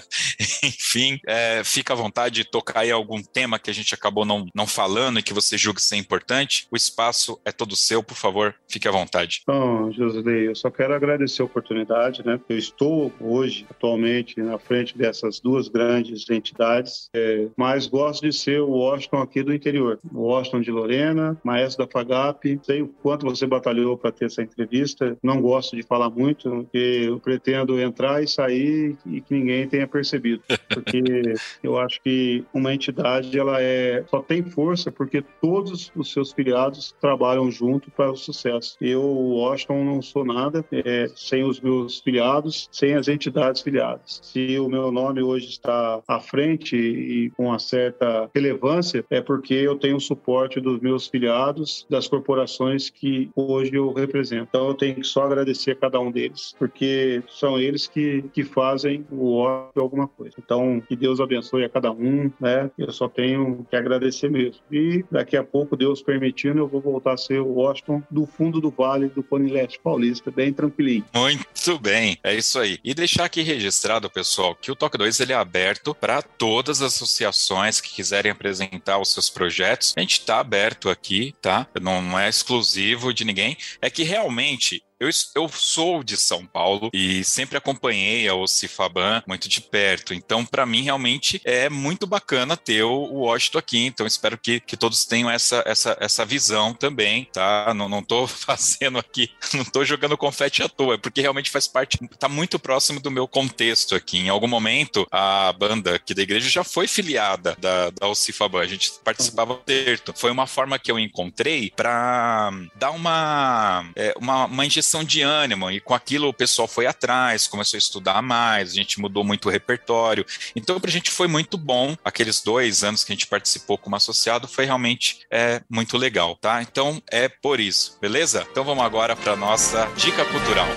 enfim, 0.62 1.20
é, 1.26 1.62
fica 1.64 1.92
à 1.92 1.96
vontade 1.96 2.36
de 2.36 2.44
tocar 2.44 2.80
aí 2.80 2.90
algum 2.90 3.22
tema 3.22 3.58
que 3.58 3.70
a 3.70 3.74
gente 3.74 3.94
acabou 3.94 4.24
não, 4.24 4.46
não 4.54 4.66
falando 4.66 5.18
e 5.18 5.22
que 5.22 5.32
você 5.32 5.56
julgue 5.56 5.80
ser 5.80 5.96
importante. 5.96 6.66
O 6.70 6.76
espaço 6.76 7.40
é 7.44 7.52
todo 7.52 7.76
seu, 7.76 8.02
por 8.02 8.16
favor, 8.16 8.54
fique 8.68 8.88
à 8.88 8.90
vontade. 8.90 9.42
Bom, 9.46 9.90
Josley, 9.92 10.46
eu 10.46 10.54
só 10.54 10.70
quero 10.70 10.94
agradecer 10.94 11.42
a 11.42 11.44
oportunidade, 11.44 12.24
né? 12.24 12.40
Eu 12.48 12.58
estou 12.58 13.12
hoje, 13.20 13.66
atualmente, 13.70 14.40
na 14.40 14.58
frente 14.58 14.96
dessas 14.96 15.40
duas 15.40 15.68
grandes 15.68 16.28
entidades, 16.28 17.08
é, 17.14 17.48
mas 17.56 17.86
gosto 17.86 18.22
de 18.22 18.32
ser 18.32 18.60
o 18.60 18.70
Washington 18.70 19.22
aqui 19.22 19.42
do 19.42 19.54
interior, 19.54 19.98
o 20.12 20.22
Washington 20.22 20.60
de 20.60 20.70
Lorena, 20.74 21.36
maestro 21.42 21.84
da 21.84 21.90
FAGAP. 21.90 22.60
Sei 22.62 22.82
o 22.82 22.88
quanto 22.88 23.26
você 23.26 23.46
batalhou 23.46 23.96
para 23.96 24.12
ter 24.12 24.26
essa 24.26 24.42
entrevista. 24.42 25.16
Não 25.22 25.40
gosto 25.40 25.76
de 25.76 25.82
falar 25.82 26.10
muito, 26.10 26.50
porque 26.50 27.06
eu 27.08 27.18
pretendo 27.18 27.80
entrar 27.80 28.22
e 28.22 28.28
sair 28.28 28.96
e 29.06 29.20
que 29.20 29.34
ninguém 29.34 29.68
tenha 29.68 29.86
percebido. 29.86 30.42
Porque 30.68 31.02
eu 31.62 31.78
acho 31.78 32.00
que 32.02 32.44
uma 32.52 32.74
entidade 32.74 33.38
ela 33.38 33.60
é 33.60 34.04
só 34.08 34.20
tem 34.20 34.42
força 34.42 34.90
porque 34.90 35.22
todos 35.40 35.90
os 35.94 36.12
seus 36.12 36.32
filiados 36.32 36.94
trabalham 37.00 37.50
junto 37.50 37.90
para 37.90 38.10
o 38.10 38.16
sucesso. 38.16 38.76
Eu, 38.80 39.02
Washington, 39.02 39.84
não 39.84 40.02
sou 40.02 40.24
nada 40.24 40.64
é, 40.72 41.08
sem 41.14 41.44
os 41.44 41.60
meus 41.60 42.00
filiados, 42.00 42.68
sem 42.72 42.94
as 42.94 43.08
entidades 43.08 43.62
filiadas. 43.62 44.20
Se 44.22 44.58
o 44.58 44.68
meu 44.68 44.90
nome 44.90 45.22
hoje 45.22 45.48
está 45.48 46.00
à 46.06 46.20
frente 46.20 46.76
e 46.76 47.30
com 47.30 47.46
uma 47.46 47.58
certa 47.58 48.30
relevância, 48.34 49.04
é 49.10 49.20
porque 49.20 49.54
eu 49.54 49.76
tenho 49.76 50.00
suporte 50.00 50.60
dos 50.64 50.80
meus 50.80 51.06
filiados, 51.06 51.86
das 51.88 52.08
corporações 52.08 52.90
que 52.90 53.30
hoje 53.36 53.74
eu 53.74 53.92
represento. 53.92 54.48
Então 54.48 54.68
eu 54.68 54.74
tenho 54.74 54.96
que 54.96 55.04
só 55.04 55.24
agradecer 55.24 55.72
a 55.72 55.76
cada 55.76 56.00
um 56.00 56.10
deles, 56.10 56.54
porque 56.58 57.22
são 57.28 57.58
eles 57.58 57.86
que, 57.86 58.24
que 58.32 58.42
fazem 58.42 59.06
o 59.10 59.36
óbvio 59.36 59.82
alguma 59.82 60.08
coisa. 60.08 60.34
Então, 60.38 60.80
que 60.80 60.96
Deus 60.96 61.20
abençoe 61.20 61.64
a 61.64 61.68
cada 61.68 61.92
um, 61.92 62.30
né? 62.40 62.70
Eu 62.78 62.90
só 62.92 63.08
tenho 63.08 63.66
que 63.68 63.76
agradecer 63.76 64.30
mesmo. 64.30 64.62
E 64.70 65.04
daqui 65.10 65.36
a 65.36 65.44
pouco, 65.44 65.76
Deus 65.76 66.02
permitindo, 66.02 66.58
eu 66.58 66.68
vou 66.68 66.80
voltar 66.80 67.14
a 67.14 67.16
ser 67.16 67.40
o 67.40 67.54
Washington 67.54 68.02
do 68.10 68.26
fundo 68.26 68.60
do 68.60 68.70
vale 68.70 69.08
do 69.08 69.22
Pony 69.22 69.50
Leste 69.50 69.78
Paulista, 69.78 70.30
bem 70.30 70.52
tranquilinho. 70.52 71.04
Muito 71.14 71.78
bem, 71.78 72.18
é 72.22 72.34
isso 72.34 72.58
aí. 72.58 72.78
E 72.82 72.94
deixar 72.94 73.24
aqui 73.24 73.42
registrado, 73.42 74.10
pessoal, 74.10 74.54
que 74.54 74.70
o 74.70 74.76
Toque 74.76 74.98
2 74.98 75.20
ele 75.20 75.32
é 75.32 75.36
aberto 75.36 75.94
para 75.94 76.22
todas 76.22 76.80
as 76.80 76.94
associações 76.94 77.80
que 77.80 77.92
quiserem 77.92 78.32
apresentar 78.32 78.98
os 78.98 79.12
seus 79.12 79.28
projetos. 79.28 79.94
A 79.96 80.00
gente 80.00 80.20
está 80.20 80.40
aberto 80.40 80.53
aqui, 80.88 81.34
tá? 81.40 81.66
Não 81.80 82.18
é 82.18 82.28
exclusivo 82.28 83.12
de 83.12 83.24
ninguém. 83.24 83.56
É 83.80 83.90
que 83.90 84.02
realmente 84.02 84.82
eu, 85.04 85.42
eu 85.42 85.48
sou 85.48 86.02
de 86.02 86.16
São 86.16 86.46
Paulo 86.46 86.90
e 86.92 87.24
sempre 87.24 87.56
acompanhei 87.58 88.28
a 88.28 88.34
Ocifaban 88.34 89.22
muito 89.26 89.48
de 89.48 89.60
perto. 89.60 90.14
Então, 90.14 90.44
para 90.44 90.66
mim, 90.66 90.82
realmente 90.82 91.40
é 91.44 91.68
muito 91.68 92.06
bacana 92.06 92.56
ter 92.56 92.82
o, 92.82 92.92
o 92.92 93.18
Washington 93.20 93.58
aqui. 93.58 93.86
Então, 93.86 94.06
espero 94.06 94.38
que, 94.38 94.60
que 94.60 94.76
todos 94.76 95.04
tenham 95.04 95.30
essa, 95.30 95.62
essa, 95.66 95.96
essa 96.00 96.24
visão 96.24 96.74
também, 96.74 97.26
tá? 97.32 97.72
Não, 97.74 97.88
não 97.88 98.02
tô 98.02 98.26
fazendo 98.28 98.98
aqui, 98.98 99.30
não 99.52 99.64
tô 99.64 99.84
jogando 99.84 100.16
confete 100.16 100.62
à 100.62 100.68
toa, 100.68 100.94
é 100.94 100.98
porque 100.98 101.20
realmente 101.20 101.50
faz 101.50 101.66
parte, 101.66 101.98
tá 102.18 102.28
muito 102.28 102.58
próximo 102.58 103.00
do 103.00 103.10
meu 103.10 103.26
contexto 103.26 103.94
aqui. 103.94 104.18
Em 104.18 104.28
algum 104.28 104.48
momento, 104.48 105.06
a 105.10 105.52
banda 105.52 105.96
aqui 105.96 106.14
da 106.14 106.22
igreja 106.22 106.48
já 106.48 106.64
foi 106.64 106.86
filiada 106.86 107.56
da, 107.58 107.90
da 107.90 108.08
Ocifaban. 108.08 108.60
A 108.60 108.66
gente 108.66 108.92
participava 109.04 109.54
perto. 109.56 110.12
Foi 110.16 110.30
uma 110.30 110.46
forma 110.46 110.78
que 110.78 110.90
eu 110.90 110.98
encontrei 110.98 111.72
para 111.74 112.50
dar 112.76 112.90
uma, 112.90 113.90
é, 113.96 114.14
uma, 114.16 114.46
uma 114.46 114.66
injeção 114.66 114.93
de 115.02 115.22
ânimo, 115.22 115.70
e 115.70 115.80
com 115.80 115.94
aquilo 115.94 116.28
o 116.28 116.34
pessoal 116.34 116.68
foi 116.68 116.86
atrás, 116.86 117.48
começou 117.48 117.76
a 117.76 117.78
estudar 117.78 118.22
mais, 118.22 118.70
a 118.70 118.74
gente 118.74 119.00
mudou 119.00 119.24
muito 119.24 119.48
o 119.48 119.50
repertório. 119.50 120.26
Então, 120.54 120.78
para 120.78 120.90
a 120.90 120.92
gente 120.92 121.10
foi 121.10 121.26
muito 121.26 121.56
bom. 121.56 121.96
Aqueles 122.04 122.42
dois 122.42 122.84
anos 122.84 123.02
que 123.02 123.12
a 123.12 123.14
gente 123.14 123.26
participou 123.26 123.78
como 123.78 123.96
associado 123.96 124.46
foi 124.46 124.66
realmente 124.66 125.20
é, 125.30 125.62
muito 125.68 125.96
legal, 125.96 126.36
tá? 126.36 126.62
Então, 126.62 127.02
é 127.10 127.28
por 127.28 127.58
isso, 127.58 127.96
beleza? 128.00 128.46
Então, 128.50 128.64
vamos 128.64 128.84
agora 128.84 129.16
para 129.16 129.34
nossa 129.34 129.86
dica 129.96 130.24
cultural. 130.26 130.68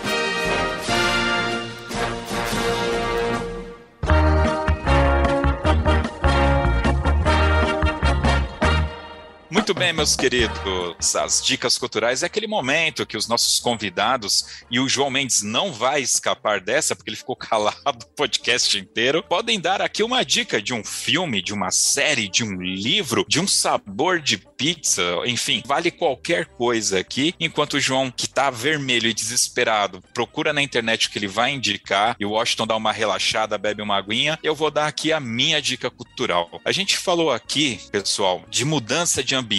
Muito 9.68 9.80
bem, 9.80 9.92
meus 9.92 10.16
queridos, 10.16 11.14
as 11.14 11.46
dicas 11.46 11.78
culturais 11.78 12.24
é 12.24 12.28
aquele 12.28 12.48
momento 12.48 13.06
que 13.06 13.18
os 13.18 13.28
nossos 13.28 13.60
convidados, 13.60 14.64
e 14.72 14.80
o 14.80 14.88
João 14.88 15.10
Mendes 15.10 15.42
não 15.42 15.74
vai 15.74 16.02
escapar 16.02 16.62
dessa, 16.62 16.96
porque 16.96 17.10
ele 17.10 17.18
ficou 17.18 17.36
calado 17.36 18.06
o 18.06 18.16
podcast 18.16 18.80
inteiro, 18.80 19.22
podem 19.22 19.60
dar 19.60 19.82
aqui 19.82 20.04
uma 20.04 20.24
dica 20.24 20.62
de 20.62 20.74
um 20.74 20.86
filme, 20.86 21.42
de 21.42 21.54
uma 21.54 21.70
série, 21.70 22.30
de 22.30 22.46
um 22.46 22.62
livro, 22.62 23.26
de 23.28 23.42
um 23.42 23.46
sabor 23.46 24.22
de 24.22 24.38
pizza, 24.38 25.04
enfim, 25.26 25.62
vale 25.66 25.92
qualquer 25.92 26.46
coisa 26.46 27.00
aqui, 27.00 27.36
enquanto 27.38 27.74
o 27.74 27.80
João, 27.82 28.10
que 28.10 28.30
tá 28.30 28.50
vermelho 28.50 29.10
e 29.10 29.14
desesperado, 29.14 30.02
procura 30.14 30.54
na 30.54 30.64
internet 30.64 31.08
o 31.08 31.12
que 31.12 31.20
ele 31.20 31.28
vai 31.28 31.52
indicar, 31.52 32.16
e 32.18 32.26
o 32.26 32.32
Washington 32.32 32.68
dá 32.68 32.76
uma 32.78 32.94
relaxada, 32.94 33.58
bebe 33.58 33.82
uma 33.82 33.98
aguinha, 33.98 34.40
eu 34.42 34.56
vou 34.56 34.72
dar 34.72 34.88
aqui 34.88 35.12
a 35.12 35.20
minha 35.20 35.62
dica 35.62 35.92
cultural. 35.92 36.62
A 36.64 36.72
gente 36.72 36.98
falou 36.98 37.32
aqui, 37.32 37.82
pessoal, 37.92 38.46
de 38.50 38.64
mudança 38.64 39.22
de 39.22 39.36
ambiente, 39.36 39.57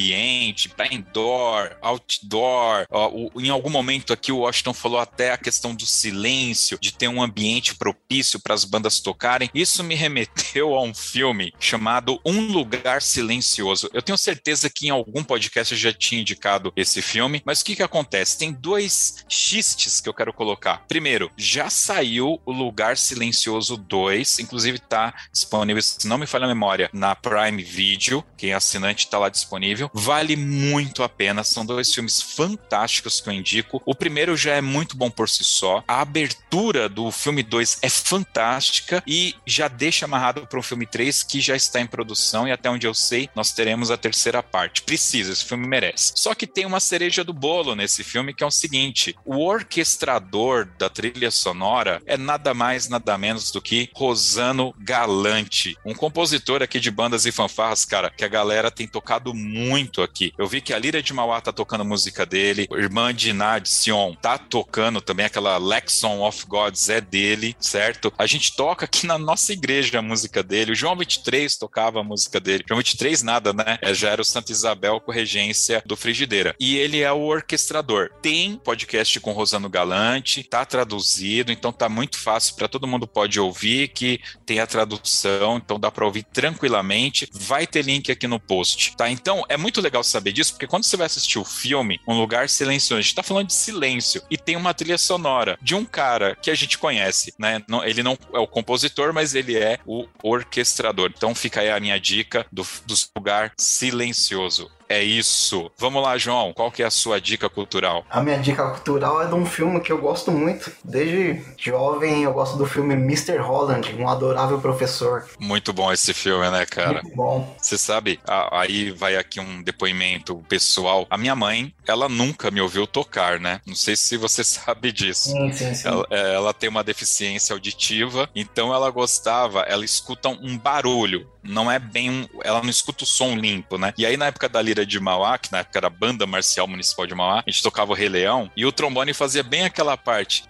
para 0.77 0.93
indoor, 0.93 1.77
outdoor. 1.81 2.87
O, 2.91 3.41
em 3.41 3.51
algum 3.51 3.71
momento 3.71 4.13
aqui 4.13 4.33
o 4.33 4.39
Washington 4.39 4.73
falou 4.73 4.99
até 4.99 5.33
a 5.33 5.39
questão 5.39 5.75
do 5.75 5.87
silêncio, 5.87 6.79
de 6.81 6.93
ter 6.93 7.09
um 7.09 7.23
ambiente 7.23 7.75
propício 7.75 8.41
para 8.41 8.55
as 8.55 8.65
bandas 8.65 9.01
tocarem. 9.01 9.51
Isso 9.55 9.83
me 9.83 9.95
remeteu 9.95 10.75
a 10.75 10.83
um 10.83 10.95
filme 10.95 11.53
chamado 11.59 12.21
Um 12.25 12.53
Lugar 12.53 13.03
Silencioso. 13.03 13.89
Eu 13.93 14.03
tenho 14.03 14.19
certeza 14.19 14.71
que 14.71 14.87
em 14.87 14.91
algum 14.91 15.23
podcast 15.23 15.73
eu 15.73 15.79
já 15.79 15.93
tinha 15.93 16.21
indicado 16.21 16.73
esse 16.77 17.03
filme, 17.03 17.43
mas 17.45 17.61
o 17.61 17.65
que 17.65 17.77
que 17.77 17.83
acontece? 17.83 18.39
Tem 18.39 18.53
dois 18.53 19.25
xistes 19.29 20.01
que 20.01 20.09
eu 20.09 20.15
quero 20.15 20.33
colocar. 20.33 20.85
Primeiro, 20.89 21.31
já 21.37 21.71
saiu 21.71 22.41
o 22.45 22.53
Lugar 22.53 22.97
Silencioso 22.97 23.77
2, 23.77 24.39
inclusive 24.41 24.79
está 24.79 25.15
disponível, 25.33 25.83
se 25.83 26.07
não 26.07 26.19
me 26.19 26.27
falha 26.27 26.45
a 26.45 26.49
memória, 26.49 26.91
na 26.93 27.15
Prime 27.15 27.63
Video. 27.63 28.25
Quem 28.37 28.51
é 28.51 28.55
assinante 28.55 29.05
está 29.05 29.19
lá 29.19 29.29
disponível 29.29 29.88
Vale 29.93 30.37
muito 30.37 31.03
a 31.03 31.09
pena. 31.09 31.45
São 31.45 31.65
dois 31.65 31.93
filmes 31.93 32.21
fantásticos 32.21 33.21
que 33.21 33.29
eu 33.29 33.33
indico. 33.33 33.83
O 33.85 33.95
primeiro 33.95 34.37
já 34.37 34.55
é 34.55 34.61
muito 34.61 34.97
bom 34.97 35.11
por 35.11 35.29
si 35.29 35.45
só. 35.45 35.83
A 35.87 36.01
abertura 36.01 36.89
do 36.89 37.11
filme 37.11 37.43
2 37.43 37.79
é 37.83 37.89
fantástica 37.89 39.03
e 39.07 39.35
já 39.47 39.69
deixa 39.69 40.05
amarrado 40.05 40.47
para 40.47 40.59
o 40.59 40.63
filme 40.63 40.87
3 40.87 41.23
que 41.23 41.41
já 41.41 41.57
está 41.57 41.81
em 41.81 41.87
produção 41.87 42.47
e 42.47 42.53
até 42.53 42.71
onde 42.71 42.87
eu 42.87 42.95
sei, 42.95 43.29
nós 43.35 43.53
teremos 43.53 43.91
a 43.91 43.97
terceira 43.97 44.43
parte. 44.43 44.83
Precisa, 44.83 45.33
esse 45.33 45.45
filme 45.45 45.67
merece. 45.67 46.13
Só 46.17 46.35
que 46.35 46.47
tem 46.47 46.67
uma 46.67 46.81
cereja 46.81 47.25
do 47.25 47.33
bolo 47.33 47.75
nesse 47.75 48.03
filme 48.05 48.35
que 48.35 48.45
é 48.45 48.47
o 48.47 48.51
seguinte: 48.51 49.17
o 49.25 49.45
orquestrador 49.45 50.67
da 50.79 50.89
trilha 50.89 51.31
sonora 51.31 52.03
é 52.07 52.17
nada 52.17 52.53
mais, 52.55 52.89
nada 52.89 53.17
menos 53.17 53.51
do 53.51 53.61
que 53.61 53.91
Rosano 53.95 54.75
Galante, 54.79 55.77
um 55.85 55.95
compositor 55.95 56.63
aqui 56.63 56.81
de 56.81 56.91
bandas 56.91 57.27
e 57.27 57.33
fanfarras, 57.33 57.85
cara, 57.85 58.11
que 58.11 58.25
a 58.25 58.29
galera 58.29 58.71
tem 58.71 58.87
tocado 58.87 59.35
muito 59.35 59.78
muito 59.79 60.03
aqui. 60.03 60.33
Eu 60.37 60.47
vi 60.47 60.61
que 60.61 60.75
a 60.75 60.79
Lira 60.79 61.01
de 61.01 61.13
Mauá 61.13 61.41
tá 61.41 61.53
tocando 61.53 61.85
música 61.85 62.27
dele, 62.27 62.67
irmã 62.73 63.15
de 63.15 63.33
Nad 63.33 63.67
Sion 63.67 64.13
tá 64.21 64.37
tocando 64.37 65.01
também, 65.01 65.27
aquela 65.27 65.57
Lexon 65.57 66.21
of 66.27 66.47
Gods 66.47 66.89
é 66.89 67.01
dele, 67.01 67.55
certo? 67.61 68.13
A 68.19 68.27
gente 68.27 68.57
toca 68.57 68.87
aqui 68.87 69.07
na 69.07 69.17
nossa 69.17 69.53
igreja 69.53 69.99
a 69.99 70.03
música 70.03 70.43
dele. 70.43 70.73
O 70.73 70.75
João 70.75 70.97
23 70.97 71.57
tocava 71.57 72.01
a 72.01 72.05
música 72.05 72.41
dele. 72.41 72.65
João 72.67 72.79
23 72.79 73.23
nada, 73.23 73.53
né? 73.53 73.79
É, 73.81 73.95
já 73.95 74.11
era 74.11 74.21
o 74.21 74.25
Santa 74.25 74.51
Isabel 74.51 75.01
com 75.01 75.13
regência 75.13 75.83
do 75.87 75.97
Frigideira. 75.97 76.57
E 76.59 76.77
ele 76.77 77.01
é 77.01 77.13
o 77.13 77.21
orquestrador. 77.21 78.11
Tem 78.21 78.57
podcast 78.57 79.21
com 79.21 79.33
Rosano 79.33 79.69
Galante, 79.69 80.43
tá 80.43 80.65
traduzido, 80.65 81.53
então 81.53 81.73
tá 81.73 81.89
muito 81.89 82.19
fácil 82.19 82.57
para 82.57 82.69
todo 82.69 82.87
mundo 82.87 83.07
pode 83.07 83.39
ouvir 83.39 83.89
que 83.89 84.21
tem 84.45 84.59
a 84.59 84.67
tradução, 84.67 85.59
então 85.59 85.79
dá 85.79 85.91
para 85.91 86.05
ouvir 86.05 86.25
tranquilamente. 86.25 87.29
Vai 87.33 87.67
ter 87.67 87.85
link 87.85 88.11
aqui 88.11 88.27
no 88.27 88.41
post, 88.41 88.97
tá? 88.97 89.09
Então 89.09 89.45
é 89.49 89.57
muito 89.57 89.68
legal 89.77 90.03
saber 90.03 90.33
disso, 90.33 90.53
porque 90.53 90.67
quando 90.67 90.85
você 90.85 90.97
vai 90.97 91.07
assistir 91.07 91.39
o 91.39 91.45
filme, 91.45 92.01
Um 92.07 92.19
Lugar 92.19 92.49
Silencioso, 92.49 92.99
a 92.99 93.03
gente 93.03 93.15
tá 93.15 93.23
falando 93.23 93.49
de 93.49 93.55
silêncio 93.55 94.23
e 94.31 94.37
tem 94.37 94.57
uma 94.57 94.75
trilha 94.75 94.99
sonora 94.99 95.59
de 95.61 95.75
um 95.75 95.85
cara 95.85 96.37
que 96.37 96.51
a 96.51 96.55
gente 96.55 96.79
conhece, 96.79 97.35
né? 97.39 97.63
ele 97.85 98.03
não 98.03 98.19
é 98.33 98.39
o 98.39 98.47
compositor, 98.47 99.13
mas 99.13 99.35
ele 99.35 99.57
é 99.57 99.79
o 99.87 100.07
orquestrador. 100.23 101.13
Então 101.15 101.35
fica 101.35 101.61
aí 101.61 101.71
a 101.71 101.81
minha 101.81 101.99
dica 101.99 102.47
do, 102.53 102.67
do 102.87 102.95
lugar 103.17 103.53
silencioso. 103.59 104.71
É 104.89 105.03
isso. 105.03 105.71
Vamos 105.77 106.03
lá, 106.03 106.17
João. 106.17 106.53
Qual 106.53 106.73
que 106.73 106.83
é 106.83 106.87
a 106.87 106.91
sua 106.91 107.21
dica 107.21 107.49
cultural? 107.49 108.05
A 108.09 108.23
minha 108.23 108.39
dica 108.39 108.69
cultural 108.71 109.23
é 109.23 109.27
de 109.27 109.35
um 109.35 109.45
filme 109.45 109.81
que 109.81 109.93
eu 109.93 109.99
gosto 109.99 110.33
muito. 110.33 110.73
Desde 110.83 111.43
jovem 111.59 112.23
eu 112.23 112.33
gosto 112.33 112.57
do 112.57 112.65
filme 112.65 112.95
Mr. 112.95 113.37
Holland, 113.39 113.95
um 113.99 114.09
adorável 114.09 114.59
professor. 114.61 115.29
Muito 115.39 115.73
bom 115.73 115.93
esse 115.93 116.15
filme, 116.15 116.51
né, 116.51 116.65
cara? 116.65 117.03
Muito 117.03 117.17
bom. 117.17 117.57
Você 117.61 117.77
sabe, 117.77 118.19
aí 118.51 118.91
vai 118.91 119.17
aqui 119.17 119.41
um 119.41 119.63
depoimento 119.63 120.37
pessoal. 120.49 121.07
A 121.11 121.19
minha 121.19 121.37
mãe, 121.37 121.75
ela 121.87 122.09
nunca 122.09 122.51
me 122.51 122.61
ouviu 122.61 122.87
tocar, 122.87 123.39
né? 123.39 123.61
Não 123.67 123.75
sei 123.75 123.95
se 123.97 124.17
você 124.17 124.43
sabe 124.45 124.91
disso. 124.91 125.31
Sim, 125.31 125.53
sim, 125.53 125.75
sim. 125.75 125.89
Ela, 125.89 126.07
é, 126.11 126.35
ela 126.35 126.55
tem 126.55 126.69
uma 126.69 126.83
deficiência 126.85 127.53
auditiva, 127.53 128.29
então 128.35 128.73
ela 128.73 128.91
gostava, 128.91 129.61
ela 129.63 129.85
escuta 129.85 130.29
um 130.29 130.57
barulho 130.57 131.29
não 131.49 131.71
é 131.71 131.79
bem 131.79 132.11
um, 132.11 132.29
ela 132.45 132.63
não 132.63 132.71
escuta 132.71 133.05
o 133.05 133.07
som 133.07 133.35
limpo, 133.35 133.79
né? 133.79 133.93
E 133.97 134.07
aí 134.07 134.17
na 134.17 134.27
época 134.27 134.49
da 134.49 134.61
Lira 134.61 134.85
de 134.85 135.01
Mauá, 135.01 135.39
que 135.39 135.51
na 135.51 135.59
época 135.59 135.79
era 135.79 135.91
Banda 135.91 136.27
Marcial 136.27 136.67
Municipal 136.69 137.07
de 137.07 137.15
Mauá, 137.15 137.43
a 137.47 137.51
gente 137.51 137.63
tocava 137.63 137.93
o 137.93 137.95
Rei 137.95 138.09
Leão 138.09 138.51
e 138.57 138.65
o 138.65 138.73
trombone 138.73 139.15
fazia 139.15 139.43
bem 139.43 139.65
aquela 139.65 139.97
parte. 139.97 140.45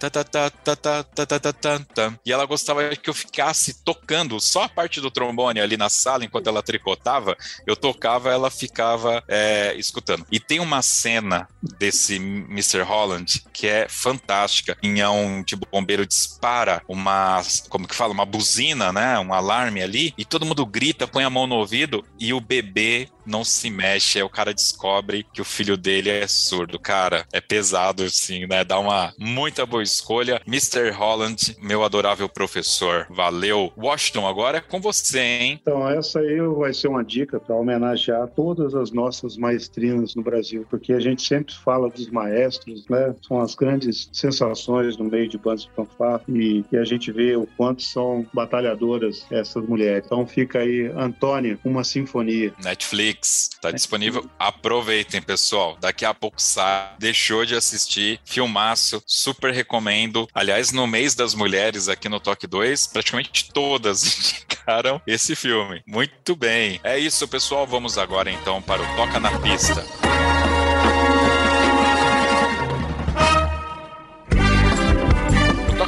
E 2.25 2.31
ela 2.31 2.45
gostava 2.45 2.95
que 2.95 3.09
eu 3.09 3.13
ficasse 3.13 3.83
tocando 3.83 4.39
só 4.39 4.63
a 4.63 4.69
parte 4.69 5.01
do 5.01 5.09
trombone 5.09 5.59
ali 5.59 5.77
na 5.77 5.89
sala 5.89 6.25
enquanto 6.25 6.47
ela 6.47 6.61
tricotava, 6.61 7.35
eu 7.65 7.75
tocava, 7.75 8.31
ela 8.31 8.51
ficava 8.51 9.23
é, 9.27 9.73
escutando. 9.75 10.25
E 10.31 10.39
tem 10.39 10.59
uma 10.59 10.81
cena 10.81 11.47
desse 11.77 12.15
Mr. 12.15 12.81
Holland 12.81 13.43
que 13.53 13.67
é 13.67 13.87
fantástica. 13.89 14.77
Em 14.81 15.03
um 15.03 15.43
tipo 15.43 15.67
bombeiro 15.71 16.05
dispara 16.05 16.81
uma, 16.87 17.41
como 17.69 17.87
que 17.87 17.95
fala, 17.95 18.13
uma 18.13 18.25
buzina, 18.25 18.91
né? 18.91 19.19
Um 19.19 19.33
alarme 19.33 19.81
ali 19.81 20.13
e 20.17 20.25
todo 20.25 20.45
mundo 20.45 20.65
grita 20.65 20.88
grita, 20.89 21.07
põe 21.07 21.23
a 21.23 21.29
mão 21.29 21.45
no 21.45 21.55
ouvido 21.55 22.03
e 22.19 22.33
o 22.33 22.41
bebê 22.41 23.07
não 23.29 23.43
se 23.43 23.69
mexe. 23.69 24.17
Aí 24.17 24.23
o 24.23 24.29
cara 24.29 24.53
descobre 24.53 25.25
que 25.31 25.41
o 25.41 25.45
filho 25.45 25.77
dele 25.77 26.09
é 26.09 26.27
surdo. 26.27 26.79
Cara, 26.79 27.25
é 27.31 27.39
pesado, 27.39 28.03
assim, 28.03 28.47
né? 28.47 28.63
Dá 28.63 28.79
uma 28.79 29.13
muita 29.19 29.65
boa 29.65 29.83
escolha. 29.83 30.41
Mr. 30.47 30.89
Holland, 30.89 31.55
meu 31.61 31.83
adorável 31.83 32.27
professor. 32.27 33.05
Valeu. 33.09 33.71
Washington, 33.77 34.27
agora 34.27 34.57
é 34.57 34.61
com 34.61 34.81
você, 34.81 35.19
hein? 35.19 35.59
Então, 35.61 35.87
essa 35.87 36.19
aí 36.19 36.39
vai 36.41 36.73
ser 36.73 36.87
uma 36.87 37.03
dica 37.03 37.39
para 37.39 37.55
homenagear 37.55 38.27
todas 38.29 38.73
as 38.73 38.91
nossas 38.91 39.37
maestrinas 39.37 40.15
no 40.15 40.23
Brasil, 40.23 40.65
porque 40.69 40.93
a 40.93 40.99
gente 40.99 41.21
sempre 41.21 41.53
fala 41.53 41.89
dos 41.89 42.09
maestros, 42.09 42.87
né? 42.89 43.13
São 43.27 43.39
as 43.39 43.53
grandes 43.53 44.09
sensações 44.11 44.97
no 44.97 45.05
meio 45.05 45.29
de 45.29 45.37
bandas 45.37 45.63
de 45.63 45.71
fanfarra 45.75 46.23
e, 46.27 46.65
e 46.71 46.77
a 46.77 46.83
gente 46.83 47.11
vê 47.11 47.35
o 47.35 47.47
quanto 47.57 47.83
são 47.83 48.25
batalhadoras 48.33 49.25
essas 49.29 49.63
mulheres. 49.65 50.03
Então 50.05 50.25
fica 50.25 50.59
aí 50.59 50.78
Antônia, 50.87 51.59
uma 51.63 51.83
sinfonia. 51.83 52.53
Netflix, 52.63 53.49
tá 53.61 53.71
disponível. 53.71 54.29
Aproveitem, 54.37 55.21
pessoal. 55.21 55.77
Daqui 55.79 56.05
a 56.05 56.13
pouco 56.13 56.41
sai. 56.41 56.89
Deixou 56.99 57.45
de 57.45 57.55
assistir. 57.55 58.19
Filmaço, 58.25 59.01
super 59.05 59.53
recomendo. 59.53 60.27
Aliás, 60.33 60.71
no 60.71 60.87
mês 60.87 61.15
das 61.15 61.33
mulheres 61.33 61.87
aqui 61.89 62.09
no 62.09 62.19
Toque 62.19 62.47
2, 62.47 62.87
praticamente 62.87 63.51
todas 63.51 64.03
indicaram 64.41 65.01
esse 65.05 65.35
filme. 65.35 65.81
Muito 65.85 66.35
bem. 66.35 66.79
É 66.83 66.97
isso, 66.97 67.27
pessoal. 67.27 67.65
Vamos 67.65 67.97
agora 67.97 68.31
então 68.31 68.61
para 68.61 68.81
o 68.81 68.95
Toca 68.95 69.19
na 69.19 69.37
Pista. 69.39 70.08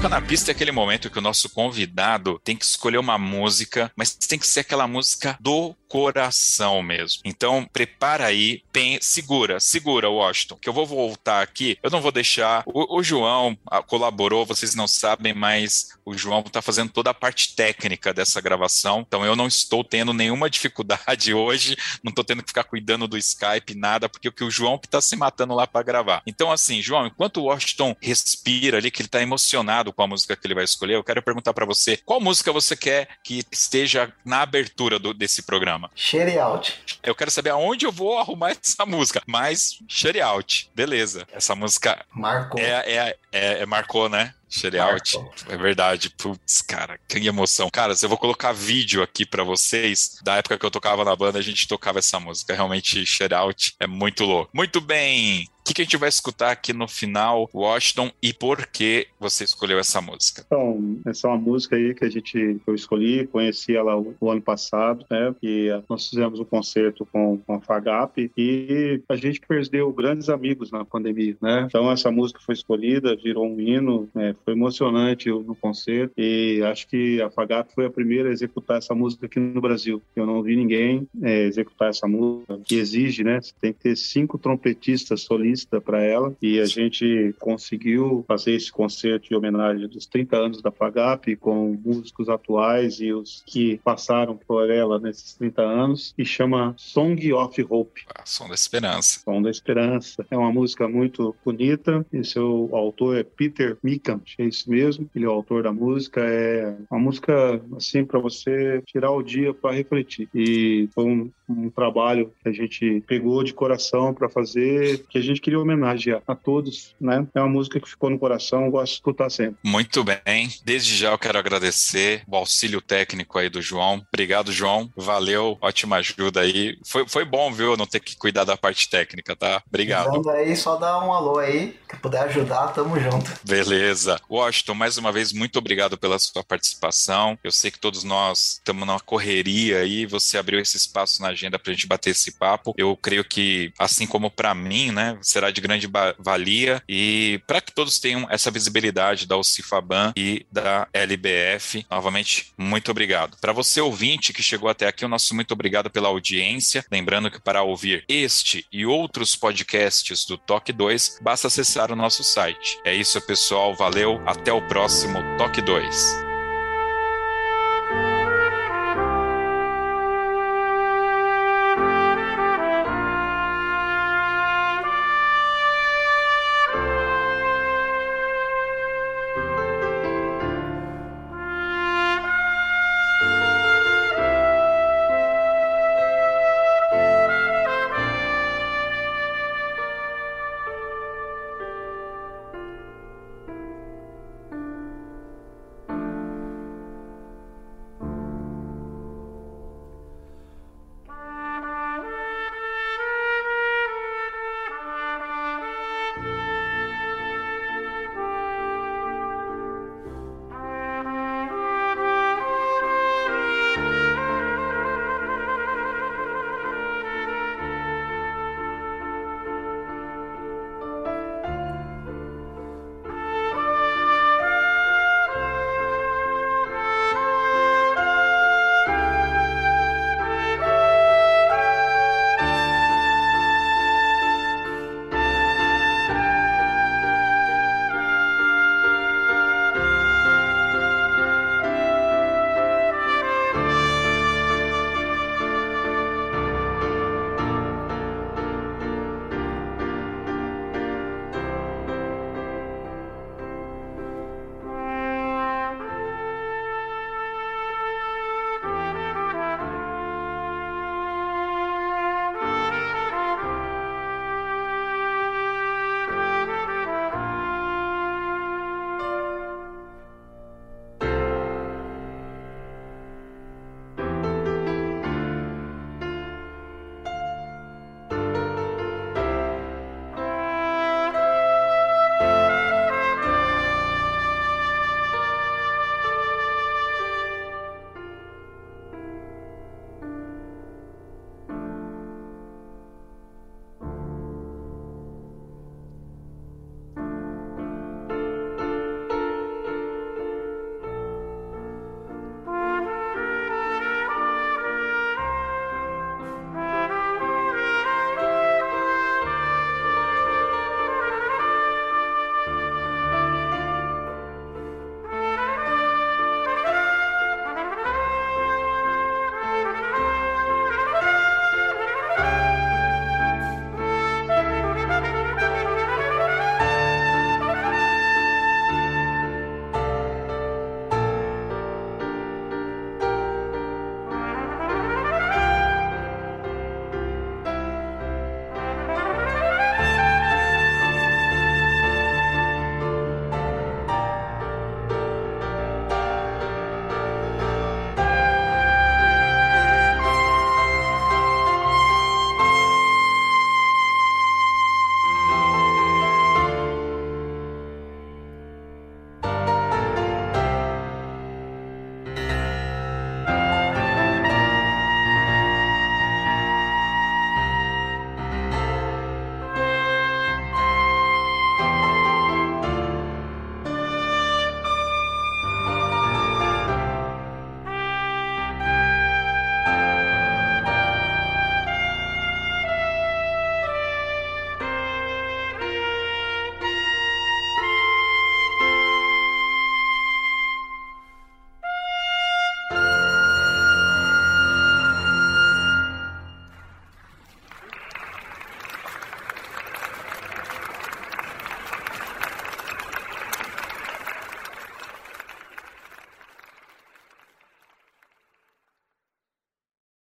Toca 0.01 0.09
na 0.09 0.19
pista 0.19 0.49
é 0.49 0.53
aquele 0.53 0.71
momento 0.71 1.11
que 1.11 1.19
o 1.19 1.21
nosso 1.21 1.47
convidado 1.47 2.41
tem 2.43 2.57
que 2.57 2.65
escolher 2.65 2.97
uma 2.97 3.19
música, 3.19 3.91
mas 3.95 4.15
tem 4.15 4.39
que 4.39 4.47
ser 4.47 4.61
aquela 4.61 4.87
música 4.87 5.37
do 5.39 5.75
coração 5.87 6.81
mesmo. 6.81 7.21
Então, 7.23 7.69
prepara 7.71 8.25
aí, 8.25 8.63
pen... 8.71 8.97
segura, 8.99 9.59
segura, 9.59 10.09
Washington, 10.09 10.55
que 10.55 10.67
eu 10.69 10.73
vou 10.73 10.87
voltar 10.87 11.43
aqui. 11.43 11.77
Eu 11.83 11.91
não 11.91 12.01
vou 12.01 12.13
deixar. 12.13 12.63
O, 12.65 12.97
o 12.97 13.03
João 13.03 13.55
ah, 13.67 13.83
colaborou, 13.83 14.45
vocês 14.45 14.73
não 14.73 14.87
sabem, 14.87 15.33
mas 15.33 15.89
o 16.05 16.17
João 16.17 16.39
está 16.39 16.61
fazendo 16.61 16.89
toda 16.91 17.09
a 17.09 17.13
parte 17.13 17.55
técnica 17.55 18.13
dessa 18.13 18.39
gravação. 18.39 19.03
Então, 19.05 19.25
eu 19.25 19.35
não 19.35 19.47
estou 19.47 19.83
tendo 19.83 20.13
nenhuma 20.13 20.49
dificuldade 20.49 21.33
hoje, 21.35 21.75
não 22.01 22.09
estou 22.09 22.23
tendo 22.23 22.41
que 22.41 22.49
ficar 22.49 22.63
cuidando 22.63 23.07
do 23.07 23.17
Skype, 23.17 23.75
nada, 23.75 24.07
porque 24.07 24.29
o 24.29 24.33
que 24.33 24.45
o 24.45 24.49
João 24.49 24.79
está 24.81 25.01
se 25.01 25.15
matando 25.17 25.53
lá 25.53 25.67
para 25.67 25.83
gravar. 25.83 26.23
Então, 26.25 26.51
assim, 26.51 26.81
João, 26.81 27.05
enquanto 27.05 27.37
o 27.37 27.43
Washington 27.43 27.95
respira 28.01 28.77
ali, 28.77 28.89
que 28.89 29.01
ele 29.01 29.07
está 29.07 29.21
emocionado 29.21 29.90
com 29.91 30.03
a 30.03 30.07
música 30.07 30.35
que 30.35 30.45
ele 30.47 30.55
vai 30.55 30.63
escolher, 30.63 30.95
eu 30.95 31.03
quero 31.03 31.21
perguntar 31.21 31.53
para 31.53 31.65
você 31.65 31.97
qual 31.97 32.19
música 32.19 32.51
você 32.51 32.75
quer 32.75 33.07
que 33.23 33.43
esteja 33.51 34.11
na 34.25 34.41
abertura 34.41 34.99
do, 34.99 35.13
desse 35.13 35.43
programa. 35.43 35.89
Share 35.95 36.37
Out. 36.39 36.79
Eu 37.03 37.15
quero 37.15 37.31
saber 37.31 37.51
aonde 37.51 37.85
eu 37.85 37.91
vou 37.91 38.17
arrumar 38.17 38.51
essa 38.61 38.85
música. 38.85 39.21
Mas 39.25 39.79
Share 39.87 40.21
Out, 40.21 40.69
beleza. 40.75 41.27
Essa 41.31 41.55
música. 41.55 42.05
Marcou. 42.13 42.59
É, 42.59 42.71
é, 42.85 43.17
é, 43.31 43.59
é 43.61 43.65
marcou, 43.65 44.09
né? 44.09 44.33
Share 44.51 44.77
Out. 44.79 45.17
É 45.47 45.55
verdade. 45.55 46.09
Putz, 46.09 46.61
cara, 46.61 46.99
que 47.07 47.25
emoção. 47.25 47.69
Cara, 47.71 47.93
eu 47.99 48.09
vou 48.09 48.17
colocar 48.17 48.51
vídeo 48.51 49.01
aqui 49.01 49.25
para 49.25 49.43
vocês, 49.43 50.19
da 50.23 50.35
época 50.35 50.57
que 50.57 50.65
eu 50.65 50.71
tocava 50.71 51.05
na 51.05 51.15
banda, 51.15 51.39
a 51.39 51.41
gente 51.41 51.67
tocava 51.67 51.99
essa 51.99 52.19
música. 52.19 52.53
Realmente, 52.53 53.05
Share 53.05 53.33
Out 53.33 53.75
é 53.79 53.87
muito 53.87 54.25
louco. 54.25 54.51
Muito 54.53 54.81
bem. 54.81 55.47
Que, 55.71 55.75
que, 55.75 55.81
a 55.83 55.85
gente 55.85 55.97
vai 55.97 56.09
escutar 56.09 56.51
aqui 56.51 56.73
no 56.73 56.85
final, 56.85 57.49
Washington, 57.53 58.11
e 58.21 58.33
por 58.33 58.67
que 58.67 59.07
você 59.17 59.45
escolheu 59.45 59.79
essa 59.79 60.01
música? 60.01 60.43
Então, 60.45 60.99
essa 61.05 61.27
é 61.27 61.29
uma 61.29 61.37
música 61.37 61.77
aí 61.77 61.95
que 61.95 62.03
a 62.03 62.09
gente 62.09 62.59
eu 62.67 62.75
escolhi, 62.75 63.25
conheci 63.27 63.73
ela 63.73 63.97
o, 63.97 64.13
o 64.19 64.29
ano 64.29 64.41
passado, 64.41 65.05
né? 65.09 65.33
E 65.41 65.69
nós 65.89 66.09
fizemos 66.09 66.41
um 66.41 66.43
concerto 66.43 67.05
com, 67.05 67.37
com 67.37 67.53
a 67.53 67.61
Fagap 67.61 68.29
e 68.35 69.01
a 69.07 69.15
gente 69.15 69.39
perdeu 69.47 69.89
grandes 69.93 70.27
amigos 70.27 70.71
na 70.71 70.83
pandemia, 70.83 71.37
né? 71.41 71.63
Então 71.67 71.89
essa 71.89 72.11
música 72.11 72.41
foi 72.45 72.53
escolhida, 72.53 73.15
virou 73.15 73.47
um 73.47 73.57
hino, 73.57 74.09
né? 74.13 74.35
foi 74.43 74.53
emocionante 74.53 75.29
no 75.29 75.55
concerto 75.55 76.13
e 76.17 76.61
acho 76.65 76.85
que 76.87 77.21
a 77.21 77.29
Fagap 77.29 77.73
foi 77.73 77.85
a 77.85 77.89
primeira 77.89 78.27
a 78.27 78.33
executar 78.33 78.79
essa 78.79 78.93
música 78.93 79.25
aqui 79.25 79.39
no 79.39 79.61
Brasil. 79.61 80.01
Eu 80.17 80.25
não 80.25 80.43
vi 80.43 80.57
ninguém 80.57 81.07
é, 81.21 81.43
executar 81.43 81.91
essa 81.91 82.07
música 82.07 82.59
que 82.65 82.75
exige, 82.75 83.23
né? 83.23 83.39
Você 83.41 83.53
tem 83.61 83.71
que 83.71 83.79
ter 83.79 83.95
cinco 83.95 84.37
trompetistas 84.37 85.21
solistas 85.21 85.60
para 85.65 86.03
ela 86.03 86.35
e 86.41 86.59
a 86.59 86.65
gente 86.65 87.33
conseguiu 87.39 88.23
fazer 88.27 88.53
esse 88.53 88.71
concerto 88.71 89.29
de 89.29 89.35
homenagem 89.35 89.87
dos 89.87 90.05
30 90.05 90.37
anos 90.37 90.61
da 90.61 90.71
FAGAP 90.71 91.35
com 91.35 91.77
músicos 91.83 92.29
atuais 92.29 92.99
e 92.99 93.13
os 93.13 93.43
que 93.45 93.79
passaram 93.83 94.37
por 94.37 94.69
ela 94.69 94.99
nesses 94.99 95.33
30 95.35 95.61
anos 95.61 96.13
e 96.17 96.25
chama 96.25 96.73
Song 96.77 97.33
of 97.33 97.65
Hope. 97.69 98.01
Ah, 98.15 98.23
Som 98.25 98.47
da 98.47 98.55
Esperança. 98.55 99.21
Som 99.23 99.41
da 99.41 99.49
Esperança. 99.49 100.25
É 100.29 100.37
uma 100.37 100.51
música 100.51 100.87
muito 100.87 101.35
bonita 101.43 102.05
e 102.11 102.23
seu 102.23 102.69
autor 102.71 103.17
é 103.17 103.23
Peter 103.23 103.77
Mikan, 103.83 104.21
é 104.37 104.45
isso 104.45 104.69
mesmo. 104.69 105.09
Ele 105.15 105.25
é 105.25 105.27
o 105.27 105.31
autor 105.31 105.63
da 105.63 105.71
música. 105.71 106.21
É 106.21 106.75
uma 106.89 106.99
música 106.99 107.61
assim 107.75 108.05
para 108.05 108.19
você 108.19 108.81
tirar 108.85 109.11
o 109.11 109.23
dia 109.23 109.53
para 109.53 109.75
refletir. 109.75 110.29
E 110.33 110.89
foi 110.93 111.05
um, 111.05 111.31
um 111.47 111.69
trabalho 111.69 112.31
que 112.41 112.49
a 112.49 112.51
gente 112.51 113.03
pegou 113.07 113.43
de 113.43 113.53
coração 113.53 114.13
para 114.13 114.29
fazer, 114.29 115.05
que 115.09 115.17
a 115.17 115.21
gente 115.21 115.41
queria 115.51 115.59
homenagear 115.59 116.21
a 116.25 116.33
todos, 116.33 116.95
né? 116.99 117.27
É 117.35 117.39
uma 117.39 117.49
música 117.49 117.79
que 117.79 117.89
ficou 117.89 118.09
no 118.09 118.17
coração, 118.17 118.69
gosto 118.69 118.87
de 118.87 118.93
escutar 118.93 119.29
sempre. 119.29 119.57
Muito 119.63 120.03
bem. 120.03 120.49
Desde 120.63 120.95
já 120.95 121.11
eu 121.11 121.17
quero 121.17 121.37
agradecer 121.37 122.23
o 122.27 122.35
auxílio 122.35 122.79
técnico 122.79 123.37
aí 123.37 123.49
do 123.49 123.61
João. 123.61 124.05
Obrigado, 124.13 124.51
João. 124.51 124.89
Valeu, 124.95 125.57
ótima 125.61 125.97
ajuda 125.97 126.41
aí. 126.41 126.77
Foi, 126.85 127.07
foi 127.07 127.25
bom, 127.25 127.51
viu, 127.51 127.75
não 127.75 127.85
ter 127.85 127.99
que 127.99 128.15
cuidar 128.15 128.45
da 128.45 128.55
parte 128.55 128.89
técnica, 128.89 129.35
tá? 129.35 129.61
Obrigado. 129.67 130.15
Então 130.15 130.31
aí, 130.31 130.55
só 130.55 130.77
dá 130.77 131.03
um 131.03 131.11
alô 131.11 131.39
aí, 131.39 131.75
que 131.89 131.97
puder 131.97 132.23
ajudar, 132.23 132.69
tamo 132.69 132.97
junto. 132.99 133.31
Beleza. 133.43 134.19
Washington, 134.29 134.75
mais 134.75 134.97
uma 134.97 135.11
vez, 135.11 135.33
muito 135.33 135.59
obrigado 135.59 135.97
pela 135.97 136.17
sua 136.17 136.43
participação. 136.43 137.37
Eu 137.43 137.51
sei 137.51 137.71
que 137.71 137.79
todos 137.79 138.03
nós 138.03 138.53
estamos 138.53 138.87
numa 138.87 138.99
correria 138.99 139.79
aí, 139.79 140.05
você 140.05 140.37
abriu 140.37 140.59
esse 140.59 140.77
espaço 140.77 141.21
na 141.21 141.29
agenda 141.29 141.59
pra 141.59 141.73
gente 141.73 141.87
bater 141.87 142.11
esse 142.11 142.31
papo. 142.31 142.73
Eu 142.77 142.95
creio 142.95 143.25
que, 143.25 143.73
assim 143.77 144.07
como 144.07 144.31
para 144.31 144.55
mim, 144.55 144.91
né, 144.91 145.17
será 145.31 145.51
de 145.51 145.61
grande 145.61 145.89
valia 146.19 146.81
e 146.87 147.41
para 147.47 147.61
que 147.61 147.73
todos 147.73 147.99
tenham 147.99 148.27
essa 148.29 148.51
visibilidade 148.51 149.27
da 149.27 149.37
UCIFABAN 149.37 150.13
e 150.15 150.45
da 150.51 150.87
LBF. 150.93 151.85
Novamente, 151.89 152.51
muito 152.57 152.91
obrigado. 152.91 153.37
Para 153.39 153.53
você 153.53 153.81
ouvinte 153.81 154.33
que 154.33 154.43
chegou 154.43 154.69
até 154.69 154.87
aqui, 154.87 155.05
o 155.05 155.09
nosso 155.09 155.33
muito 155.35 155.53
obrigado 155.53 155.89
pela 155.89 156.09
audiência. 156.09 156.85
Lembrando 156.91 157.31
que 157.31 157.41
para 157.41 157.63
ouvir 157.63 158.03
este 158.07 158.65
e 158.71 158.85
outros 158.85 159.35
podcasts 159.35 160.25
do 160.25 160.37
Toque 160.37 160.73
2, 160.73 161.19
basta 161.21 161.47
acessar 161.47 161.91
o 161.91 161.95
nosso 161.95 162.23
site. 162.23 162.79
É 162.85 162.93
isso, 162.93 163.19
pessoal. 163.21 163.75
Valeu. 163.75 164.21
Até 164.25 164.51
o 164.51 164.61
próximo 164.67 165.19
Toque 165.37 165.61
2. 165.61 166.30